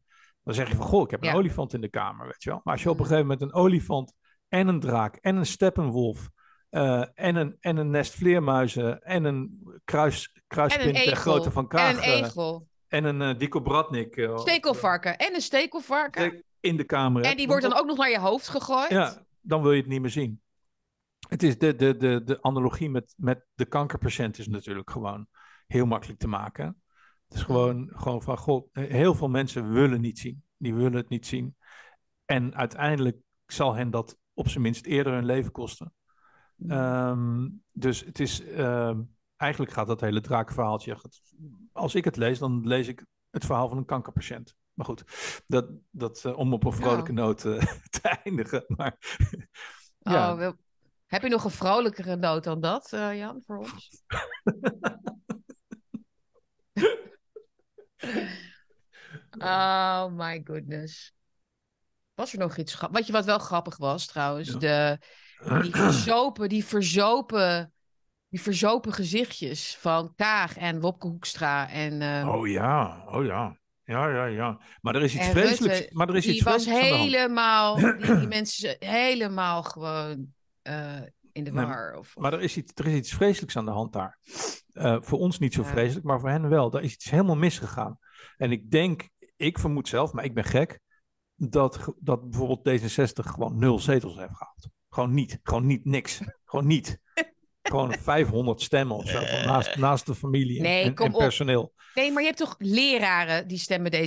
dan 0.44 0.54
zeg 0.54 0.70
je 0.70 0.76
van, 0.76 0.86
goh, 0.86 1.02
ik 1.04 1.12
heb 1.12 1.24
een 1.24 1.34
olifant 1.34 1.74
in 1.74 1.82
de 1.82 1.90
kamer, 1.90 2.26
weet 2.26 2.44
je 2.44 2.50
wel. 2.50 2.62
Maar 2.64 2.74
als 2.74 2.84
je 2.84 2.90
op 2.90 2.96
een 2.96 3.02
Mhm. 3.02 3.12
gegeven 3.12 3.32
moment 3.32 3.52
een 3.54 3.62
olifant 3.62 4.14
en 4.50 4.68
een 4.68 4.80
draak 4.80 5.16
en 5.16 5.36
een 5.36 5.46
steppenwolf 5.46 6.30
eh, 6.70 7.04
en, 7.14 7.36
een, 7.36 7.58
en 7.60 7.78
een 7.78 7.90
nest 7.90 8.14
vleermuizen 8.14 9.02
en 9.02 9.24
een 9.24 9.64
kruis, 9.86 10.32
En 10.34 10.42
kruispint 10.48 11.06
een 11.06 11.16
grootte 11.16 11.52
van 11.52 11.68
Kaag. 11.68 11.92
En 11.92 11.98
een 11.98 12.04
eh, 12.04 12.28
egel. 12.28 12.68
en 12.88 13.04
een 13.04 13.22
uh, 13.42 14.28
eh, 14.28 14.38
Stekelvarken. 14.38 15.18
En 15.18 15.34
een 15.34 15.42
stekelvarken. 15.42 16.44
in 16.60 16.78
de 16.78 16.84
kamer. 16.84 17.24
En 17.24 17.38
die 17.38 17.48
wordt 17.48 17.62
dan 17.62 17.72
dan- 17.72 17.80
ook 17.80 17.88
nog 17.88 17.98
naar 17.98 18.10
je 18.10 18.20
hoofd 18.20 18.48
gegooid. 18.48 18.90
Ja, 18.90 19.26
dan 19.42 19.62
wil 19.62 19.72
je 19.72 19.80
het 19.80 19.90
niet 19.90 20.02
meer 20.02 20.10
zien. 20.10 20.42
Het 21.30 21.44
is 21.44 21.58
de, 21.58 21.76
de, 21.76 21.98
de, 21.98 22.24
de 22.24 22.42
analogie 22.42 22.90
met, 22.90 23.14
met 23.18 23.46
de 23.54 23.66
kankerpatiënt 23.66 24.38
is 24.38 24.48
natuurlijk 24.48 24.90
gewoon 24.90 25.28
heel 25.68 25.86
makkelijk 25.86 26.20
te 26.20 26.28
maken. 26.28 26.82
Het 27.28 27.38
is 27.38 27.44
gewoon, 27.44 27.92
gewoon 27.94 28.22
van, 28.22 28.38
god, 28.38 28.68
heel 28.72 29.16
veel 29.16 29.30
mensen 29.30 29.72
willen 29.72 30.02
niet 30.02 30.20
zien. 30.20 30.44
Die 30.58 30.74
willen 30.74 30.94
het 30.94 31.10
niet 31.10 31.28
zien. 31.28 31.56
En 32.26 32.56
uiteindelijk 32.56 33.18
zal 33.46 33.76
hen 33.76 33.92
dat 33.92 34.18
op 34.40 34.48
zijn 34.50 34.64
minst 34.64 34.86
eerder 34.86 35.14
hun 35.14 35.26
leven 35.26 35.52
kosten. 35.52 35.94
Ehm, 36.68 37.48
dus 37.74 38.06
het 38.06 38.20
is, 38.20 38.44
ehm, 38.46 39.02
eigenlijk 39.38 39.72
gaat 39.72 39.88
dat 39.88 40.02
hele 40.02 40.22
drakenverhaaltje, 40.22 40.96
gaat- 40.96 41.22
als 41.72 41.96
ik 41.96 42.06
het 42.06 42.16
lees, 42.16 42.40
dan 42.40 42.68
lees 42.68 42.88
ik 42.88 43.06
het 43.30 43.46
verhaal 43.46 43.70
van 43.70 43.78
een 43.78 43.86
kankerpatiënt. 43.86 44.56
Maar 44.74 44.86
goed, 44.86 45.04
dat, 45.48 45.70
dat, 45.92 46.26
eh, 46.26 46.38
om 46.38 46.54
op 46.54 46.64
een 46.64 46.74
vrolijke 46.74 47.12
noot 47.12 47.46
eh, 47.46 47.60
te 48.00 48.20
eindigen. 48.24 48.64
Maar 48.68 48.98
ja, 50.00 50.32
Oh, 50.32 50.38
wel- 50.38 50.56
Heb 51.06 51.22
je 51.22 51.30
nog 51.30 51.44
een 51.44 51.50
vrolijkere 51.52 52.16
noot 52.16 52.44
dan 52.44 52.62
dat, 52.62 52.94
eh, 52.94 53.18
Jan, 53.18 53.42
voor 53.46 53.58
ons? 53.58 53.90
oh 59.40 60.08
my 60.12 60.42
goodness. 60.44 61.14
Was 62.20 62.34
er 62.34 62.40
nog 62.40 62.58
iets 62.58 62.74
grappigs? 62.74 62.98
Wat, 63.00 63.08
je, 63.08 63.14
wat 63.14 63.26
wel 63.26 63.40
grappig 63.40 63.78
was 63.78 64.06
trouwens, 64.06 64.50
Ja. 64.50 64.58
de, 64.58 64.98
die 65.62 65.76
verzopen, 65.76 66.50
die 66.50 66.66
verzopen, 66.66 67.74
die 68.30 68.42
verzopen 68.42 68.94
gezichtjes 68.94 69.78
van 69.80 70.14
Kaag 70.16 70.58
en 70.58 70.80
Wopke 70.80 71.08
Hoekstra 71.08 71.70
en, 71.70 72.02
eh, 72.02 72.28
Oh 72.36 72.48
ja, 72.48 73.04
oh 73.08 73.26
ja. 73.26 73.58
Ja, 73.84 74.08
ja, 74.10 74.26
ja. 74.26 74.60
Maar 74.82 74.96
er 74.96 75.02
is 75.02 75.16
iets 75.16 75.28
vreselijks. 75.28 75.78
Rutte. 75.80 75.96
maar 75.96 76.10
er 76.10 76.16
is 76.16 76.24
die 76.26 76.34
iets 76.34 76.44
was 76.44 76.64
vreselijks 76.64 76.92
aan 76.92 76.92
de 76.92 76.98
hand. 76.98 77.12
helemaal, 77.12 77.76
die, 77.76 78.18
die 78.20 78.28
mensen 78.38 78.76
helemaal 78.80 79.64
gewoon 79.64 80.34
eh, 80.62 80.96
in 81.32 81.44
de 81.44 81.52
Nee, 81.52 81.66
war. 81.66 81.96
Of, 81.98 82.16
Maar 82.18 82.34
er 82.34 82.42
is 82.42 82.58
iets, 82.58 82.72
er 82.76 82.88
is 82.88 82.94
iets 82.94 83.14
vreselijks 83.14 83.58
aan 83.58 83.66
de 83.66 83.72
hand 83.72 83.94
daar. 83.94 84.18
Eh, 84.74 84.98
voor 85.00 85.20
ons 85.20 85.40
niet 85.40 85.54
zo 85.54 85.62
Ja. 85.62 85.68
vreselijk, 85.68 86.06
maar 86.06 86.20
voor 86.20 86.30
hen 86.30 86.50
wel. 86.50 86.70
Daar 86.70 86.84
is 86.84 86.94
iets 86.94 87.10
helemaal 87.10 87.36
misgegaan. 87.36 88.00
En 88.38 88.52
ik 88.52 88.72
denk, 88.72 89.10
ik 89.36 89.60
vermoed 89.60 89.88
zelf, 89.88 90.12
maar 90.14 90.24
ik 90.24 90.34
ben 90.34 90.44
gek, 90.44 90.80
dat, 91.40 91.94
dat 92.00 92.30
bijvoorbeeld 92.30 92.82
D66 92.82 93.14
gewoon 93.14 93.60
nul 93.60 93.80
zetels 93.80 94.16
heeft 94.18 94.36
gehaald. 94.36 94.68
Gewoon 94.90 95.14
niet. 95.14 95.40
Gewoon 95.44 95.66
niet 95.66 95.86
niks. 95.86 96.22
Gewoon 96.46 96.68
niet. 96.68 97.00
Gewoon 97.62 97.94
500 98.12 98.62
stemmen 98.62 98.96
of 98.98 99.08
zo. 99.10 99.20
van 99.26 99.46
Naast, 99.46 99.76
naast 99.76 100.06
de 100.06 100.16
familie 100.16 100.58
en- 100.58 100.64
Nee, 100.64 100.84
en, 100.84 100.94
kom 100.96 101.06
en 101.06 101.14
op. 101.14 101.20
personeel. 101.20 101.74
Nee, 101.94 102.12
maar 102.12 102.22
je 102.22 102.28
hebt 102.28 102.40
toch 102.40 102.56
leraren 102.58 103.48
die 103.48 103.58
stemmen 103.58 103.92
D66? 103.94 104.00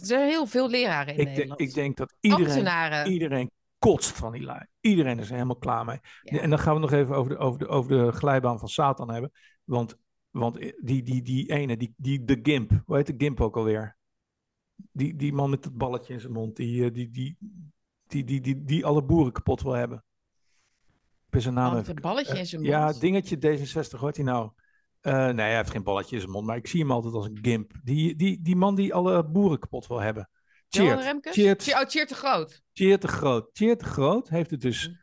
Er 0.00 0.06
zijn 0.06 0.28
heel 0.28 0.46
veel 0.46 0.68
leraren 0.70 1.14
in 1.14 1.18
Ik, 1.20 1.24
denk- 1.24 1.28
Nederland. 1.36 1.60
ik 1.60 1.74
denk 1.74 1.96
dat 1.96 2.14
iedereen, 2.20 2.46
Ambtenaren. 2.46 3.12
iedereen 3.12 3.50
kotst 3.78 4.10
van 4.16 4.32
die 4.32 4.42
lui. 4.42 4.66
Iedereen 4.80 5.18
is 5.18 5.26
er 5.28 5.32
helemaal 5.34 5.56
klaar 5.56 5.84
mee. 5.84 5.98
Ja. 6.22 6.38
En 6.40 6.50
dan 6.50 6.58
gaan 6.58 6.74
we 6.74 6.80
nog 6.80 6.92
even 6.92 7.14
over 7.16 7.30
de, 7.30 7.38
over 7.38 7.58
de, 7.58 7.68
over 7.68 7.90
de 7.90 8.12
glijbaan 8.12 8.58
van 8.58 8.68
Satan 8.68 9.10
hebben. 9.12 9.30
Want, 9.64 9.96
want 10.30 10.58
die, 10.80 11.02
die, 11.02 11.22
die 11.22 11.52
ene, 11.52 11.76
die, 11.76 11.94
die, 11.96 12.24
de 12.24 12.38
Gimp, 12.42 12.70
hoe 12.84 12.96
heet 12.96 13.06
de 13.06 13.14
Gimp 13.18 13.40
ook 13.40 13.56
alweer? 13.56 13.96
Die, 14.92 15.16
die 15.16 15.32
man 15.32 15.50
met 15.50 15.62
dat 15.62 15.76
balletje 15.76 16.12
in 16.12 16.20
zijn 16.20 16.32
mond, 16.32 16.56
die, 16.56 16.84
eh, 16.84 16.92
die, 16.92 17.10
die, 17.10 17.36
die, 18.06 18.24
die, 18.24 18.40
die, 18.40 18.64
die 18.64 18.86
alle 18.86 19.02
boeren 19.04 19.32
kapot 19.32 19.62
wil 19.62 19.72
hebben. 19.72 20.04
Ik 21.24 21.30
ben 21.36 21.42
zijn 21.42 21.54
naam 21.54 21.74
met 21.74 21.88
een 21.88 21.94
balletje 22.00 22.38
in 22.38 22.46
zijn 22.46 22.62
Ja, 22.62 22.84
mond. 22.84 23.00
dingetje 23.00 23.36
D66, 23.36 23.98
hoort 23.98 24.16
hij 24.16 24.24
nou? 24.24 24.50
Eh, 25.00 25.12
nee, 25.14 25.34
hij 25.46 25.56
heeft 25.56 25.70
geen 25.70 25.82
balletje 25.82 26.14
in 26.14 26.20
zijn 26.20 26.32
mond, 26.32 26.46
maar 26.46 26.56
ik 26.56 26.66
zie 26.66 26.80
hem 26.80 26.90
altijd 26.90 27.14
als 27.14 27.26
een 27.26 27.38
Gimp. 27.42 27.72
Die, 27.82 28.16
die, 28.16 28.40
die 28.42 28.56
man 28.56 28.74
die 28.74 28.94
alle 28.94 29.24
boeren 29.30 29.58
kapot 29.58 29.86
wil 29.86 30.00
hebben. 30.00 30.30
Tjeerd, 30.68 31.58
Tje- 31.58 31.72
Oh, 31.80 31.84
Tjeerd 31.86 32.08
de 32.08 32.14
Groot. 32.14 32.62
Tjeerd 32.72 33.02
de 33.02 33.08
Groot. 33.08 33.54
Tjeerd 33.54 33.80
de 33.80 33.86
Groot 33.86 34.28
heeft 34.28 34.50
het 34.50 34.60
dus, 34.60 34.88
Mhm. 34.88 34.96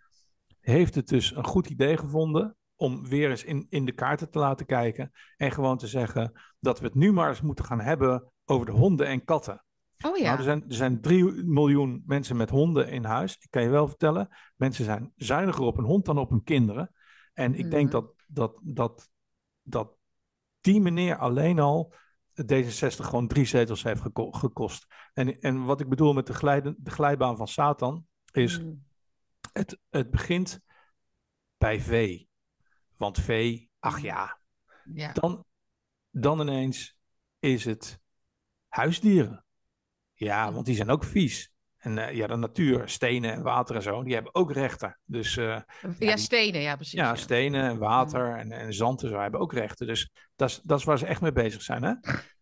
heeft 0.60 0.96
het 0.96 1.08
dus 1.08 1.36
een 1.36 1.46
goed 1.46 1.70
idee 1.70 1.98
gevonden 1.98 2.56
om 2.76 3.08
weer 3.08 3.30
eens 3.30 3.44
in, 3.44 3.66
in 3.70 3.86
de 3.86 3.92
kaarten 3.92 4.30
te 4.32 4.40
laten 4.40 4.66
kijken 4.66 5.12
en 5.38 5.52
gewoon 5.52 5.78
te 5.78 5.88
zeggen 5.88 6.32
dat 6.60 6.80
we 6.80 6.86
het 6.86 6.96
nu 6.96 7.12
maar 7.14 7.30
eens 7.30 7.42
moeten 7.42 7.66
gaan 7.66 7.80
hebben 7.82 8.32
over 8.46 8.66
de 8.66 8.72
honden 8.72 9.08
en 9.08 9.24
katten. 9.24 9.66
Oh 10.06 10.18
ja. 10.18 10.24
Nou, 10.24 10.38
er, 10.38 10.44
zijn, 10.44 10.64
er 10.70 10.76
zijn 10.76 11.02
3 11.02 11.24
miljoen 11.44 12.04
mensen 12.06 12.38
met 12.38 12.50
honden 12.50 12.90
in 12.90 13.04
huis. 13.04 13.38
Ik 13.40 13.48
kan 13.50 13.62
je 13.62 13.70
wel 13.70 13.88
vertellen, 13.88 14.28
mensen 14.56 14.86
zijn 14.86 15.12
zuiniger 15.16 15.64
op 15.64 15.78
een 15.78 15.84
hond 15.86 16.06
dan 16.06 16.18
op 16.18 16.30
hun 16.30 16.44
kinderen. 16.44 16.92
En 17.34 17.56
ik 17.56 17.70
denk 17.72 17.84
Mhm. 17.84 17.92
dat, 17.92 18.14
dat, 18.28 18.60
dat, 18.64 19.10
dat 19.62 19.96
die 20.62 20.82
meneer 20.82 21.18
alleen 21.18 21.60
al 21.60 21.94
D66 22.42 22.96
gewoon 23.06 23.28
drie 23.28 23.46
zetels 23.46 23.84
heeft 23.84 24.02
geko- 24.02 24.32
gekost. 24.32 24.86
En, 25.14 25.40
en 25.40 25.64
wat 25.66 25.80
ik 25.82 25.90
bedoel 25.90 26.14
met 26.14 26.28
de, 26.28 26.34
glijden, 26.34 26.76
de 26.80 26.92
glijbaan 26.92 27.38
van 27.38 27.48
Satan 27.48 28.08
is, 28.32 28.60
Mm. 28.60 28.86
het, 29.52 29.80
het 29.90 30.12
begint 30.12 30.60
bij 31.58 31.82
vee. 31.82 32.30
Want 32.98 33.20
vee, 33.20 33.70
ach 33.80 34.00
ja, 34.02 34.40
Ja. 34.94 35.12
dan, 35.12 35.46
dan 36.10 36.40
ineens 36.42 36.98
is 37.40 37.66
het 37.66 38.00
huisdieren. 38.68 39.46
Ja, 40.20 40.52
want 40.52 40.66
die 40.66 40.76
zijn 40.76 40.90
ook 40.90 41.04
vies. 41.04 41.52
En 41.78 41.98
eh, 41.98 42.16
ja, 42.16 42.28
de 42.28 42.36
natuur, 42.36 42.90
stenen 42.90 43.34
en 43.34 43.42
water 43.42 43.76
en 43.76 43.82
zo, 43.82 44.04
die 44.04 44.14
hebben 44.14 44.36
ook 44.36 44.52
rechten. 44.52 45.00
Dus 45.06 45.38
eh, 45.38 45.46
ja, 45.46 45.66
die- 46.00 46.18
stenen, 46.18 46.62
ja, 46.62 46.76
precies. 46.76 47.00
ja, 47.00 47.16
stenen 47.16 47.64
en 47.64 47.78
water 47.78 48.36
en, 48.36 48.52
en 48.52 48.74
zand 48.74 49.04
en 49.04 49.10
zo 49.10 49.20
hebben 49.20 49.40
ook 49.40 49.54
rechten. 49.54 49.88
Dus 49.88 50.12
dat 50.36 50.80
is, 50.80 50.84
waar 50.84 50.98
ze 50.98 51.06
echt 51.06 51.22
mee 51.22 51.32
bezig 51.32 51.62
zijn. 51.62 51.84
Hè? 51.84 51.94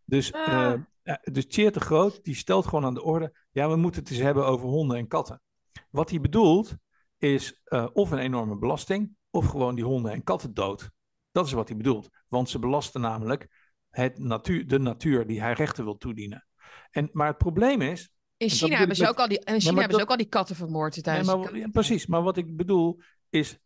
Dus, 0.04 0.34
Ah. 0.34 0.74
ja, 1.04 1.20
dus 1.32 1.48
de 1.48 1.80
Groot, 1.80 2.24
die 2.24 2.36
stelt 2.36 2.66
gewoon 2.66 2.86
aan 2.86 2.94
de 2.94 3.04
orde... 3.04 3.34
ja, 3.52 3.70
we 3.70 3.76
moeten 3.76 4.02
het 4.02 4.12
eens 4.12 4.20
hebben 4.20 4.46
over 4.46 4.68
honden 4.68 4.98
en 4.98 5.08
katten. 5.08 5.42
Wat 5.90 6.10
hij 6.10 6.22
bedoelt 6.22 6.76
is 7.18 7.62
of 7.94 8.12
een 8.12 8.20
enorme 8.20 8.58
belasting... 8.58 9.16
of 9.30 9.48
gewoon 9.48 9.76
die 9.76 9.84
honden 9.86 10.12
en 10.12 10.24
katten 10.24 10.54
dood. 10.54 10.90
Dat 11.32 11.46
is 11.46 11.52
wat 11.52 11.68
hij 11.68 11.78
bedoelt. 11.78 12.10
Want 12.28 12.50
ze 12.50 12.60
belasten 12.60 13.02
namelijk 13.02 13.48
het 13.90 14.18
natuur, 14.18 14.68
de 14.68 14.80
natuur 14.80 15.28
die 15.28 15.42
hij 15.42 15.54
rechten 15.54 15.84
wil 15.84 15.98
toedienen. 15.98 16.48
En, 16.96 17.10
maar 17.14 17.28
het 17.28 17.38
probleem 17.38 17.82
is... 17.82 18.10
In 18.38 18.50
China, 18.50 18.78
hebben 18.78 18.96
ze, 18.96 19.02
met- 19.02 19.12
ook 19.12 19.20
al 19.20 19.28
die, 19.28 19.40
in 19.40 19.60
China 19.62 19.80
hebben 19.80 19.96
ze 19.98 20.02
ook 20.04 20.10
al 20.10 20.18
die 20.18 20.26
katten 20.26 20.56
vermoord 20.56 21.06
Nee, 21.06 21.24
maar, 21.24 21.58
ja, 21.58 21.68
precies, 21.68 22.06
maar 22.06 22.22
wat 22.24 22.38
ik 22.38 22.56
bedoel 22.58 23.00
is... 23.30 23.58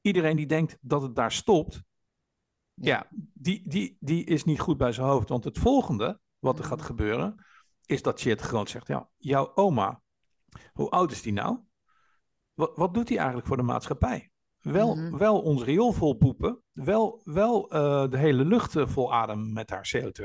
iedereen 0.00 0.36
die 0.36 0.46
denkt 0.46 0.78
dat 0.80 1.02
het 1.02 1.14
daar 1.16 1.32
stopt... 1.32 1.82
Ja, 2.74 3.06
die, 3.34 3.68
die, 3.68 3.96
die 4.00 4.24
is 4.24 4.44
niet 4.44 4.60
goed 4.60 4.76
bij 4.76 4.92
zijn 4.92 5.06
hoofd. 5.06 5.28
Want 5.28 5.44
het 5.44 5.58
volgende 5.58 6.20
wat 6.38 6.58
er 6.58 6.64
gaat 6.64 6.78
Mhm. 6.78 6.86
gebeuren, 6.86 7.44
is 7.86 8.02
dat 8.02 8.20
Chit 8.20 8.40
Groot 8.40 8.70
zegt: 8.70 8.86
Ja, 8.86 9.08
jouw 9.16 9.54
oma, 9.54 10.02
hoe 10.72 10.90
oud 10.90 11.10
is 11.12 11.22
die 11.22 11.32
nou? 11.32 11.58
Wat, 12.54 12.76
wat 12.76 12.94
doet 12.94 13.06
die 13.06 13.16
eigenlijk 13.16 13.46
voor 13.46 13.56
de 13.56 13.62
maatschappij? 13.62 14.30
Wel, 14.58 14.94
Mhm. 14.94 15.16
wel 15.16 15.40
ons 15.42 15.62
riool 15.62 15.92
vol 15.92 16.14
poepen, 16.14 16.62
wel, 16.72 17.20
wel 17.24 17.70
eh, 17.70 18.10
de 18.10 18.18
hele 18.18 18.44
lucht 18.44 18.76
eh, 18.76 18.86
vol 18.86 19.14
ademen 19.14 19.52
met 19.52 19.70
haar 19.70 19.90
CO2. 19.96 20.24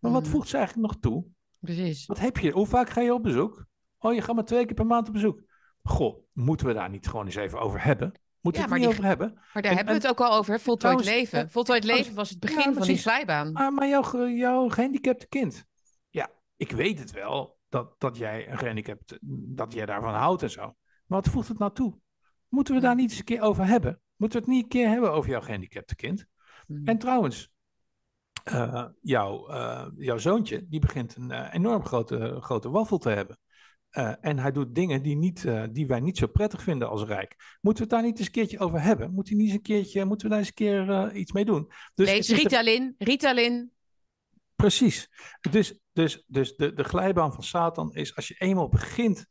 Maar 0.00 0.12
wat 0.12 0.22
Mhm. 0.22 0.30
voegt 0.30 0.48
ze 0.48 0.56
eigenlijk 0.56 0.92
nog 0.92 1.00
toe? 1.00 1.24
Precies. 1.64 2.06
Wat 2.06 2.18
heb 2.18 2.38
je? 2.38 2.50
Hoe 2.50 2.66
vaak 2.66 2.88
ga 2.90 3.00
je 3.00 3.14
op 3.14 3.22
bezoek? 3.22 3.64
Oh, 3.98 4.14
je 4.14 4.20
gaat 4.22 4.34
maar 4.34 4.44
twee 4.44 4.64
keer 4.66 4.74
per 4.74 4.86
maand 4.86 5.06
op 5.06 5.12
bezoek. 5.12 5.42
Goh, 5.82 6.24
moeten 6.32 6.66
we 6.66 6.72
daar 6.72 6.90
niet 6.90 7.06
gewoon 7.08 7.24
eens 7.24 7.34
even 7.34 7.60
over 7.60 7.84
hebben? 7.84 8.12
Moeten 8.40 8.62
Ja, 8.62 8.68
we 8.68 8.74
het 8.74 8.82
niet 8.84 8.90
die- 8.90 8.98
over 8.98 9.08
hebben? 9.18 9.32
Maar 9.52 9.62
daar 9.62 9.70
En- 9.70 9.76
hebben 9.76 9.94
we 9.94 10.00
het 10.00 10.10
ook 10.10 10.20
al 10.20 10.36
over, 10.38 10.52
hè? 10.52 10.58
voltooid 10.58 10.80
trouwens, 10.80 11.08
leven. 11.08 11.38
eh, 11.44 11.50
Voltooid 11.50 11.84
leven 11.84 12.14
was 12.14 12.30
het 12.30 12.38
begin 12.40 12.56
Ja, 12.58 12.62
van 12.62 12.72
die 12.72 12.82
precies. 12.82 13.02
glijbaan. 13.02 13.54
Ah, 13.54 13.74
maar 13.74 13.88
jouw, 13.88 14.28
jouw 14.28 14.68
gehandicapte 14.68 15.28
kind. 15.28 15.64
Ja, 16.10 16.30
ik 16.56 16.70
weet 16.70 16.98
het 16.98 17.10
wel 17.10 17.58
dat, 17.68 17.94
dat 18.00 18.16
jij 18.16 18.50
een 18.50 18.58
gehandicapt, 18.58 19.18
dat 19.56 19.72
jij 19.72 19.86
daarvan 19.86 20.14
houdt 20.14 20.42
en 20.42 20.50
zo. 20.50 20.62
Maar 21.06 21.20
wat 21.22 21.28
voegt 21.28 21.48
het 21.48 21.58
nou 21.58 21.72
toe? 21.72 21.98
Moeten 22.48 22.74
we 22.74 22.80
daar 22.80 22.94
niet 22.94 23.10
eens 23.10 23.18
een 23.18 23.24
keer 23.24 23.40
over 23.42 23.66
hebben? 23.66 24.00
Moeten 24.16 24.38
we 24.40 24.44
het 24.46 24.54
niet 24.54 24.62
een 24.62 24.70
keer 24.70 24.88
hebben 24.88 25.12
over 25.12 25.30
jouw 25.30 25.40
gehandicapte 25.40 25.96
kind? 25.96 26.26
Mhm. 26.66 26.86
En 26.88 26.98
trouwens, 26.98 27.52
eh, 28.44 28.84
jouw, 29.00 29.48
eh, 29.48 29.86
jouw 29.96 30.18
zoontje, 30.18 30.68
die 30.68 30.80
begint 30.80 31.16
een 31.16 31.30
eh, 31.30 31.54
enorm 31.54 31.84
grote, 31.84 32.36
grote 32.40 32.70
waffel 32.70 32.98
te 32.98 33.08
hebben. 33.08 33.38
En 34.20 34.38
hij 34.38 34.52
doet 34.52 34.74
dingen 34.74 35.02
die, 35.02 35.16
niet, 35.16 35.46
die 35.72 35.86
wij 35.86 36.00
niet 36.00 36.18
zo 36.18 36.26
prettig 36.26 36.62
vinden 36.62 36.88
als 36.88 37.02
Rijk. 37.02 37.58
Moeten 37.60 37.82
we 37.84 37.88
het 37.88 38.00
daar 38.00 38.10
niet 38.10 38.18
eens 38.18 38.26
een 38.26 38.32
keertje 38.32 38.58
over 38.58 38.82
hebben? 38.82 39.12
Moet 39.12 39.28
hij 39.28 39.36
niet 39.36 39.46
eens 39.46 39.56
een 39.56 39.62
keertje, 39.62 40.04
moeten 40.04 40.26
we 40.26 40.32
daar 40.32 40.38
eens 40.38 40.48
een 40.48 40.54
keer 40.54 41.12
iets 41.12 41.32
mee 41.32 41.44
doen? 41.44 41.66
Dus 41.94 42.06
Lees 42.06 42.16
het 42.16 42.18
is 42.18 42.26
de- 42.26 42.34
Ritalin, 42.34 42.94
Ritalin. 42.98 43.72
Precies. 44.54 45.10
Dus, 45.50 45.80
dus, 45.92 46.24
dus 46.26 46.56
de, 46.56 46.72
de 46.72 46.84
glijbaan 46.84 47.32
van 47.32 47.42
Satan 47.42 47.94
is 47.94 48.16
als 48.16 48.28
je 48.28 48.34
eenmaal 48.38 48.68
begint 48.68 49.26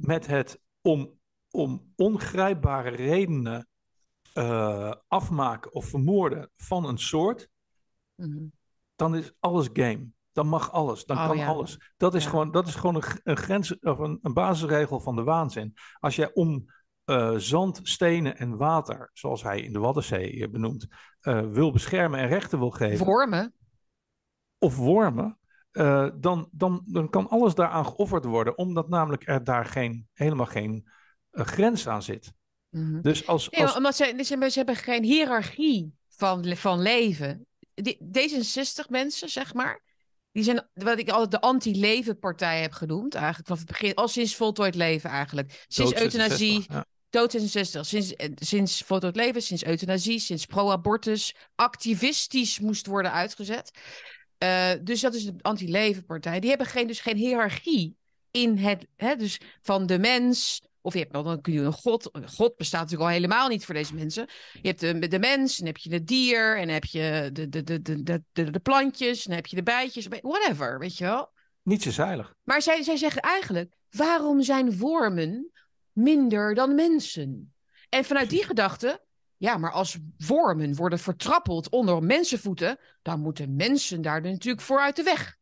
met 0.00 0.26
het 0.26 0.60
om, 0.80 1.18
om 1.50 1.92
ongrijpbare 1.96 2.90
redenen 2.90 3.68
afmaken 5.08 5.72
of 5.72 5.86
vermoorden 5.86 6.50
van 6.56 6.84
een 6.84 6.98
soort, 6.98 7.48
Mhm. 8.16 8.44
dan 8.96 9.16
is 9.16 9.32
alles 9.38 9.68
game. 9.72 10.06
Dan 10.32 10.46
mag 10.48 10.72
alles, 10.72 11.04
dan 11.04 11.16
Oh, 11.18 11.26
kan 11.26 11.36
ja. 11.36 11.46
alles. 11.46 11.92
Dat 11.96 12.14
is 12.14 12.24
Ja. 12.24 12.30
gewoon, 12.30 12.50
dat 12.50 12.66
is 12.68 12.74
gewoon 12.74 12.94
een, 12.94 13.20
een 13.22 13.36
grens 13.36 13.78
of 13.78 13.98
een, 13.98 14.18
een 14.22 14.32
basisregel 14.34 15.00
van 15.00 15.16
de 15.16 15.22
waanzin. 15.22 15.74
Als 16.00 16.16
jij 16.16 16.30
om 16.34 16.64
eh, 17.04 17.34
zand, 17.36 17.80
stenen 17.82 18.36
en 18.36 18.56
water, 18.56 19.10
zoals 19.12 19.42
hij 19.42 19.60
in 19.60 19.72
de 19.72 19.78
Waddenzee 19.78 20.48
benoemt, 20.48 20.86
eh, 21.20 21.40
wil 21.50 21.72
beschermen 21.72 22.20
en 22.20 22.28
rechten 22.28 22.58
wil 22.58 22.70
geven, 22.70 23.06
Wormen. 23.06 23.54
of 24.58 24.76
wormen, 24.76 25.38
eh, 25.70 26.08
dan, 26.14 26.48
dan, 26.52 26.82
dan 26.86 27.10
kan 27.10 27.28
alles 27.28 27.54
daaraan 27.54 27.86
geofferd 27.86 28.24
worden, 28.24 28.58
omdat 28.58 28.88
namelijk 28.88 29.28
er 29.28 29.44
daar 29.44 29.64
geen, 29.64 30.08
helemaal 30.12 30.46
geen 30.46 30.88
grens 31.30 31.88
aan 31.88 32.02
zit. 32.02 32.32
Mhm. 32.68 33.00
Dus 33.00 33.26
als, 33.26 33.48
Nee, 33.48 33.62
als 33.62 33.76
omdat 33.76 33.96
ze, 33.96 34.22
ze 34.24 34.52
hebben 34.58 34.76
geen 34.76 35.02
hiërarchie 35.02 35.94
van, 36.08 36.56
van 36.56 36.80
leven. 36.80 37.46
Die, 37.82 37.98
D66 37.98 38.88
mensen, 38.88 39.28
zeg 39.28 39.54
maar, 39.54 39.82
die 40.32 40.44
zijn 40.44 40.68
wat 40.74 40.98
ik 40.98 41.10
altijd 41.10 41.30
de 41.30 41.40
anti-leven 41.40 42.18
partij 42.18 42.60
heb 42.60 42.72
genoemd, 42.72 43.14
eigenlijk 43.14 43.46
vanaf 43.46 43.62
het 43.62 43.70
begin, 43.70 43.94
al 43.94 44.08
sinds 44.08 44.36
voltooid 44.36 44.74
leven 44.74 45.10
eigenlijk. 45.10 45.64
Sinds 45.68 45.92
dood 45.92 46.02
euthanasie, 46.02 46.52
66, 46.52 46.74
ja. 46.74 46.84
dood 47.10 47.30
66, 47.30 47.86
sinds, 47.86 48.14
eh, 48.14 48.30
sinds 48.34 48.82
voltooid 48.82 49.16
leven, 49.16 49.42
sinds 49.42 49.64
euthanasie, 49.64 50.18
sinds 50.18 50.46
pro-abortus, 50.46 51.34
activistisch 51.54 52.60
moest 52.60 52.86
worden 52.86 53.12
uitgezet. 53.12 53.70
Eh, 54.38 54.70
dus 54.82 55.00
dat 55.00 55.14
is 55.14 55.24
de 55.24 55.34
anti-leven 55.40 56.04
partij. 56.04 56.40
Die 56.40 56.48
hebben 56.48 56.66
geen, 56.66 56.86
dus 56.86 57.00
geen 57.00 57.16
hiërarchie 57.16 57.96
in 58.30 58.56
het, 58.56 58.86
hè, 58.96 59.16
dus 59.16 59.40
van 59.62 59.86
de 59.86 59.98
mens. 59.98 60.62
Of 60.86 60.92
je 60.92 60.98
hebt 60.98 61.12
dan, 61.12 61.24
dan 61.24 61.40
kun 61.40 61.52
je 61.52 61.60
een 61.60 61.72
god. 61.72 62.10
God 62.24 62.56
bestaat 62.56 62.80
natuurlijk 62.80 63.10
al 63.10 63.14
helemaal 63.14 63.48
niet 63.48 63.64
voor 63.64 63.74
deze 63.74 63.94
mensen. 63.94 64.26
Je 64.52 64.68
hebt 64.68 64.80
de, 64.80 65.08
de 65.08 65.18
mens, 65.18 65.56
dan 65.56 65.66
heb 65.66 65.76
je 65.76 65.92
het 65.92 66.06
dier, 66.06 66.56
en 66.56 66.64
dan 66.64 66.74
heb 66.74 66.84
je 66.84 67.30
de, 67.32 67.48
de, 67.48 67.62
de, 67.62 67.82
de, 67.82 68.22
de, 68.32 68.50
de, 68.50 68.58
plantjes, 68.58 69.24
dan 69.24 69.34
heb 69.34 69.46
je 69.46 69.56
de 69.56 69.62
bijtjes, 69.62 70.06
whatever, 70.20 70.78
weet 70.78 70.98
je 70.98 71.04
wel. 71.04 71.32
niets 71.62 71.86
is 71.86 71.96
heilig. 71.96 72.34
Maar 72.42 72.62
zij, 72.62 72.82
zij 72.82 72.96
zeggen 72.96 73.22
eigenlijk: 73.22 73.74
waarom 73.90 74.42
zijn 74.42 74.78
wormen 74.78 75.50
minder 75.92 76.54
dan 76.54 76.74
mensen? 76.74 77.54
En 77.88 78.04
vanuit 78.04 78.30
die 78.30 78.44
gedachte, 78.44 79.04
ja, 79.36 79.56
maar 79.56 79.72
als 79.72 79.98
wormen 80.26 80.74
worden 80.74 80.98
vertrappeld 80.98 81.68
onder 81.68 82.02
mensenvoeten, 82.02 82.78
dan 83.02 83.20
moeten 83.20 83.56
mensen 83.56 84.02
daar 84.02 84.20
natuurlijk 84.20 84.64
voor 84.64 84.80
uit 84.80 84.96
de 84.96 85.02
weg. 85.02 85.36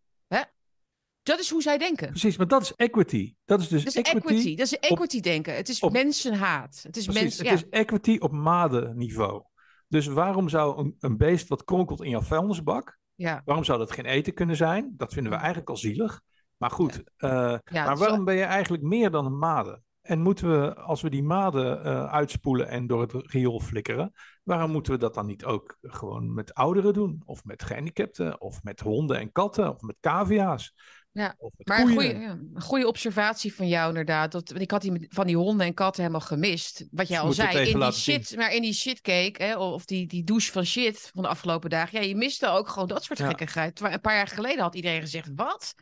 Dat 1.25 1.39
is 1.39 1.51
hoe 1.51 1.63
zij 1.63 1.79
denken. 1.79 2.09
Precies, 2.09 2.37
maar 2.37 2.49
dat 2.49 2.63
is 2.63 2.73
equity. 2.75 3.35
Dat 3.45 3.61
is 3.61 3.69
dus 3.69 3.85
Dat 3.85 3.95
is 3.95 4.13
equity. 4.13 4.57
Dat 4.57 4.67
is 4.67 4.79
equity 4.79 5.21
denken. 5.21 5.55
Het 5.55 5.69
is 5.69 5.81
op- 5.81 5.93
mensenhaat. 5.93 6.81
Het 6.83 6.97
is 6.97 7.05
Precies, 7.05 7.23
mens, 7.23 7.39
het 7.39 7.47
ja. 7.47 7.53
is 7.53 7.69
equity 7.69 8.17
op 8.19 8.33
madenniveau. 8.33 9.43
Dus 9.89 10.07
waarom 10.07 10.49
zou 10.49 10.79
een, 10.79 10.97
een 10.99 11.17
beest 11.17 11.49
wat 11.49 11.65
kronkelt 11.65 12.03
in 12.03 12.11
jouw 12.11 12.21
vuilnisbak, 12.21 12.99
ja. 13.15 13.43
waarom 13.45 13.65
zou 13.65 13.79
dat 13.79 13.93
geen 13.93 14.05
eten 14.05 14.35
kunnen 14.35 14.57
zijn? 14.57 14.95
Dat 14.97 15.13
vinden 15.13 15.33
we 15.33 15.39
eigenlijk 15.39 15.69
al 15.69 15.77
zielig. 15.77 16.21
Maar 16.57 16.71
goed, 16.71 17.03
eh, 17.17 17.31
Ja, 17.65 17.85
maar 17.85 17.97
waarom 17.97 18.25
ben 18.25 18.35
je 18.35 18.43
eigenlijk 18.43 18.83
meer 18.83 19.11
dan 19.11 19.27
een 19.27 19.39
made? 19.39 19.83
En 20.01 20.21
moeten 20.21 20.51
we, 20.61 20.75
als 20.75 21.03
we 21.03 21.11
die 21.11 21.23
maden 21.23 21.85
eh, 21.85 22.13
uitspoelen 22.13 22.69
en 22.69 22.87
door 22.87 23.01
het 23.01 23.13
riool 23.13 23.61
flikkeren, 23.61 24.13
waarom 24.43 24.71
moeten 24.71 24.93
we 24.93 24.99
dat 24.99 25.15
dan 25.15 25.27
niet 25.27 25.45
ook 25.45 25.77
gewoon 25.81 26.35
met 26.35 26.55
ouderen 26.55 26.93
doen? 26.93 27.23
Of 27.25 27.45
met 27.45 27.63
gehandicapten, 27.63 28.41
of 28.41 28.63
met 28.63 28.81
honden 28.81 29.19
en 29.19 29.33
katten, 29.33 29.75
of 29.75 29.81
met 29.81 29.97
cavia's? 30.01 30.75
Ja, 31.15 31.37
Maar 31.65 31.81
een 31.81 31.89
goede, 31.89 32.19
ja, 32.19 32.39
goede 32.55 32.87
observatie 32.87 33.55
van 33.55 33.69
jou 33.69 33.89
inderdaad. 33.89 34.33
Dat, 34.33 34.61
ik 34.61 34.71
had 34.71 34.83
die 34.83 35.07
van 35.09 35.27
die 35.27 35.37
honden 35.37 35.67
en 35.67 35.75
katten 35.75 36.03
helemaal 36.03 36.27
gemist. 36.27 36.87
Wat 36.91 37.09
jij 37.09 37.19
al 37.19 37.27
moet 37.27 37.35
zei, 37.35 37.69
in 37.69 37.81
die 37.81 37.93
zien. 37.93 38.23
shit, 38.23 38.37
maar 38.37 38.55
in 38.55 38.63
die 38.63 38.73
shitcake, 38.73 39.43
hè, 39.43 39.57
of 39.57 39.85
die, 39.85 40.07
die 40.07 40.25
douche 40.25 40.53
van 40.53 40.65
shit 40.65 41.11
van 41.15 41.23
de 41.23 41.29
afgelopen 41.29 41.71
dagen. 41.71 42.01
Ja, 42.01 42.07
je 42.07 42.17
miste 42.17 42.47
ook 42.49 42.69
gewoon 42.69 42.89
dat 42.89 43.05
soort 43.05 43.19
Ja. 43.19 43.27
gekkigheid. 43.27 43.75
Terwijl 43.75 43.97
een 43.97 44.01
paar 44.03 44.17
jaar 44.17 44.29
geleden 44.29 44.63
had 44.63 44.75
iedereen 44.75 45.01
gezegd, 45.01 45.31
wat? 45.35 45.75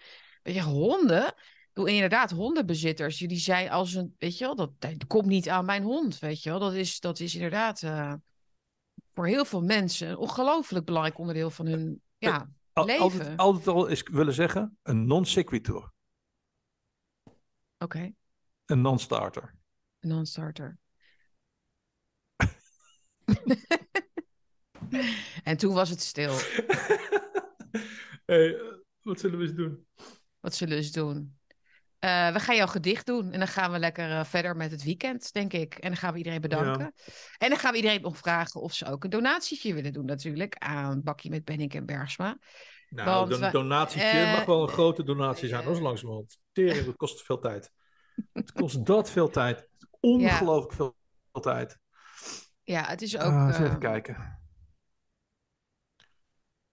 Weet 0.43 0.55
je, 0.55 0.63
honden? 0.63 1.35
Inderdaad, 1.75 2.31
hondenbezitters. 2.31 3.19
Jullie 3.19 3.39
zijn 3.39 3.71
als 3.71 3.95
een, 3.95 4.15
weet 4.19 4.39
je 4.39 4.45
wel, 4.45 4.57
dat, 4.57 4.71
dat 4.79 5.07
komt 5.07 5.27
niet 5.27 5.49
aan 5.49 5.65
mijn 5.65 5.83
hond, 5.83 6.19
weet 6.19 6.43
je 6.43 6.51
wel. 6.51 6.59
Dat 6.59 6.75
is, 6.75 7.01
dat 7.01 7.21
is 7.21 7.35
inderdaad 7.35 7.83
eh, 7.83 8.15
voor 9.11 9.27
heel 9.27 9.45
veel 9.45 9.63
mensen 9.63 10.09
een 10.09 10.17
ongelooflijk 10.17 10.85
belangrijk 10.85 11.19
onderdeel 11.19 11.51
van 11.51 11.67
hun, 11.67 12.01
ja, 12.19 12.51
Al- 12.73 12.85
leven. 12.85 13.03
Altijd, 13.03 13.39
altijd 13.39 13.67
al 13.67 13.87
is 13.87 14.03
willen 14.03 14.35
zeggen, 14.35 14.79
een 14.83 15.07
non 15.07 15.25
sequitur, 15.25 15.93
oké, 17.79 18.15
een 18.65 18.81
non-starter. 18.81 19.55
een 20.01 20.09
non-starter. 20.09 20.79
en 25.43 25.57
toen 25.57 25.75
was 25.75 25.89
het 25.89 26.01
stil. 26.01 26.33
hey, 28.27 28.61
wat 29.03 29.21
zullen 29.21 29.39
we 29.39 29.45
eens 29.45 29.55
doen? 29.55 29.87
Wat 30.41 30.55
zullen 30.55 30.75
we 30.75 30.81
eens 30.81 30.93
doen? 30.93 31.39
Eh, 32.03 32.33
we 32.33 32.41
gaan 32.41 32.57
jouw 32.57 32.67
gedicht 32.67 33.07
doen 33.07 33.33
en 33.33 33.39
dan 33.39 33.49
gaan 33.49 33.73
we 33.73 33.79
lekker 33.79 34.11
eh, 34.11 34.25
verder 34.25 34.57
met 34.57 34.71
het 34.71 34.83
weekend, 34.83 35.33
denk 35.33 35.53
ik. 35.53 35.75
En 35.75 35.89
dan 35.89 35.97
gaan 35.97 36.13
we 36.13 36.19
iedereen 36.19 36.41
bedanken. 36.41 36.93
En 37.39 37.49
dan 37.49 37.59
gaan 37.59 37.71
we 37.71 37.77
iedereen 37.77 38.03
nog 38.03 38.17
vragen 38.17 38.61
of 38.61 38.73
ze 38.73 38.87
ook 38.87 39.05
een 39.05 39.11
donatietje 39.11 39.75
willen 39.75 39.93
doen, 39.93 40.05
natuurlijk, 40.05 40.57
aan 40.59 41.03
Bakkie 41.03 41.31
met 41.31 41.45
Benning 41.45 41.75
en 41.75 41.87
Bergsma. 41.87 42.39
Nou, 42.89 43.35
een 43.35 43.53
donatietje 43.53 44.09
eh, 44.09 44.33
mag 44.33 44.45
wel 44.45 44.63
een 44.63 44.69
grote 44.69 45.03
donatie 45.03 45.49
zijn, 45.49 45.69
is 45.69 45.79
langzamerhand. 45.79 46.39
Tering, 46.53 46.85
dat 46.85 46.97
kost 46.97 47.23
veel 47.23 47.39
tijd. 47.39 47.73
Het 48.33 48.53
kost 48.53 48.87
dat 48.87 49.11
veel 49.11 49.29
tijd. 49.29 49.69
Ongelooflijk 50.01 50.73
veel 50.73 51.41
tijd. 51.41 51.79
Ja, 52.63 52.85
het 52.87 53.03
is 53.03 53.19
ook. 53.19 53.33
Ah, 53.33 53.61
even 53.61 53.79
kijken. 53.79 54.41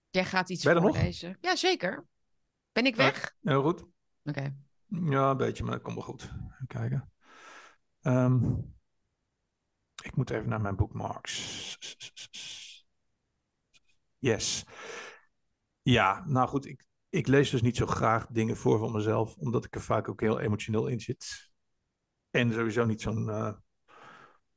jij 0.09 0.25
gaat 0.25 0.49
iets 0.49 0.63
Ben 0.63 0.81
voorlezen. 0.81 1.37
Ja, 1.41 1.55
zeker. 1.55 2.05
Ben 2.71 2.85
ik 2.85 2.95
Ja. 2.95 3.03
weg? 3.03 3.35
Heel 3.41 3.61
goed. 3.61 3.83
Oké. 4.23 4.67
Ja, 4.89 5.29
een 5.31 5.37
beetje, 5.37 5.63
maar 5.63 5.73
dat 5.73 5.81
komt 5.81 5.95
wel 5.95 6.03
goed. 6.05 6.23
Even 6.53 6.67
kijken. 6.67 7.11
Ehm, 8.01 8.53
ik 10.03 10.15
moet 10.15 10.29
even 10.29 10.49
naar 10.49 10.61
mijn 10.61 10.75
bookmarks. 10.75 11.77
Yes. 14.19 14.65
Ja, 15.81 16.23
nou 16.27 16.47
goed, 16.47 16.65
ik, 16.65 16.85
ik 17.09 17.27
lees 17.27 17.49
dus 17.49 17.61
niet 17.61 17.77
zo 17.77 17.85
graag 17.85 18.27
dingen 18.27 18.57
voor 18.57 18.79
van 18.79 18.91
mezelf, 18.91 19.35
omdat 19.35 19.65
ik 19.65 19.75
er 19.75 19.81
vaak 19.81 20.09
ook 20.09 20.21
heel 20.21 20.39
emotioneel 20.39 20.87
in 20.87 20.99
zit. 20.99 21.51
En 22.31 22.53
sowieso 22.53 22.85
niet 22.85 23.01
zo'n, 23.01 23.29
eh, 23.29 23.53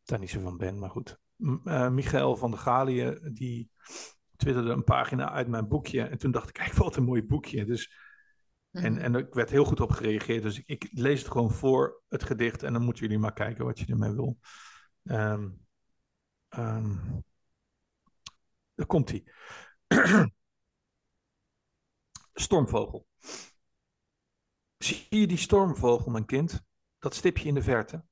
daar 0.05 0.19
niet 0.19 0.31
zo 0.31 0.41
van 0.41 0.57
ben, 0.57 0.79
maar 0.79 0.91
goed. 0.91 1.19
M- 1.37 1.57
eh, 1.69 1.89
Michael 1.89 2.37
van 2.37 2.51
der 2.51 2.61
Galië, 2.61 3.19
die 3.33 3.71
twitterde 4.37 4.71
een 4.71 4.85
pagina 4.85 5.31
uit 5.31 5.49
mijn 5.49 5.69
boekje. 5.69 6.03
En 6.03 6.19
toen 6.19 6.31
dacht 6.31 6.49
ik, 6.49 6.55
kijk, 6.63 6.73
wat 6.73 6.97
een 6.97 7.05
mooi 7.05 7.23
boekje. 7.25 7.65
Dus 7.65 7.93
en, 8.73 8.93
Mhm. 8.93 9.03
en 9.03 9.15
ik 9.15 9.35
werd 9.35 9.51
heel 9.51 9.65
goed 9.65 9.81
op 9.81 9.91
gereageerd. 9.91 10.43
Dus 10.43 10.59
ik, 10.59 10.67
ik 10.67 10.89
lees 10.93 11.19
het 11.19 11.31
gewoon 11.31 11.51
voor 11.53 12.03
het 12.09 12.23
gedicht. 12.23 12.63
En 12.63 12.73
dan 12.73 12.83
moeten 12.83 13.03
jullie 13.03 13.19
maar 13.19 13.33
kijken 13.33 13.65
wat 13.65 13.79
je 13.79 13.87
ermee 13.87 14.13
wil. 14.13 14.39
Ehm, 15.05 15.49
daar 18.75 18.87
komt 18.87 19.09
hij. 19.11 19.25
Stormvogel. 22.35 23.07
Zie 24.79 25.07
je 25.09 25.27
die 25.27 25.37
stormvogel, 25.37 26.11
mijn 26.11 26.25
kind? 26.25 26.63
Dat 26.99 27.15
stipje 27.15 27.49
in 27.49 27.55
de 27.55 27.63
verte. 27.63 28.05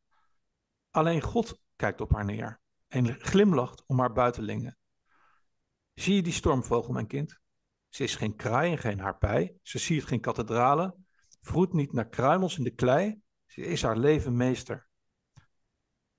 Alleen 0.90 1.20
God 1.22 1.60
kijkt 1.76 2.00
op 2.00 2.12
haar 2.12 2.24
neer 2.24 2.60
en 2.88 3.20
glimlacht 3.20 3.84
om 3.86 3.98
haar 3.98 4.12
buitenlingen. 4.12 4.78
Zie 5.94 6.14
je 6.14 6.22
die 6.22 6.32
stormvogel, 6.32 6.92
mijn 6.92 7.06
kind? 7.06 7.39
Ze 7.90 8.02
is 8.02 8.16
geen 8.16 8.36
kraai 8.36 8.72
en 8.72 8.78
geen 8.78 9.00
harpij. 9.00 9.54
Ze 9.62 9.78
siert 9.78 10.06
geen 10.06 10.20
kathedralen. 10.20 11.06
Vroet 11.40 11.72
niet 11.72 11.92
naar 11.92 12.08
kruimels 12.08 12.58
in 12.58 12.64
de 12.64 12.74
klei. 12.74 13.20
Ze 13.46 13.60
is 13.60 13.82
haar 13.82 13.96
leven 13.96 14.36
meester. 14.36 14.88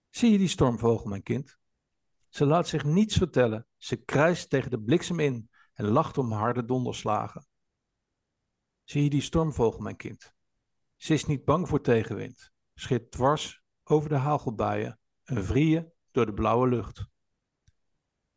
Zie 0.09 0.31
je 0.31 0.37
die 0.37 0.47
stormvogel, 0.47 1.09
mijn 1.09 1.23
kind? 1.23 1.57
Ze 2.29 2.45
laat 2.45 2.67
zich 2.67 2.83
niets 2.83 3.17
vertellen. 3.17 3.67
Ze 3.77 3.95
krijst 3.95 4.49
tegen 4.49 4.71
de 4.71 4.81
bliksem 4.81 5.19
in 5.19 5.49
en 5.73 5.85
lacht 5.85 6.17
om 6.17 6.31
harde 6.31 6.65
donderslagen. 6.65 7.47
Zie 8.83 9.03
je 9.03 9.09
die 9.09 9.21
stormvogel, 9.21 9.79
mijn 9.79 9.95
kind? 9.95 10.33
Ze 10.95 11.13
is 11.13 11.25
niet 11.25 11.45
bang 11.45 11.67
voor 11.67 11.81
tegenwind. 11.81 12.51
Schiet 12.73 13.11
dwars 13.11 13.63
over 13.83 14.09
de 14.09 14.15
hagelbuien 14.15 14.99
en 15.23 15.45
vrieën 15.45 15.91
door 16.11 16.25
de 16.25 16.33
blauwe 16.33 16.67
lucht. 16.67 17.05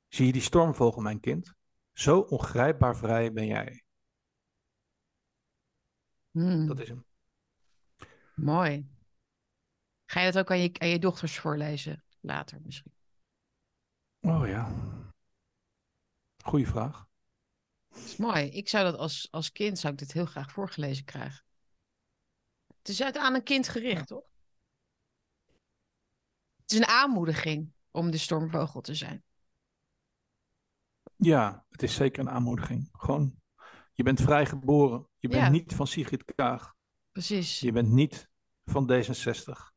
Zie 0.08 0.26
je 0.26 0.32
die 0.32 0.42
stormvogel, 0.42 1.02
mijn 1.02 1.20
kind? 1.20 1.53
Zo 1.94 2.20
ongrijpbaar 2.20 2.96
vrij 2.96 3.32
ben 3.32 3.46
jij. 3.46 3.84
Hmm, 6.30 6.66
Dat 6.66 6.78
is 6.80 6.88
hem. 6.88 7.04
Mooi. 8.34 8.88
Ga 10.04 10.20
je 10.20 10.32
dat 10.32 10.42
ook 10.42 10.50
aan 10.50 10.58
je, 10.58 10.78
aan 10.78 10.88
je 10.88 10.98
dochters 10.98 11.38
voorlezen? 11.38 12.04
Later 12.20 12.60
misschien. 12.62 12.92
Oh 14.20 14.46
ja. 14.46 14.72
Goeie 16.44 16.66
vraag. 16.66 17.06
Dat 17.88 17.98
is 17.98 18.16
mooi. 18.16 18.44
Ik 18.44 18.68
zou 18.68 18.84
dat 18.84 18.98
als, 18.98 19.28
als 19.30 19.52
kind 19.52 19.78
zou 19.78 19.92
ik 19.92 19.98
dit 19.98 20.12
heel 20.12 20.26
graag 20.26 20.52
voorgelezen 20.52 21.04
krijgen. 21.04 21.44
Het 22.78 22.88
is 22.88 23.02
uit 23.02 23.16
aan 23.16 23.34
een 23.34 23.42
kind 23.42 23.68
gericht, 23.68 24.06
toch? 24.06 24.24
Het 26.56 26.72
is 26.72 26.78
een 26.78 26.86
aanmoediging 26.86 27.72
om 27.90 28.10
de 28.10 28.18
stormvogel 28.18 28.80
te 28.80 28.94
zijn. 28.94 29.24
Ja, 31.24 31.64
het 31.70 31.82
is 31.82 31.94
zeker 31.94 32.20
een 32.20 32.30
aanmoediging. 32.30 32.88
Gewoon, 32.92 33.34
je 33.92 34.02
bent 34.02 34.20
vrijgeboren. 34.20 35.08
Je 35.18 35.28
bent 35.28 35.42
Ja. 35.42 35.48
niet 35.48 35.74
van 35.74 35.86
Sigrid 35.86 36.24
Kaag. 36.34 36.74
Precies. 37.12 37.60
Je 37.60 37.72
bent 37.72 37.88
niet 37.88 38.28
van 38.64 38.90
D66. 38.92 39.72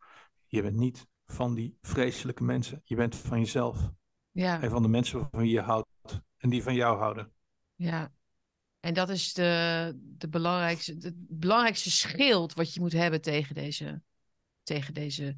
Je 0.45 0.61
bent 0.61 0.75
niet 0.75 1.07
van 1.25 1.55
die 1.55 1.77
vreselijke 1.81 2.43
mensen. 2.43 2.81
Je 2.83 2.95
bent 2.95 3.15
van 3.15 3.39
jezelf 3.39 3.89
Ja, 4.31 4.61
en 4.61 4.69
van 4.69 4.81
de 4.81 4.87
mensen 4.87 5.27
van 5.31 5.39
wie 5.41 5.51
je 5.51 5.61
houdt 5.61 5.87
en 6.37 6.49
die 6.49 6.63
van 6.63 6.75
jou 6.75 6.97
houden. 6.97 7.33
ja. 7.75 8.15
En 8.79 8.93
dat 8.93 9.09
is 9.09 9.33
de, 9.33 9.93
de 9.99 10.29
belangrijkste, 10.29 10.95
het 10.99 11.15
belangrijkste 11.17 11.91
schild 11.91 12.53
wat 12.53 12.73
je 12.73 12.79
moet 12.79 12.91
hebben 12.91 13.21
tegen 13.21 13.55
deze, 13.55 14.01
tegen 14.63 14.93
deze, 14.93 15.35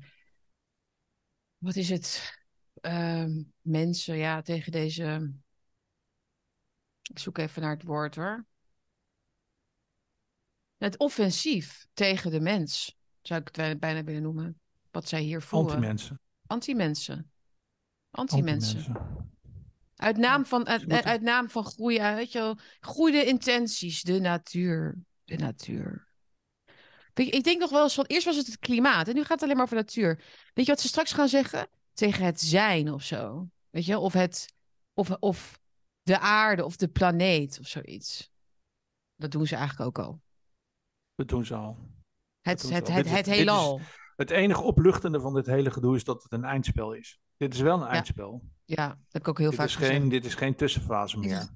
wat 1.57 1.75
is 1.75 1.89
het? 1.89 2.37
Ehm, 2.81 3.43
mensen, 3.61 4.17
ja, 4.17 4.41
tegen 4.41 4.71
deze, 4.71 5.33
ik 7.09 7.19
zoek 7.19 7.37
even 7.37 7.61
naar 7.61 7.73
het 7.73 7.83
woord 7.83 8.15
hoor. 8.15 8.45
Het 10.77 10.97
offensief 10.97 11.87
tegen 11.93 12.31
de 12.31 12.39
mens, 12.39 12.97
zou 13.21 13.41
ik 13.41 13.55
het 13.55 13.79
bijna 13.79 14.03
willen 14.03 14.21
noemen. 14.21 14.59
Wat 14.91 15.07
zij 15.07 15.21
hier 15.21 15.41
voeren. 15.41 15.75
Anti-mensen. 16.47 17.31
Anti-mensen. 18.11 18.85
Uit 19.95 20.17
naam 20.17 20.45
van, 20.45 20.67
uit, 20.67 21.21
naam 21.21 21.49
van 21.49 21.63
groeien, 21.63 22.15
weet 22.15 22.31
je 22.31 22.39
wel, 22.39 22.57
goede 22.79 23.25
intenties, 23.25 24.01
de 24.01 24.19
natuur, 24.19 24.97
de 25.23 25.35
natuur. 25.35 26.07
Ik 27.13 27.43
denk 27.43 27.59
nog 27.59 27.69
wel 27.69 27.83
eens 27.83 27.93
van, 27.93 28.05
eerst 28.05 28.25
was 28.25 28.35
het 28.35 28.45
het 28.45 28.59
klimaat 28.59 29.07
en 29.07 29.15
nu 29.15 29.21
gaat 29.21 29.29
het 29.29 29.43
alleen 29.43 29.55
maar 29.55 29.65
over 29.65 29.75
natuur. 29.75 30.23
Weet 30.53 30.65
je 30.65 30.71
wat 30.71 30.81
ze 30.81 30.87
straks 30.87 31.13
gaan 31.13 31.27
zeggen? 31.27 31.69
Tegen 31.93 32.25
het 32.25 32.41
zijn 32.41 32.93
of 32.93 33.03
zo. 33.03 33.49
Weet 33.69 33.85
je, 33.85 33.99
of 33.99 34.13
het, 34.13 34.53
of, 34.93 35.11
of 35.19 35.59
de 36.09 36.19
aarde 36.19 36.65
of 36.65 36.75
de 36.75 36.87
planeet 36.87 37.59
of 37.59 37.67
zoiets. 37.67 38.31
Dat 39.15 39.31
doen 39.31 39.47
ze 39.47 39.55
eigenlijk 39.55 39.87
ook 39.87 40.05
al. 40.05 40.21
Dat 41.15 41.27
doen 41.27 41.45
ze 41.45 41.55
al. 41.55 41.77
Het, 42.41 42.61
het, 42.69 42.89
al. 42.89 42.95
het, 42.95 43.09
het 43.09 43.27
is- 43.27 43.35
heelal. 43.35 43.81
Het 44.15 44.29
enige 44.29 44.61
opluchtende 44.61 45.19
van 45.19 45.33
dit 45.33 45.45
hele 45.45 45.71
gedoe 45.71 45.95
is 45.95 46.03
dat 46.03 46.23
het 46.23 46.31
een 46.31 46.43
eindspel 46.43 46.93
is. 46.93 47.19
Dit 47.37 47.53
is 47.53 47.59
wel 47.59 47.81
een 47.81 47.87
eindspel. 47.87 48.43
Ja, 48.65 48.87
dat 48.87 48.97
heb 49.09 49.21
ik 49.21 49.27
ook 49.27 49.37
heel 49.37 49.49
Dit 49.49 49.59
vaak 49.59 49.67
is, 49.67 49.75
geen, 49.75 50.09
dit 50.09 50.25
is 50.25 50.35
geen 50.35 50.55
tussenfase 50.55 51.17
meer. 51.17 51.49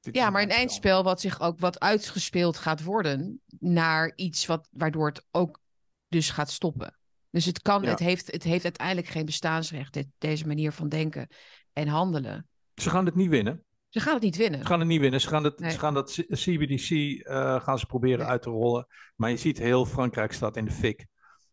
Ja, 0.00 0.30
maar 0.30 0.42
een 0.42 0.50
eindspel 0.50 1.02
wat 1.02 1.20
zich 1.20 1.40
ook 1.40 1.58
wat 1.60 1.80
uitgespeeld 1.80 2.56
gaat 2.56 2.82
worden 2.82 3.42
naar 3.58 4.12
iets 4.16 4.46
wat, 4.46 4.68
waardoor 4.72 5.06
het 5.06 5.26
ook 5.30 5.60
dus 6.08 6.30
gaat 6.30 6.50
stoppen. 6.50 6.98
Dus 7.30 7.44
het 7.44 7.62
kan, 7.62 7.82
Ja. 7.82 7.90
het, 7.90 7.98
heeft, 7.98 8.32
het 8.32 8.42
heeft 8.42 8.64
uiteindelijk 8.64 9.06
geen 9.06 9.24
bestaansrecht, 9.24 9.92
dit, 9.92 10.06
deze 10.18 10.46
manier 10.46 10.72
van 10.72 10.88
denken 10.88 11.28
en 11.72 11.88
handelen. 11.88 12.48
Ze 12.74 12.90
gaan 12.90 13.04
het 13.06 13.14
niet 13.14 13.28
winnen. 13.28 13.64
Ze 13.88 14.00
gaan 14.00 14.14
het 14.14 14.22
niet 14.22 14.36
winnen. 14.36 14.60
Ze 14.60 14.66
gaan 14.66 14.78
het 14.78 14.88
niet 14.88 15.00
winnen. 15.00 15.20
Ze 15.20 15.28
gaan, 15.28 15.44
het, 15.44 15.58
Nee. 15.58 15.70
ze 15.70 15.78
gaan 15.78 15.94
dat 15.94 16.24
CBDC 16.28 16.90
eh, 16.90 17.60
gaan 17.60 17.78
ze 17.78 17.86
proberen 17.86 18.18
Nee. 18.18 18.26
uit 18.28 18.42
te 18.42 18.50
rollen. 18.50 18.86
Maar 19.16 19.30
je 19.30 19.36
ziet 19.36 19.58
heel 19.58 19.86
Frankrijk 19.86 20.32
staat 20.32 20.56
in 20.56 20.64
de 20.64 20.70
fik. 20.70 21.06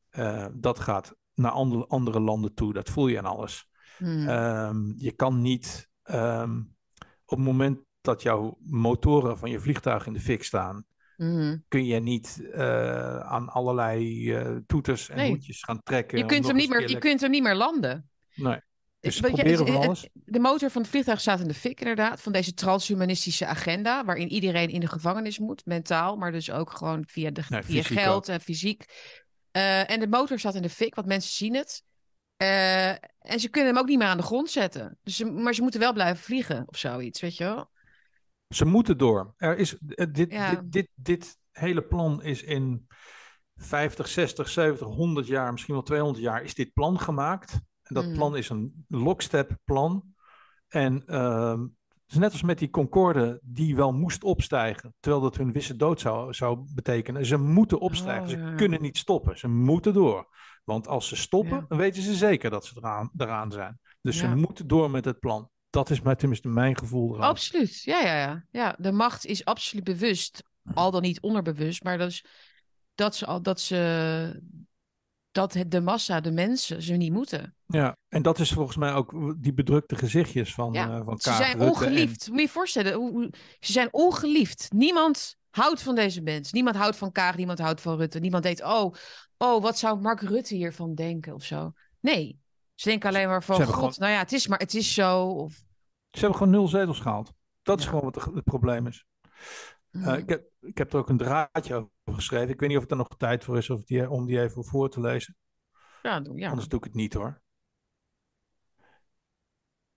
Eh, 0.09 0.45
dat 0.53 0.79
gaat 0.79 1.15
naar 1.33 1.51
andere, 1.51 1.87
andere 1.87 2.19
landen 2.19 2.53
toe. 2.53 2.73
Dat 2.73 2.89
voel 2.89 3.07
je 3.07 3.17
aan 3.17 3.25
alles. 3.25 3.69
Hmm. 3.97 4.27
Ehm, 4.27 4.93
je 4.97 5.11
kan 5.11 5.41
niet 5.41 5.89
ehm, 6.03 6.57
op 7.25 7.37
het 7.37 7.45
moment 7.45 7.79
dat 8.01 8.21
jouw 8.21 8.57
motoren 8.59 9.37
van 9.37 9.49
je 9.49 9.59
vliegtuig 9.59 10.05
in 10.05 10.13
de 10.13 10.19
fik 10.19 10.43
staan, 10.43 10.85
Mhm. 11.17 11.57
kun 11.67 11.85
je 11.85 11.99
niet 11.99 12.49
eh, 12.51 13.19
aan 13.19 13.49
allerlei 13.49 14.63
toeters 14.67 15.09
en 15.09 15.17
Nee. 15.17 15.29
hoedjes 15.29 15.63
gaan 15.63 15.83
trekken. 15.83 16.17
Je 16.17 16.25
kunt, 16.25 16.47
hem 16.47 16.55
niet 16.55 16.69
meer, 16.69 16.89
je 16.89 16.97
kunt 16.97 17.21
hem 17.21 17.31
niet 17.31 17.43
meer 17.43 17.55
landen. 17.55 18.09
Nee. 18.35 18.59
Dus 19.01 19.15
je, 19.17 19.21
van 19.57 19.67
het- 19.67 19.85
alles. 19.85 20.07
De 20.13 20.39
motor 20.39 20.69
van 20.69 20.81
het 20.81 20.91
vliegtuig 20.91 21.19
staat 21.21 21.39
in 21.39 21.47
de 21.47 21.53
fik, 21.53 21.79
inderdaad. 21.79 22.21
Van 22.21 22.31
deze 22.31 22.53
transhumanistische 22.53 23.45
agenda. 23.45 24.05
Waarin 24.05 24.27
iedereen 24.31 24.69
in 24.69 24.79
de 24.79 24.87
gevangenis 24.87 25.39
moet, 25.39 25.65
mentaal. 25.65 26.15
Maar 26.15 26.31
dus 26.31 26.51
ook 26.51 26.71
gewoon 26.71 27.03
via, 27.07 27.31
de, 27.31 27.43
Nee, 27.49 27.61
via 27.63 27.83
geld 27.83 28.29
en 28.29 28.41
fysiek. 28.41 28.85
Eh, 29.51 29.89
en 29.89 29.99
de 29.99 30.07
motor 30.07 30.39
staat 30.39 30.55
in 30.55 30.61
de 30.61 30.69
fik, 30.69 30.95
want 30.95 31.07
mensen 31.07 31.31
zien 31.31 31.55
het. 31.55 31.83
Eh, 32.37 32.89
en 33.19 33.39
ze 33.39 33.49
kunnen 33.49 33.73
hem 33.73 33.81
ook 33.81 33.87
niet 33.89 33.97
meer 33.97 34.07
aan 34.07 34.17
de 34.17 34.23
grond 34.23 34.49
zetten. 34.49 34.97
Dus 35.03 35.15
ze, 35.15 35.25
maar 35.25 35.53
ze 35.53 35.61
moeten 35.61 35.79
wel 35.79 35.93
blijven 35.93 36.23
vliegen 36.23 36.63
of 36.67 36.77
zoiets, 36.77 37.21
weet 37.21 37.37
je 37.37 37.43
wel? 37.43 37.69
Ze 38.47 38.65
moeten 38.65 38.97
door. 38.97 39.33
Er 39.37 39.57
is, 39.57 39.77
eh, 39.87 40.05
dit, 40.11 40.31
Ja. 40.31 40.49
dit, 40.49 40.61
dit, 40.71 40.87
dit 40.95 41.37
hele 41.51 41.81
plan 41.83 42.23
is 42.23 42.43
in 42.43 42.87
50, 43.55 44.07
60, 44.07 44.49
70, 44.49 44.87
100 44.87 45.27
jaar, 45.27 45.51
misschien 45.51 45.73
wel 45.73 45.83
200 45.83 46.23
jaar, 46.23 46.43
is 46.43 46.53
dit 46.53 46.73
plan 46.73 46.99
gemaakt. 46.99 47.59
En 47.91 47.97
dat 48.01 48.05
Mhm. 48.09 48.15
plan 48.15 48.37
is 48.37 48.49
een 48.49 48.85
lockstep 48.87 49.57
plan. 49.63 50.03
En 50.67 51.03
ehm, 51.05 51.61
het 51.61 52.11
is 52.11 52.17
net 52.17 52.31
als 52.31 52.41
met 52.43 52.59
die 52.59 52.69
Concorde, 52.69 53.39
die 53.43 53.75
wel 53.75 53.93
moest 53.93 54.23
opstijgen, 54.23 54.93
terwijl 54.99 55.23
dat 55.23 55.37
hun 55.37 55.51
wisse 55.51 55.75
dood 55.75 55.99
zou, 55.99 56.33
zou 56.33 56.65
betekenen. 56.75 57.25
Ze 57.25 57.37
moeten 57.37 57.79
opstijgen, 57.79 58.23
Oh, 58.23 58.29
ze 58.29 58.37
ja, 58.37 58.49
ja. 58.49 58.55
kunnen 58.55 58.81
niet 58.81 58.97
stoppen, 58.97 59.37
ze 59.37 59.47
moeten 59.47 59.93
door. 59.93 60.27
Want 60.63 60.87
als 60.87 61.07
ze 61.07 61.15
stoppen, 61.15 61.55
Ja. 61.57 61.65
dan 61.67 61.77
weten 61.77 62.01
ze 62.01 62.13
zeker 62.15 62.49
dat 62.49 62.65
ze 62.65 62.73
eraan, 62.77 63.11
eraan 63.17 63.51
zijn. 63.51 63.79
Dus 64.01 64.19
Ja. 64.19 64.29
ze 64.29 64.35
moeten 64.35 64.67
door 64.67 64.91
met 64.91 65.05
het 65.05 65.19
plan. 65.19 65.49
Dat 65.69 65.89
is 65.89 66.01
mij 66.01 66.15
tenminste 66.15 66.47
mijn 66.47 66.77
gevoel 66.77 67.15
eraan. 67.15 67.29
Absoluut. 67.29 67.81
Ja, 67.83 67.99
ja, 68.01 68.17
ja. 68.17 68.45
ja, 68.51 68.75
de 68.79 68.91
macht 68.91 69.25
is 69.25 69.45
absoluut 69.45 69.83
bewust. 69.83 70.43
Al 70.73 70.91
dan 70.91 71.01
niet 71.01 71.21
onderbewust. 71.21 71.83
Maar 71.83 71.97
dat, 71.97 72.09
is, 72.09 72.25
dat 72.95 73.15
ze 73.15 73.25
al 73.25 73.41
dat 73.41 73.59
ze. 73.59 74.41
Dat 75.31 75.53
het, 75.53 75.71
de 75.71 75.81
massa, 75.81 76.21
de 76.21 76.31
mensen, 76.31 76.81
ze 76.81 76.93
niet 76.93 77.11
moeten. 77.13 77.55
Ja, 77.65 77.97
en 78.09 78.21
dat 78.21 78.39
is 78.39 78.51
volgens 78.51 78.77
mij 78.77 78.93
ook 78.93 79.35
die 79.41 79.53
bedrukte 79.53 79.95
gezichtjes 79.95 80.53
van, 80.53 80.73
Ja, 80.73 80.89
eh 80.89 81.01
van 81.05 81.19
Ze 81.19 81.33
zijn 81.33 81.57
Rutte 81.57 81.65
ongeliefd. 81.65 82.27
Moet 82.29 82.37
je 82.37 82.43
je 82.45 82.49
voorstellen, 82.49 82.93
hoe, 82.93 83.11
hoe- 83.11 83.29
ze 83.59 83.71
zijn 83.71 83.87
ongeliefd. 83.91 84.67
Niemand 84.73 85.35
houdt 85.49 85.81
van 85.81 85.95
deze 85.95 86.21
mensen. 86.21 86.55
Niemand 86.55 86.75
houdt 86.75 86.95
van 86.95 87.11
Kaag, 87.11 87.35
niemand 87.37 87.59
houdt 87.59 87.81
van 87.81 87.97
Rutte. 87.97 88.19
Niemand 88.19 88.43
denkt, 88.43 88.63
oh, 88.63 88.93
oh, 89.37 89.61
wat 89.61 89.77
zou 89.77 89.99
Mark 90.01 90.21
Rutte 90.21 90.55
hiervan 90.55 90.95
denken 90.95 91.33
of 91.33 91.43
zo. 91.43 91.73
Nee, 91.99 92.39
ze 92.75 92.89
denken 92.89 93.09
alleen 93.09 93.27
maar 93.27 93.43
van, 93.43 93.55
god, 93.65 93.73
gewoon- 93.73 93.93
nou 93.97 94.11
ja, 94.11 94.19
het 94.19 94.31
is 94.31 94.47
maar, 94.47 94.59
het 94.59 94.73
is 94.73 94.93
zo. 94.93 95.25
Of, 95.27 95.53
Ze 96.11 96.19
hebben 96.19 96.37
gewoon 96.37 96.53
nul 96.53 96.67
zetels 96.67 96.99
gehaald. 96.99 97.31
Dat 97.61 97.79
is 97.79 97.85
gewoon 97.85 98.03
wat 98.03 98.15
het 98.33 98.43
probleem 98.43 98.87
is. 98.87 99.05
Mhm. 99.91 100.09
Eh, 100.09 100.17
ik, 100.17 100.29
heb, 100.29 100.49
ik 100.59 100.77
heb 100.77 100.93
er 100.93 100.99
ook 100.99 101.09
een 101.09 101.17
draadje 101.17 101.75
over 101.75 101.89
geschreven. 102.05 102.49
Ik 102.49 102.59
weet 102.59 102.69
niet 102.69 102.77
of 102.77 102.89
er 102.89 102.97
nog 102.97 103.17
tijd 103.17 103.43
voor 103.43 103.57
is 103.57 103.69
of 103.69 103.83
die, 103.83 104.09
om 104.09 104.25
die 104.25 104.41
even 104.41 104.65
voor 104.65 104.89
te 104.89 105.01
lezen. 105.01 105.35
ja, 106.01 106.19
doe- 106.19 106.39
ja. 106.39 106.49
Anders 106.49 106.67
doe 106.67 106.79
ik 106.79 106.85
het 106.85 106.93
niet 106.93 107.13
hoor. 107.13 107.41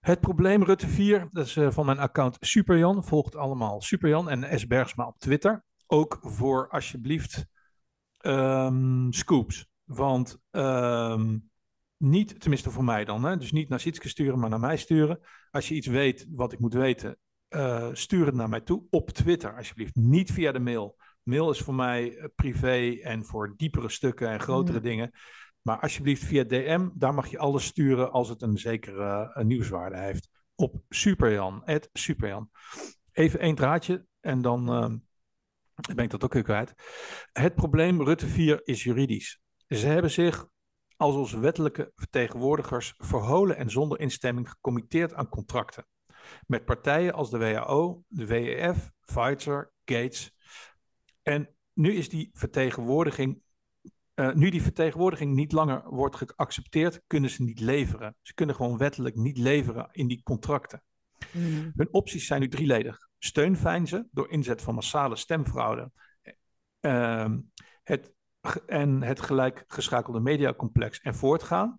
Het 0.01 0.21
probleem 0.21 0.63
Rutte 0.63 0.89
4, 0.89 1.29
dat 1.33 1.47
is 1.47 1.57
eh, 1.57 1.71
van 1.71 1.87
mijn 1.87 1.99
account 1.99 2.37
Superjan. 2.41 3.05
Volgt 3.05 3.37
allemaal 3.37 3.81
Superjan 3.81 4.29
en 4.29 4.59
S. 4.59 4.67
Bergsma 4.67 5.07
op 5.07 5.19
Twitter. 5.19 5.65
Ook 5.87 6.19
voor 6.23 6.69
alsjeblieft 6.69 7.47
ehm, 8.19 9.11
scoops. 9.11 9.69
Want 9.85 10.39
ehm, 10.51 11.39
niet, 11.97 12.41
tenminste 12.41 12.71
voor 12.71 12.85
mij 12.85 13.05
dan, 13.05 13.25
hè, 13.25 13.37
dus 13.37 13.53
niet 13.53 13.69
naar 13.69 13.81
Sietske 13.81 14.09
sturen, 14.09 14.39
maar 14.39 14.51
naar 14.51 14.61
mij 14.61 14.77
sturen. 14.77 15.21
Als 15.51 15.69
je 15.69 15.75
iets 15.75 15.87
weet 15.87 16.27
wat 16.31 16.53
ik 16.53 16.59
moet 16.59 16.75
weten, 16.75 17.19
eh, 17.55 17.89
stuur 17.93 18.27
het 18.27 18.35
naar 18.35 18.49
mij 18.49 18.61
toe 18.61 18.87
op 18.91 19.11
Twitter 19.11 19.57
alsjeblieft. 19.57 19.95
Niet 19.95 20.33
via 20.33 20.53
de 20.53 20.59
mail. 20.59 20.97
Mail 21.23 21.51
is 21.51 21.59
voor 21.61 21.75
mij 21.75 22.17
eh, 22.17 22.25
privé 22.35 22.99
en 23.03 23.25
voor 23.25 23.55
diepere 23.57 23.89
stukken 23.89 24.29
en 24.29 24.41
grotere 24.41 24.77
Ja. 24.77 24.83
dingen. 24.83 25.11
Maar 25.63 25.81
alsjeblieft 25.81 26.25
via 26.25 26.45
DM, 26.45 26.89
daar 26.95 27.15
mag 27.15 27.27
je 27.27 27.39
alles 27.39 27.65
sturen 27.65 28.13
als 28.13 28.29
het 28.29 28.43
een 28.43 28.59
zekere 28.59 29.33
eh, 29.35 29.45
nieuwswaarde 29.45 29.99
heeft. 29.99 30.29
Op 30.55 30.83
Superjan, 30.89 31.65
at 31.65 31.89
Superjan. 31.93 32.51
Even 33.13 33.41
één 33.41 33.55
draadje 33.55 34.07
en 34.21 34.43
dan 34.43 34.69
ehm, 34.69 34.99
ben 35.95 36.05
ik 36.05 36.11
dat 36.11 36.25
ook 36.25 36.33
weer 36.33 36.43
kwijt. 36.43 36.75
Het 37.33 37.55
probleem 37.55 38.03
Rutte 38.03 38.27
4 38.27 38.61
is 38.65 38.83
juridisch. 38.83 39.41
Ze 39.69 39.87
hebben 39.87 40.11
zich 40.11 40.47
als 40.97 41.15
onze 41.15 41.39
wettelijke 41.41 41.93
vertegenwoordigers 41.95 42.95
verholen 42.99 43.57
en 43.57 43.71
zonder 43.71 44.01
instemming 44.01 44.51
gecommitteerd 44.51 45.15
aan 45.15 45.29
contracten. 45.29 45.87
Met 46.47 46.65
partijen 46.65 47.13
als 47.13 47.31
de 47.31 47.39
WHO, 47.39 48.03
de 48.09 48.27
WEF, 48.27 48.91
Pfizer, 49.01 49.73
Gates. 49.85 50.35
En 51.23 51.49
nu 51.73 51.95
is 51.95 52.09
die 52.09 52.31
vertegenwoordiging 52.33 53.43
eh, 54.15 54.33
nu 54.33 54.51
die 54.51 54.63
vertegenwoordiging 54.63 55.35
niet 55.35 55.53
langer 55.53 55.83
wordt 55.89 56.17
geaccepteerd, 56.17 57.03
kunnen 57.07 57.31
ze 57.31 57.43
niet 57.43 57.61
leveren. 57.61 58.17
Ze 58.23 58.35
kunnen 58.35 58.55
gewoon 58.55 58.79
wettelijk 58.79 59.15
niet 59.15 59.39
leveren 59.39 59.89
in 59.93 60.07
die 60.07 60.23
contracten. 60.23 60.83
Mhm. 61.33 61.71
Hun 61.75 61.93
opties 61.93 62.27
zijn 62.27 62.41
nu 62.41 62.49
drieledig. 62.49 63.09
Steun 63.19 63.57
veinzen 63.57 64.09
door 64.13 64.31
inzet 64.31 64.63
van 64.63 64.75
massale 64.75 65.17
stemfraude. 65.17 65.91
Ehm, 66.81 67.41
het, 67.83 68.13
en 68.67 69.03
het 69.03 69.21
gelijk 69.21 69.65
geschakelde 69.67 70.21
mediacomplex 70.21 71.01
en 71.01 71.15
voortgaan. 71.15 71.79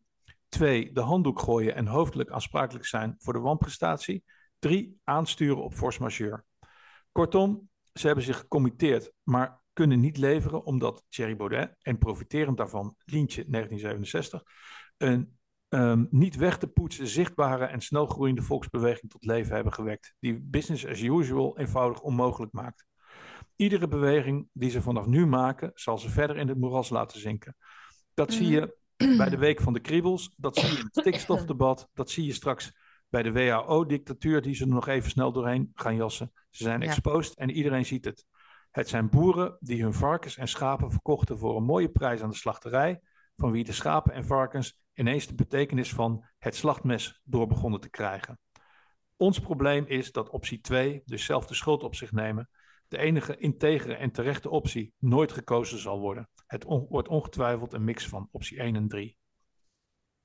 Twee, 0.49 0.91
de 0.91 1.01
handdoek 1.01 1.39
gooien 1.39 1.75
en 1.75 1.87
hoofdelijk 1.87 2.29
aansprakelijk 2.29 2.85
zijn 2.85 3.15
voor 3.17 3.33
de 3.33 3.39
wanprestatie. 3.39 4.23
Drie, 4.59 4.99
aansturen 5.03 5.63
op 5.63 5.73
force 5.73 6.01
majeure. 6.01 6.43
Kortom, 7.11 7.69
ze 7.93 8.05
hebben 8.05 8.25
zich 8.25 8.37
gecommitteerd, 8.37 9.11
maar 9.23 9.61
kunnen 9.73 9.99
niet 9.99 10.17
leveren 10.17 10.63
omdat 10.65 11.03
Thierry 11.09 11.35
Baudet, 11.35 11.75
en 11.81 11.97
profiterend 11.97 12.57
daarvan 12.57 12.95
Lientje 13.05 13.45
1967, 13.47 14.43
een 14.97 15.37
ehm, 15.69 16.05
niet 16.09 16.35
weg 16.35 16.57
te 16.57 16.67
poetsen 16.67 17.07
zichtbare 17.07 17.65
en 17.65 17.81
snel 17.81 18.05
groeiende 18.05 18.41
volksbeweging 18.41 19.11
tot 19.11 19.25
leven 19.25 19.55
hebben 19.55 19.73
gewekt, 19.73 20.15
die 20.19 20.39
business 20.39 20.85
as 20.85 21.01
usual 21.01 21.57
eenvoudig 21.57 22.01
onmogelijk 22.01 22.51
maakt. 22.53 22.85
Iedere 23.55 23.87
beweging 23.87 24.47
die 24.53 24.69
ze 24.69 24.81
vanaf 24.81 25.05
nu 25.05 25.25
maken, 25.25 25.71
zal 25.73 25.97
ze 25.97 26.09
verder 26.09 26.37
in 26.37 26.47
het 26.47 26.57
moeras 26.57 26.89
laten 26.89 27.19
zinken. 27.19 27.55
Dat 28.13 28.33
zie 28.33 28.45
Mhm. 28.45 28.53
je 28.53 29.17
bij 29.17 29.29
de 29.29 29.37
Week 29.37 29.61
van 29.61 29.73
de 29.73 29.79
Kriebels. 29.79 30.33
Dat 30.37 30.55
zie 30.57 30.71
je 30.71 30.77
in 30.77 30.83
het 30.85 30.95
stikstofdebat. 31.05 31.89
Dat 31.93 32.09
zie 32.09 32.25
je 32.25 32.33
straks 32.33 32.73
bij 33.15 33.23
de 33.23 33.31
WHO-dictatuur, 33.31 34.41
die 34.41 34.55
ze 34.55 34.63
er 34.63 34.69
nog 34.69 34.87
even 34.87 35.09
snel 35.09 35.31
doorheen 35.31 35.71
gaan 35.73 35.95
jassen. 35.95 36.31
Ze 36.49 36.63
zijn 36.63 36.81
Ja. 36.81 36.87
exposed 36.87 37.35
en 37.37 37.49
iedereen 37.49 37.85
ziet 37.85 38.05
het. 38.05 38.25
Het 38.71 38.89
zijn 38.89 39.09
boeren 39.09 39.57
die 39.59 39.81
hun 39.83 39.93
varkens 39.93 40.37
en 40.37 40.47
schapen 40.47 40.91
verkochten 40.91 41.37
voor 41.37 41.57
een 41.57 41.63
mooie 41.63 41.89
prijs 41.89 42.21
aan 42.21 42.29
de 42.29 42.35
slachterij, 42.35 43.01
van 43.35 43.51
wie 43.51 43.63
de 43.63 43.71
schapen 43.71 44.13
en 44.13 44.25
varkens 44.25 44.81
ineens 44.93 45.27
de 45.27 45.35
betekenis 45.35 45.93
van 45.93 46.25
het 46.37 46.55
slachtmes 46.55 47.21
door 47.23 47.47
begonnen 47.47 47.79
te 47.79 47.89
krijgen. 47.89 48.39
Ons 49.17 49.39
probleem 49.39 49.85
is 49.87 50.11
dat 50.11 50.29
optie 50.29 50.61
2, 50.61 51.01
dus 51.05 51.25
zelf 51.25 51.45
de 51.45 51.53
schuld 51.53 51.83
op 51.83 51.95
zich 51.95 52.11
nemen, 52.11 52.49
de 52.87 52.97
enige 52.97 53.37
integere 53.37 53.93
en 53.95 54.11
terechte 54.11 54.49
optie 54.49 54.93
nooit 54.99 55.31
gekozen 55.31 55.79
zal 55.79 55.99
worden. 55.99 56.29
Het 56.45 56.65
on- 56.65 56.85
wordt 56.89 57.07
ongetwijfeld 57.07 57.73
een 57.73 57.83
mix 57.83 58.07
van 58.07 58.27
optie 58.31 58.59
1 58.59 58.75
en 58.75 58.87
3. 58.87 59.17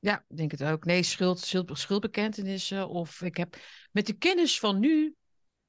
Ja, 0.00 0.24
ik 0.28 0.36
denk 0.36 0.50
het 0.50 0.62
ook. 0.64 0.84
Nee, 0.84 1.02
schuld, 1.02 1.38
schuld, 1.40 1.78
schuldbekentenissen. 1.78 2.88
Of 2.88 3.22
ik 3.22 3.36
heb 3.36 3.56
met 3.92 4.06
de 4.06 4.12
kennis 4.12 4.58
van 4.58 4.78
nu. 4.78 5.14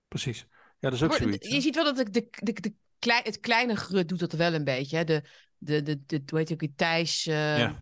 Precies. 0.07 0.37
Ja, 0.79 0.89
dat 0.89 0.93
is 0.93 1.03
ook 1.03 1.13
zoiets. 1.13 1.47
hè? 1.47 1.55
je 1.55 1.61
ziet 1.61 1.75
wel 1.75 1.83
dat 1.83 1.95
de, 1.95 2.11
de, 2.11 2.27
de, 2.31 2.53
de 2.61 2.73
klei- 2.99 3.21
het 3.23 3.39
kleine 3.39 3.75
grut 3.75 4.09
doet 4.09 4.19
dat 4.19 4.31
wel 4.33 4.53
een 4.53 4.63
beetje. 4.63 4.97
Hè? 4.97 5.03
De, 5.03 5.23
de, 5.57 5.81
de, 5.81 6.05
de, 6.05 6.21
hoe 6.25 6.37
heet 6.39 6.47
je 6.47 6.53
ook, 6.53 6.59
die 6.59 6.73
Thijs. 6.75 7.27
eh, 7.27 7.57
Ja. 7.57 7.67
hoe 7.67 7.79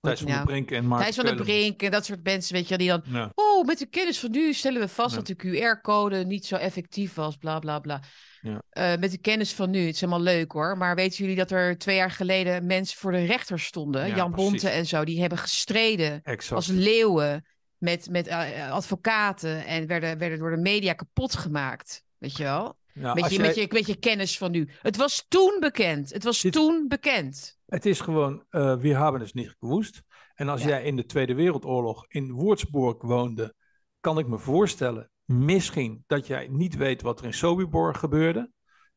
Thijs 0.00 0.18
heet 0.18 0.28
van 0.28 0.36
nou? 0.36 0.46
Brink 0.46 0.70
en 0.70 0.86
Maarten 0.86 1.02
Thijs 1.12 1.14
van 1.16 1.24
Keulemans. 1.24 1.58
Brink 1.58 1.82
en 1.82 1.90
dat 1.90 2.04
soort 2.04 2.22
mensen, 2.24 2.54
weet 2.54 2.68
je, 2.68 2.76
wel, 2.76 2.78
die 2.78 2.88
dan. 3.12 3.20
Ja. 3.20 3.30
Oh, 3.34 3.47
met 3.64 3.78
de 3.78 3.86
kennis 3.86 4.18
van 4.18 4.30
nu 4.30 4.52
stellen 4.52 4.80
we 4.80 4.88
vast 4.88 5.10
Ja. 5.10 5.16
dat 5.22 5.26
de 5.26 5.36
QR-code 5.36 6.24
niet 6.24 6.46
zo 6.46 6.56
effectief 6.56 7.14
was, 7.14 7.36
bla 7.36 7.58
bla 7.58 7.78
bla. 7.78 8.00
Ja. 8.40 8.62
Eh, 8.70 8.96
met 9.00 9.10
de 9.10 9.18
kennis 9.18 9.52
van 9.54 9.70
nu, 9.70 9.78
het 9.86 9.94
is 9.94 10.00
helemaal 10.00 10.22
leuk 10.22 10.52
hoor. 10.52 10.76
Maar 10.76 10.94
weten 10.94 11.18
jullie 11.18 11.36
dat 11.36 11.50
er 11.50 11.78
twee 11.78 11.96
jaar 11.96 12.10
geleden 12.10 12.66
mensen 12.66 12.98
voor 12.98 13.12
de 13.12 13.24
rechter 13.24 13.58
stonden? 13.60 14.06
Ja, 14.08 14.16
Jan 14.16 14.30
precies. 14.30 14.50
Bonte 14.50 14.68
en 14.68 14.86
zo, 14.86 15.04
die 15.04 15.20
hebben 15.20 15.38
gestreden 15.38 16.20
Exact. 16.22 16.54
als 16.54 16.66
leeuwen 16.66 17.46
met, 17.78 18.08
met 18.10 18.26
eh, 18.26 18.70
advocaten 18.72 19.64
en 19.66 19.86
werden, 19.86 20.18
werden 20.18 20.38
door 20.38 20.50
de 20.50 20.56
media 20.62 20.92
kapot 20.92 21.34
gemaakt. 21.34 22.02
Weet 22.18 22.36
je 22.36 22.42
wel? 22.42 22.76
Ja, 22.94 23.14
met, 23.14 23.24
je, 23.30 23.36
jij- 23.36 23.46
met, 23.46 23.54
je, 23.54 23.66
met 23.70 23.86
je 23.86 23.96
kennis 23.96 24.38
van 24.38 24.50
nu. 24.50 24.68
Het 24.82 24.96
was 24.96 25.24
toen 25.28 25.56
bekend. 25.60 26.12
Het 26.12 26.24
was 26.24 26.40
Dit- 26.40 26.52
toen 26.52 26.84
bekend. 26.88 27.58
Het 27.66 27.86
is 27.86 28.00
gewoon, 28.00 28.44
eh 28.50 28.76
we 28.76 28.88
hebben 28.96 29.20
het 29.20 29.34
niet 29.34 29.54
gewoest. 29.58 30.02
En 30.38 30.48
als 30.48 30.62
Ja. 30.62 30.68
jij 30.68 30.82
in 30.82 30.96
de 30.96 31.04
Tweede 31.04 31.34
Wereldoorlog 31.34 32.04
in 32.08 32.36
Würzburg 32.36 32.96
woonde, 33.02 33.54
kan 34.00 34.18
ik 34.18 34.26
me 34.26 34.38
voorstellen, 34.38 35.10
misschien 35.24 36.04
dat 36.06 36.26
jij 36.26 36.48
niet 36.50 36.76
weet 36.76 37.02
wat 37.02 37.18
er 37.20 37.24
in 37.26 37.34
Sobibor 37.34 37.94
gebeurde. 37.94 38.50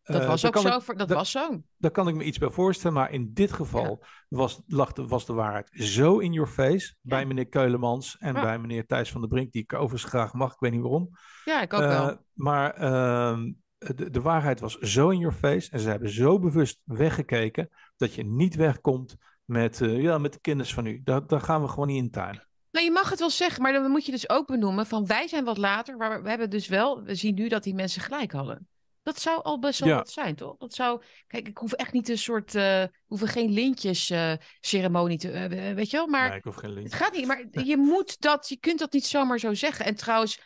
Dat 0.03 0.21
Eh, 0.21 0.27
was 0.27 0.45
ook 0.45 0.57
zo. 0.57 0.91
ik- 0.91 0.97
dat 0.97 1.09
was 1.09 1.31
zo. 1.31 1.61
Daar 1.77 1.91
kan 1.91 2.07
ik 2.07 2.15
me 2.15 2.23
iets 2.23 2.37
bij 2.37 2.49
voorstellen, 2.49 2.97
maar 2.97 3.11
in 3.11 3.33
dit 3.33 3.51
geval 3.51 4.03
was, 4.29 4.61
lag 4.67 4.91
de, 4.93 5.07
was 5.07 5.25
de 5.25 5.33
waarheid 5.33 5.69
zo 5.73 6.17
in 6.19 6.33
your 6.33 6.49
face 6.49 6.95
bij 7.01 7.25
meneer 7.25 7.47
Keulemans 7.47 8.17
en 8.17 8.33
Ja. 8.33 8.41
bij 8.41 8.59
meneer 8.59 8.85
Thijs 8.85 9.11
van 9.11 9.21
der 9.21 9.29
Brink, 9.29 9.51
die 9.51 9.61
ik 9.61 9.73
overigens 9.73 10.03
graag 10.11 10.33
mag, 10.33 10.53
ik 10.53 10.59
weet 10.59 10.71
niet 10.71 10.81
waarom. 10.81 11.09
Ja, 11.45 11.61
ik 11.61 11.73
ook 11.73 11.81
Eh, 11.81 11.87
wel. 12.05 12.17
Maar 12.33 12.73
ehm, 12.73 13.51
de, 13.77 14.09
de 14.09 14.21
waarheid 14.21 14.59
was 14.59 14.77
zo 14.77 15.09
in 15.09 15.19
your 15.19 15.35
face 15.35 15.71
en 15.71 15.79
ze 15.79 15.89
hebben 15.89 16.09
zo 16.09 16.39
bewust 16.39 16.81
weggekeken 16.85 17.69
dat 17.97 18.13
je 18.13 18.23
niet 18.25 18.55
wegkomt 18.55 19.15
met, 19.51 19.81
eh, 19.81 20.01
ja, 20.01 20.17
met 20.17 20.33
de 20.33 20.39
kennis 20.39 20.73
van 20.73 20.85
u. 20.85 21.01
Daar, 21.03 21.27
daar 21.27 21.41
gaan 21.41 21.61
we 21.61 21.67
gewoon 21.67 21.87
niet 21.87 22.03
in 22.03 22.11
tuinen. 22.11 22.47
Nou, 22.71 22.85
je 22.85 22.91
mag 22.91 23.09
het 23.09 23.19
wel 23.19 23.29
zeggen, 23.29 23.61
maar 23.61 23.73
dan 23.73 23.91
moet 23.91 24.05
je 24.05 24.11
dus 24.11 24.29
ook 24.29 24.47
benoemen 24.47 24.85
van 24.85 25.05
wij 25.05 25.27
zijn 25.27 25.43
wat 25.43 25.57
later, 25.57 25.97
maar 25.97 26.23
we 26.23 26.29
hebben 26.29 26.49
dus 26.49 26.67
wel, 26.67 27.03
we 27.03 27.15
zien 27.15 27.35
nu 27.35 27.47
dat 27.47 27.63
die 27.63 27.73
mensen 27.73 28.01
gelijk 28.01 28.31
hadden. 28.31 28.67
Dat 29.03 29.19
zou 29.19 29.43
al 29.43 29.59
best 29.59 29.79
wel 29.79 29.89
Ja. 29.89 29.95
wat 29.95 30.09
zijn, 30.11 30.35
toch? 30.35 30.57
Dat 30.57 30.73
zou, 30.73 31.01
kijk, 31.27 31.47
ik 31.47 31.57
hoef 31.57 31.71
echt 31.73 31.93
niet 31.93 32.09
een 32.09 32.17
soort, 32.17 32.55
eh 32.55 32.83
hoef 33.05 33.21
geen 33.21 33.51
lintjes 33.51 34.09
eh, 34.09 34.33
ceremonie 34.59 35.17
te, 35.17 35.31
eh, 35.31 35.73
weet 35.75 35.89
je 35.89 35.97
wel, 35.97 36.07
maar 36.07 36.29
nee, 36.29 36.37
ik 36.37 36.43
hoef 36.43 36.55
geen 36.55 36.73
link. 36.73 36.85
het 36.85 36.95
gaat 36.95 37.13
niet, 37.15 37.25
maar 37.27 37.45
je 37.71 37.77
moet 37.77 38.21
dat, 38.21 38.49
je 38.49 38.57
kunt 38.57 38.79
dat 38.79 38.93
niet 38.93 39.05
zomaar 39.05 39.39
zo 39.39 39.53
zeggen. 39.53 39.85
En 39.85 39.95
trouwens, 39.95 40.39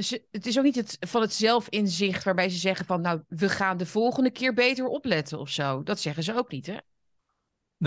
ze- 0.00 0.24
het 0.30 0.46
is 0.46 0.58
ook 0.58 0.64
niet 0.64 0.74
het, 0.74 0.96
van 1.00 1.20
het 1.20 1.32
zelfinzicht 1.34 2.24
waarbij 2.24 2.48
ze 2.48 2.58
zeggen 2.58 2.86
van, 2.86 3.00
nou, 3.00 3.22
we 3.28 3.48
gaan 3.48 3.76
de 3.76 3.86
volgende 3.86 4.30
keer 4.30 4.54
beter 4.54 4.86
opletten 4.86 5.38
of 5.38 5.48
zo. 5.48 5.82
Dat 5.82 6.00
zeggen 6.00 6.22
ze 6.22 6.34
ook 6.36 6.50
niet, 6.50 6.66
hè? 6.66 6.76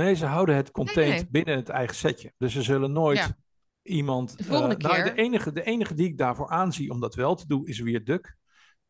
Nee, 0.03 0.15
ze 0.15 0.25
houden 0.25 0.55
het 0.55 0.71
contained 0.71 1.15
nee. 1.15 1.27
binnen 1.29 1.55
het 1.55 1.69
eigen 1.69 1.95
setje. 1.95 2.33
Dus 2.37 2.53
ze 2.53 2.61
zullen 2.61 2.91
nooit 2.91 3.17
Ja. 3.17 3.37
iemand... 3.81 4.37
De 4.37 4.43
volgende 4.43 4.75
eh, 4.75 4.81
nou, 4.81 4.95
keer. 4.95 5.03
de, 5.15 5.21
enige, 5.21 5.51
de 5.51 5.63
enige 5.63 5.93
die 5.93 6.07
ik 6.07 6.17
daarvoor 6.17 6.49
aanzie 6.49 6.89
om 6.91 6.99
dat 6.99 7.15
wel 7.15 7.35
te 7.35 7.47
doen, 7.47 7.65
is 7.65 7.79
weer 7.79 8.03
Duk. 8.03 8.37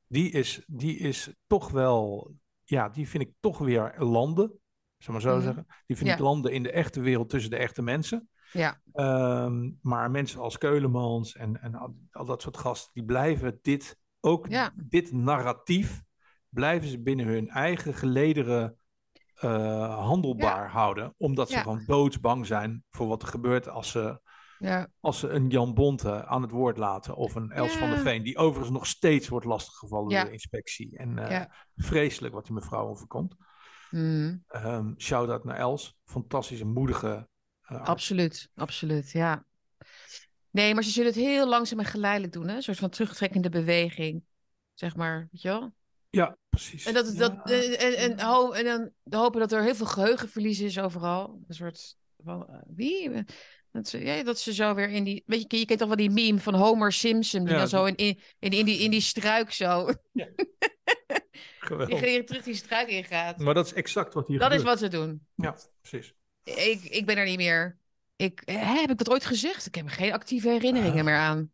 Die 0.08 0.32
is, 0.32 0.64
die 0.68 0.98
is 0.98 1.34
toch 1.48 1.70
wel... 1.70 2.32
Ja, 2.64 2.90
die 2.90 3.08
vind 3.08 3.24
ik 3.24 3.34
toch 3.40 3.58
weer 3.58 3.96
landen. 3.98 4.60
Zal 4.98 5.14
maar 5.14 5.22
zo 5.22 5.36
Mhm. 5.36 5.44
zeggen. 5.44 5.66
Die 5.86 5.98
vind 5.98 6.10
Ja. 6.10 6.16
ik 6.16 6.22
landen 6.22 6.52
in 6.52 6.64
de 6.64 6.72
echte 6.72 7.02
wereld 7.02 7.30
tussen 7.30 7.52
de 7.52 7.58
echte 7.58 7.82
mensen. 7.82 8.30
Ja, 8.52 8.82
Ehm, 8.92 9.72
maar 9.82 10.12
mensen 10.12 10.40
als 10.40 10.58
Keulemans 10.58 11.36
en, 11.36 11.62
en 11.62 11.76
al, 11.76 11.96
al 12.12 12.26
dat 12.26 12.42
soort 12.42 12.58
gasten, 12.58 12.92
die 12.94 13.06
blijven 13.06 13.60
dit, 13.62 13.98
ook 14.20 14.48
Ja. 14.48 14.72
dit 14.76 15.12
narratief, 15.12 16.04
blijven 16.50 16.88
ze 16.90 17.02
binnen 17.02 17.26
hun 17.26 17.50
eigen 17.50 17.94
gelederen 17.94 18.78
eh, 19.38 20.06
handelbaar 20.06 20.70
houden. 20.70 21.14
Omdat 21.18 21.50
ze 21.50 21.56
Ja. 21.56 21.62
gewoon 21.62 21.84
doodsbang 21.86 22.46
zijn 22.46 22.84
voor 22.90 23.08
wat 23.08 23.22
er 23.22 23.28
gebeurt 23.28 23.70
als 23.70 23.92
ze, 23.92 24.20
ja. 24.60 24.88
als 25.00 25.20
ze 25.20 25.30
een 25.30 25.50
Jan 25.50 25.74
Bonte 25.74 26.26
aan 26.26 26.42
het 26.42 26.52
woord 26.52 26.78
laten. 26.78 27.16
Of 27.16 27.36
een 27.36 27.52
Els 27.52 27.72
van 27.72 27.90
der. 27.90 28.00
Veen, 28.00 28.24
die 28.24 28.38
overigens 28.38 28.72
nog 28.78 28.88
steeds 28.88 29.28
wordt 29.28 29.46
lastiggevallen 29.46 30.10
door 30.10 30.26
de 30.26 30.32
inspectie. 30.32 30.98
En 30.98 31.18
eh, 31.18 31.46
vreselijk 31.76 32.34
wat 32.34 32.46
die 32.46 32.54
mevrouw 32.54 32.88
overkomt. 32.88 33.36
Mm. 33.92 34.44
Ehm 34.48 34.94
Shout-out 34.98 35.44
naar 35.44 35.58
Els. 35.58 35.98
Fantastische, 36.06 36.66
moedige 36.66 37.28
eh. 37.62 37.82
Absoluut, 37.82 38.50
absoluut, 38.56 39.12
ja. 39.12 39.46
Nee, 40.50 40.74
maar 40.74 40.84
ze 40.84 40.90
zullen 40.90 41.12
het 41.12 41.20
heel 41.20 41.48
langzaam 41.48 41.80
en 41.80 41.86
geleidelijk 41.86 42.34
doen, 42.34 42.48
hè? 42.48 42.56
Een 42.56 42.62
soort 42.62 42.78
van 42.78 42.90
terugtrekkende 42.90 43.50
beweging, 43.50 44.24
zeg 44.74 44.96
maar, 44.96 45.28
weet 45.32 45.42
je 45.42 45.48
wel? 45.48 45.74
Ja, 46.10 46.38
precies. 46.58 46.86
En, 46.86 46.94
dat, 46.94 47.16
dat, 47.18 47.34
Ja. 47.46 47.56
en, 47.56 47.80
en, 47.80 47.96
en, 47.96 48.20
ho- 48.20 48.52
en 48.52 48.92
dan 49.04 49.20
hopen 49.22 49.40
dat 49.40 49.52
er 49.52 49.64
heel 49.64 49.76
veel 49.76 49.86
geheugenverlies 49.86 50.60
is 50.60 50.80
overal. 50.80 51.40
Een 51.48 51.56
soort 51.56 51.96
van, 52.24 52.48
eh, 52.50 52.56
wie? 52.68 53.12
Dat 53.72 53.88
ze, 53.88 54.04
ja, 54.04 54.24
dat 54.24 54.40
ze 54.40 54.54
zo 54.54 54.74
weer 54.74 54.90
in 54.90 55.04
die... 55.04 55.24
Weet 55.26 55.46
je, 55.52 55.60
je 55.60 55.66
kent 55.66 55.80
toch 55.80 55.88
wel 55.88 55.98
die 55.98 56.10
meme 56.10 56.40
van 56.40 56.54
Homer 56.54 56.92
Simpson, 56.94 57.44
die 57.44 57.54
Ja, 57.54 57.58
dan 57.60 57.68
zo 57.68 57.86
in, 57.86 57.96
in, 57.96 58.20
in, 58.40 58.52
in 58.52 58.66
die, 58.66 58.78
in 58.80 58.92
die 58.92 59.02
struik 59.02 59.52
zo... 59.52 59.90
Geweldig. 61.60 62.00
Die 62.02 62.24
terug 62.24 62.44
die 62.44 62.54
struik 62.56 62.88
ingaat. 62.88 63.38
Maar 63.38 63.54
dat 63.54 63.66
is 63.66 63.74
exact 63.74 64.14
wat 64.14 64.28
hier 64.28 64.40
Dat 64.40 64.52
is 64.54 64.64
wat 64.64 64.80
ze 64.80 64.88
doen. 64.88 65.26
Ja, 65.36 65.56
precies. 65.82 66.14
Ik, 66.44 66.84
ik 66.84 67.06
ben 67.06 67.18
er 67.18 67.26
niet 67.26 67.38
meer. 67.38 67.78
Ik, 68.16 68.42
hè, 68.46 68.58
heb 68.58 68.90
ik 68.92 68.98
dat 68.98 69.10
ooit 69.10 69.26
gezegd? 69.26 69.66
Ik 69.66 69.76
heb 69.76 69.86
er 69.86 69.92
geen 69.92 70.14
actieve 70.14 70.50
herinneringen 70.50 70.98
Ah. 71.00 71.04
meer 71.06 71.16
aan. 71.16 71.52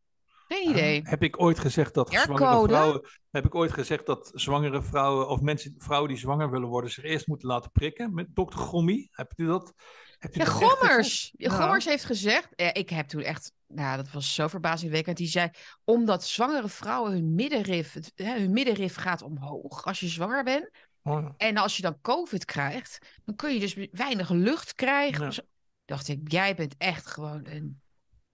Geen 0.48 0.70
idee. 0.70 1.02
Heb 1.04 1.24
ik 1.24 1.42
ooit 1.42 1.60
gezegd 1.60 1.94
dat 1.94 2.14
zwangere 2.14 2.68
vrouwen... 2.68 3.02
Heb 3.32 3.46
ik 3.46 3.56
ooit 3.56 3.72
gezegd 3.72 4.06
dat 4.06 4.32
zwangere 4.34 4.82
vrouwen... 4.82 5.28
Of 5.28 5.42
mensen, 5.42 5.74
vrouwen 5.78 6.10
die 6.10 6.18
zwanger 6.20 6.52
willen 6.52 6.68
worden... 6.68 6.92
zich 6.92 7.04
eerst 7.04 7.28
moeten 7.28 7.48
laten 7.48 7.72
prikken 7.72 8.14
met 8.14 8.36
dokter 8.36 8.60
Gommie? 8.60 9.10
Hebt 9.12 9.40
u 9.40 9.46
dat? 9.46 9.74
Hebt 10.18 10.36
u 10.36 10.40
Ja, 10.40 10.46
dat 10.46 10.54
echt 10.54 10.64
gezegd? 10.64 10.80
Gommers. 10.80 11.34
Ja. 11.38 11.50
Gommers 11.50 11.86
heeft 11.86 12.06
gezegd. 12.06 12.48
Ja, 12.56 12.74
ik 12.74 12.90
heb 12.90 13.08
toen 13.08 13.22
echt. 13.22 13.52
Nou, 13.68 13.98
dat 13.98 14.12
was 14.12 14.34
zo 14.34 14.48
verbazingwekkend. 14.48 15.18
Die 15.18 15.28
zei. 15.28 15.50
Omdat 15.84 16.24
zwangere 16.24 16.70
vrouwen 16.70 17.12
hun 17.12 17.36
middenrif. 17.36 17.94
Het, 17.94 18.12
hun 18.16 18.52
middenrif 18.52 18.96
gaat 18.96 19.22
omhoog. 19.22 19.86
Als 19.86 20.00
je 20.00 20.08
zwanger 20.08 20.44
bent. 20.44 20.70
Oh. 21.04 21.30
En 21.38 21.58
als 21.58 21.76
je 21.76 21.82
dan 21.82 22.02
COVID 22.02 22.46
krijgt. 22.46 23.20
Dan 23.26 23.36
kun 23.36 23.54
je 23.54 23.60
dus 23.60 23.88
weinig 23.92 24.30
lucht 24.30 24.76
krijgen. 24.76 25.32
Ja. 25.32 25.44
Dacht 25.86 26.08
ik. 26.08 26.32
Jij 26.32 26.56
bent 26.56 26.76
echt 26.78 27.06
gewoon 27.08 27.42
een. 27.48 27.82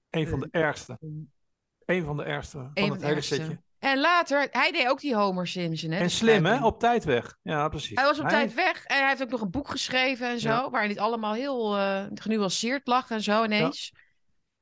Een 0.09 0.27
van 0.27 0.39
de 0.39 0.47
ergste. 0.51 0.97
een- 0.99 1.31
Een 1.89 2.03
van 2.03 2.17
de 2.17 2.23
ergste 2.23 2.57
van 2.57 2.71
een 2.73 2.87
van 2.87 2.91
het 2.91 3.01
hele 3.01 3.15
ergste. 3.15 3.35
setje. 3.35 3.59
En 3.79 3.99
later. 3.99 4.47
Hij 4.51 4.71
deed 4.71 4.87
ook 4.87 4.99
die 4.99 5.15
Homer 5.15 5.47
Simpson. 5.47 5.91
Hè, 5.91 5.99
En 5.99 6.09
slim, 6.09 6.45
hè? 6.45 6.65
Op 6.65 6.79
tijd 6.79 7.03
weg. 7.03 7.37
Ja, 7.41 7.67
precies. 7.69 7.95
Hij 7.95 8.05
was 8.05 8.17
op 8.19 8.23
Hij- 8.25 8.33
tijd 8.33 8.53
weg. 8.53 8.85
En 8.85 8.97
hij 8.97 9.07
heeft 9.07 9.21
ook 9.21 9.29
nog 9.29 9.41
een 9.41 9.49
boek 9.49 9.69
geschreven 9.69 10.29
en 10.29 10.39
zo. 10.39 10.49
Ja. 10.49 10.69
Waarin 10.69 10.89
dit 10.89 10.97
allemaal 10.99 11.33
heel 11.33 11.77
eh, 11.77 12.05
genuanceerd 12.13 12.87
lag 12.87 13.09
en 13.09 13.21
zo 13.21 13.43
ineens. 13.43 13.91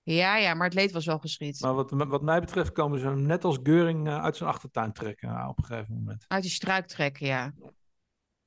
Ja. 0.03 0.35
ja, 0.37 0.53
maar 0.53 0.65
het 0.65 0.73
leed 0.75 0.91
was 0.91 1.05
wel 1.05 1.19
geschied. 1.19 1.61
Maar 1.61 1.73
wat, 1.73 1.91
wat 1.91 2.21
mij 2.21 2.39
betreft 2.39 2.71
komen 2.71 2.99
ze 2.99 3.05
hem 3.05 3.21
net 3.21 3.43
als 3.43 3.57
Geuring 3.63 4.07
eh, 4.07 4.23
uit 4.23 4.37
zijn 4.37 4.49
achtertuin 4.49 4.93
trekken 4.93 5.29
nou, 5.29 5.49
op 5.49 5.57
een 5.57 5.65
gegeven 5.65 5.93
moment. 5.93 6.25
Uit 6.27 6.41
die 6.41 6.51
struik 6.51 6.87
trekken, 6.87 7.25
ja. 7.25 7.53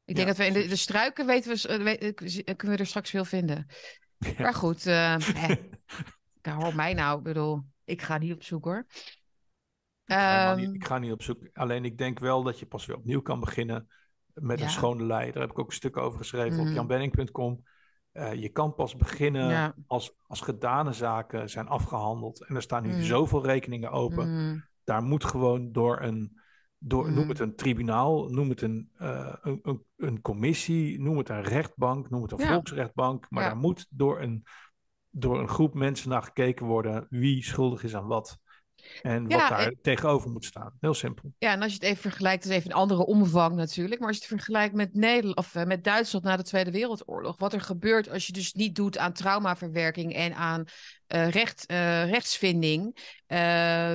Ik 0.05 0.17
denk 0.17 0.19
Ja, 0.19 0.25
dat 0.35 0.37
we 0.37 0.47
in 0.47 0.53
de, 0.53 0.67
de 0.67 0.77
struiken 0.77 1.27
weten 1.27 1.51
we, 1.57 1.69
eh, 1.69 2.09
eh, 2.09 2.15
kunnen 2.57 2.77
we 2.77 2.83
er 2.83 2.87
straks 2.89 3.11
veel 3.11 3.25
vinden. 3.25 3.67
Maar 4.39 4.55
goed, 4.55 4.87
eh, 4.87 5.15
eh, 5.15 5.57
hoor 6.59 6.75
mij 6.75 6.95
nou. 6.95 7.19
Ik 7.19 7.25
bedoel, 7.25 7.63
ik 7.91 8.03
ga 8.03 8.19
niet 8.19 8.33
op 8.33 8.43
zoek 8.43 8.65
hoor. 8.65 8.87
Ik 10.05 10.17
ga, 10.17 10.51
Ehm, 10.51 10.61
niet, 10.61 10.75
ik 10.75 10.85
ga 10.85 10.99
niet 10.99 11.13
op 11.13 11.23
zoek. 11.23 11.49
Alleen 11.53 11.85
ik 11.85 11.99
denk 11.99 12.19
wel 12.19 12.43
dat 12.43 12.59
je 12.59 12.67
pas 12.67 12.87
weer 12.87 12.97
opnieuw 12.97 13.21
kan 13.23 13.41
beginnen 13.41 13.89
met 14.35 14.59
Ja. 14.59 14.65
een 14.65 14.71
schone 14.71 15.05
lei. 15.05 15.33
Daar 15.33 15.43
heb 15.43 15.51
ik 15.51 15.59
ook 15.59 15.67
een 15.67 15.73
stuk 15.73 15.97
over 15.97 16.19
geschreven 16.19 16.59
op 16.61 16.67
Mm. 16.67 16.73
janbenning.com. 16.73 17.63
Eh, 18.13 18.35
je 18.35 18.49
kan 18.49 18.75
pas 18.75 18.97
beginnen 18.97 19.49
Ja. 19.49 19.75
als, 19.87 20.15
als 20.27 20.41
gedane 20.41 20.93
zaken 20.93 21.51
zijn 21.51 21.69
afgehandeld. 21.69 22.45
En 22.45 22.55
er 22.55 22.63
staan 22.63 22.83
nu 22.83 22.93
Mm. 22.93 23.03
zoveel 23.03 23.45
rekeningen 23.45 23.91
open. 23.91 24.29
mm, 24.29 24.69
Daar 24.85 25.03
moet 25.03 25.25
gewoon 25.25 25.73
door 25.73 26.01
een, 26.03 26.41
door, 26.79 27.13
noem 27.13 27.29
het 27.29 27.39
een 27.39 27.57
tribunaal, 27.57 28.29
noem 28.29 28.49
het 28.49 28.63
een, 28.63 28.91
eh, 28.97 29.35
een, 29.43 29.59
een, 29.63 29.85
een 29.97 30.21
commissie, 30.21 31.01
noem 31.01 31.19
het 31.19 31.29
een 31.29 31.43
rechtbank, 31.43 32.11
noem 32.11 32.23
het 32.23 32.33
een 32.33 32.39
Ja. 32.39 32.53
volksrechtbank. 32.53 33.27
Maar 33.31 33.45
daar 33.45 33.57
moet 33.57 33.87
door 33.91 34.21
een, 34.21 34.45
door 35.11 35.41
een 35.41 35.49
groep 35.49 35.75
mensen 35.75 36.09
naar 36.09 36.23
gekeken 36.23 36.67
worden 36.67 37.07
wie 37.11 37.45
schuldig 37.45 37.83
is 37.83 37.95
aan 37.95 38.07
wat. 38.07 38.39
En 39.03 39.23
wat 39.23 39.33
Ja, 39.33 39.49
daar 39.49 39.67
en- 39.67 39.79
tegenover 39.83 40.31
moet 40.31 40.45
staan. 40.45 40.73
Heel 40.81 40.95
simpel. 40.95 41.33
Ja, 41.39 41.53
en 41.53 41.63
als 41.63 41.69
je 41.73 41.75
het 41.79 41.87
even 41.87 42.01
vergelijkt, 42.03 42.43
dat 42.43 42.53
is 42.53 42.59
even 42.59 42.71
een 42.71 42.77
andere 42.77 43.07
omvang 43.07 43.55
natuurlijk. 43.55 43.99
Maar 44.01 44.09
als 44.09 44.17
je 44.17 44.23
het 44.23 44.33
vergelijkt 44.33 44.75
met, 44.75 44.95
Nederland, 44.95 45.37
of, 45.37 45.55
eh, 45.55 45.65
met 45.65 45.85
Duitsland 45.85 46.25
na 46.25 46.37
de 46.37 46.43
Tweede 46.43 46.71
Wereldoorlog. 46.71 47.39
Wat 47.39 47.53
er 47.53 47.61
gebeurt 47.61 48.11
als 48.11 48.27
je 48.27 48.33
dus 48.33 48.53
niet 48.53 48.75
doet 48.75 48.99
aan 48.99 49.13
traumaverwerking 49.13 50.15
en 50.15 50.35
aan 50.35 50.65
eh, 51.07 51.29
recht, 51.29 51.67
eh, 51.67 52.11
rechtsvinding 52.11 52.97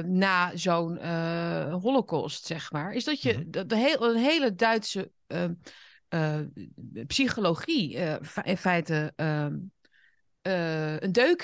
na 0.05 0.51
zo'n 0.53 0.97
holocaust, 1.71 2.45
zeg 2.45 2.71
maar. 2.71 2.91
Is 2.93 3.03
dat 3.03 3.21
je 3.21 3.33
Mhm. 3.33 3.43
de, 3.47 3.65
de 3.65 3.75
heel, 3.77 4.15
hele 4.15 4.55
Duitse 4.55 5.11
psychologie 7.07 7.93
in 8.43 8.57
feite 8.57 9.13
eh, 10.45 10.99
een 10.99 11.11
deuk 11.11 11.37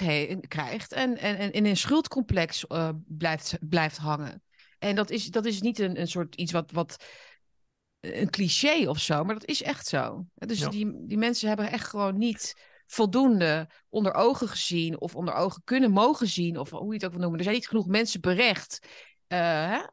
krijgt 0.48 0.92
en, 0.94 1.18
en, 1.18 1.38
en 1.38 1.52
in 1.52 1.66
een 1.66 1.78
schuldcomplex 1.78 2.68
eh, 2.68 2.90
blijft, 3.08 3.58
blijft 3.62 3.98
hangen. 3.98 4.44
En 4.80 4.96
dat 4.96 5.10
is, 5.10 5.26
dat 5.28 5.46
is 5.46 5.62
niet 5.62 5.80
een, 5.80 6.00
een 6.00 6.08
soort 6.08 6.36
iets 6.36 6.52
wat, 6.52 6.72
wat 6.72 7.04
een 8.00 8.30
cliché 8.30 8.88
of 8.90 9.00
zo, 9.00 9.24
maar 9.24 9.34
dat 9.34 9.46
is 9.50 9.62
echt 9.64 9.88
zo. 9.88 10.26
Dus 10.36 10.60
Ja. 10.60 10.70
die, 10.70 11.06
die 11.08 11.18
mensen 11.18 11.48
hebben 11.48 11.72
echt 11.72 11.88
gewoon 11.88 12.18
niet 12.18 12.54
voldoende 12.86 13.70
onder 13.90 14.14
ogen 14.14 14.48
gezien 14.48 15.00
of 15.02 15.16
onder 15.16 15.34
ogen 15.34 15.62
kunnen 15.64 15.92
mogen 15.92 16.28
zien, 16.28 16.58
of 16.58 16.70
hoe 16.70 16.88
je 16.88 16.94
het 16.94 17.06
ook 17.06 17.12
wil 17.12 17.20
noemen. 17.20 17.38
Er 17.38 17.44
zijn 17.44 17.56
niet 17.56 17.68
genoeg 17.68 17.88
mensen 17.88 18.22
berecht 18.22 18.88
eh, 19.28 19.84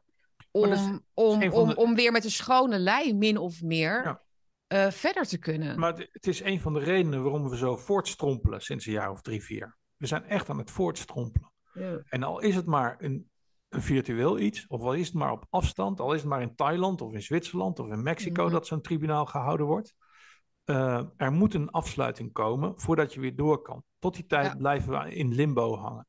om, 0.51 0.69
om, 1.13 1.39
om, 1.51 1.67
de- 1.69 1.75
om 1.75 1.95
weer 1.95 2.11
met 2.11 2.23
een 2.23 2.31
schone 2.31 2.79
lei, 2.79 3.13
min 3.13 3.37
of 3.37 3.61
meer, 3.61 4.03
Ja. 4.03 4.21
Eh, 4.69 4.91
verder 4.91 5.23
te 5.23 5.37
kunnen. 5.37 5.79
Maar 5.79 5.93
het- 6.11 6.27
is 6.27 6.41
een 6.43 6.61
van 6.61 6.73
de 6.73 6.79
redenen 6.79 7.23
waarom 7.23 7.49
we 7.49 7.57
zo 7.57 7.77
voortstrompelen 7.77 8.61
sinds 8.61 8.85
een 8.85 8.91
jaar 8.93 9.11
of 9.11 9.21
drie, 9.21 9.43
vier. 9.43 9.77
We 9.97 10.07
zijn 10.07 10.23
echt 10.25 10.49
aan 10.49 10.57
het 10.57 10.71
voortstrompelen. 10.71 11.51
Ja. 11.73 12.01
En 12.09 12.23
al 12.23 12.39
is 12.39 12.55
het 12.55 12.65
maar 12.65 12.95
een, 12.99 13.29
een 13.69 13.81
virtueel 13.81 14.39
iets, 14.39 14.67
of 14.67 14.81
al 14.81 14.93
is 14.93 15.05
het 15.05 15.15
maar 15.15 15.31
op 15.31 15.45
afstand, 15.49 15.99
al 15.99 16.13
is 16.13 16.19
het 16.19 16.29
maar 16.29 16.41
in 16.41 16.55
Thailand 16.55 17.01
of 17.01 17.13
in 17.13 17.21
Zwitserland 17.21 17.79
of 17.79 17.87
in 17.87 18.03
Mexico 18.03 18.43
Mhm. 18.43 18.51
dat 18.51 18.67
zo'n 18.67 18.81
tribunaal 18.81 19.25
gehouden 19.25 19.65
wordt. 19.65 19.95
eh, 20.63 21.03
er 21.17 21.31
moet 21.31 21.53
een 21.53 21.69
afsluiting 21.69 22.33
komen 22.33 22.79
voordat 22.79 23.13
je 23.13 23.19
weer 23.19 23.35
door 23.35 23.61
kan. 23.61 23.83
Tot 23.99 24.15
die 24.15 24.25
tijd 24.25 24.45
Ja. 24.45 24.55
blijven 24.55 24.89
we 25.03 25.13
in 25.15 25.33
limbo 25.35 25.75
hangen. 25.77 26.07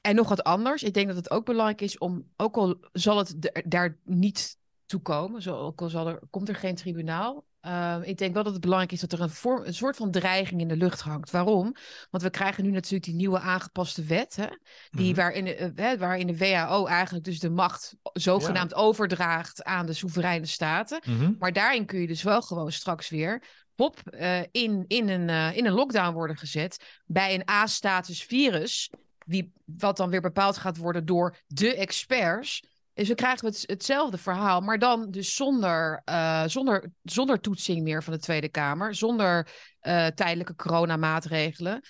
En 0.00 0.14
nog 0.14 0.28
wat 0.28 0.42
anders. 0.42 0.82
Ik 0.82 0.94
denk 0.94 1.06
dat 1.06 1.16
het 1.16 1.30
ook 1.30 1.44
belangrijk 1.44 1.80
is 1.80 1.98
om, 1.98 2.28
ook 2.36 2.56
al 2.56 2.76
zal 2.92 3.18
het 3.18 3.62
daar 3.66 3.98
niet 4.04 4.56
toe 4.86 5.00
komen, 5.00 5.42
zo, 5.42 5.56
ook 5.56 5.80
al 5.80 5.88
zal 5.88 6.08
er, 6.08 6.20
komt 6.30 6.48
er 6.48 6.54
geen 6.54 6.74
tribunaal. 6.74 7.46
Eh, 7.68 7.96
ik 8.02 8.18
denk 8.18 8.34
wel 8.34 8.42
dat 8.42 8.52
het 8.52 8.60
belangrijk 8.60 8.92
is 8.92 9.00
dat 9.00 9.12
er 9.12 9.20
een, 9.20 9.30
vorm, 9.30 9.64
een 9.64 9.74
soort 9.74 9.96
van 9.96 10.10
dreiging 10.10 10.60
in 10.60 10.68
de 10.68 10.76
lucht 10.76 11.00
hangt. 11.00 11.30
Waarom? 11.30 11.74
Want 12.10 12.22
we 12.22 12.30
krijgen 12.30 12.64
nu 12.64 12.70
natuurlijk 12.70 13.04
die 13.04 13.14
nieuwe 13.14 13.38
aangepaste 13.38 14.02
wet, 14.04 14.36
hè, 14.36 14.46
die, 14.90 15.06
Mhm. 15.06 15.14
waarin, 15.20 15.44
de, 15.44 15.54
eh, 15.54 15.68
hè, 15.74 15.98
waarin 15.98 16.26
de 16.26 16.36
WHO 16.36 16.86
eigenlijk 16.86 17.24
dus 17.24 17.38
de 17.40 17.50
macht 17.50 17.96
zogenaamd 18.12 18.74
overdraagt 18.74 19.64
aan 19.64 19.86
de 19.86 19.92
soevereine 19.92 20.46
staten. 20.46 21.00
Mhm. 21.06 21.32
Maar 21.38 21.52
daarin 21.52 21.86
kun 21.86 22.00
je 22.00 22.06
dus 22.06 22.22
wel 22.22 22.42
gewoon 22.42 22.72
straks 22.72 23.08
weer 23.08 23.42
hop, 23.74 24.00
eh, 24.10 24.40
in, 24.50 24.84
in, 24.86 25.08
een, 25.08 25.28
eh, 25.28 25.56
in 25.56 25.66
een 25.66 25.72
lockdown 25.72 26.12
worden 26.12 26.36
gezet 26.36 27.00
bij 27.06 27.34
een 27.34 27.50
A-status 27.50 28.22
virus, 28.22 28.90
wie, 29.26 29.52
wat 29.64 29.96
dan 29.96 30.10
weer 30.10 30.20
bepaald 30.20 30.56
gaat 30.56 30.76
worden 30.76 31.06
door 31.06 31.36
de 31.46 31.74
experts. 31.74 32.62
Dus 32.98 33.06
dan 33.06 33.16
krijgen 33.16 33.44
we 33.44 33.46
het, 33.46 33.64
hetzelfde 33.66 34.18
verhaal, 34.18 34.60
maar 34.60 34.78
dan 34.78 35.10
dus 35.10 35.34
zonder, 35.34 36.02
eh, 36.04 36.44
zonder, 36.46 36.90
zonder 37.02 37.40
toetsing 37.40 37.82
meer 37.82 38.02
van 38.02 38.12
de 38.12 38.18
Tweede 38.18 38.48
Kamer, 38.48 38.94
zonder 38.94 39.48
eh, 39.80 40.06
tijdelijke 40.06 40.54
coronamaatregelen 40.54 41.80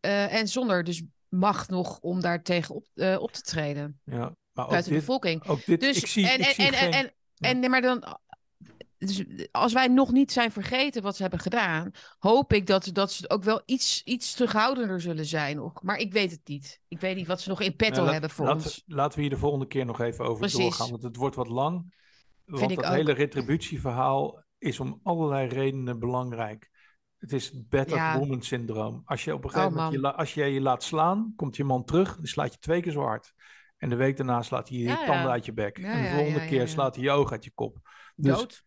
eh, 0.00 0.34
en 0.34 0.48
zonder 0.48 0.84
dus 0.84 1.02
macht 1.28 1.70
nog 1.70 1.98
om 1.98 2.20
daar 2.20 2.42
tegen 2.42 2.74
op, 2.74 2.86
op 3.18 3.32
te 3.32 3.42
treden 3.42 4.00
Ja, 4.04 4.34
maar 4.52 4.64
ook 4.64 4.70
buiten 4.70 4.92
de 4.92 4.98
dit, 4.98 5.06
bevolking. 5.06 5.46
ook 5.46 5.64
dit 5.64 5.80
Dus, 5.80 5.96
ik 5.96 6.06
zie, 6.06 6.28
en, 6.28 6.40
ik 6.40 6.46
en, 6.46 6.54
zie 6.54 6.64
en, 6.76 6.92
geen... 6.92 7.62
en, 7.62 7.70
maar 7.70 7.80
dan, 7.80 8.18
dus 8.98 9.24
als 9.50 9.72
wij 9.72 9.86
nog 9.88 10.12
niet 10.12 10.32
zijn 10.32 10.52
vergeten 10.52 11.02
wat 11.02 11.16
ze 11.16 11.22
hebben 11.22 11.40
gedaan, 11.40 11.90
hoop 12.18 12.52
ik 12.52 12.66
dat, 12.66 12.90
dat 12.92 13.12
ze 13.12 13.30
ook 13.30 13.44
wel 13.44 13.62
iets, 13.64 14.02
iets 14.04 14.32
terughoudender 14.34 15.00
zullen 15.00 15.26
zijn 15.26 15.56
nog. 15.56 15.82
Maar 15.82 15.96
ik 15.96 16.12
weet 16.12 16.30
het 16.30 16.40
niet. 16.44 16.80
Ik 16.88 17.00
weet 17.00 17.16
niet 17.16 17.26
wat 17.26 17.40
ze 17.40 17.48
nog 17.48 17.60
in 17.60 17.76
petto 17.76 17.92
Nou, 17.94 18.02
laat- 18.04 18.12
hebben 18.12 18.30
voor 18.30 18.46
laten, 18.46 18.62
ons. 18.62 18.82
Laten 18.86 19.14
we 19.16 19.20
hier 19.20 19.30
de 19.30 19.36
volgende 19.38 19.66
keer 19.66 19.84
nog 19.84 20.00
even 20.00 20.24
over 20.24 20.38
Precies. 20.38 20.58
doorgaan, 20.58 20.90
want 20.90 21.02
het 21.02 21.16
wordt 21.16 21.36
wat 21.36 21.48
lang. 21.48 21.96
Want 22.44 22.70
ik 22.70 22.76
dat 22.76 22.86
ook. 22.86 22.92
hele 22.94 23.12
retributieverhaal 23.12 24.44
is 24.58 24.80
om 24.80 25.00
allerlei 25.02 25.48
redenen 25.48 25.98
belangrijk. 25.98 26.70
Het 27.18 27.32
is 27.32 27.52
battered 27.68 27.98
Ja. 28.02 28.18
woman 28.18 28.42
syndroom. 28.42 29.02
Als 29.04 29.24
je 29.24 29.34
op 29.34 29.44
een 29.44 29.50
gegeven 29.50 29.76
Oh, 29.76 29.84
moment 29.84 30.02
je, 30.02 30.12
als 30.14 30.34
jij 30.34 30.52
je 30.52 30.60
laat 30.60 30.82
slaan, 30.82 31.32
komt 31.36 31.56
je 31.56 31.64
man 31.64 31.84
terug, 31.84 32.16
dan 32.16 32.26
slaat 32.26 32.52
je 32.52 32.58
twee 32.58 32.80
keer 32.82 32.92
zo 32.92 33.00
hard. 33.02 33.34
En 33.76 33.88
de 33.88 33.96
week 33.96 34.16
daarna 34.16 34.42
slaat 34.42 34.68
hij 34.68 34.78
je 34.78 34.84
Ja, 34.84 34.90
ja. 35.00 35.06
tanden 35.06 35.30
uit 35.30 35.44
je 35.44 35.52
bek. 35.52 35.78
En 35.78 36.02
de 36.02 36.08
volgende 36.08 36.46
keer 36.46 36.68
slaat 36.68 36.94
hij 36.94 37.04
je 37.04 37.10
oog 37.10 37.32
uit 37.32 37.44
je 37.44 37.50
kop. 37.54 37.78
Dus, 38.16 38.36
Dood. 38.36 38.64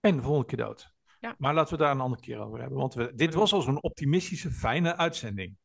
En 0.00 0.16
de 0.16 0.22
volgende 0.22 0.46
keer 0.46 0.58
dood. 0.66 0.92
Ja. 1.20 1.34
Maar 1.38 1.54
laten 1.54 1.72
we 1.72 1.82
daar 1.82 1.90
een 1.90 2.00
andere 2.00 2.22
keer 2.22 2.38
over 2.38 2.60
hebben. 2.60 2.78
Want 2.78 2.94
we, 2.94 3.12
dit 3.14 3.34
was 3.34 3.52
al 3.52 3.60
zo'n 3.60 3.82
optimistische, 3.82 4.50
fijne 4.50 4.96
uitzending. 4.96 5.56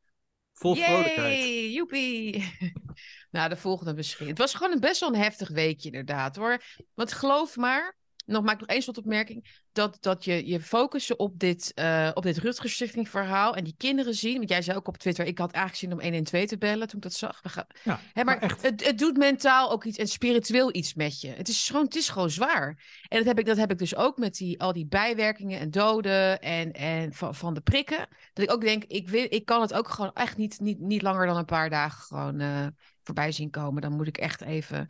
Vol 0.54 0.76
vrolijkheid. 0.76 1.38
Yay, 1.38 1.72
joepie. 1.72 2.54
nou, 3.32 3.50
de 3.50 3.56
volgende 3.56 3.94
misschien. 3.94 4.28
Het 4.28 4.38
was 4.38 4.54
gewoon 4.54 4.72
een 4.72 4.80
best 4.80 5.00
wel 5.00 5.10
een 5.14 5.20
heftig 5.20 5.50
weekje 5.50 5.90
inderdaad 5.90 6.36
hoor. 6.36 6.62
Want 6.94 7.14
geloof 7.14 7.56
maar, 7.56 7.96
nog 8.26 8.44
maak 8.44 8.54
ik 8.54 8.60
nog 8.60 8.70
één 8.70 8.82
slotopmerking, 8.82 9.62
dat, 9.72 9.98
dat 10.00 10.24
je 10.24 10.48
je 10.48 10.62
focussen 10.62 11.20
op 11.20 11.40
dit, 11.40 11.72
eh 11.74 12.12
op 12.14 12.24
dit 12.24 12.38
Rutger 12.38 12.70
Stichting 12.70 13.10
verhaal 13.10 13.56
en 13.56 13.64
die 13.64 13.76
kinderen 13.78 14.14
zien. 14.14 14.38
Want 14.38 14.50
jij 14.50 14.62
zei 14.62 14.78
ook 14.78 14.88
op 14.88 14.98
Twitter, 14.98 15.26
ik 15.26 15.38
had 15.38 15.52
eigenlijk 15.52 15.84
zin 15.84 15.94
om 15.94 16.02
112 16.02 16.46
te 16.46 16.58
bellen 16.58 16.88
toen 16.88 16.98
ik 16.98 17.04
dat 17.04 17.14
zag. 17.14 17.40
Gaan... 17.44 17.66
Ja, 17.84 18.00
Hè, 18.14 18.24
maar. 18.24 18.54
Het, 18.62 18.86
het 18.86 18.98
doet 18.98 19.18
mentaal 19.18 19.72
ook 19.72 19.84
iets 19.84 19.98
en 19.98 20.08
spiritueel 20.08 20.76
iets 20.76 20.94
met 20.94 21.22
je. 21.22 21.28
Het 21.28 21.48
is 21.48 21.68
gewoon, 21.68 21.86
het 21.86 21.96
is 21.96 22.10
gewoon 22.10 22.30
zwaar. 22.30 22.68
En 23.08 23.18
dat 23.18 23.28
heb 23.28 23.40
ik, 23.40 23.46
dat 23.46 23.58
heb 23.58 23.72
ik 23.72 23.78
dus 23.78 23.96
ook 23.96 24.18
met 24.18 24.36
die, 24.36 24.62
al 24.62 24.74
die 24.74 24.86
bijwerkingen 24.86 25.60
en 25.60 25.72
doden 25.72 26.42
en, 26.42 26.72
en 26.72 27.14
van, 27.14 27.36
van 27.36 27.54
de 27.54 27.62
prikken. 27.62 28.08
Dat 28.34 28.46
ik 28.46 28.52
ook 28.52 28.62
denk, 28.62 28.84
ik, 28.84 29.10
wil, 29.10 29.26
ik 29.30 29.46
kan 29.46 29.62
het 29.62 29.74
ook 29.74 29.90
gewoon 29.90 30.14
echt 30.14 30.38
niet, 30.38 30.60
niet, 30.60 30.80
niet 30.80 31.02
langer 31.02 31.28
dan 31.28 31.38
een 31.38 31.46
paar 31.46 31.70
dagen 31.70 32.02
gewoon 32.02 32.40
eh, 32.40 32.68
voorbij 33.04 33.32
zien 33.32 33.50
komen. 33.50 33.82
Dan 33.82 33.96
moet 33.96 34.08
ik 34.08 34.18
echt 34.18 34.42
even, 34.42 34.90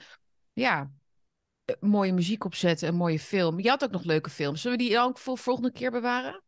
ja, 0.53 0.91
mooie 1.79 2.13
muziek 2.13 2.43
opzetten, 2.43 2.87
een 2.87 2.95
mooie 2.95 3.19
film. 3.19 3.59
Je 3.59 3.69
had 3.69 3.83
ook 3.83 3.91
nog 3.91 4.03
leuke 4.03 4.29
films. 4.29 4.61
Zullen 4.61 4.77
we 4.77 4.83
die 4.83 4.93
dan 4.93 5.07
ook 5.07 5.17
voor 5.17 5.37
volgende 5.37 5.71
keer 5.71 5.91
bewaren? 5.91 6.43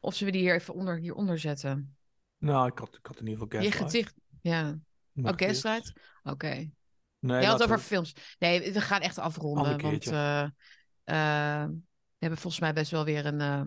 Of 0.00 0.14
zullen 0.14 0.32
we 0.32 0.38
die 0.38 0.48
hier 0.48 0.58
even 0.60 0.74
onder, 0.74 0.96
hieronder 0.98 1.38
zetten? 1.38 1.96
Nou, 2.38 2.66
ik 2.68 2.78
had, 2.78 2.94
ik 2.96 3.06
had 3.06 3.20
in 3.20 3.26
ieder 3.26 3.42
geval 3.46 3.62
Je 3.62 3.70
gedicht, 3.72 4.14
ja. 4.40 4.78
Nog 5.12 5.32
Oh. 5.32 5.38
Gaslight? 5.46 5.92
Oké. 6.22 6.70
Nee, 7.18 7.40
Je 7.40 7.46
had 7.46 7.52
het 7.52 7.62
over 7.62 7.76
we- 7.76 7.82
films. 7.82 8.14
Nee, 8.38 8.72
we 8.72 8.80
gaan 8.80 9.00
echt 9.00 9.18
afronden. 9.18 9.80
Want 9.80 10.06
eh, 10.06 10.42
eh, 10.42 11.68
we 11.68 12.18
hebben 12.18 12.38
volgens 12.38 12.60
mij 12.60 12.72
best 12.72 12.90
wel 12.90 13.04
weer 13.04 13.26
een, 13.26 13.40
eh, 13.40 13.62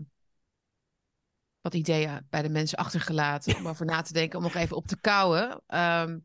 wat 1.61 1.73
ideeën 1.73 2.25
bij 2.29 2.41
de 2.41 2.49
mensen 2.49 2.77
achtergelaten. 2.77 3.55
om 3.55 3.67
over 3.67 3.85
na 3.85 4.01
te 4.01 4.13
denken, 4.13 4.37
om 4.37 4.43
nog 4.43 4.53
even 4.55 4.75
op 4.75 4.87
te 4.87 4.99
kouwen. 4.99 5.61
Ehm, 5.67 6.17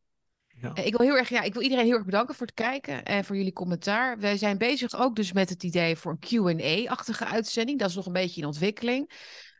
Ja. 0.62 0.74
ik 0.74 0.96
wil 0.96 1.06
heel 1.06 1.16
erg, 1.16 1.28
ja, 1.28 1.42
ik 1.42 1.52
wil 1.52 1.62
iedereen 1.62 1.84
heel 1.84 1.94
erg 1.94 2.04
bedanken 2.04 2.34
voor 2.34 2.46
het 2.46 2.54
kijken 2.54 3.04
en 3.04 3.24
voor 3.24 3.36
jullie 3.36 3.52
commentaar. 3.52 4.18
Wij 4.18 4.36
zijn 4.36 4.58
bezig 4.58 4.96
ook 4.96 5.16
dus 5.16 5.32
met 5.32 5.48
het 5.48 5.62
idee 5.62 5.96
voor 5.96 6.18
een 6.20 6.54
Q&A-achtige 6.54 7.24
uitzending. 7.24 7.78
Dat 7.78 7.88
is 7.88 7.94
nog 7.94 8.06
een 8.06 8.12
beetje 8.12 8.40
in 8.40 8.46
ontwikkeling. 8.46 9.10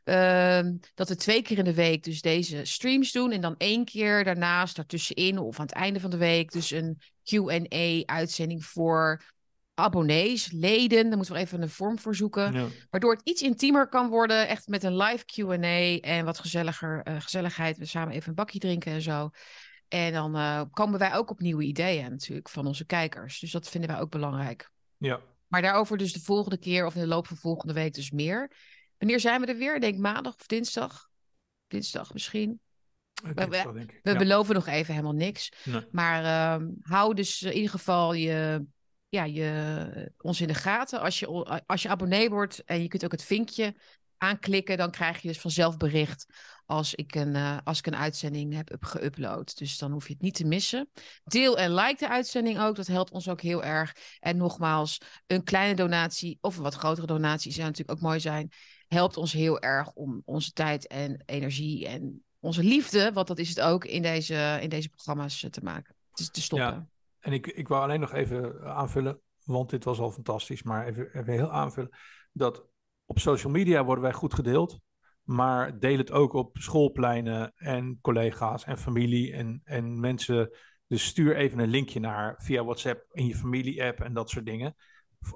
Ehm, 0.03 0.75
dat 0.95 1.09
we 1.09 1.15
twee 1.15 1.41
keer 1.41 1.57
in 1.57 1.63
de 1.63 1.73
week 1.73 2.03
dus 2.03 2.21
deze 2.21 2.65
streams 2.65 3.11
doen. 3.11 3.31
En 3.31 3.41
dan 3.41 3.55
één 3.57 3.85
keer 3.85 4.23
daarnaast, 4.23 4.75
daartussenin 4.75 5.37
of 5.37 5.59
aan 5.59 5.65
het 5.65 5.75
einde 5.75 5.99
van 5.99 6.09
de 6.09 6.17
week, 6.17 6.51
dus 6.51 6.71
een 6.71 7.01
Q&A-uitzending 7.23 8.65
voor 8.65 9.21
abonnees, 9.73 10.51
leden. 10.51 11.07
Daar 11.07 11.15
moeten 11.15 11.35
we 11.35 11.41
even 11.41 11.61
een 11.61 11.69
vorm 11.69 11.99
voor 11.99 12.15
zoeken. 12.15 12.53
Ja. 12.53 12.65
Waardoor 12.89 13.11
het 13.11 13.21
iets 13.23 13.41
intiemer 13.41 13.87
kan 13.87 14.09
worden. 14.09 14.47
Echt 14.47 14.67
met 14.67 14.83
een 14.83 14.97
live 14.97 15.25
QA 15.25 15.99
en 15.99 16.25
wat 16.25 16.39
gezelliger, 16.39 17.01
eh, 17.03 17.21
gezelligheid. 17.21 17.77
We 17.77 17.85
samen 17.85 18.13
even 18.13 18.29
een 18.29 18.35
bakje 18.35 18.59
drinken 18.59 18.91
en 18.91 19.01
zo. 19.01 19.29
En 19.93 20.13
dan 20.13 20.35
eh, 20.35 20.61
komen 20.71 20.99
wij 20.99 21.13
ook 21.15 21.29
op 21.29 21.39
nieuwe 21.39 21.63
ideeën 21.63 22.09
natuurlijk 22.09 22.49
van 22.49 22.67
onze 22.67 22.85
kijkers. 22.85 23.39
Dus 23.39 23.51
dat 23.51 23.69
vinden 23.69 23.89
wij 23.89 23.99
ook 23.99 24.09
belangrijk. 24.11 24.69
ja. 24.97 25.19
Maar 25.47 25.61
daarover 25.61 25.97
dus 25.97 26.13
de 26.13 26.19
volgende 26.21 26.57
keer 26.57 26.85
of 26.85 26.95
in 26.95 27.01
de 27.01 27.07
loop 27.07 27.27
van 27.27 27.37
volgende 27.37 27.73
week 27.73 27.93
dus 27.93 28.11
meer. 28.11 28.51
Wanneer 28.97 29.19
zijn 29.19 29.41
we 29.41 29.47
er 29.47 29.57
weer? 29.57 29.75
Ik 29.75 29.81
Denk 29.81 29.97
maandag 29.97 30.33
of 30.35 30.45
dinsdag? 30.47 31.09
Dinsdag 31.67 32.13
misschien. 32.13 32.59
We- 33.23 33.33
denk 33.33 33.49
we- 33.49 33.57
zo, 33.57 33.71
denk 33.71 33.91
ik. 33.91 33.99
We 34.03 34.11
Ja. 34.11 34.17
beloven 34.17 34.55
nog 34.55 34.67
even 34.67 34.93
helemaal 34.93 35.13
niks. 35.15 35.51
Nee. 35.63 35.85
Maar 35.91 36.23
ehm, 36.23 36.69
hou 36.81 37.13
dus 37.13 37.41
in 37.41 37.53
ieder 37.53 37.69
geval 37.69 38.13
je, 38.13 38.65
ja, 39.09 39.23
je, 39.23 40.11
ons 40.17 40.41
in 40.41 40.47
de 40.47 40.53
gaten. 40.53 40.99
Als 41.01 41.19
je, 41.19 41.27
als 41.65 41.81
je 41.81 41.89
abonnee 41.89 42.29
wordt 42.29 42.63
en 42.63 42.81
je 42.81 42.87
kunt 42.87 43.05
ook 43.05 43.11
het 43.11 43.23
vinkje 43.23 43.75
aanklikken, 44.17 44.77
dan 44.77 44.91
krijg 44.91 45.21
je 45.21 45.27
dus 45.27 45.39
vanzelf 45.39 45.77
bericht 45.77 46.25
als 46.65 46.95
ik 46.95 47.15
een, 47.15 47.35
eh, 47.35 47.57
als 47.63 47.77
ik 47.77 47.87
een 47.87 47.95
uitzending 47.95 48.53
heb 48.53 48.85
geüpload. 48.87 49.53
Dus 49.53 49.77
dan 49.77 49.91
hoef 49.91 50.07
je 50.07 50.13
het 50.13 50.21
niet 50.21 50.35
te 50.35 50.45
missen. 50.45 50.89
Deel 51.23 51.57
en 51.57 51.73
like 51.73 52.05
de 52.05 52.09
uitzending 52.09 52.59
ook, 52.59 52.75
dat 52.75 52.87
helpt 52.87 53.11
ons 53.11 53.29
ook 53.29 53.41
heel 53.41 53.63
erg. 53.63 53.95
En 54.19 54.37
nogmaals, 54.37 54.97
een 55.27 55.43
kleine 55.43 55.75
donatie 55.75 56.37
of 56.41 56.57
een 56.57 56.63
wat 56.63 56.75
grotere 56.75 57.07
donatie 57.07 57.51
zou 57.51 57.67
natuurlijk 57.67 57.97
ook 57.97 58.05
mooi 58.05 58.19
zijn. 58.19 58.51
Helpt 58.87 59.17
ons 59.17 59.33
heel 59.33 59.59
erg 59.59 59.91
om 59.93 60.21
onze 60.25 60.51
tijd 60.51 60.87
en 60.87 61.23
energie 61.25 61.87
en 61.87 62.23
onze 62.39 62.63
liefde, 62.63 63.11
want 63.13 63.27
dat 63.27 63.39
is 63.39 63.49
het 63.49 63.61
ook, 63.61 63.85
in 63.85 64.01
deze, 64.01 64.57
in 64.61 64.69
deze 64.69 64.89
programma's 64.89 65.43
eh, 65.43 65.49
te 65.49 65.63
maken. 65.63 65.95
Is 66.13 66.29
te 66.29 66.41
stoppen. 66.41 66.67
Ja. 66.67 66.87
En 67.19 67.33
ik, 67.33 67.47
ik 67.47 67.67
wou 67.67 67.83
alleen 67.83 67.99
nog 67.99 68.13
even 68.13 68.63
aanvullen, 68.63 69.19
want 69.43 69.69
dit 69.69 69.83
was 69.83 69.99
al 69.99 70.11
fantastisch, 70.11 70.63
maar 70.63 70.87
even, 70.87 71.07
even 71.13 71.33
heel 71.33 71.51
aanvullen. 71.51 71.89
Dat 72.31 72.65
op 73.05 73.19
social 73.19 73.51
media 73.51 73.83
worden 73.83 74.03
wij 74.03 74.13
goed 74.13 74.33
gedeeld, 74.33 74.79
maar 75.23 75.79
deel 75.79 75.97
het 75.97 76.11
ook 76.11 76.33
op 76.33 76.57
schoolpleinen 76.59 77.53
en 77.55 77.97
collega's 78.01 78.63
en 78.63 78.77
familie 78.77 79.33
en, 79.33 79.61
en 79.63 79.99
mensen. 79.99 80.49
Dus 80.87 81.05
stuur 81.05 81.35
even 81.35 81.59
een 81.59 81.69
linkje 81.69 81.99
naar 81.99 82.35
via 82.37 82.63
WhatsApp 82.63 83.05
in 83.11 83.25
je 83.27 83.35
familie-app 83.35 83.99
en 83.99 84.13
dat 84.13 84.29
soort 84.29 84.45
dingen. 84.45 84.75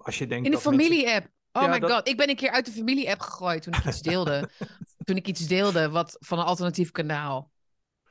Als 0.02 0.18
je 0.18 0.28
denkt 0.28 0.46
In 0.46 0.52
de 0.52 0.58
mensen- 0.64 0.72
familie-app. 0.86 1.28
Oh 1.52 1.62
Ja, 1.64 1.70
my 1.70 1.80
dat- 1.80 1.92
god, 1.92 2.08
ik 2.08 2.18
ben 2.18 2.30
een 2.30 2.36
keer 2.36 2.52
uit 2.52 2.66
de 2.66 2.72
familie-app 2.72 3.20
gegooid 3.22 3.62
toen 3.64 3.74
ik 3.74 3.86
iets 3.86 4.02
deelde. 4.02 4.50
toen 5.06 5.16
ik 5.16 5.28
iets 5.28 5.48
deelde 5.48 5.90
wat, 5.90 6.18
van 6.20 6.40
een 6.40 6.46
alternatief 6.46 6.92
kanaal. 6.92 7.52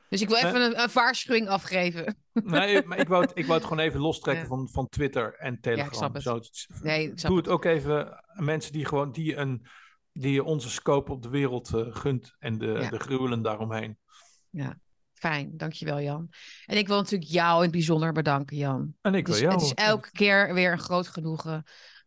Dus 0.08 0.20
ik 0.20 0.28
wil 0.28 0.36
even 0.36 0.60
een, 0.62 0.80
een 0.80 0.88
waarschuwing 0.92 1.48
afgeven. 1.48 2.16
Nee, 2.32 2.82
maar 2.86 2.98
ik 2.98 3.08
wou 3.08 3.22
het, 3.22 3.30
ik 3.34 3.46
wou 3.46 3.58
het 3.58 3.66
gewoon 3.68 3.84
even 3.84 4.00
lostrekken 4.00 4.42
Ja. 4.42 4.48
van, 4.48 4.68
van 4.72 4.88
Twitter 4.88 5.34
en 5.34 5.60
Telegram. 5.60 5.92
snap 5.94 6.14
het. 6.14 6.22
Zo, 6.22 6.40
Nee, 6.82 7.10
ik 7.10 7.18
snap 7.18 7.30
Doe 7.30 7.40
het 7.40 7.48
ook 7.48 7.64
even 7.64 8.24
mensen 8.34 8.72
die 8.72 8.84
gewoon 8.84 9.12
die 9.12 9.36
een 9.36 9.66
die 10.18 10.44
onze 10.44 10.70
scope 10.70 11.12
op 11.12 11.22
de 11.22 11.28
wereld 11.28 11.74
eh, 11.74 11.80
gunt 11.88 12.34
en 12.38 12.58
de, 12.58 12.66
Ja. 12.66 12.90
de 12.90 12.98
gruwelen 12.98 13.42
daaromheen. 13.42 13.98
Fijn, 15.12 15.50
dankjewel 15.56 16.00
Jan. 16.00 16.28
En 16.66 16.76
ik 16.76 16.86
wil 16.86 16.96
natuurlijk 16.96 17.30
jou 17.30 17.56
in 17.56 17.62
het 17.62 17.70
bijzonder 17.70 18.12
bedanken, 18.12 18.56
Jan. 18.56 18.94
En 19.00 19.14
ik 19.14 19.26
wil 19.26 19.36
jou. 19.38 19.52
het 19.52 19.62
is 19.62 19.74
elke 19.74 20.10
keer 20.10 20.54
weer 20.54 20.72
een 20.72 20.78
groot 20.78 21.08
genoegen 21.08 21.64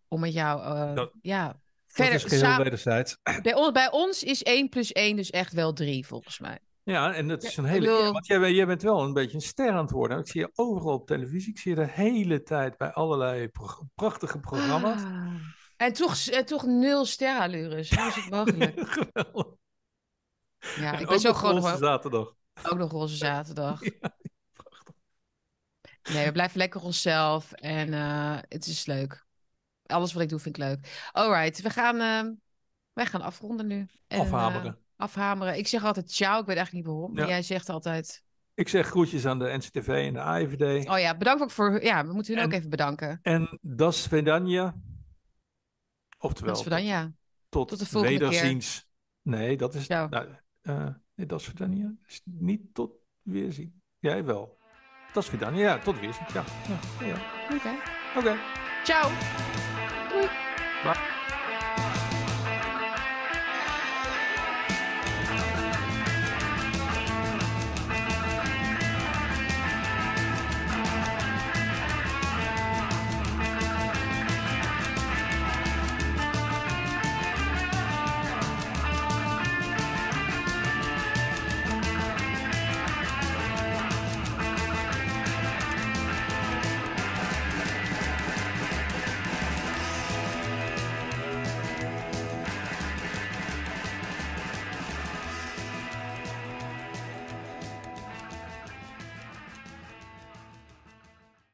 om 0.08 0.20
met 0.20 0.34
jou, 0.34 0.96
Dat- 0.96 1.12
ja, 1.22 1.60
verder 1.88 2.14
is 2.14 2.24
geheel 2.24 2.40
samen. 2.40 2.64
wederzijds. 2.64 3.18
Bij, 3.42 3.56
on- 3.56 3.74
bij 3.74 3.92
ons 3.92 4.24
is 4.24 4.44
1 4.44 4.70
plus 4.70 4.92
1 4.92 5.16
dus 5.16 5.30
echt 5.30 5.54
wel 5.54 5.74
3, 5.74 6.08
volgens 6.08 6.40
mij. 6.40 6.60
Ja, 6.84 7.14
en 7.14 7.28
dat 7.28 7.44
is 7.44 7.56
Ja, 7.56 7.64
een 7.64 7.70
hele. 7.70 7.86
wil- 7.86 8.04
ja, 8.04 8.12
Want 8.12 8.26
jij, 8.28 8.40
bent- 8.40 8.56
jij 8.56 8.66
bent 8.66 8.82
wel 8.82 9.04
een 9.04 9.14
beetje 9.14 9.36
een 9.36 9.42
ster 9.42 9.72
aan 9.72 9.78
het 9.84 9.92
worden. 9.92 10.20
Ik 10.20 10.28
zie 10.28 10.42
je 10.42 10.50
overal 10.54 10.94
op 10.94 11.08
televisie. 11.08 11.52
Ik 11.52 11.60
zie 11.60 11.72
je 11.76 11.78
de 11.82 11.92
hele 11.92 12.44
tijd 12.44 12.78
bij 12.78 12.92
allerlei 12.92 13.48
pro- 13.48 13.88
prachtige 13.96 14.40
programma's. 14.40 15.02
Ah. 15.04 15.34
En 15.80 15.94
toch, 15.94 16.18
en 16.18 16.46
toch 16.46 16.66
nul 16.66 17.06
sterallures. 17.06 17.90
Hoe 17.96 18.08
is 18.08 18.16
het 18.16 18.30
mogelijk? 18.30 18.80
Geweldig. 18.98 19.48
Ja, 20.76 20.94
En 20.94 20.94
ik 20.94 21.02
ook 21.02 21.10
ben 21.10 21.20
zo 21.20 21.34
gewoon 21.34 21.56
Roze 21.60 21.78
zaterdag. 21.78 22.36
ook 22.64 22.78
nog 22.78 22.92
roze 22.92 23.16
zaterdag. 23.16 23.80
Ja, 26.02 26.14
Nee, 26.14 26.26
we 26.26 26.32
blijven 26.32 26.58
lekker 26.58 26.82
onszelf 26.82 27.52
en 27.52 27.94
eh, 27.94 28.38
het 28.48 28.66
is 28.66 28.86
leuk. 28.86 29.26
Alles 29.86 30.14
wat 30.14 30.22
ik 30.24 30.30
doe 30.30 30.40
vind 30.40 30.58
ik 30.58 30.64
leuk. 30.64 31.10
Alright, 31.12 31.62
we 31.62 31.70
gaan, 31.70 31.96
eh, 32.00 32.32
wij 32.94 33.06
gaan 33.06 33.22
afronden 33.22 33.68
nu. 33.68 33.88
En, 34.08 34.20
Afhameren. 34.20 34.66
eh, 34.66 34.82
afhameren. 34.96 35.58
Ik 35.58 35.68
zeg 35.68 35.84
altijd 35.84 36.12
ciao, 36.12 36.40
ik 36.40 36.46
weet 36.46 36.56
eigenlijk 36.56 36.86
niet 36.86 36.96
waarom. 36.96 37.14
Maar 37.14 37.24
Ja. 37.24 37.30
jij 37.30 37.42
zegt 37.42 37.70
altijd... 37.70 38.24
Ik 38.54 38.70
zeg 38.70 38.88
groetjes 38.88 39.26
aan 39.26 39.40
de 39.40 39.58
NCTV 39.58 39.88
en 39.88 40.14
de 40.14 40.20
AIVD. 40.22 40.90
Oh 40.90 41.00
ja, 41.00 41.18
bedankt 41.18 41.42
ook 41.42 41.52
voor... 41.52 41.84
Ja, 41.84 42.06
we 42.06 42.14
moeten 42.14 42.36
hun 42.36 42.44
ook 42.44 42.52
En- 42.52 42.58
even 42.58 42.70
bedanken. 42.70 43.20
En 43.22 43.60
das 43.62 44.02
Svedanja. 44.04 44.76
Oftewel, 46.20 46.54
Dat 46.54 46.64
is 46.64 46.70
dan 46.70 46.84
ja. 46.86 47.12
tot, 47.50 47.68
tot 47.68 47.80
de 47.80 47.86
volgende 47.86 48.18
keer. 48.18 48.30
wederziens. 48.30 48.88
Nee, 49.22 49.58
dat 49.58 49.74
is. 49.76 49.86
Ciao. 49.86 50.08
Nou, 50.10 50.28
eh, 50.62 50.88
nee, 51.16 51.40
Svedanja 51.40 51.94
is 52.06 52.22
niet 52.24 52.74
tot 52.74 52.92
weerzien. 53.22 53.82
Jij 54.00 54.24
wel. 54.26 54.58
Das 55.14 55.26
Svedanja, 55.26 55.60
ja, 55.60 55.80
tot 55.80 56.00
weerzien. 56.00 56.26
Ja, 56.34 56.44
ja, 56.68 57.06
ja. 57.06 57.16
Oké. 57.56 57.76
Oké. 58.18 58.38
Ciao. 58.84 59.10
Doei. 60.10 60.30
Bye. 60.84 61.19